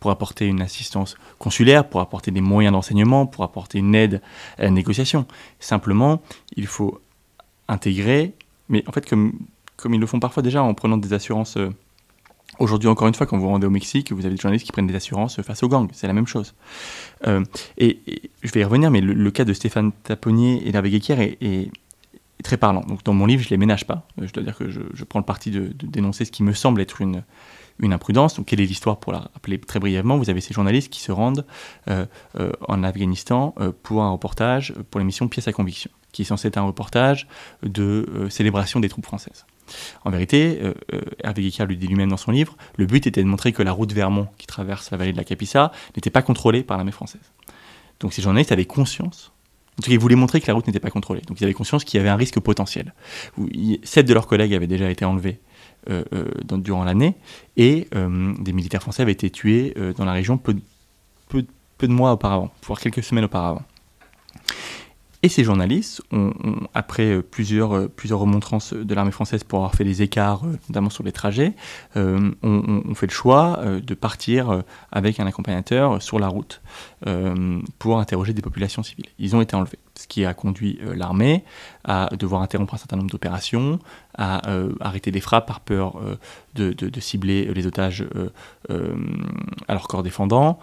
pour 0.00 0.10
apporter 0.10 0.46
une 0.46 0.60
assistance 0.60 1.16
consulaire, 1.38 1.88
pour 1.88 2.00
apporter 2.00 2.32
des 2.32 2.40
moyens 2.40 2.72
d'enseignement, 2.72 3.26
pour 3.26 3.44
apporter 3.44 3.78
une 3.78 3.94
aide 3.94 4.20
à 4.58 4.64
la 4.64 4.70
négociation. 4.70 5.26
Simplement, 5.60 6.20
il 6.56 6.66
faut 6.66 7.00
intégrer, 7.68 8.34
mais 8.68 8.82
en 8.88 8.92
fait, 8.92 9.08
comme, 9.08 9.38
comme 9.76 9.94
ils 9.94 10.00
le 10.00 10.06
font 10.06 10.18
parfois 10.18 10.42
déjà 10.42 10.64
en 10.64 10.74
prenant 10.74 10.96
des 10.96 11.12
assurances. 11.12 11.56
Aujourd'hui, 12.58 12.88
encore 12.88 13.08
une 13.08 13.14
fois, 13.14 13.26
quand 13.26 13.36
vous 13.36 13.44
vous 13.44 13.48
rendez 13.48 13.66
au 13.66 13.70
Mexique, 13.70 14.12
vous 14.12 14.26
avez 14.26 14.34
des 14.34 14.40
journalistes 14.40 14.66
qui 14.66 14.72
prennent 14.72 14.86
des 14.86 14.94
assurances 14.94 15.40
face 15.40 15.62
aux 15.62 15.68
gangs. 15.68 15.88
C'est 15.92 16.06
la 16.06 16.12
même 16.12 16.26
chose. 16.26 16.54
Euh, 17.26 17.44
et, 17.78 17.98
je 18.42 18.52
vais 18.52 18.60
y 18.60 18.64
revenir, 18.64 18.90
mais 18.90 19.00
le, 19.00 19.30
cas 19.30 19.44
de 19.44 19.54
Stéphane 19.54 19.92
Taponnier 20.04 20.66
et 20.66 20.72
d'Hervé 20.72 20.90
Guéquière 20.90 21.20
est, 21.20 21.70
très 22.44 22.56
parlant. 22.56 22.80
Donc, 22.80 23.04
dans 23.04 23.14
mon 23.14 23.24
livre, 23.24 23.42
je 23.42 23.50
les 23.50 23.56
ménage 23.56 23.86
pas. 23.86 24.06
Euh, 24.20 24.26
Je 24.26 24.32
dois 24.32 24.42
dire 24.42 24.56
que 24.56 24.68
je, 24.68 25.04
prends 25.04 25.20
le 25.20 25.24
parti 25.24 25.50
de, 25.50 25.72
dénoncer 25.82 26.24
ce 26.24 26.32
qui 26.32 26.42
me 26.42 26.52
semble 26.52 26.80
être 26.80 27.00
une, 27.00 27.22
imprudence. 27.82 28.36
Donc, 28.36 28.46
quelle 28.46 28.60
est 28.60 28.66
l'histoire 28.66 28.98
Pour 28.98 29.12
la 29.12 29.20
rappeler 29.20 29.58
très 29.58 29.80
brièvement, 29.80 30.18
vous 30.18 30.28
avez 30.28 30.40
ces 30.40 30.52
journalistes 30.52 30.92
qui 30.92 31.00
se 31.00 31.10
rendent 31.10 31.46
euh, 31.88 32.04
en 32.68 32.84
Afghanistan 32.84 33.54
pour 33.82 34.02
un 34.02 34.10
reportage 34.10 34.74
pour 34.90 34.98
l'émission 34.98 35.26
Pièce 35.26 35.48
à 35.48 35.52
conviction, 35.52 35.90
qui 36.12 36.22
est 36.22 36.26
censé 36.26 36.48
être 36.48 36.58
un 36.58 36.62
reportage 36.62 37.26
de 37.62 38.28
célébration 38.28 38.78
des 38.78 38.88
troupes 38.88 39.06
françaises. 39.06 39.46
En 40.04 40.10
vérité, 40.10 40.58
euh, 40.62 40.74
euh, 40.92 41.00
Hervé 41.22 41.42
Guéquière 41.42 41.66
le 41.66 41.76
dit 41.76 41.86
lui-même 41.86 42.10
dans 42.10 42.16
son 42.16 42.30
livre, 42.30 42.56
le 42.76 42.86
but 42.86 43.06
était 43.06 43.22
de 43.22 43.28
montrer 43.28 43.52
que 43.52 43.62
la 43.62 43.72
route 43.72 43.92
Vermont 43.92 44.28
qui 44.38 44.46
traverse 44.46 44.90
la 44.90 44.98
vallée 44.98 45.12
de 45.12 45.16
la 45.16 45.24
Capissa 45.24 45.72
n'était 45.96 46.10
pas 46.10 46.22
contrôlée 46.22 46.62
par 46.62 46.76
l'armée 46.76 46.92
française. 46.92 47.32
Donc 48.00 48.12
ces 48.12 48.22
journalistes 48.22 48.52
avaient 48.52 48.64
conscience, 48.64 49.32
en 49.78 49.82
tout 49.82 49.88
cas 49.88 49.94
ils 49.94 49.98
voulaient 49.98 50.16
montrer 50.16 50.40
que 50.40 50.46
la 50.48 50.54
route 50.54 50.66
n'était 50.66 50.80
pas 50.80 50.90
contrôlée, 50.90 51.22
donc 51.26 51.40
ils 51.40 51.44
avaient 51.44 51.54
conscience 51.54 51.84
qu'il 51.84 51.98
y 51.98 52.00
avait 52.00 52.08
un 52.08 52.16
risque 52.16 52.40
potentiel. 52.40 52.94
Sept 53.84 54.06
de 54.06 54.14
leurs 54.14 54.26
collègues 54.26 54.54
avaient 54.54 54.66
déjà 54.66 54.90
été 54.90 55.04
enlevés 55.04 55.40
euh, 55.88 56.04
euh, 56.12 56.56
durant 56.58 56.84
l'année, 56.84 57.14
et 57.56 57.88
des 57.92 58.52
militaires 58.52 58.82
français 58.82 59.02
avaient 59.02 59.12
été 59.12 59.30
tués 59.30 59.74
dans 59.96 60.04
la 60.04 60.12
région 60.12 60.36
peu, 60.36 60.56
peu 61.28 61.44
de 61.88 61.92
mois 61.92 62.12
auparavant, 62.12 62.50
voire 62.64 62.80
quelques 62.80 63.02
semaines 63.02 63.24
auparavant. 63.24 63.62
Et 65.24 65.28
ces 65.28 65.44
journalistes, 65.44 66.02
après 66.74 67.04
euh, 67.04 67.22
plusieurs, 67.22 67.76
euh, 67.76 67.88
plusieurs 67.88 68.18
remontrances 68.18 68.74
de 68.74 68.92
l'armée 68.92 69.12
française 69.12 69.44
pour 69.44 69.60
avoir 69.60 69.76
fait 69.76 69.84
des 69.84 70.02
écarts, 70.02 70.44
euh, 70.44 70.58
notamment 70.68 70.90
sur 70.90 71.04
les 71.04 71.12
trajets, 71.12 71.54
ont, 71.94 72.94
fait 72.94 73.06
le 73.06 73.12
choix 73.12 73.60
de 73.64 73.94
partir 73.94 74.62
avec 74.90 75.20
un 75.20 75.26
accompagnateur 75.26 76.02
sur 76.02 76.18
la 76.18 76.28
route 76.28 76.60
pour 77.78 77.98
interroger 77.98 78.32
des 78.32 78.42
populations 78.42 78.82
civiles. 78.82 79.06
Ils 79.18 79.34
ont 79.34 79.40
été 79.40 79.56
enlevés, 79.56 79.78
ce 79.94 80.06
qui 80.06 80.24
a 80.24 80.34
conduit 80.34 80.78
l'armée 80.94 81.44
à 81.84 82.10
devoir 82.16 82.42
interrompre 82.42 82.74
un 82.74 82.76
certain 82.76 82.96
nombre 82.96 83.10
d'opérations, 83.10 83.78
à 84.16 84.42
arrêter 84.80 85.10
des 85.10 85.20
frappes 85.20 85.46
par 85.46 85.60
peur 85.60 86.00
de, 86.54 87.00
cibler 87.00 87.52
les 87.52 87.66
otages 87.66 88.04
à 88.68 89.72
leur 89.72 89.88
corps 89.88 90.02
défendant, 90.02 90.58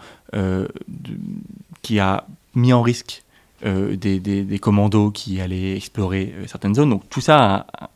qui 1.82 1.98
a 1.98 2.26
mis 2.54 2.72
en 2.72 2.82
risque 2.82 3.22
des, 3.62 4.20
des- 4.20 4.58
commandos 4.58 5.10
qui 5.10 5.40
allaient 5.40 5.76
explorer 5.76 6.34
euh, 6.36 6.46
certaines 6.46 6.74
zones. 6.74 6.90
Donc 6.90 7.08
tout 7.08 7.20
ça 7.20 7.66
a, 7.78 7.90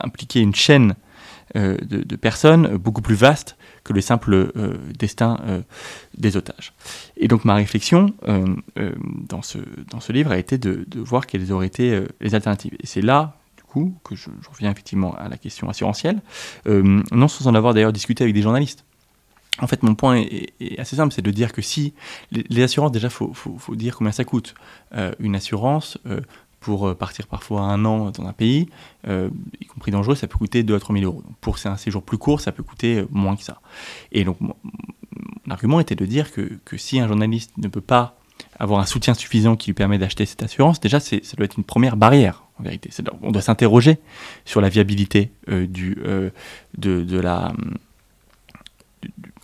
impliqué 0.00 0.40
une 0.40 0.54
chaîne 0.54 0.94
euh, 1.56 1.76
de, 1.82 2.16
personnes 2.16 2.66
euh, 2.66 2.78
beaucoup 2.78 3.02
plus 3.02 3.14
vaste 3.16 3.56
que 3.82 3.92
le 3.92 4.00
simple 4.00 4.34
euh, 4.34 4.76
destin 4.98 5.38
euh, 5.46 5.62
des 6.16 6.36
otages. 6.36 6.72
Et 7.16 7.28
donc 7.28 7.44
ma 7.44 7.54
réflexion 7.54 8.14
euh, 8.28 8.44
euh, 8.78 8.92
dans, 9.28 9.42
ce, 9.42 9.58
dans 9.90 10.00
ce 10.00 10.12
livre 10.12 10.30
a 10.32 10.38
été 10.38 10.58
de, 10.58 10.86
voir 11.00 11.26
quelles 11.26 11.50
auraient 11.52 11.66
été 11.66 11.92
euh, 11.92 12.06
les 12.20 12.34
alternatives. 12.34 12.74
Et 12.80 12.86
c'est 12.86 13.02
là, 13.02 13.36
du 13.56 13.62
coup, 13.64 13.94
que 14.04 14.14
je, 14.14 14.30
je 14.42 14.48
reviens 14.48 14.70
effectivement 14.70 15.14
à 15.16 15.28
la 15.28 15.38
question 15.38 15.68
assurantielle, 15.68 16.20
euh, 16.66 17.02
non 17.10 17.28
sans 17.28 17.46
en 17.48 17.54
avoir 17.54 17.74
d'ailleurs 17.74 17.92
discuté 17.92 18.22
avec 18.22 18.34
des 18.34 18.42
journalistes. 18.42 18.84
En 19.60 19.66
fait, 19.66 19.82
mon 19.82 19.94
point 19.94 20.16
est, 20.16 20.78
assez 20.78 20.96
simple, 20.96 21.12
c'est 21.12 21.22
de 21.22 21.30
dire 21.30 21.52
que 21.52 21.62
si 21.62 21.92
les, 22.32 22.62
assurances, 22.62 22.92
déjà, 22.92 23.10
faut, 23.10 23.32
faut, 23.34 23.74
dire 23.74 23.96
combien 23.96 24.12
ça 24.12 24.24
coûte. 24.24 24.54
Euh, 24.94 25.12
une 25.20 25.34
assurance 25.34 25.98
euh, 26.06 26.20
pour 26.60 26.88
euh, 26.88 26.94
partir 26.94 27.26
parfois 27.26 27.62
un 27.62 27.84
an 27.84 28.10
dans 28.10 28.26
un 28.26 28.32
pays, 28.32 28.68
y 29.06 29.66
compris 29.66 29.90
dangereux, 29.90 30.14
ça 30.14 30.26
peut 30.26 30.38
coûter 30.38 30.62
2 30.62 30.74
à 30.74 30.80
3 30.80 30.96
000 30.96 31.10
euros. 31.10 31.22
Pour 31.40 31.58
un 31.64 31.76
séjour 31.76 32.02
plus 32.02 32.18
court, 32.18 32.40
ça 32.40 32.52
peut 32.52 32.62
coûter 32.62 33.04
moins 33.10 33.36
que 33.36 33.42
ça. 33.42 33.60
Et 34.12 34.24
donc, 34.24 34.40
mon, 34.40 34.54
argument 35.48 35.80
était 35.80 35.96
de 35.96 36.06
dire 36.06 36.32
que, 36.32 36.58
que 36.64 36.76
si 36.76 37.00
un 37.00 37.08
journaliste 37.08 37.52
ne 37.58 37.68
peut 37.68 37.80
pas 37.80 38.16
avoir 38.58 38.80
un 38.80 38.86
soutien 38.86 39.14
suffisant 39.14 39.56
qui 39.56 39.68
lui 39.68 39.74
permet 39.74 39.98
d'acheter 39.98 40.26
cette 40.26 40.42
assurance, 40.42 40.80
déjà, 40.80 41.00
ça 41.00 41.16
doit 41.36 41.44
être 41.44 41.56
une 41.58 41.64
première 41.64 41.96
barrière, 41.96 42.44
en 42.58 42.62
vérité. 42.62 42.90
On 43.22 43.32
doit 43.32 43.42
s'interroger 43.42 43.98
sur 44.44 44.60
la 44.60 44.68
viabilité 44.68 45.32
du, 45.48 45.98
de, 46.76 47.02
de 47.02 47.20
la, 47.20 47.52
du- 47.58 47.89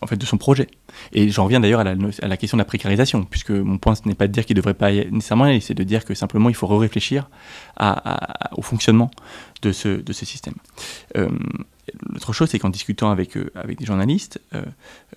en 0.03 0.07
fait, 0.07 0.17
de 0.17 0.27
son 0.27 0.37
projet. 0.37 0.69
Et 1.13 1.31
j'en 1.31 1.45
reviens 1.45 1.61
d'ailleurs 1.61 1.81
à 1.81 1.85
la, 1.85 2.37
question 2.37 2.57
de 2.57 2.61
la 2.61 2.65
précarisation, 2.67 3.25
puisque 3.25 3.51
mon 3.51 3.79
point, 3.79 3.95
ce 3.95 4.03
n'est 4.07 4.15
pas 4.15 4.27
de 4.27 4.33
dire 4.33 4.45
qu'il 4.45 4.55
ne 4.55 4.61
devrait 4.61 4.75
pas 4.75 4.91
y- 4.93 5.11
nécessairement 5.11 5.45
aller, 5.45 5.61
c'est 5.61 5.75
de 5.75 5.83
dire 5.83 6.05
que 6.05 6.15
simplement, 6.15 6.49
il 6.49 6.55
faut 6.55 6.67
réfléchir 6.67 7.31
au 8.57 8.63
fonctionnement 8.63 9.11
de 9.63 9.73
ce, 9.73 10.25
système. 10.25 10.55
Euh, 11.17 11.29
L'autre 12.11 12.33
chose, 12.33 12.51
c'est 12.51 12.59
qu'en 12.59 12.69
discutant 12.69 13.11
avec, 13.11 13.37
euh, 13.37 13.51
avec 13.55 13.79
des 13.79 13.87
journalistes, 13.87 14.41
euh, 14.55 14.65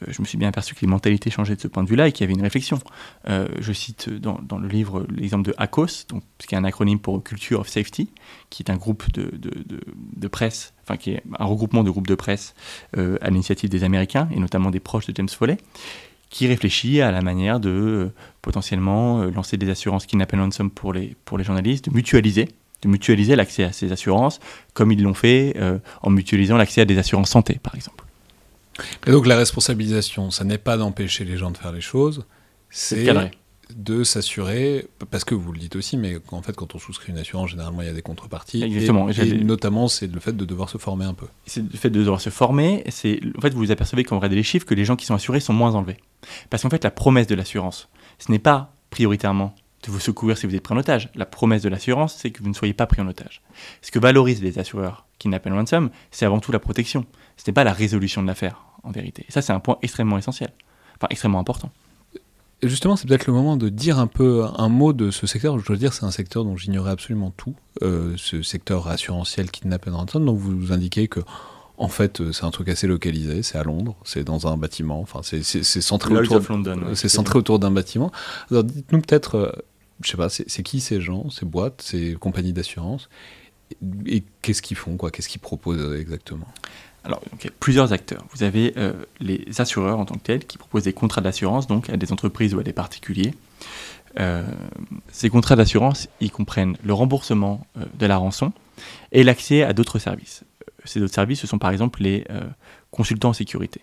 je 0.07 0.21
me 0.21 0.27
suis 0.27 0.37
bien 0.37 0.49
aperçu 0.49 0.75
que 0.75 0.81
les 0.81 0.87
mentalités 0.87 1.31
changeaient 1.31 1.55
de 1.55 1.61
ce 1.61 1.67
point 1.67 1.83
de 1.83 1.89
vue-là 1.89 2.07
et 2.07 2.11
qu'il 2.11 2.21
y 2.21 2.25
avait 2.25 2.33
une 2.33 2.43
réflexion. 2.43 2.79
Je 3.27 3.73
cite 3.73 4.09
dans, 4.09 4.39
dans 4.41 4.59
le 4.59 4.67
livre 4.67 5.05
l'exemple 5.09 5.49
de 5.49 5.55
ACOS, 5.57 6.05
donc, 6.07 6.23
qui 6.37 6.53
est 6.53 6.57
un 6.57 6.63
acronyme 6.63 6.99
pour 6.99 7.23
Culture 7.23 7.61
of 7.61 7.67
Safety, 7.67 8.09
qui 8.49 8.63
est 8.63 8.71
un 8.71 8.75
groupe 8.75 9.11
de, 9.11 9.35
de, 9.35 9.51
de, 10.15 10.27
presse, 10.27 10.73
enfin 10.83 10.97
qui 10.97 11.11
est 11.11 11.23
un 11.37 11.45
regroupement 11.45 11.83
de 11.83 11.89
groupes 11.89 12.07
de 12.07 12.15
presse 12.15 12.53
à 12.95 13.29
l'initiative 13.29 13.69
des 13.69 13.83
Américains 13.83 14.29
et 14.31 14.39
notamment 14.39 14.69
des 14.69 14.79
proches 14.79 15.07
de 15.07 15.15
James 15.15 15.29
Foley, 15.29 15.57
qui 16.29 16.47
réfléchit 16.47 17.01
à 17.01 17.11
la 17.11 17.21
manière 17.21 17.59
de 17.59 18.11
potentiellement 18.41 19.23
lancer 19.25 19.57
des 19.57 19.69
assurances 19.69 20.05
kidnap 20.05 20.33
and 20.33 20.43
ransom 20.43 20.69
pour 20.69 20.93
les, 20.93 21.15
pour 21.25 21.37
les 21.37 21.43
journalistes, 21.43 21.89
de 21.89 21.95
mutualiser 21.95 22.47
de 22.82 22.88
mutualiser 22.88 23.36
l'accès 23.36 23.63
à 23.63 23.71
ces 23.71 23.91
assurances, 23.91 24.39
comme 24.73 24.91
ils 24.91 25.01
l'ont 25.01 25.13
fait 25.13 25.53
euh, 25.57 25.80
en 26.01 26.09
mutualisant 26.09 26.57
l'accès 26.57 26.82
à 26.82 26.86
des 26.86 26.97
assurances 26.97 27.30
santé, 27.30 27.59
par 27.61 27.75
exemple. 27.75 28.05
Et 29.07 29.11
donc 29.11 29.27
la 29.27 29.36
responsabilisation, 29.36 30.32
ça 30.32 30.43
n'est 30.45 30.57
pas 30.57 30.77
d'empêcher 30.77 31.25
les 31.25 31.38
gens 31.38 31.51
de 31.51 31.57
faire 31.57 31.71
les 31.73 31.82
choses, 31.82 32.25
c'est 32.69 33.05
de 33.75 34.03
s'assurer, 34.03 34.88
parce 35.11 35.23
que 35.23 35.36
vous 35.36 35.51
le 35.51 35.59
dites 35.59 35.75
aussi, 35.75 35.95
mais 35.95 36.17
en 36.32 36.41
fait 36.41 36.55
quand 36.55 36.73
on 36.73 36.80
souscrit 36.80 37.11
une 37.11 37.19
assurance, 37.19 37.51
généralement 37.51 37.82
il 37.84 37.88
y 37.88 37.91
a 37.91 37.93
des 37.93 38.01
contreparties. 38.01 38.63
Exactement. 38.63 39.09
Et 39.09 39.43
notamment 39.43 39.88
c'est 39.88 40.11
le 40.11 40.19
fait 40.19 40.36
de 40.36 40.43
devoir 40.43 40.69
se 40.69 40.80
former 40.80 41.05
un 41.05 41.13
peu. 41.13 41.27
c'est 41.45 41.61
le 41.61 41.77
fait 41.77 41.91
de 41.91 41.99
devoir 41.99 42.19
se 42.19 42.32
former. 42.32 42.84
C'est 42.89 43.19
en 43.38 43.41
fait 43.41 43.53
vous 43.53 43.59
vous 43.59 43.71
apercevez 43.71 44.03
quand 44.03 44.15
vous 44.15 44.21
regardez 44.21 44.38
les 44.38 44.43
chiffres 44.43 44.65
que 44.65 44.73
les 44.73 44.86
gens 44.86 44.95
qui 44.95 45.05
sont 45.05 45.13
assurés 45.13 45.39
sont 45.39 45.53
moins 45.53 45.75
enlevés. 45.75 45.97
Parce 46.49 46.63
qu'en 46.63 46.69
fait 46.71 46.84
la 46.84 46.89
promesse 46.89 47.27
de 47.27 47.36
l'assurance, 47.36 47.89
ce 48.17 48.32
n'est 48.32 48.39
pas 48.39 48.73
prioritairement 48.89 49.53
de 49.84 49.91
vous 49.91 49.99
secourir 49.99 50.38
si 50.38 50.47
vous 50.47 50.55
êtes 50.55 50.63
pris 50.63 50.73
en 50.73 50.77
otage. 50.77 51.09
La 51.15 51.25
promesse 51.25 51.61
de 51.61 51.69
l'assurance, 51.69 52.15
c'est 52.15 52.32
que 52.32 52.43
vous 52.43 52.49
ne 52.49 52.53
soyez 52.53 52.73
pas 52.73 52.86
pris 52.86 53.01
en 53.01 53.07
otage. 53.07 53.41
Ce 53.82 53.91
que 53.91 53.99
valorisent 53.99 54.41
les 54.41 54.59
assureurs 54.59 55.05
qui 55.17 55.27
n'appellent 55.30 55.53
ransom, 55.53 55.89
c'est 56.11 56.25
avant 56.25 56.39
tout 56.39 56.51
la 56.51 56.59
protection. 56.59 57.05
Ce 57.38 57.43
n'est 57.47 57.53
pas 57.53 57.63
la 57.63 57.73
résolution 57.73 58.21
de 58.21 58.27
l'affaire 58.27 58.63
en 58.84 58.91
vérité. 58.91 59.25
Et 59.27 59.32
ça 59.32 59.41
c'est 59.41 59.53
un 59.53 59.59
point 59.59 59.77
extrêmement 59.82 60.17
essentiel, 60.17 60.51
enfin 60.95 61.07
extrêmement 61.09 61.39
important. 61.39 61.71
Justement, 62.61 62.97
c'est 62.97 63.07
peut-être 63.07 63.25
le 63.25 63.32
moment 63.32 63.55
de 63.55 63.69
dire 63.69 63.99
un 63.99 64.07
peu 64.07 64.45
un 64.57 64.67
mot 64.67 64.91
de 64.91 65.11
ce 65.11 65.25
secteur. 65.27 65.57
Je 65.59 65.65
dois 65.65 65.77
dire, 65.77 65.93
c'est 65.93 66.03
un 66.03 66.11
secteur 66.11 66.43
dont 66.43 66.57
j'ignorais 66.57 66.91
absolument 66.91 67.32
tout. 67.32 67.55
Euh, 67.84 68.15
ce 68.17 68.41
secteur 68.41 68.89
assurantiel 68.89 69.49
kidnap 69.49 69.88
and 69.88 69.95
ransom. 69.95 70.25
Donc 70.25 70.38
vous 70.38 70.59
vous 70.59 70.73
indiquez 70.73 71.07
que, 71.07 71.21
en 71.80 71.88
fait, 71.88 72.21
euh, 72.21 72.32
c'est 72.32 72.43
un 72.43 72.51
truc 72.51 72.69
assez 72.69 72.86
localisé. 72.88 73.41
C'est 73.41 73.57
à 73.57 73.63
Londres. 73.63 73.95
C'est 74.03 74.23
dans 74.23 74.47
un 74.47 74.57
bâtiment. 74.57 74.99
Enfin, 75.01 75.21
c'est- 75.23 75.41
centré 75.82 76.11
autour. 76.23 76.36
ouais, 76.89 76.95
centré 77.09 77.39
autour 77.39 77.57
d'un 77.59 77.71
bâtiment. 77.71 78.11
Alors 78.51 78.63
dites-nous 78.63 79.01
peut-être, 79.01 79.36
euh, 79.36 79.51
je 80.03 80.09
sais 80.11 80.17
pas, 80.17 80.30
c'est 80.30 80.63
qui 80.63 80.80
ces 80.82 81.01
gens, 81.01 81.30
ces 81.30 81.45
boîtes, 81.45 81.82
ces 81.82 82.13
compagnies 82.19 82.53
d'assurance 82.53 83.09
et, 83.71 84.17
et 84.17 84.23
qu'est-ce 84.41 84.61
qu'ils 84.61 84.77
font, 84.77 84.97
quoi 84.97 85.09
Qu'est-ce 85.11 85.30
qu'ils 85.30 85.41
proposent 85.41 85.82
euh, 85.82 85.99
exactement? 85.99 86.47
Alors, 87.05 87.21
donc, 87.32 87.43
il 87.43 87.47
y 87.47 87.49
a 87.49 87.53
plusieurs 87.59 87.93
acteurs. 87.93 88.25
Vous 88.36 88.43
avez 88.43 88.73
euh, 88.77 88.91
les 89.21 89.45
assureurs 89.61 89.99
en 89.99 90.05
tant 90.05 90.15
que 90.15 90.23
tels 90.23 90.45
qui 90.45 90.57
proposent 90.57 90.84
des 90.84 90.93
contrats 90.93 91.21
d'assurance 91.21 91.65
donc 91.65 91.89
à 91.89 91.95
des 91.97 92.11
entreprises 92.11 92.53
ou 92.53 92.59
à 92.59 92.63
des 92.63 92.73
particuliers. 92.73 93.34
Euh, 94.19 94.43
ces 95.11 95.30
contrats 95.30 95.55
d'assurance, 95.55 96.09
ils 96.19 96.32
comprennent 96.32 96.75
le 96.84 96.93
remboursement 96.93 97.65
euh, 97.77 97.86
de 97.97 98.05
la 98.05 98.17
rançon 98.17 98.51
et 99.11 99.23
l'accès 99.23 99.63
à 99.63 99.71
d'autres 99.73 99.99
services. 99.99 100.43
Ces 100.86 101.01
autres 101.01 101.13
services, 101.13 101.39
ce 101.39 101.47
sont 101.47 101.59
par 101.59 101.71
exemple 101.71 102.01
les 102.01 102.25
euh, 102.30 102.41
consultants 102.91 103.30
en 103.30 103.34
sécurité. 103.34 103.82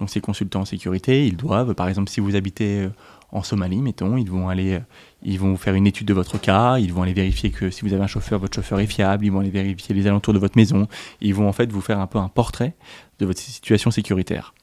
Donc 0.00 0.10
ces 0.10 0.20
consultants 0.20 0.60
en 0.60 0.64
sécurité, 0.64 1.26
ils 1.26 1.36
doivent, 1.36 1.74
par 1.74 1.88
exemple, 1.88 2.10
si 2.10 2.20
vous 2.20 2.36
habitez 2.36 2.80
euh, 2.80 2.88
en 3.30 3.42
Somalie, 3.42 3.80
mettons, 3.80 4.16
ils 4.16 4.30
vont 4.30 4.48
aller, 4.48 4.74
euh, 4.74 4.80
ils 5.22 5.38
vont 5.38 5.56
faire 5.56 5.74
une 5.74 5.86
étude 5.86 6.06
de 6.06 6.14
votre 6.14 6.38
cas, 6.38 6.78
ils 6.78 6.92
vont 6.92 7.02
aller 7.02 7.12
vérifier 7.12 7.50
que 7.50 7.70
si 7.70 7.82
vous 7.82 7.92
avez 7.92 8.02
un 8.02 8.08
chauffeur, 8.08 8.38
votre 8.38 8.54
chauffeur 8.54 8.80
est 8.80 8.86
fiable, 8.86 9.24
ils 9.24 9.30
vont 9.30 9.40
aller 9.40 9.50
vérifier 9.50 9.94
les 9.94 10.06
alentours 10.06 10.34
de 10.34 10.38
votre 10.38 10.56
maison, 10.56 10.88
ils 11.20 11.34
vont 11.34 11.48
en 11.48 11.52
fait 11.52 11.70
vous 11.70 11.80
faire 11.80 12.00
un 12.00 12.06
peu 12.06 12.18
un 12.18 12.28
portrait 12.28 12.74
de 13.18 13.26
votre 13.26 13.40
situation 13.40 13.90
sécuritaire. 13.90 14.54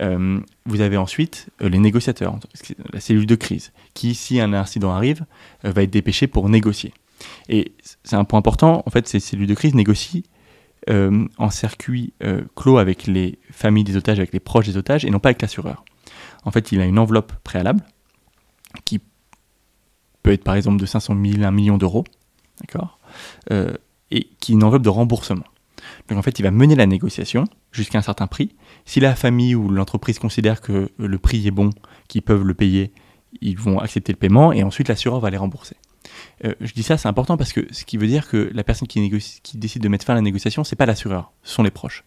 Vous 0.00 0.80
avez 0.80 0.96
ensuite 0.96 1.48
les 1.60 1.78
négociateurs, 1.78 2.38
la 2.92 2.98
cellule 2.98 3.26
de 3.26 3.36
crise, 3.36 3.72
qui, 3.94 4.16
si 4.16 4.40
un 4.40 4.52
incident 4.52 4.90
arrive, 4.90 5.24
va 5.62 5.84
être 5.84 5.90
dépêché 5.90 6.26
pour 6.26 6.48
négocier. 6.48 6.92
Et 7.48 7.72
c'est 8.02 8.16
un 8.16 8.24
point 8.24 8.40
important, 8.40 8.82
en 8.84 8.90
fait, 8.90 9.06
ces 9.06 9.20
cellules 9.20 9.46
de 9.46 9.54
crise 9.54 9.74
négocient 9.74 10.22
euh, 10.90 11.26
en 11.38 11.50
circuit 11.50 12.12
euh, 12.22 12.42
clos 12.56 12.78
avec 12.78 13.06
les 13.06 13.38
familles 13.50 13.84
des 13.84 13.96
otages, 13.96 14.18
avec 14.18 14.32
les 14.32 14.40
proches 14.40 14.66
des 14.66 14.76
otages, 14.76 15.04
et 15.04 15.10
non 15.10 15.18
pas 15.18 15.30
avec 15.30 15.42
l'assureur. 15.42 15.84
En 16.44 16.50
fait, 16.50 16.72
il 16.72 16.80
a 16.80 16.84
une 16.84 16.98
enveloppe 16.98 17.32
préalable 17.42 17.82
qui 18.84 19.00
peut 20.22 20.32
être 20.32 20.44
par 20.44 20.56
exemple 20.56 20.80
de 20.80 20.86
500 20.86 21.16
000, 21.22 21.42
1 21.42 21.50
million 21.50 21.78
d'euros, 21.78 22.04
d'accord 22.60 22.98
Euh, 23.50 23.74
Et 24.10 24.28
qui 24.40 24.52
est 24.52 24.54
une 24.54 24.64
enveloppe 24.64 24.82
de 24.82 24.88
remboursement. 24.90 25.44
Donc 26.08 26.18
en 26.18 26.22
fait, 26.22 26.38
il 26.38 26.42
va 26.42 26.50
mener 26.50 26.74
la 26.74 26.86
négociation 26.86 27.44
jusqu'à 27.72 27.98
un 27.98 28.02
certain 28.02 28.26
prix. 28.26 28.54
Si 28.84 29.00
la 29.00 29.14
famille 29.14 29.54
ou 29.54 29.68
l'entreprise 29.68 30.18
considère 30.18 30.60
que 30.60 30.90
le 30.98 31.18
prix 31.18 31.46
est 31.46 31.50
bon, 31.50 31.70
qu'ils 32.08 32.22
peuvent 32.22 32.44
le 32.44 32.54
payer, 32.54 32.92
ils 33.40 33.58
vont 33.58 33.78
accepter 33.78 34.12
le 34.12 34.18
paiement 34.18 34.52
et 34.52 34.62
ensuite 34.62 34.88
l'assureur 34.88 35.20
va 35.20 35.30
les 35.30 35.36
rembourser. 35.36 35.76
Euh, 36.44 36.54
je 36.60 36.72
dis 36.72 36.82
ça, 36.82 36.96
c'est 36.96 37.08
important 37.08 37.36
parce 37.36 37.52
que 37.52 37.66
ce 37.70 37.84
qui 37.84 37.96
veut 37.96 38.06
dire 38.06 38.28
que 38.28 38.50
la 38.52 38.64
personne 38.64 38.88
qui, 38.88 39.00
décide 39.54 39.82
de 39.82 39.88
mettre 39.88 40.04
fin 40.04 40.14
à 40.14 40.16
la 40.16 40.22
négociation, 40.22 40.64
c'est 40.64 40.76
pas 40.76 40.86
l'assureur, 40.86 41.32
ce 41.42 41.54
sont 41.54 41.62
les 41.62 41.70
proches. 41.70 42.04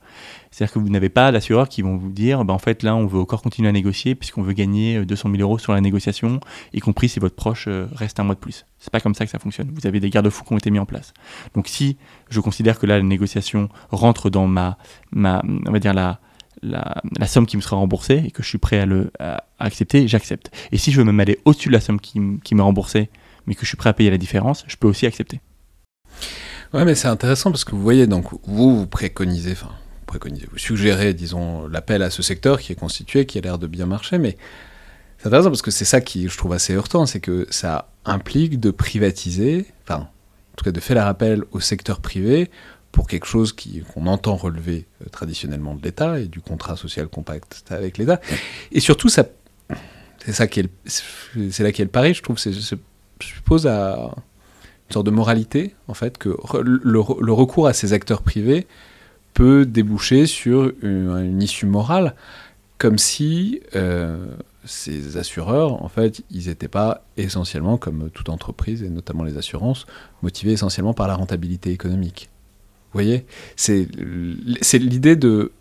C'est-à-dire 0.52 0.74
que 0.74 0.80
vous 0.80 0.90
n'avez 0.90 1.10
pas 1.10 1.32
l'assureur 1.32 1.70
qui 1.70 1.82
vont 1.82 1.98
vous 1.98 2.12
dire, 2.12 2.44
bah, 2.44 2.54
en 2.54 2.60
fait 2.60 2.84
là, 2.84 2.96
on 2.96 3.06
veut 3.06 3.20
encore 3.20 3.42
continuer 3.42 3.70
à 3.70 3.72
négocier 3.72 4.16
puisqu'on 4.16 4.42
veut 4.42 4.54
gagner 4.54 4.98
euh, 4.98 5.06
200 5.06 5.30
000 5.32 5.42
euros 5.42 5.58
sur 5.58 5.74
la 5.74 5.82
négociation, 5.82 6.40
y 6.74 6.80
compris 6.80 7.10
si 7.10 7.20
votre 7.20 7.36
proche 7.36 7.66
euh, 7.68 7.88
reste 7.94 8.20
un 8.20 8.24
mois 8.24 8.36
de 8.36 8.40
plus. 8.40 8.66
C'est 8.80 8.92
pas 8.92 9.00
comme 9.00 9.16
ça 9.16 9.26
que 9.26 9.32
ça 9.32 9.40
fonctionne. 9.40 9.72
Vous 9.74 9.88
avez 9.88 10.00
des 10.00 10.10
garde-fous 10.10 10.44
qui 10.44 10.54
ont 10.54 10.58
été 10.58 10.72
mis 10.72 10.80
en 10.80 10.86
place. 10.86 11.14
Donc 11.54 11.68
si 11.68 11.98
je 12.30 12.40
considère 12.40 12.80
que 12.80 12.86
là, 12.86 12.98
la 12.98 13.04
négociation 13.04 13.70
rentre 13.92 14.30
dans 14.30 14.48
ma, 14.48 14.78
on 15.14 15.72
va 15.72 15.80
dire 15.80 15.94
la, 15.94 16.20
la, 16.62 17.28
somme 17.28 17.46
qui 17.46 17.58
me 17.58 17.62
sera 17.62 17.76
remboursée 17.76 18.24
et 18.26 18.32
que 18.32 18.44
je 18.44 18.48
suis 18.48 18.58
prêt 18.58 18.80
à 18.80 18.86
le 18.86 19.12
à- 19.20 19.44
accepter, 19.60 20.08
j'accepte. 20.08 20.52
Et 20.72 20.78
si 20.78 20.92
je 20.92 20.98
veux 20.98 21.06
même 21.06 21.20
aller 21.20 21.40
au-dessus 21.46 21.70
de 21.70 21.74
la 21.74 21.80
somme 21.80 22.00
qui, 22.00 22.20
qui 22.44 22.56
m'est 22.56 22.64
remboursée, 22.64 23.10
mais 23.48 23.56
que 23.56 23.62
je 23.62 23.68
suis 23.68 23.78
prêt 23.78 23.90
à 23.90 23.94
payer 23.94 24.12
la 24.12 24.18
différence, 24.20 24.64
je 24.68 24.76
peux 24.76 24.88
aussi 24.88 25.06
accepter. 25.08 25.42
Ouais, 26.74 26.86
mais 26.86 26.96
c'est 26.96 27.08
intéressant 27.08 27.50
parce 27.52 27.64
que 27.64 27.72
vous 27.72 27.82
voyez, 27.82 28.06
donc 28.08 28.26
vous, 28.46 28.78
vous 28.80 28.88
préconisez, 28.88 29.54
enfin, 29.54 29.70
vous 29.70 30.06
préconisez, 30.06 30.48
vous 30.52 30.58
suggérez, 30.58 31.14
disons, 31.14 31.68
l'appel 31.68 32.04
à 32.04 32.10
ce 32.10 32.22
secteur 32.22 32.60
qui 32.60 32.74
est 32.74 32.76
constitué, 32.76 33.26
qui 33.26 33.38
a 33.38 33.42
l'air 33.42 33.58
de 33.58 33.68
bien 33.68 33.86
marcher, 33.86 34.18
mais 34.18 34.38
c'est 35.18 35.28
intéressant 35.28 35.50
parce 35.50 35.62
que 35.62 35.72
c'est 35.72 35.86
ça 35.86 36.02
qui, 36.02 36.28
je 36.28 36.38
trouve, 36.38 36.54
assez 36.54 36.74
heurtant, 36.76 37.06
c'est 37.06 37.22
que 37.22 37.48
ça 37.50 37.90
implique 38.06 38.60
de 38.60 38.70
privatiser, 38.72 39.66
enfin, 39.84 40.02
en 40.02 40.56
tout 40.58 40.66
cas 40.66 40.72
de 40.72 40.80
faire 40.80 40.98
l'appel 40.98 41.44
au 41.52 41.60
secteur 41.60 42.02
privé 42.02 42.52
pour 42.92 43.08
quelque 43.08 43.28
chose 43.28 43.54
qu'on 43.54 44.08
entend 44.08 44.36
relever 44.36 44.88
euh, 45.02 45.10
traditionnellement 45.10 45.76
de 45.76 45.84
l'État 45.84 46.20
et 46.20 46.26
du 46.28 46.42
contrat 46.42 46.76
social 46.78 47.08
compact 47.08 47.64
avec 47.70 47.98
l'État. 47.98 48.20
Et 48.72 48.80
surtout, 48.80 49.08
ça, 49.10 49.26
c'est 50.26 50.34
ça 50.34 50.48
qui 50.48 50.62
est, 50.62 50.64
le- 51.36 51.52
c'est 51.52 51.64
là 51.64 51.72
qui 51.72 51.82
est 51.82 51.86
le 51.86 51.92
pari, 51.92 52.14
je 52.14 52.22
trouve, 52.24 52.38
c'est- 52.40 52.54
je 53.20 53.28
suppose 53.28 53.68
à 53.68 54.12
une 54.90 54.94
sorte 54.94 55.06
de 55.06 55.12
moralité, 55.12 55.76
en 55.88 55.94
fait, 55.94 56.18
que 56.18 56.30
le, 56.64 57.00
recours 57.00 57.68
à 57.68 57.74
ces 57.74 57.94
acteurs 57.94 58.22
privés 58.22 58.68
peut 59.34 59.66
déboucher 59.66 60.26
sur 60.26 60.72
une, 60.82 61.42
issue 61.42 61.66
morale, 61.66 62.16
comme 62.78 62.98
si 62.98 63.62
euh, 63.76 64.34
ces 64.66 65.18
assureurs, 65.18 65.84
en 65.84 65.90
fait, 65.90 66.24
ils 66.32 66.48
n'étaient 66.48 66.68
pas 66.68 67.04
essentiellement, 67.18 67.78
comme 67.78 68.10
toute 68.12 68.30
entreprise, 68.30 68.84
et 68.84 68.90
notamment 68.90 69.24
les 69.24 69.38
assurances, 69.38 69.86
motivés 70.24 70.54
essentiellement 70.54 70.94
par 70.94 71.08
la 71.08 71.16
rentabilité 71.16 71.72
économique. 71.72 72.30
Vous 72.94 73.04
voyez 73.04 73.26
c'est 73.58 73.88
l'idée 74.80 75.16
de 75.18 75.52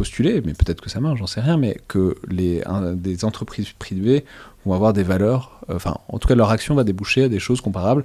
postuler, 0.00 0.40
mais 0.44 0.54
peut-être 0.54 0.80
que 0.80 0.88
ça 0.88 0.98
marche, 0.98 1.18
j'en 1.18 1.26
sais 1.26 1.40
rien, 1.42 1.56
mais 1.58 1.76
que 1.86 2.16
les, 2.28 2.62
des 2.94 3.24
entreprises 3.24 3.72
privées 3.78 4.24
vont 4.64 4.72
avoir 4.72 4.92
des 4.92 5.02
valeurs, 5.02 5.60
euh, 5.68 5.76
enfin, 5.76 5.96
en 6.08 6.18
tout 6.18 6.26
cas, 6.26 6.34
leur 6.34 6.50
action 6.50 6.74
va 6.74 6.84
déboucher 6.84 7.24
à 7.24 7.28
des 7.28 7.38
choses 7.38 7.60
comparables 7.60 8.04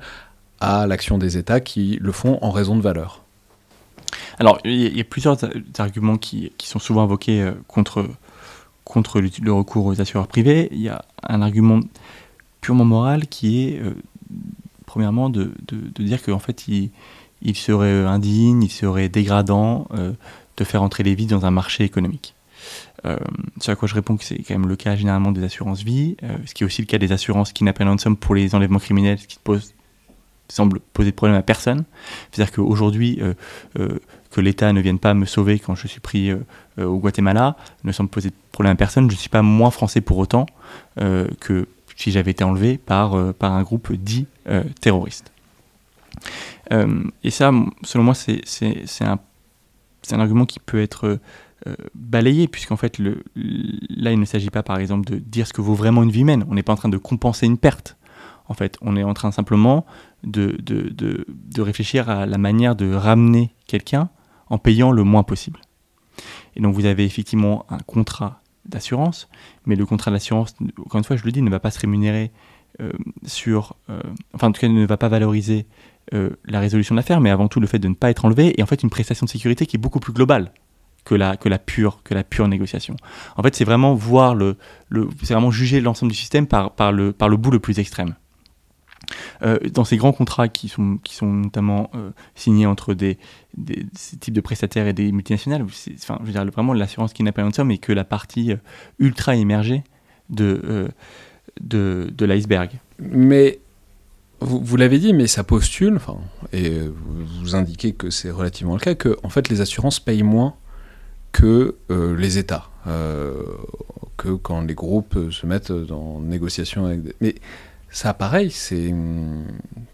à 0.59 0.87
l'action 0.87 1.17
des 1.17 1.37
États 1.37 1.59
qui 1.59 1.97
le 2.01 2.11
font 2.11 2.37
en 2.41 2.51
raison 2.51 2.75
de 2.75 2.81
valeur. 2.81 3.21
Alors, 4.39 4.59
il 4.65 4.97
y, 4.97 4.99
a- 4.99 5.03
plusieurs 5.03 5.37
arguments 5.77 6.17
qui, 6.17 6.51
sont 6.63 6.79
souvent 6.79 7.03
invoqués 7.03 7.41
euh, 7.41 7.51
contre, 7.67 8.05
contre 8.83 9.21
le 9.21 9.53
recours 9.53 9.85
aux 9.85 10.01
assureurs 10.01 10.27
privés. 10.27 10.67
Il 10.71 10.81
y 10.81 10.89
a 10.89 11.05
un 11.23 11.41
argument 11.41 11.79
purement 12.61 12.85
moral 12.85 13.27
qui 13.27 13.63
est, 13.63 13.79
euh, 13.79 13.93
premièrement, 14.85 15.29
de, 15.29 15.53
de, 15.67 15.77
de 15.93 16.03
dire 16.03 16.21
qu'en 16.21 16.39
fait, 16.39 16.67
il, 16.67 16.91
serait 17.55 18.05
indigne, 18.05 18.63
il 18.63 18.71
serait 18.71 19.07
dégradant 19.07 19.87
de 20.57 20.63
faire 20.63 20.81
entrer 20.83 21.03
les 21.03 21.15
vies 21.15 21.27
dans 21.27 21.45
un 21.45 21.51
marché 21.51 21.83
économique. 21.83 22.35
Euh, 23.05 23.17
ce 23.59 23.71
à 23.71 23.75
quoi 23.75 23.87
je 23.87 23.93
réponds 23.93 24.17
que 24.17 24.23
c'est 24.23 24.37
quand 24.37 24.53
même 24.53 24.67
le 24.67 24.75
cas 24.75 24.95
généralement 24.95 25.31
des 25.31 25.43
assurances 25.43 25.83
vie, 25.83 26.17
euh, 26.23 26.35
ce 26.45 26.53
qui 26.53 26.63
est 26.63 26.65
aussi 26.65 26.81
le 26.81 26.87
cas 26.87 26.97
des 26.97 27.11
assurances 27.11 27.53
qui 27.53 27.63
n'appellent 27.63 27.87
en 27.87 27.97
somme 27.97 28.17
pour 28.17 28.35
les 28.35 28.55
enlèvements 28.55 28.79
criminels, 28.79 29.19
ce 29.19 29.27
qui 29.27 29.37
pose, 29.43 29.73
semble 30.49 30.79
poser 30.79 31.11
de 31.11 31.15
problème 31.15 31.37
à 31.37 31.43
personne. 31.43 31.83
C'est-à-dire 32.31 32.53
qu'aujourd'hui, 32.53 33.19
euh, 33.21 33.33
euh, 33.79 33.99
que 34.31 34.41
l'État 34.41 34.73
ne 34.73 34.81
vienne 34.81 34.99
pas 34.99 35.13
me 35.13 35.25
sauver 35.25 35.59
quand 35.59 35.75
je 35.75 35.87
suis 35.87 36.01
pris 36.01 36.29
au 36.77 36.97
Guatemala 36.97 37.55
ne 37.85 37.93
semble 37.93 38.09
poser 38.09 38.31
de 38.31 38.35
problème 38.51 38.73
à 38.73 38.75
personne. 38.75 39.09
Je 39.09 39.15
ne 39.15 39.19
suis 39.19 39.29
pas 39.29 39.41
moins 39.41 39.71
français 39.71 40.01
pour 40.01 40.17
autant 40.17 40.45
que 40.97 41.69
si 41.95 42.11
j'avais 42.11 42.31
été 42.31 42.43
enlevé 42.43 42.77
par, 42.77 43.33
par 43.35 43.53
un 43.53 43.63
groupe 43.63 43.93
dit 43.93 44.27
terroriste. 44.81 45.31
Et 46.69 47.29
ça, 47.29 47.53
selon 47.83 48.03
moi, 48.03 48.13
c'est 48.13 48.41
un, 48.99 49.19
c'est 50.05 50.15
un 50.15 50.19
argument 50.19 50.45
qui 50.45 50.59
peut 50.59 50.81
être 50.81 51.19
euh, 51.67 51.75
balayé, 51.93 52.47
puisqu'en 52.47 52.77
fait, 52.77 52.99
là, 52.99 54.11
il 54.11 54.19
ne 54.19 54.25
s'agit 54.25 54.49
pas, 54.49 54.63
par 54.63 54.77
exemple, 54.77 55.09
de 55.09 55.17
dire 55.17 55.47
ce 55.47 55.53
que 55.53 55.61
vaut 55.61 55.73
vraiment 55.73 56.03
une 56.03 56.11
vie 56.11 56.21
humaine. 56.21 56.45
On 56.49 56.55
n'est 56.55 56.63
pas 56.63 56.73
en 56.73 56.77
train 56.77 56.89
de 56.89 56.97
compenser 56.97 57.45
une 57.45 57.57
perte. 57.57 57.97
En 58.47 58.53
fait, 58.53 58.77
on 58.81 58.95
est 58.95 59.03
en 59.03 59.13
train 59.13 59.31
simplement 59.31 59.85
de, 60.23 60.57
de, 60.61 60.89
de, 60.89 61.25
de 61.29 61.61
réfléchir 61.61 62.09
à 62.09 62.25
la 62.25 62.37
manière 62.37 62.75
de 62.75 62.93
ramener 62.93 63.55
quelqu'un 63.67 64.09
en 64.49 64.57
payant 64.57 64.91
le 64.91 65.03
moins 65.03 65.23
possible. 65.23 65.59
Et 66.55 66.61
donc 66.61 66.75
vous 66.75 66.85
avez 66.85 67.05
effectivement 67.05 67.65
un 67.69 67.79
contrat 67.79 68.41
d'assurance, 68.65 69.29
mais 69.65 69.75
le 69.75 69.85
contrat 69.85 70.11
d'assurance, 70.11 70.55
encore 70.79 70.99
une 70.99 71.03
fois, 71.03 71.15
je 71.15 71.23
le 71.23 71.31
dis, 71.31 71.41
ne 71.41 71.49
va 71.49 71.59
pas 71.59 71.71
se 71.71 71.79
rémunérer 71.79 72.31
euh, 72.81 72.91
sur, 73.23 73.75
euh, 73.89 74.01
enfin 74.33 74.47
en 74.47 74.51
tout 74.51 74.61
cas 74.61 74.67
ne 74.67 74.85
va 74.85 74.97
pas 74.97 75.07
valoriser 75.07 75.65
euh, 76.13 76.29
la 76.45 76.59
résolution 76.59 76.93
de 76.95 76.99
l'affaire, 76.99 77.19
mais 77.19 77.31
avant 77.31 77.47
tout 77.47 77.59
le 77.59 77.67
fait 77.67 77.79
de 77.79 77.87
ne 77.87 77.95
pas 77.95 78.09
être 78.09 78.25
enlevé, 78.25 78.53
et 78.59 78.63
en 78.63 78.65
fait 78.65 78.83
une 78.83 78.89
prestation 78.89 79.25
de 79.25 79.29
sécurité 79.29 79.65
qui 79.65 79.77
est 79.77 79.79
beaucoup 79.79 79.99
plus 79.99 80.13
globale 80.13 80.51
que 81.03 81.15
la, 81.15 81.37
que 81.37 81.49
la, 81.49 81.59
pure, 81.59 82.01
que 82.03 82.13
la 82.13 82.23
pure 82.23 82.47
négociation. 82.47 82.95
En 83.37 83.43
fait, 83.43 83.55
c'est 83.55 83.63
vraiment 83.63 83.93
voir 83.93 84.35
le, 84.35 84.57
le 84.89 85.07
c'est 85.23 85.33
vraiment 85.33 85.51
juger 85.51 85.79
l'ensemble 85.81 86.11
du 86.11 86.17
système 86.17 86.47
par, 86.47 86.75
par, 86.75 86.91
le, 86.91 87.11
par 87.11 87.29
le 87.29 87.37
bout 87.37 87.51
le 87.51 87.59
plus 87.59 87.79
extrême. 87.79 88.15
Euh, 89.43 89.59
dans 89.71 89.83
ces 89.83 89.97
grands 89.97 90.13
contrats 90.13 90.47
qui 90.47 90.67
sont, 90.67 90.97
qui 91.03 91.13
sont 91.13 91.31
notamment 91.31 91.91
euh, 91.93 92.09
signés 92.33 92.65
entre 92.65 92.95
des, 92.95 93.19
des, 93.55 93.85
ces 93.93 94.17
types 94.17 94.33
de 94.33 94.41
prestataires 94.41 94.87
et 94.87 94.93
des 94.93 95.11
multinationales, 95.11 95.63
enfin, 95.63 96.17
je 96.21 96.25
veux 96.25 96.31
dire, 96.31 96.45
vraiment 96.45 96.73
l'assurance 96.73 97.13
qui 97.13 97.21
n'a 97.21 97.31
pas 97.31 97.43
de 97.43 97.53
somme 97.53 97.69
et 97.69 97.77
que 97.77 97.93
la 97.93 98.03
partie 98.03 98.55
ultra 98.97 99.35
émergée 99.35 99.83
de, 100.31 100.89
de, 101.61 102.11
de 102.11 102.25
l'iceberg. 102.25 102.71
Mais 102.97 103.59
vous, 104.41 104.77
l'avez 104.77 104.99
dit, 104.99 105.13
mais 105.13 105.27
ça 105.27 105.43
postule, 105.43 105.95
enfin, 105.95 106.17
et 106.51 106.81
vous, 107.41 107.55
indiquez 107.55 107.93
que 107.93 108.09
c'est 108.09 108.31
relativement 108.31 108.73
le 108.73 108.79
cas, 108.79 108.95
que 108.95 109.17
en 109.23 109.29
fait 109.29 109.49
les 109.49 109.61
assurances 109.61 109.99
payent 109.99 110.23
moins 110.23 110.55
que 111.31 111.75
euh, 111.91 112.15
les 112.17 112.37
États. 112.37 112.69
Euh, 112.87 113.43
que 114.17 114.29
quand 114.29 114.61
les 114.61 114.73
groupes 114.73 115.31
se 115.31 115.45
mettent 115.45 115.71
en 115.91 116.21
négociation 116.21 116.85
avec 116.85 117.03
des... 117.03 117.15
Mais 117.19 117.35
ça, 117.89 118.13
pareil, 118.13 118.51
c'est... 118.51 118.93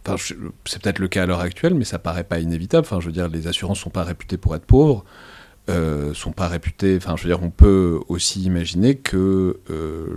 Enfin, 0.06 0.16
c'est 0.66 0.82
peut-être 0.82 1.00
le 1.00 1.08
cas 1.08 1.24
à 1.24 1.26
l'heure 1.26 1.40
actuelle, 1.40 1.74
mais 1.74 1.86
ça 1.86 2.00
paraît 2.00 2.24
pas 2.24 2.40
inévitable. 2.40 2.86
Enfin, 2.86 3.00
je 3.00 3.08
veux 3.08 3.12
dire, 3.12 3.28
les 3.28 3.48
assurances 3.48 3.80
sont 3.80 3.90
pas 3.90 4.04
réputées 4.04 4.38
pour 4.38 4.56
être 4.56 4.66
pauvres, 4.66 5.06
euh, 5.70 6.14
sont 6.14 6.32
pas 6.32 6.48
réputées... 6.48 6.98
Enfin, 6.98 7.16
je 7.16 7.24
veux 7.24 7.30
dire, 7.30 7.42
on 7.42 7.50
peut 7.50 8.00
aussi 8.08 8.44
imaginer 8.44 8.96
que 8.96 9.60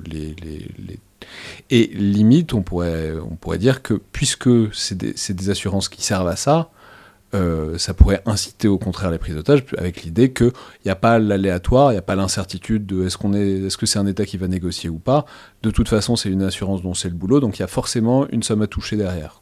les- 0.07 0.35
les- 0.43 0.99
Et 1.71 1.87
limite, 1.95 2.55
on 2.55 2.63
pourrait, 2.63 3.15
dire 3.59 3.83
que 3.83 3.95
puisque 4.13 4.51
c'est 4.75 4.97
des, 4.97 5.51
assurances 5.51 5.89
qui 5.89 6.03
servent 6.03 6.29
à 6.29 6.37
ça, 6.37 6.71
euh, 7.35 7.79
ça 7.79 7.95
pourrait 7.95 8.23
inciter 8.27 8.69
au 8.69 8.79
contraire 8.79 9.11
les 9.11 9.19
prises 9.19 9.35
d'otages 9.35 9.65
avec 9.77 10.05
l'idée 10.05 10.33
qu'il 10.33 10.53
n'y 10.85 10.91
a 10.91 10.95
pas 10.95 11.19
l'aléatoire, 11.19 11.91
il 11.91 11.95
n'y 11.95 11.99
a 11.99 12.03
pas 12.03 12.15
l'incertitude 12.15 12.87
de 12.87 13.07
est-ce 13.07 13.77
que 13.77 13.87
c'est 13.87 13.99
un 13.99 14.07
État 14.07 14.25
qui 14.25 14.37
va 14.37 14.47
négocier 14.47 14.89
ou 14.89 14.99
pas. 14.99 15.25
De 15.63 15.71
toute 15.71 15.89
façon, 15.89 16.15
c'est 16.15 16.29
une 16.29 16.43
assurance 16.43 16.83
dont 16.83 16.95
c'est 16.95 17.09
le 17.09 17.15
boulot, 17.15 17.41
donc 17.41 17.59
il 17.59 17.61
y 17.61 17.65
a 17.65 17.69
forcément 17.69 18.29
une 18.29 18.45
somme 18.45 18.63
à 18.63 18.69
toucher 18.69 18.97
derrière. 18.97 19.41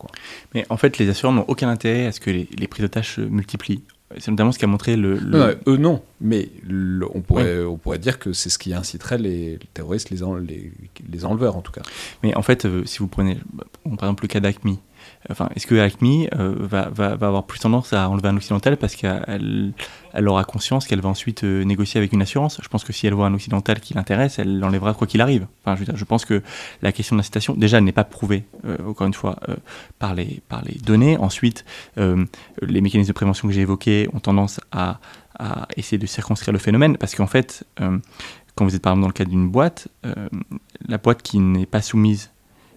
Mais 0.54 0.64
en 0.70 0.78
fait, 0.78 0.96
les 0.98 1.08
assureurs 1.10 1.34
n'ont 1.34 1.44
aucun 1.48 1.68
intérêt 1.68 2.06
à 2.06 2.12
ce 2.12 2.20
que 2.20 2.30
les, 2.30 2.48
les 2.58 2.66
prises 2.66 2.82
d'otages 2.82 3.16
se 3.16 3.20
multiplient. 3.20 3.82
C'est 4.18 4.30
notamment 4.30 4.52
ce 4.52 4.58
qu'a 4.58 4.66
montré 4.66 4.96
le. 4.96 5.14
le- 5.14 5.20
Non, 5.20 5.38
non, 5.46 5.54
eux 5.68 5.76
non, 5.76 6.02
mais 6.20 6.48
le- 6.66 7.06
on, 7.14 7.20
pourrait, 7.20 7.64
on 7.64 7.76
pourrait 7.76 7.98
dire 7.98 8.18
que 8.18 8.32
c'est 8.32 8.48
ce 8.50 8.58
qui 8.58 8.72
inciterait 8.74 9.18
les, 9.18 9.52
les 9.52 9.68
terroristes, 9.74 10.10
les, 10.10 10.22
en- 10.22 10.34
les, 10.34 10.72
les 11.10 11.24
enleveurs 11.24 11.56
en 11.56 11.62
tout 11.62 11.72
cas. 11.72 11.82
Mais 12.22 12.34
en 12.34 12.42
fait, 12.42 12.64
euh, 12.66 12.84
si 12.84 12.98
vous 12.98 13.08
prenez 13.08 13.38
bon, 13.84 13.96
par 13.96 14.08
exemple 14.08 14.24
le 14.24 14.28
cas 14.28 14.40
d'Acme, 14.40 14.76
enfin, 15.30 15.48
est-ce 15.54 15.66
que 15.66 15.74
Acme 15.78 16.26
euh, 16.34 16.54
va, 16.58 16.90
avoir 17.20 17.44
plus 17.44 17.60
tendance 17.60 17.92
à 17.92 18.08
enlever 18.08 18.28
un 18.28 18.36
occidental 18.36 18.76
parce 18.76 18.96
qu'elle 18.96 19.72
elle 20.12 20.28
aura 20.28 20.44
conscience 20.44 20.86
qu'elle 20.86 21.00
va 21.00 21.08
ensuite 21.08 21.44
euh, 21.44 21.64
négocier 21.64 21.98
avec 21.98 22.12
une 22.12 22.22
assurance? 22.22 22.58
Je 22.62 22.68
pense 22.68 22.84
que 22.84 22.92
si 22.92 23.06
elle 23.06 23.14
voit 23.14 23.26
un 23.26 23.34
occidental 23.34 23.80
qui 23.80 23.94
l'intéresse, 23.94 24.38
elle 24.38 24.58
l'enlèvera 24.58 24.94
quoi 24.94 25.06
qu'il 25.06 25.20
arrive. 25.20 25.46
Enfin, 25.64 25.74
je, 25.74 25.80
veux 25.80 25.86
dire, 25.86 25.96
je 25.96 26.04
pense 26.04 26.24
que 26.24 26.42
la 26.82 26.92
question 26.92 27.16
d'incitation, 27.16 27.54
déjà, 27.54 27.78
elle 27.78 27.84
n'est 27.84 27.92
pas 27.92 28.04
prouvée, 28.04 28.44
euh, 28.64 28.76
encore 28.86 29.06
une 29.06 29.14
fois, 29.14 29.38
par, 29.98 30.14
les, 30.14 30.42
données. 30.84 31.16
Ensuite, 31.16 31.64
les 31.96 32.80
mécanismes 32.80 33.08
de 33.08 33.12
prévention 33.14 33.48
que 33.48 33.54
j'ai 33.54 33.62
évoqués 33.62 34.08
ont 34.12 34.20
tendance 34.20 34.60
à, 34.70 34.98
à 35.38 35.66
essayer 35.76 35.98
de 35.98 36.06
circonscrire 36.06 36.52
le 36.52 36.58
phénomène 36.58 36.96
parce 36.96 37.14
qu'en 37.14 37.26
fait, 37.26 37.64
quand 38.54 38.64
vous 38.64 38.74
êtes 38.74 38.82
par 38.82 38.92
exemple 38.92 39.02
dans 39.02 39.08
le 39.08 39.12
cadre 39.12 39.30
d'une 39.30 39.48
boîte, 39.48 39.88
la 40.86 40.98
boîte 40.98 41.22
qui 41.22 41.38
n'est 41.38 41.66
pas 41.66 41.82
soumise 41.82 42.31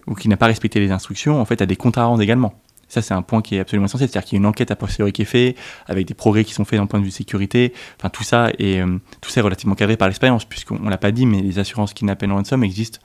ou 0.06 0.14
qui 0.14 0.28
n'a 0.28 0.36
pas 0.36 0.46
respecté 0.46 0.80
les 0.80 0.90
instructions, 0.90 1.40
en 1.40 1.44
fait, 1.44 1.60
a 1.62 1.66
des 1.66 1.76
comptes 1.76 1.98
à 1.98 2.04
rendre 2.04 2.22
également. 2.22 2.54
Ça, 2.88 3.02
c'est 3.02 3.14
un 3.14 3.22
point 3.22 3.42
qui 3.42 3.56
est 3.56 3.60
absolument 3.60 3.86
essentiel. 3.86 4.08
C'est-à-dire 4.08 4.28
qu'il 4.28 4.36
y 4.36 4.38
a 4.38 4.42
une 4.42 4.46
enquête 4.46 4.70
a 4.70 4.76
posteriori 4.76 5.12
qui 5.12 5.22
est 5.22 5.26
faite, 5.26 5.56
avec 5.86 6.06
des 6.06 6.14
progrès 6.14 6.44
qui 6.44 6.54
sont 6.54 6.64
faits 6.64 6.78
d'un 6.78 6.86
point 6.86 7.00
de 7.00 7.04
vue 7.04 7.10
sécurité. 7.10 7.72
Enfin, 7.98 8.10
tout 8.10 8.22
ça 8.22 8.50
est, 8.58 8.80
euh, 8.80 8.98
tout 9.20 9.30
ça 9.30 9.40
est 9.40 9.42
relativement 9.42 9.74
cadré 9.74 9.96
par 9.96 10.08
l'expérience, 10.08 10.44
puisqu'on 10.44 10.78
ne 10.78 10.90
l'a 10.90 10.98
pas 10.98 11.10
dit, 11.10 11.26
mais 11.26 11.42
les 11.42 11.58
assurances 11.58 11.94
kidnap 11.94 12.22
and 12.22 12.34
ransom 12.34 12.62
existent 12.62 13.00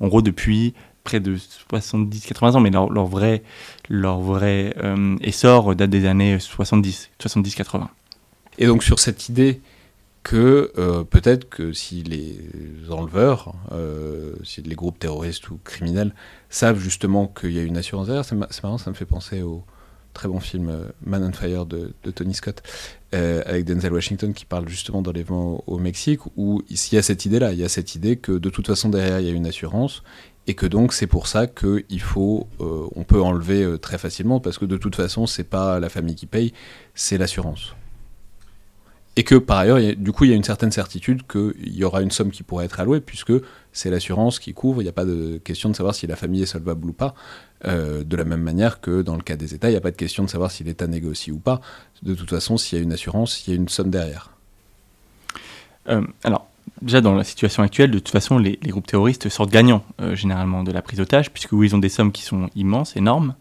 en 0.00 0.08
gros 0.08 0.22
depuis 0.22 0.74
près 1.04 1.20
de 1.20 1.36
70-80 1.36 2.56
ans, 2.56 2.60
mais 2.60 2.70
leur, 2.70 3.06
vrai, 3.06 3.42
leur 3.88 4.20
vrai 4.20 4.74
euh, 4.82 5.16
essor 5.20 5.76
date 5.76 5.90
des 5.90 6.06
années 6.06 6.38
70, 6.40 7.10
70-80. 7.20 7.86
Et 8.58 8.66
donc 8.66 8.82
sur 8.82 8.98
cette 8.98 9.28
idée 9.28 9.60
que 10.26 10.72
euh, 10.76 11.04
peut-être 11.04 11.48
que 11.48 11.72
si 11.72 12.02
les 12.02 12.36
enleveurs, 12.90 13.54
euh, 13.70 14.34
si 14.42 14.60
les 14.60 14.74
groupes 14.74 14.98
terroristes 14.98 15.48
ou 15.50 15.60
criminels 15.62 16.12
savent 16.50 16.80
justement 16.80 17.28
qu'il 17.28 17.52
y 17.52 17.60
a 17.60 17.62
une 17.62 17.76
assurance 17.76 18.06
derrière, 18.08 18.24
c'est 18.24 18.34
ma- 18.34 18.48
c'est 18.50 18.64
marrant, 18.64 18.76
ça 18.76 18.90
me 18.90 18.96
fait 18.96 19.04
penser 19.04 19.42
au 19.42 19.62
très 20.14 20.26
bon 20.26 20.40
film 20.40 20.68
euh, 20.68 20.88
Man 21.04 21.22
on 21.22 21.30
Fire 21.30 21.64
de, 21.64 21.92
Tony 22.12 22.34
Scott 22.34 22.60
avec 23.12 23.64
Denzel 23.64 23.92
Washington 23.92 24.34
qui 24.34 24.44
parle 24.46 24.68
justement 24.68 25.00
d'enlèvement 25.00 25.62
au, 25.68 25.78
Mexique 25.78 26.20
où 26.36 26.60
il 26.68 26.76
y 26.92 26.98
a 26.98 27.02
cette 27.02 27.24
idée-là, 27.24 27.52
il 27.52 27.60
y 27.60 27.64
a 27.64 27.68
cette 27.68 27.94
idée 27.94 28.16
que 28.16 28.32
de 28.32 28.50
toute 28.50 28.66
façon 28.66 28.88
derrière 28.88 29.20
il 29.20 29.26
y 29.26 29.30
a 29.30 29.32
une 29.32 29.46
assurance 29.46 30.02
et 30.48 30.54
que 30.54 30.66
donc 30.66 30.92
c'est 30.92 31.06
pour 31.06 31.28
ça 31.28 31.46
qu'il 31.46 32.00
faut, 32.00 32.48
euh, 32.60 32.88
on 32.96 33.04
peut 33.04 33.22
enlever 33.22 33.78
très 33.80 33.96
facilement 33.96 34.40
parce 34.40 34.58
que 34.58 34.64
de 34.64 34.76
toute 34.76 34.96
façon 34.96 35.26
c'est 35.26 35.44
pas 35.44 35.78
la 35.78 35.88
famille 35.88 36.16
qui 36.16 36.26
paye, 36.26 36.52
c'est 36.94 37.16
l'assurance. 37.16 37.76
Et 39.18 39.24
que 39.24 39.34
par 39.34 39.58
ailleurs, 39.58 39.78
du 39.96 40.12
coup, 40.12 40.24
il 40.24 40.30
y 40.30 40.32
a 40.34 40.36
une 40.36 40.44
certaine 40.44 40.70
certitude 40.70 41.22
qu'il 41.26 41.74
y 41.74 41.84
aura 41.84 42.02
une 42.02 42.10
somme 42.10 42.30
qui 42.30 42.42
pourrait 42.42 42.66
être 42.66 42.80
allouée, 42.80 43.00
puisque 43.00 43.32
c'est 43.72 43.88
l'assurance 43.88 44.38
qui 44.38 44.52
couvre. 44.52 44.82
Il 44.82 44.84
n'y 44.84 44.90
a 44.90 44.92
pas 44.92 45.06
de 45.06 45.40
question 45.42 45.70
de 45.70 45.74
savoir 45.74 45.94
si 45.94 46.06
la 46.06 46.16
famille 46.16 46.42
est 46.42 46.46
solvable 46.46 46.90
ou 46.90 46.92
pas. 46.92 47.14
Euh, 47.64 48.04
de 48.04 48.14
la 48.16 48.24
même 48.24 48.42
manière 48.42 48.82
que 48.82 49.00
dans 49.00 49.16
le 49.16 49.22
cas 49.22 49.36
des 49.36 49.54
États, 49.54 49.68
il 49.68 49.72
n'y 49.72 49.78
a 49.78 49.80
pas 49.80 49.90
de 49.90 49.96
question 49.96 50.22
de 50.22 50.28
savoir 50.28 50.50
si 50.50 50.64
l'État 50.64 50.86
négocie 50.86 51.32
ou 51.32 51.38
pas. 51.38 51.62
De 52.02 52.14
toute 52.14 52.28
façon, 52.28 52.58
s'il 52.58 52.78
y 52.78 52.80
a 52.80 52.84
une 52.84 52.92
assurance, 52.92 53.46
il 53.46 53.50
y 53.50 53.52
a 53.54 53.56
une 53.56 53.70
somme 53.70 53.88
derrière. 53.88 54.32
Euh, 55.88 56.02
alors, 56.22 56.46
déjà 56.82 57.00
dans 57.00 57.14
la 57.14 57.24
situation 57.24 57.62
actuelle, 57.62 57.90
de 57.90 57.98
toute 57.98 58.10
façon, 58.10 58.38
les, 58.38 58.58
groupes 58.64 58.86
terroristes 58.86 59.30
sortent 59.30 59.50
gagnants 59.50 59.82
euh, 60.02 60.14
généralement 60.14 60.62
de 60.62 60.72
la 60.72 60.82
prise 60.82 60.98
d'otage, 60.98 61.30
puisque 61.30 61.52
oui, 61.52 61.68
ils 61.68 61.74
ont 61.74 61.78
des 61.78 61.88
sommes 61.88 62.12
qui 62.12 62.22
sont 62.22 62.50
immenses, 62.54 62.96
énormes. 62.96 63.34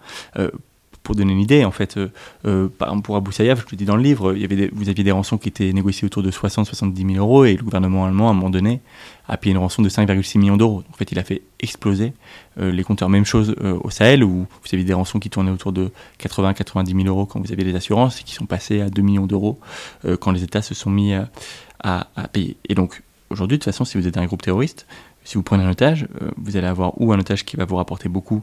Pour 1.05 1.15
donner 1.15 1.33
une 1.33 1.39
idée, 1.39 1.63
en 1.63 1.71
fait, 1.71 1.97
euh, 1.97 2.09
euh, 2.45 2.67
pour 3.03 3.15
Abu 3.15 3.31
Sayyaf, 3.31 3.59
je 3.59 3.65
le 3.71 3.77
dis 3.77 3.85
dans 3.85 3.95
le 3.95 4.01
livre, 4.01 4.33
vous 4.73 4.89
aviez 4.89 5.03
des 5.03 5.11
rançons 5.11 5.37
qui 5.37 5.47
étaient 5.47 5.71
négociées 5.71 6.05
autour 6.05 6.23
de 6.23 6.31
60-70 6.31 7.13
000 7.13 7.23
euros, 7.23 7.45
et 7.45 7.55
le 7.55 7.63
gouvernement 7.63 8.05
allemand, 8.05 8.27
à 8.27 8.31
un 8.31 8.33
moment 8.33 8.49
donné, 8.49 8.81
a 9.29 9.37
payé 9.37 9.53
une 9.53 9.59
rançon 9.59 9.83
de 9.83 9.89
5,6 9.89 10.39
millions 10.39 10.57
d'euros. 10.57 10.83
En 10.91 10.97
fait, 10.97 11.11
il 11.11 11.19
a 11.19 11.23
fait 11.23 11.43
exploser 11.59 12.13
euh, 12.59 12.71
les 12.71 12.83
compteurs. 12.83 13.07
Même 13.07 13.23
chose 13.23 13.55
au 13.61 13.89
Sahel, 13.91 14.23
où 14.23 14.47
vous 14.47 14.69
aviez 14.73 14.83
des 14.83 14.93
rançons 14.95 15.19
qui 15.19 15.29
tournaient 15.29 15.51
autour 15.51 15.71
de 15.71 15.91
80-90 16.19 16.87
000 16.87 17.07
euros 17.07 17.27
quand 17.27 17.39
vous 17.39 17.53
aviez 17.53 17.63
les 17.63 17.75
assurances, 17.75 18.21
et 18.21 18.23
qui 18.23 18.33
sont 18.33 18.47
passées 18.47 18.81
à 18.81 18.89
2 18.89 19.01
millions 19.03 19.27
d'euros 19.27 19.59
quand 20.19 20.31
les 20.31 20.43
États 20.43 20.63
se 20.63 20.73
sont 20.73 20.89
mis 20.89 21.13
à 21.13 22.07
payer. 22.33 22.57
Et 22.67 22.73
donc, 22.73 23.03
aujourd'hui, 23.29 23.57
de 23.57 23.63
toute 23.63 23.71
façon, 23.71 23.85
si 23.85 23.97
vous 23.97 24.07
êtes 24.07 24.17
un 24.17 24.25
groupe 24.25 24.41
terroriste, 24.41 24.87
si 25.25 25.35
vous 25.35 25.43
prenez 25.43 25.63
un 25.65 25.71
otage, 25.71 26.07
euh, 26.21 26.29
vous 26.37 26.55
allez 26.55 26.67
avoir 26.67 26.99
ou 27.01 27.11
un 27.11 27.19
otage 27.19 27.43
qui 27.43 27.57
va 27.57 27.65
vous 27.65 27.75
rapporter 27.75 28.07
beaucoup 28.07 28.41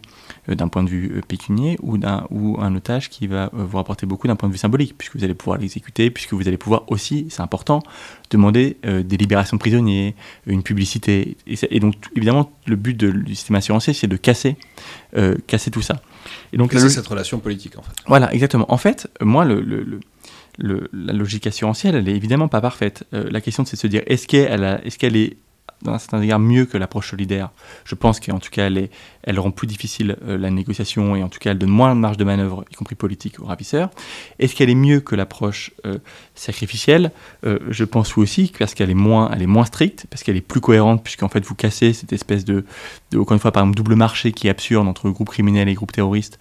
euh, 0.51 0.55
d'un 0.55 0.69
point 0.69 0.83
de 0.83 0.91
vue 0.91 1.13
euh, 1.17 1.21
pécunier, 1.27 1.79
ou, 1.83 1.97
d'un, 1.97 2.27
ou 2.31 2.59
un 2.61 2.75
otage 2.75 3.09
qui 3.09 3.27
va 3.27 3.49
vous 3.55 3.77
rapporter 3.79 4.05
beaucoup 4.05 4.27
d'un 4.27 4.37
point 4.37 4.49
de 4.49 4.53
vue 4.53 4.59
symbolique, 4.59 4.95
puisque 4.99 5.17
vous 5.17 5.25
allez 5.25 5.33
pouvoir 5.35 5.59
l'exécuter, 5.59 6.11
puisque 6.11 6.35
vous 6.35 6.47
allez 6.47 6.59
pouvoir 6.59 6.83
aussi, 6.89 7.29
c'est 7.31 7.41
important, 7.41 7.83
demander 8.31 8.77
des 8.85 9.17
libérations 9.17 9.57
de 9.57 9.61
prisonniers, 9.61 10.15
une 10.47 10.63
publicité. 10.63 11.37
Et, 11.47 11.81
donc, 11.81 11.95
évidemment, 12.17 12.51
le 12.67 12.77
but 12.77 12.97
de- 12.97 13.11
du 13.13 13.35
système 13.35 13.57
assurantiel, 13.57 13.95
c'est 13.95 14.07
de 14.09 14.17
casser, 14.17 14.57
euh, 15.17 15.37
casser 15.47 15.71
tout 15.71 15.83
ça. 15.83 16.03
Et 16.53 16.57
donc, 16.57 16.73
logique- 16.73 16.91
cette 16.91 17.07
relation 17.07 17.39
politique, 17.39 17.79
en 17.79 17.83
fait. 17.83 17.93
voilà, 18.07 18.33
exactement. 18.35 18.67
En 18.73 18.77
fait, 18.77 19.09
moi, 19.21 19.45
le, 19.45 19.61
le- 19.61 19.83
le- 19.85 20.01
le- 20.59 20.91
la 20.93 21.13
logique 21.13 21.47
assurantielle, 21.47 21.95
elle 21.95 22.09
est 22.09 22.17
évidemment 22.17 22.49
pas 22.49 22.61
parfaite. 22.61 23.05
Euh, 23.15 23.29
la 23.31 23.41
question, 23.41 23.65
c'est 23.65 23.77
de 23.77 23.81
se 23.81 23.87
dire, 23.87 24.03
est-ce 24.07 24.27
qu'elle 24.27 24.65
a- 24.65 24.85
est-ce 24.85 24.99
qu'elle 24.99 25.17
est, 25.17 25.37
dans 25.83 25.93
un 25.93 25.99
certain 25.99 26.21
égard, 26.21 26.39
mieux 26.39 26.65
que 26.65 26.77
l'approche 26.77 27.11
solidaire 27.11 27.51
Je 27.85 27.95
pense 27.95 28.21
qu'en 28.21 28.39
tout 28.39 28.51
cas, 28.51 28.67
elle, 28.67 28.89
elle 29.23 29.39
rend 29.39 29.51
plus 29.51 29.67
difficile 29.67 30.17
euh, 30.27 30.39
la 30.39 30.51
négociation 30.51 31.17
et 31.17 31.23
en 31.23 31.29
tout 31.29 31.39
cas, 31.39 31.51
elle 31.51 31.59
donne 31.59 31.71
moins 31.71 31.95
de 31.95 32.01
marge 32.01 32.17
de 32.17 32.25
manœuvre, 32.25 32.65
y 32.71 32.75
compris 32.75 32.95
politique, 32.95 33.41
aux 33.41 33.47
ravisseurs. 33.47 33.91
Est-ce 34.39 34.55
qu'elle 34.55 34.71
est 34.71 34.75
mieux 34.75 35.01
que 35.01 35.15
l'approche 35.15 35.73
euh, 35.87 35.99
sacrificielle? 36.35 37.13
Euh, 37.45 37.59
Je 37.71 37.85
pense 37.85 38.17
aussi, 38.19 38.53
parce 38.59 38.75
qu'elle 38.75 38.91
est, 38.91 38.95
moins, 38.95 39.31
est 39.33 39.47
moins 39.47 39.65
stricte, 39.65 40.07
parce 40.11 40.23
qu'elle 40.23 40.37
est 40.37 40.41
plus 40.41 40.61
cohérente, 40.61 41.03
puisqu'en 41.03 41.29
fait, 41.29 41.45
vous 41.45 41.55
cassez 41.55 41.93
cette 41.93 42.13
espèce 42.13 42.45
de, 42.45 42.65
encore 43.15 43.35
une 43.35 43.41
fois, 43.41 43.53
par 43.53 43.63
exemple, 43.63 43.77
double 43.77 43.97
marché 43.97 44.33
qui 44.33 44.47
est 44.47 44.51
absurde 44.51 44.87
entre 44.89 45.09
groupes 45.11 45.31
criminels 45.31 45.69
et 45.69 45.75
groupes 45.75 45.93
terroristes. 45.93 46.39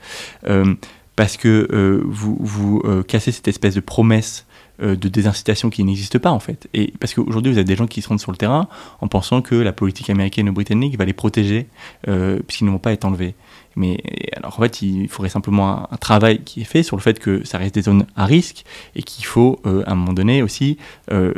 Parce 1.15 1.37
que 1.37 2.01
vous, 2.05 2.37
vous 2.39 2.81
cassez 3.07 3.31
cette 3.31 3.47
espèce 3.47 3.75
de 3.75 3.79
promesse 3.79 4.45
de 4.81 5.07
désincitation 5.07 5.69
qui 5.69 5.83
n'existe 5.83 6.17
pas 6.17 6.31
en 6.31 6.39
fait. 6.39 6.67
Et 6.73 6.93
parce 6.99 7.13
qu'aujourd'hui, 7.13 7.51
vous 7.51 7.57
avez 7.57 7.65
des 7.65 7.75
gens 7.75 7.87
qui 7.87 8.01
se 8.01 8.09
rendent 8.09 8.19
sur 8.19 8.31
le 8.31 8.37
terrain 8.37 8.67
en 8.99 9.07
pensant 9.07 9.41
que 9.41 9.55
la 9.55 9.73
politique 9.73 10.09
américaine 10.09 10.49
ou 10.49 10.53
britannique 10.53 10.97
va 10.97 11.05
les 11.05 11.13
protéger 11.13 11.67
euh, 12.07 12.39
puisqu'ils 12.45 12.65
ne 12.65 12.71
vont 12.71 12.79
pas 12.79 12.93
être 12.93 13.05
enlevés. 13.05 13.35
Mais 13.75 13.97
alors 14.35 14.57
en 14.57 14.61
fait, 14.61 14.81
il 14.81 15.07
faudrait 15.07 15.29
simplement 15.29 15.91
un, 15.91 15.97
travail 15.97 16.43
qui 16.43 16.61
est 16.61 16.65
fait 16.65 16.83
sur 16.83 16.97
le 16.97 17.01
fait 17.01 17.19
que 17.19 17.45
ça 17.45 17.57
reste 17.57 17.75
des 17.75 17.83
zones 17.83 18.05
à 18.15 18.25
risque 18.25 18.65
et 18.95 19.03
qu'il 19.03 19.25
faut 19.25 19.59
euh, 19.65 19.83
à 19.85 19.91
un 19.91 19.95
moment 19.95 20.13
donné 20.13 20.41
aussi 20.41 20.77
euh. 21.11 21.33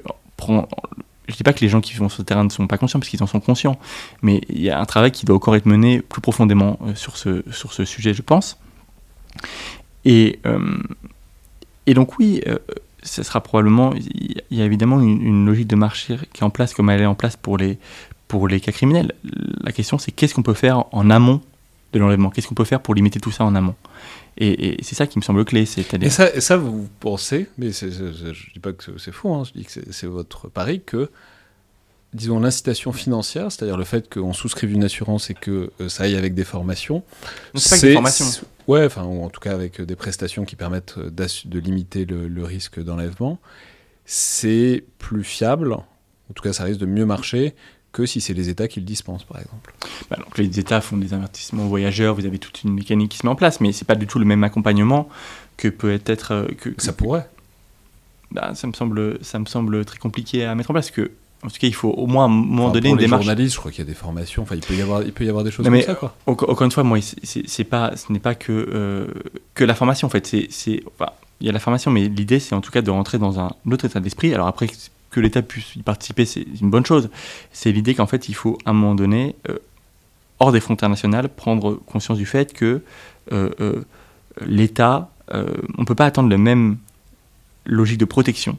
Je 1.28 1.36
dis 1.36 1.44
pas 1.44 1.53
que 1.53 1.61
les 1.61 1.70
gens 1.70 1.80
qui 1.80 1.94
vont 1.94 2.10
sur 2.10 2.22
le 2.22 2.26
terrain 2.26 2.44
ne 2.44 2.49
sont 2.49 2.68
pas 2.68 2.78
conscients 2.78 2.99
parce 2.99 3.10
qu'ils 3.10 3.24
en 3.24 3.28
sont 3.28 3.40
conscients, 3.40 3.80
mais 4.22 4.41
il 4.49 4.61
y 4.61 4.70
a 4.70 4.80
un 4.80 4.86
travail 4.86 5.11
qui 5.11 5.26
doit 5.26 5.36
encore 5.36 5.56
être 5.56 5.65
mené 5.65 6.02
plus 6.02 6.22
profondément 6.22 6.78
euh, 6.84 6.95
sur, 6.95 7.15
ce, 7.15 7.44
sur 7.52 7.72
ce 7.72 7.86
sujet, 7.86 8.14
je 8.14 8.22
pense. 8.22 8.57
Et, 10.03 10.40
euh, 10.45 10.78
et 11.86 11.94
donc 11.94 12.20
oui, 12.20 12.41
euh, 12.48 12.57
ce 13.03 13.21
sera 13.23 13.41
probablement, 13.41 13.93
il 13.95 14.57
y 14.57 14.61
a 14.61 14.65
évidemment 14.65 14.99
une, 15.01 15.21
une 15.21 15.45
logique 15.45 15.67
de 15.67 15.75
marché 15.75 16.17
qui 16.34 16.41
est 16.41 16.43
en 16.43 16.49
place 16.49 16.73
comme 16.73 16.89
elle 16.89 17.01
est 17.01 17.05
en 17.05 17.15
place 17.15 17.35
pour 17.38 17.57
les, 17.57 17.77
pour 18.27 18.47
les 18.47 18.59
cas 18.59 18.71
criminels. 18.71 19.13
La 19.61 19.71
question 19.71 19.97
c'est 19.97 20.11
qu'est-ce 20.11 20.34
qu'on 20.34 20.43
peut 20.43 20.53
faire 20.53 20.85
en 20.91 21.09
amont 21.09 21.41
de 21.93 21.99
l'enlèvement? 21.99 22.30
Qu'est-ce 22.31 22.47
qu'on 22.47 22.55
peut 22.55 22.63
faire 22.65 22.81
pour 22.81 22.95
limiter 22.95 23.19
tout 23.19 23.31
ça 23.31 23.43
en 23.45 23.53
amont? 23.55 23.75
Et, 24.38 24.80
et 24.80 24.84
c'est 24.84 24.95
ça 24.95 25.05
qui 25.05 25.19
me 25.19 25.23
semble 25.23 25.45
clé, 25.45 25.61
Et 26.01 26.09
ça, 26.09 26.34
et 26.34 26.41
ça, 26.41 26.57
vous 26.57 26.88
pensez, 26.99 27.47
mais 27.59 27.71
je 27.71 28.51
dis 28.53 28.59
pas 28.59 28.73
que 28.73 28.97
c'est- 28.97 29.11
faux, 29.11 29.31
hein, 29.34 29.43
je 29.45 29.51
dis 29.59 29.63
que 29.65 29.71
c'est- 29.91 30.07
votre 30.07 30.47
pari, 30.49 30.81
que, 30.84 31.11
disons, 32.15 32.39
l'incitation 32.39 32.91
financière, 32.93 33.51
c'est-à-dire 33.51 33.77
le 33.77 33.84
fait 33.84 34.11
qu'on 34.11 34.34
souscrive 34.34 34.71
une 34.71 34.84
assurance 34.84 35.30
et 35.30 35.35
que 35.35 35.69
euh, 35.81 35.88
ça 35.88 36.03
aille 36.05 36.15
avec 36.15 36.34
des 36.34 36.43
formations, 36.45 37.03
c'est 37.55 37.93
Ouais, 38.68 38.85
enfin, 38.85 39.03
ou 39.03 39.23
en 39.23 39.30
tout 39.30 39.40
cas 39.41 39.53
avec 39.53 39.80
euh, 39.81 39.85
des 39.85 39.95
prestations 39.95 40.45
qui 40.45 40.56
permettent 40.56 40.95
euh, 40.98 41.10
de 41.10 41.60
limiter 41.60 42.06
le, 42.06 42.27
le 42.27 42.44
risque 42.44 42.81
d'enlèvement, 42.81 43.40
c'est 44.06 44.84
plus 44.99 45.23
fiable, 45.23 45.73
en 45.73 46.34
tout 46.34 46.44
cas 46.44 46.53
ça 46.53 46.64
risque 46.64 46.80
de 46.80 46.85
mieux 46.85 47.06
marcher 47.06 47.56
que 47.91 48.06
si 48.07 48.22
c'est 48.22 48.34
les 48.34 48.49
États 48.49 48.68
qui 48.68 48.80
le 48.80 48.85
dispensent, 48.85 49.23
par 49.26 49.40
exemple. 49.40 49.73
Bah, 50.10 50.15
donc 50.18 50.38
les 50.38 50.60
États 50.60 50.81
font 50.81 50.98
des 50.98 51.14
investissements 51.14 51.68
voyageurs, 51.68 52.15
vous 52.15 52.26
avez 52.26 52.40
toute 52.40 52.64
une 52.64 52.73
mécanique 52.73 53.11
qui 53.11 53.18
se 53.19 53.26
met 53.26 53.31
en 53.31 53.35
place, 53.35 53.60
mais 53.61 53.72
c'est 53.72 53.85
pas 53.85 53.95
du 53.95 54.07
tout 54.07 54.18
le 54.18 54.26
même 54.26 54.44
accompagnement 54.44 55.07
que 55.57 55.68
peut 55.68 55.99
être. 56.06 56.31
euh, 56.34 56.48
que- 56.57 56.73
Ça 56.80 56.91
pourrait. 56.94 57.30
bah, 58.31 58.56
ça 58.56 58.65
me 58.65 58.73
semble, 58.73 59.23
ça 59.23 59.38
me 59.38 59.45
semble 59.45 59.85
très 59.85 59.99
compliqué 59.99 60.44
à 60.44 60.56
mettre 60.56 60.72
en 60.72 60.73
place. 60.73 60.90
Que, 60.90 61.11
en 61.44 61.48
tout 61.49 61.57
cas, 61.60 61.68
il 61.68 61.76
faut 61.76 61.90
au 61.90 62.07
moins 62.07 62.24
à 62.24 62.28
un 62.28 62.30
moment 62.30 62.65
Enfin, 62.65 62.74
donné 62.74 62.88
pour 62.90 62.94
une 62.95 62.99
les 62.99 63.06
démarche. 63.06 63.24
journalistes, 63.24 63.53
je 63.56 63.60
crois 63.60 63.72
qu'il 63.72 63.80
y 63.84 63.88
a 63.88 63.90
des 63.90 63.94
formations. 63.95 64.44
Enfin, 64.44 64.56
il 64.56 64.61
peut 64.61 64.74
y 64.76 64.82
avoir, 64.82 65.03
il 65.03 65.11
peut 65.11 65.26
y 65.26 65.30
avoir 65.30 65.44
des 65.44 65.52
choses 65.52 65.65
Non, 65.65 65.72
comme 65.72 65.80
mais, 65.80 65.84
ça, 65.86 65.95
quoi. 65.95 66.15
Encore, 66.26 66.61
une 66.61 66.72
fois, 66.72 66.84
moi, 66.84 66.99
c'est- 67.02 67.64
pas, 67.65 67.95
ce 67.98 68.11
n'est 68.11 68.20
pas 68.20 68.36
que, 68.36 68.52
euh, 68.52 69.07
que 69.53 69.64
la 69.64 69.76
formation. 69.76 70.07
En 70.07 70.10
fait, 70.10 70.26
c'est, 70.26 70.84
enfin, 70.98 71.11
il 71.41 71.48
y 71.48 71.49
a 71.49 71.53
la 71.53 71.60
formation, 71.60 71.91
mais 71.91 72.07
l'idée, 72.07 72.40
c'est 72.40 72.56
en 72.56 72.61
tout 72.61 72.72
cas 72.72 72.82
de 72.82 72.90
rentrer 72.91 73.18
dans 73.18 73.40
un 73.40 73.52
autre 73.70 73.86
état 73.86 73.99
d'esprit. 73.99 74.34
Alors 74.34 74.48
après, 74.48 74.68
que 75.11 75.20
l'État 75.20 75.41
puisse 75.41 75.76
y 75.76 75.84
participer, 75.84 76.26
c'est 76.26 76.45
une 76.61 76.70
bonne 76.70 76.86
chose. 76.86 77.10
C'est 77.52 77.72
l'idée 77.72 77.94
qu'en 77.94 78.07
fait, 78.07 78.30
il 78.30 78.34
faut 78.34 78.57
à 78.65 78.70
un 78.72 78.74
moment 78.74 78.95
donné, 78.95 79.36
euh, 79.49 79.57
hors 80.40 80.52
des 80.52 80.60
frontières 80.60 80.90
nationales, 80.90 81.30
prendre 81.30 81.76
conscience 81.86 82.18
du 82.18 82.26
fait 82.26 82.52
que 82.53 82.82
euh, 83.32 83.84
l'État, 84.45 85.10
on 85.32 85.82
ne 85.82 85.86
peut 85.86 85.95
pas 85.95 86.06
attendre 86.06 86.30
la 86.30 86.38
même 86.38 86.78
logique 87.65 87.98
de 87.99 88.06
protection 88.06 88.57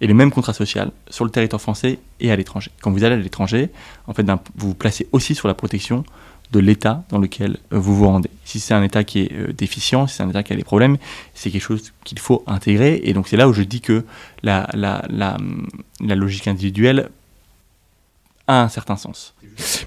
et 0.00 0.06
le 0.06 0.14
même 0.14 0.30
contrat 0.30 0.52
social 0.52 0.90
sur 1.08 1.24
le 1.24 1.30
territoire 1.30 1.60
français 1.60 1.98
et 2.20 2.30
à 2.30 2.36
l'étranger. 2.36 2.70
Quand 2.80 2.90
vous 2.90 3.04
allez 3.04 3.14
à 3.14 3.18
l'étranger, 3.18 3.70
en 4.06 4.14
fait, 4.14 4.26
vous 4.56 4.68
vous 4.68 4.74
placez 4.74 5.08
aussi 5.12 5.34
sur 5.34 5.48
la 5.48 5.54
protection 5.54 6.04
de 6.52 6.60
l'État 6.60 7.04
dans 7.08 7.18
lequel 7.18 7.56
euh, 7.72 7.78
vous 7.78 7.96
vous 7.96 8.06
rendez. 8.06 8.30
Si 8.44 8.60
c'est 8.60 8.74
un 8.74 8.82
État 8.82 9.02
qui 9.02 9.20
est 9.20 9.32
euh, 9.32 9.52
déficient, 9.52 10.06
si 10.06 10.16
c'est 10.16 10.22
un 10.22 10.30
État 10.30 10.42
qui 10.42 10.52
a 10.52 10.56
des 10.56 10.64
problèmes, 10.64 10.96
c'est 11.34 11.50
quelque 11.50 11.62
chose 11.62 11.92
qu'il 12.04 12.18
faut 12.18 12.44
intégrer. 12.46 13.00
Et 13.04 13.12
donc 13.14 13.26
c'est 13.26 13.36
là 13.36 13.48
où 13.48 13.52
je 13.52 13.62
dis 13.62 13.80
que 13.80 14.04
la 14.42 14.68
logique 16.00 16.46
individuelle 16.46 17.10
a 18.46 18.62
un 18.62 18.68
certain 18.68 18.96
sens. 18.96 19.34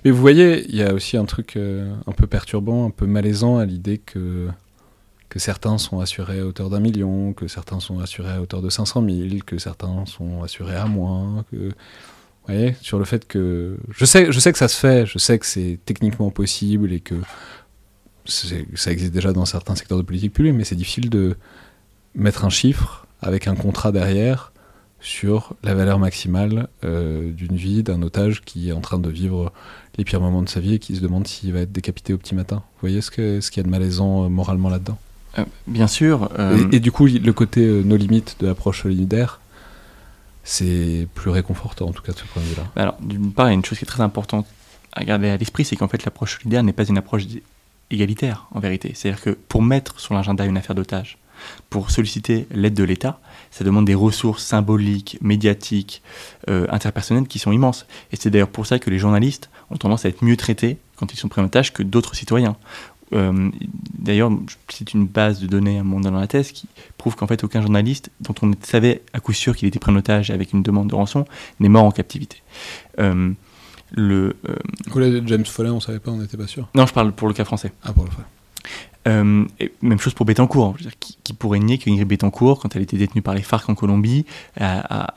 Mais 0.04 0.12
vous 0.12 0.20
voyez, 0.20 0.66
il 0.70 0.76
y 0.76 0.84
a 0.84 0.94
aussi 0.94 1.18
un 1.18 1.26
truc 1.26 1.56
euh, 1.56 1.94
un 2.08 2.12
peu 2.12 2.28
perturbant, 2.28 2.86
un 2.86 2.90
peu 2.90 3.06
malaisant 3.06 3.58
à 3.58 3.66
l'idée 3.66 4.00
que, 4.00 4.50
que 5.30 5.40
certains 5.40 5.78
sont 5.78 6.00
assurés 6.00 6.40
à 6.40 6.46
hauteur 6.46 6.70
d'un 6.70 6.80
million, 6.80 7.34
que 7.34 7.48
certains 7.48 7.80
sont 7.80 8.00
assurés 8.00 8.32
à 8.32 8.42
hauteur 8.42 8.62
de 8.62 8.70
500 8.70 9.06
000, 9.08 9.28
que 9.46 9.58
certains 9.58 10.06
sont 10.06 10.44
assurés 10.44 10.76
à 10.76 10.86
moins. 10.86 11.46
Que... 11.52 11.58
Vous 11.58 12.56
voyez, 12.56 12.76
sur 12.82 12.98
le 12.98 13.06
fait 13.06 13.28
que. 13.28 13.78
Je 13.92 14.06
sais, 14.06 14.32
je 14.32 14.40
sais 14.40 14.52
que 14.52 14.58
ça 14.58 14.68
se 14.68 14.78
fait, 14.78 15.06
je 15.06 15.20
sais 15.20 15.38
que 15.38 15.46
c'est 15.46 15.80
techniquement 15.86 16.32
possible 16.32 16.92
et 16.92 17.00
que 17.00 17.16
ça 18.26 18.92
existe 18.92 19.14
déjà 19.14 19.34
dans 19.34 19.46
certains 19.46 19.76
secteurs 19.76 19.98
de 19.98 20.04
politique 20.04 20.34
publique, 20.34 20.56
mais 20.56 20.64
c'est 20.64 20.76
difficile 20.76 21.10
de 21.10 21.36
mettre 22.16 22.46
un 22.46 22.50
chiffre 22.50 23.08
avec 23.22 23.48
un 23.48 23.56
contrat 23.56 23.92
derrière 23.92 24.52
sur 25.02 25.56
la 25.64 25.74
valeur 25.74 26.00
maximale 26.00 26.68
euh, 26.84 27.32
d'une 27.32 27.56
vie 27.56 27.84
d'un 27.84 28.02
otage 28.02 28.42
qui 28.42 28.70
est 28.70 28.72
en 28.74 28.82
train 28.82 29.00
de 29.00 29.10
vivre 29.10 29.54
les 29.98 30.04
pires 30.04 30.20
moments 30.20 30.42
de 30.42 30.50
sa 30.50 30.60
vie 30.60 30.76
et 30.76 30.80
qui 30.80 30.96
se 30.96 31.02
demande 31.02 31.28
s'il 31.28 31.54
va 31.54 31.62
être 31.62 31.72
décapité 31.72 32.14
au 32.14 32.18
petit 32.18 32.36
matin. 32.36 32.58
Vous 32.58 32.82
voyez 32.82 33.02
ce 33.02 33.10
qu'il 33.12 33.58
y 33.58 33.60
a 33.60 33.64
de 33.64 33.70
malaisant 33.70 34.26
euh, 34.26 34.30
moralement 34.30 34.70
là-dedans? 34.70 34.98
Bien 35.68 35.88
sûr. 35.88 36.30
euh, 36.40 36.70
et, 36.72 36.78
et 36.78 36.80
du 36.80 36.92
coup, 36.92 37.06
le 37.06 37.34
côté 37.34 37.62
euh, 37.62 37.84
no 37.84 37.96
limite 37.96 38.38
de 38.40 38.48
l'approche 38.48 38.84
solidaire, 38.84 39.40
c'est 40.44 41.08
plus 41.14 41.30
réconfortant 41.30 41.88
en 41.88 41.92
tout 41.92 42.02
cas 42.02 42.12
de 42.14 42.18
ce 42.18 42.26
point 42.26 42.42
de 42.42 42.48
vue-là. 42.48 42.64
Alors, 42.76 42.98
d'une 43.02 43.32
part, 43.32 43.48
il 43.48 43.50
y 43.50 43.52
a 43.52 43.56
une 43.56 43.66
chose 43.66 43.78
qui 43.78 43.86
est 43.86 43.88
très 43.88 44.02
importante 44.02 44.48
à 44.94 45.04
garder 45.04 45.30
à 45.30 45.38
l'esprit, 45.38 45.66
c'est 45.66 45.76
qu'en 45.76 45.88
fait, 45.88 46.04
l'approche 46.06 46.40
solidaire 46.40 46.64
n'est 46.64 46.74
pas 46.74 46.86
une 46.86 46.98
approche 46.98 47.24
égalitaire, 47.92 48.48
en 48.52 48.60
vérité. 48.60 48.92
C'est-à-dire 48.96 49.22
que 49.22 49.32
pour 49.32 49.62
mettre 49.62 50.00
sur 50.00 50.14
l'agenda 50.14 50.46
une 50.46 50.58
affaire 50.58 50.76
d'otage, 50.76 51.18
pour 51.70 51.90
solliciter 51.92 52.48
l'aide 52.52 52.74
de 52.74 52.84
l'État, 52.84 53.20
ça 53.52 53.64
demande 53.64 53.86
des 53.86 53.96
ressources 53.96 54.44
symboliques, 54.44 55.18
médiatiques, 55.22 56.02
euh, 56.50 56.68
interpersonnelles 56.70 57.28
qui 57.28 57.40
sont 57.40 57.52
immenses. 57.52 57.86
Et 58.12 58.16
c'est 58.18 58.30
d'ailleurs 58.30 58.50
pour 58.50 58.66
ça 58.66 58.78
que 58.80 58.90
les 58.90 59.00
journalistes 59.00 59.50
ont 59.70 59.78
tendance 59.78 60.06
à 60.06 60.10
être 60.10 60.24
mieux 60.24 60.36
traités 60.38 60.78
quand 60.98 61.14
ils 61.14 61.18
sont 61.18 61.30
pris 61.30 61.42
en 61.42 61.46
otage 61.46 61.72
que 61.72 61.84
d'autres 61.84 62.16
citoyens. 62.16 62.58
Euh, 63.14 63.50
D'ailleurs, 64.00 64.32
cite 64.70 64.94
une 64.94 65.06
base 65.06 65.40
de 65.40 65.48
données 65.48 65.78
à 65.78 65.84
mon 65.84 66.00
dans 66.00 66.12
la 66.12 66.28
thèse 66.28 66.52
qui 66.52 66.68
prouve 66.98 67.16
qu'en 67.16 67.28
fait 67.28 67.44
aucun 67.44 67.62
journaliste 67.62 68.12
dont 68.22 68.34
on 68.42 68.52
savait 68.62 69.04
à 69.14 69.20
coup 69.20 69.34
sûr 69.34 69.56
qu'il 69.56 69.68
était 69.68 69.80
pris 69.80 69.92
en 69.92 69.96
otage 69.96 70.32
avec 70.32 70.54
une 70.54 70.64
demande 70.64 70.90
de 70.90 70.96
rançon 70.96 71.26
n'est 71.60 71.70
mort 71.70 71.84
en 71.84 71.92
captivité. 71.92 72.42
Euh, 73.00 73.32
le, 73.92 74.38
euh, 74.48 75.22
James 75.26 75.46
Follet, 75.46 75.70
on 75.70 75.80
savait 75.80 76.00
pas, 76.00 76.12
on 76.12 76.18
n'était 76.18 76.38
pas 76.38 76.48
sûr. 76.48 76.70
non, 76.76 76.86
je 76.86 76.94
parle 76.94 77.12
pour 77.12 77.28
le 77.28 77.34
cas 77.34 77.44
français. 77.46 77.72
Ah, 77.84 77.92
pour 77.92 78.06
le 78.06 78.12
fait. 78.12 78.24
Euh, 79.08 79.46
même 79.82 80.00
chose 80.00 80.14
pour 80.14 80.26
Bettencourt. 80.26 80.74
Dire, 80.74 80.92
qui, 81.00 81.18
qui 81.24 81.34
pourrait 81.34 81.60
nier 81.60 81.78
qu'Ingrid 81.78 82.08
Bettencourt, 82.08 82.60
quand 82.60 82.76
elle 82.76 82.82
était 82.82 82.98
détenue 82.98 83.22
par 83.22 83.34
les 83.34 83.42
FARC 83.42 83.70
en 83.70 83.76
Colombie, 83.76 84.26
a, 84.60 85.08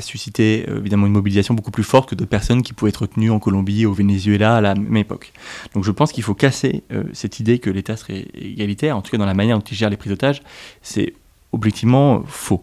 suscité 0.00 0.64
euh, 0.68 0.78
évidemment 0.78 1.06
une 1.06 1.12
mobilisation 1.12 1.54
beaucoup 1.54 1.70
plus 1.70 1.84
forte 1.84 2.08
que 2.08 2.14
d'autres 2.14 2.30
personnes 2.30 2.62
qui 2.62 2.72
pouvaient 2.72 2.88
être 2.90 3.02
retenues 3.02 3.30
en 3.30 3.38
Colombie, 3.38 3.86
au 3.86 3.92
Venezuela 3.92 4.56
à 4.56 4.60
la 4.60 4.74
même 4.74 4.96
époque. 4.96 5.32
Donc 5.74 5.84
je 5.84 5.90
pense 5.90 6.12
qu'il 6.12 6.24
faut 6.24 6.34
casser 6.34 6.82
euh, 6.92 7.04
cette 7.12 7.38
idée 7.40 7.58
que 7.58 7.70
l'État 7.70 7.96
serait 7.96 8.26
égalitaire, 8.34 8.96
en 8.96 9.02
tout 9.02 9.10
cas 9.10 9.18
dans 9.18 9.26
la 9.26 9.34
manière 9.34 9.58
dont 9.58 9.64
il 9.64 9.76
gère 9.76 9.90
les 9.90 9.96
prises 9.96 10.10
d'otages, 10.10 10.42
c'est 10.82 11.14
objectivement 11.52 12.22
faux. 12.26 12.62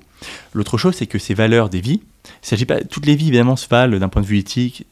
L'autre 0.53 0.77
chose, 0.77 0.95
c'est 0.95 1.07
que 1.07 1.19
ces 1.19 1.33
valeurs 1.33 1.69
des 1.69 1.81
vies, 1.81 2.01
s'agit 2.41 2.65
pas, 2.65 2.81
toutes 2.81 3.05
les 3.05 3.15
vies 3.15 3.27
évidemment 3.27 3.55
se 3.55 3.67
valent 3.67 3.97
d'un 3.99 4.09
point 4.09 4.21
de 4.21 4.27
vue 4.27 4.37
éthique, 4.37 4.85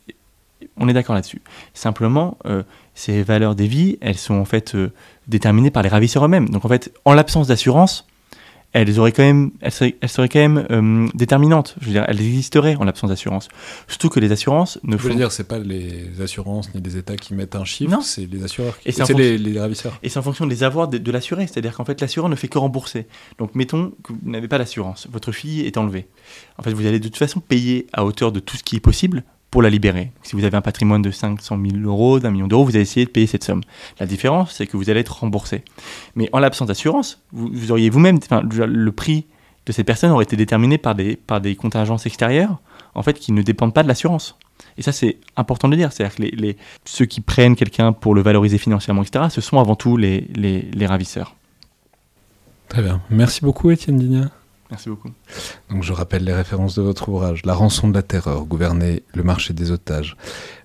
on 0.81 0.89
est 0.89 0.93
d'accord 0.93 1.15
là-dessus. 1.15 1.41
Simplement, 1.73 2.37
euh, 2.45 2.63
ces 2.95 3.23
valeurs 3.23 3.55
des 3.55 3.67
vies, 3.67 3.97
elles 4.01 4.17
sont 4.17 4.33
en 4.33 4.45
fait 4.45 4.75
euh, 4.75 4.91
déterminées 5.27 5.71
par 5.71 5.83
les 5.83 5.89
ravisseurs 5.89 6.25
eux-mêmes. 6.25 6.49
Donc 6.49 6.65
en 6.65 6.67
fait, 6.67 6.91
en 7.05 7.13
l'absence 7.13 7.47
d'assurance, 7.47 8.07
elles 8.73 8.99
auraient 8.99 9.11
quand 9.11 9.23
même, 9.23 9.51
elles 9.59 9.71
seraient, 9.73 9.97
elles 10.01 10.09
seraient 10.09 10.29
quand 10.29 10.39
même 10.39 10.65
euh, 10.71 11.07
déterminantes. 11.13 11.75
Je 11.81 11.87
veux 11.87 11.91
dire, 11.91 12.05
elles 12.07 12.21
existeraient 12.21 12.75
en 12.77 12.85
l'absence 12.85 13.09
d'assurance. 13.09 13.49
Surtout 13.87 14.07
que 14.09 14.19
les 14.21 14.31
assurances 14.31 14.79
ne 14.83 14.97
Je 14.97 15.03
veux 15.03 15.09
font 15.09 15.15
dire, 15.17 15.31
c'est 15.31 15.43
pas 15.47 15.59
les 15.59 16.21
assurances 16.21 16.73
ni 16.73 16.81
les 16.81 16.95
États 16.97 17.17
qui 17.17 17.33
mettent 17.33 17.55
un 17.55 17.65
chiffre, 17.65 17.91
Non. 17.91 18.01
c'est 18.01 18.25
les 18.25 18.43
assureurs. 18.43 18.79
Qui... 18.79 18.89
Et 18.89 18.91
c'est 18.93 19.05
C'est 19.05 19.13
les, 19.13 19.37
les 19.37 19.59
ravisseurs. 19.59 19.99
Et 20.03 20.09
c'est 20.09 20.19
en 20.19 20.23
fonction 20.23 20.47
des 20.47 20.63
avoirs 20.63 20.87
de, 20.87 20.97
de 20.97 21.11
l'assuré. 21.11 21.47
C'est-à-dire 21.47 21.75
qu'en 21.75 21.85
fait, 21.85 21.99
l'assureur 21.99 22.29
ne 22.29 22.35
fait 22.35 22.47
que 22.47 22.57
rembourser. 22.57 23.07
Donc, 23.39 23.55
mettons 23.55 23.91
que 24.03 24.13
vous 24.13 24.19
n'avez 24.23 24.47
pas 24.47 24.57
d'assurance. 24.57 25.07
Votre 25.11 25.33
fille 25.33 25.61
est 25.61 25.77
enlevée. 25.77 26.07
En 26.57 26.63
fait, 26.63 26.71
vous 26.71 26.85
allez 26.85 26.99
de 26.99 27.07
toute 27.09 27.17
façon 27.17 27.41
payer 27.41 27.87
à 27.91 28.05
hauteur 28.05 28.31
de 28.31 28.39
tout 28.39 28.55
ce 28.55 28.63
qui 28.63 28.77
est 28.77 28.81
possible 28.81 29.23
pour 29.51 29.61
la 29.61 29.69
libérer. 29.69 30.11
Si 30.23 30.35
vous 30.35 30.45
avez 30.45 30.55
un 30.57 30.61
patrimoine 30.61 31.01
de 31.01 31.11
500 31.11 31.59
000 31.61 31.77
euros, 31.83 32.19
d'un 32.19 32.31
million 32.31 32.47
d'euros, 32.47 32.63
vous 32.63 32.71
allez 32.71 32.81
essayer 32.81 33.05
de 33.05 33.11
payer 33.11 33.27
cette 33.27 33.43
somme. 33.43 33.61
La 33.99 34.05
différence, 34.05 34.53
c'est 34.53 34.65
que 34.65 34.77
vous 34.77 34.89
allez 34.89 35.01
être 35.01 35.19
remboursé. 35.19 35.63
Mais 36.15 36.29
en 36.31 36.39
l'absence 36.39 36.69
d'assurance, 36.69 37.21
vous, 37.33 37.71
auriez 37.71 37.89
vous-même, 37.89 38.17
le- 38.65 38.91
prix 38.91 39.25
de 39.65 39.71
cette 39.73 39.85
personne 39.85 40.09
aurait 40.11 40.23
été 40.23 40.35
déterminé 40.37 40.77
par 40.77 40.95
des, 40.95 41.15
par 41.17 41.41
des 41.41 41.55
contingences 41.55 42.05
extérieures, 42.05 42.59
en 42.95 43.03
fait, 43.03 43.13
qui 43.19 43.31
ne 43.33 43.41
dépendent 43.41 43.73
pas 43.73 43.83
de 43.83 43.87
l'assurance. 43.89 44.37
Et 44.77 44.81
ça, 44.83 44.91
c'est 44.93 45.17
important 45.35 45.67
de 45.67 45.73
le 45.73 45.77
dire. 45.77 45.91
C'est-à-dire 45.91 46.15
que 46.15 46.21
les, 46.23 46.31
les- 46.31 46.57
ceux 46.85 47.05
qui 47.05 47.19
prennent 47.19 47.55
quelqu'un 47.57 47.91
pour 47.91 48.15
le 48.15 48.21
valoriser 48.21 48.57
financièrement, 48.57 49.03
etc., 49.03 49.25
ce 49.29 49.41
sont 49.41 49.59
avant 49.59 49.75
tout 49.75 49.97
les, 49.97 50.27
les, 50.33 50.61
les 50.61 50.85
ravisseurs. 50.87 51.35
Très 52.69 52.81
bien. 52.81 53.01
Merci 53.09 53.41
beaucoup, 53.41 53.69
Étienne 53.69 53.97
Digna. 53.97 54.31
Merci 54.71 54.89
beaucoup. 54.89 55.09
Donc 55.69 55.83
je 55.83 55.91
rappelle 55.91 56.23
les 56.23 56.33
références 56.33 56.75
de 56.75 56.81
votre 56.81 57.09
ouvrage 57.09 57.45
La 57.45 57.53
rançon 57.53 57.89
de 57.89 57.93
la 57.93 58.01
terreur, 58.01 58.45
gouverner 58.45 59.03
le 59.13 59.21
marché 59.21 59.53
des 59.53 59.69
otages, 59.69 60.15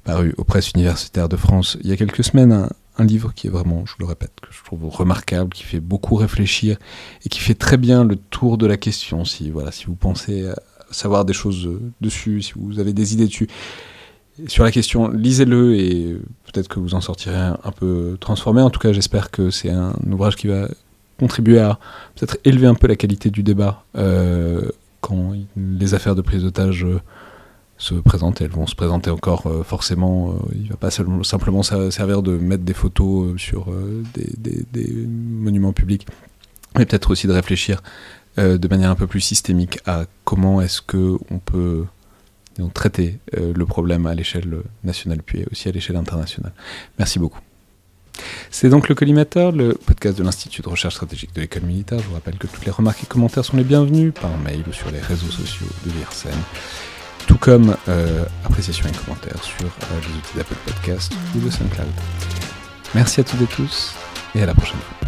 paru 0.04 0.32
aux 0.38 0.44
presses 0.44 0.70
universitaires 0.70 1.28
de 1.28 1.36
France 1.36 1.76
il 1.82 1.90
y 1.90 1.92
a 1.92 1.96
quelques 1.96 2.24
semaines. 2.24 2.68
Un, 2.98 3.04
livre 3.04 3.34
qui 3.34 3.46
est 3.46 3.50
vraiment, 3.50 3.84
je 3.84 3.92
le 3.98 4.06
répète, 4.06 4.32
que 4.40 4.48
je 4.50 4.64
trouve 4.64 4.88
remarquable, 4.88 5.52
qui 5.52 5.64
fait 5.64 5.80
beaucoup 5.80 6.14
réfléchir 6.14 6.78
et 7.26 7.28
qui 7.28 7.40
fait 7.40 7.54
très 7.54 7.76
bien 7.76 8.04
le 8.04 8.16
tour 8.16 8.56
de 8.56 8.64
la 8.64 8.78
question. 8.78 9.26
Si, 9.26 9.50
voilà, 9.50 9.70
si 9.70 9.84
vous 9.84 9.96
pensez 9.96 10.50
savoir 10.90 11.26
des 11.26 11.34
choses 11.34 11.66
euh, 11.66 11.92
dessus, 12.00 12.40
si 12.40 12.52
vous 12.56 12.78
avez 12.78 12.94
des 12.94 13.12
idées 13.12 13.26
dessus, 13.26 13.48
sur 14.46 14.64
la 14.64 14.70
question, 14.70 15.08
lisez-le 15.08 15.76
et 15.76 16.16
peut-être 16.44 16.68
que 16.68 16.78
vous 16.78 16.94
en 16.94 17.00
sortirez 17.00 17.36
un 17.36 17.72
peu 17.74 18.16
transformé. 18.20 18.62
En 18.62 18.70
tout 18.70 18.80
cas, 18.80 18.92
j'espère 18.92 19.30
que 19.30 19.50
c'est 19.50 19.70
un 19.70 19.94
ouvrage 20.10 20.36
qui 20.36 20.46
va 20.46 20.68
contribuer 21.18 21.60
à 21.60 21.78
peut-être 22.14 22.38
élever 22.44 22.66
un 22.66 22.74
peu 22.74 22.86
la 22.86 22.96
qualité 22.96 23.30
du 23.30 23.42
débat 23.42 23.84
euh, 23.96 24.68
quand 25.06 25.34
les 25.56 25.94
affaires 25.94 26.16
de 26.16 26.22
prise 26.22 26.42
d'otage 26.42 26.84
euh, 26.84 27.00
se 27.78 27.94
présentent. 27.94 28.40
Elles 28.40 28.50
vont 28.50 28.66
se 28.66 28.74
présenter 28.74 29.10
encore 29.10 29.46
euh, 29.46 29.62
forcément. 29.62 30.30
euh, 30.30 30.54
il 30.54 30.64
ne 30.64 30.68
va 30.70 30.76
pas 30.76 30.90
simplement 30.90 31.62
servir 31.62 32.22
de 32.22 32.36
mettre 32.36 32.64
des 32.64 32.74
photos 32.74 33.38
sur 33.40 33.72
des, 34.14 35.06
monuments 35.06 35.72
publics, 35.72 36.06
mais 36.76 36.86
peut-être 36.86 37.10
aussi 37.10 37.26
de 37.26 37.32
réfléchir 37.32 37.82
de 38.36 38.68
manière 38.68 38.90
un 38.90 38.96
peu 38.96 39.06
plus 39.06 39.22
systémique 39.22 39.78
à 39.86 40.04
comment 40.24 40.60
est-ce 40.60 40.82
que 40.82 41.16
on 41.30 41.38
peut 41.38 41.84
traiter 42.74 43.18
le 43.32 43.64
problème 43.64 44.06
à 44.06 44.14
l'échelle 44.14 44.58
nationale 44.84 45.22
puis 45.24 45.44
aussi 45.50 45.70
à 45.70 45.72
l'échelle 45.72 45.96
internationale. 45.96 46.52
Merci 46.98 47.18
beaucoup. 47.18 47.40
C'est 48.50 48.68
donc 48.68 48.88
le 48.88 48.94
Collimateur, 48.94 49.52
le 49.52 49.74
podcast 49.74 50.16
de 50.18 50.22
l'Institut 50.22 50.62
de 50.62 50.68
recherche 50.68 50.94
stratégique 50.94 51.34
de 51.34 51.40
l'école 51.40 51.62
militaire. 51.62 51.98
Je 51.98 52.04
vous 52.04 52.14
rappelle 52.14 52.38
que 52.38 52.46
toutes 52.46 52.64
les 52.64 52.72
remarques 52.72 53.02
et 53.02 53.06
commentaires 53.06 53.44
sont 53.44 53.56
les 53.56 53.64
bienvenus 53.64 54.12
par 54.14 54.36
mail 54.38 54.62
ou 54.68 54.72
sur 54.72 54.90
les 54.90 55.00
réseaux 55.00 55.30
sociaux 55.30 55.66
de 55.84 55.92
l'IRSEN, 55.92 56.30
tout 57.26 57.38
comme 57.38 57.76
euh, 57.88 58.24
appréciations 58.44 58.88
et 58.88 58.92
commentaires 58.92 59.42
sur 59.42 59.66
euh, 59.66 60.00
les 60.00 60.18
outils 60.18 60.36
d'Apple 60.36 60.56
Podcast 60.64 61.12
ou 61.34 61.40
de 61.40 61.50
SoundCloud. 61.50 61.86
Merci 62.94 63.20
à 63.20 63.24
toutes 63.24 63.42
et 63.42 63.46
tous 63.46 63.94
et 64.34 64.42
à 64.42 64.46
la 64.46 64.54
prochaine 64.54 64.78
fois. 64.78 65.05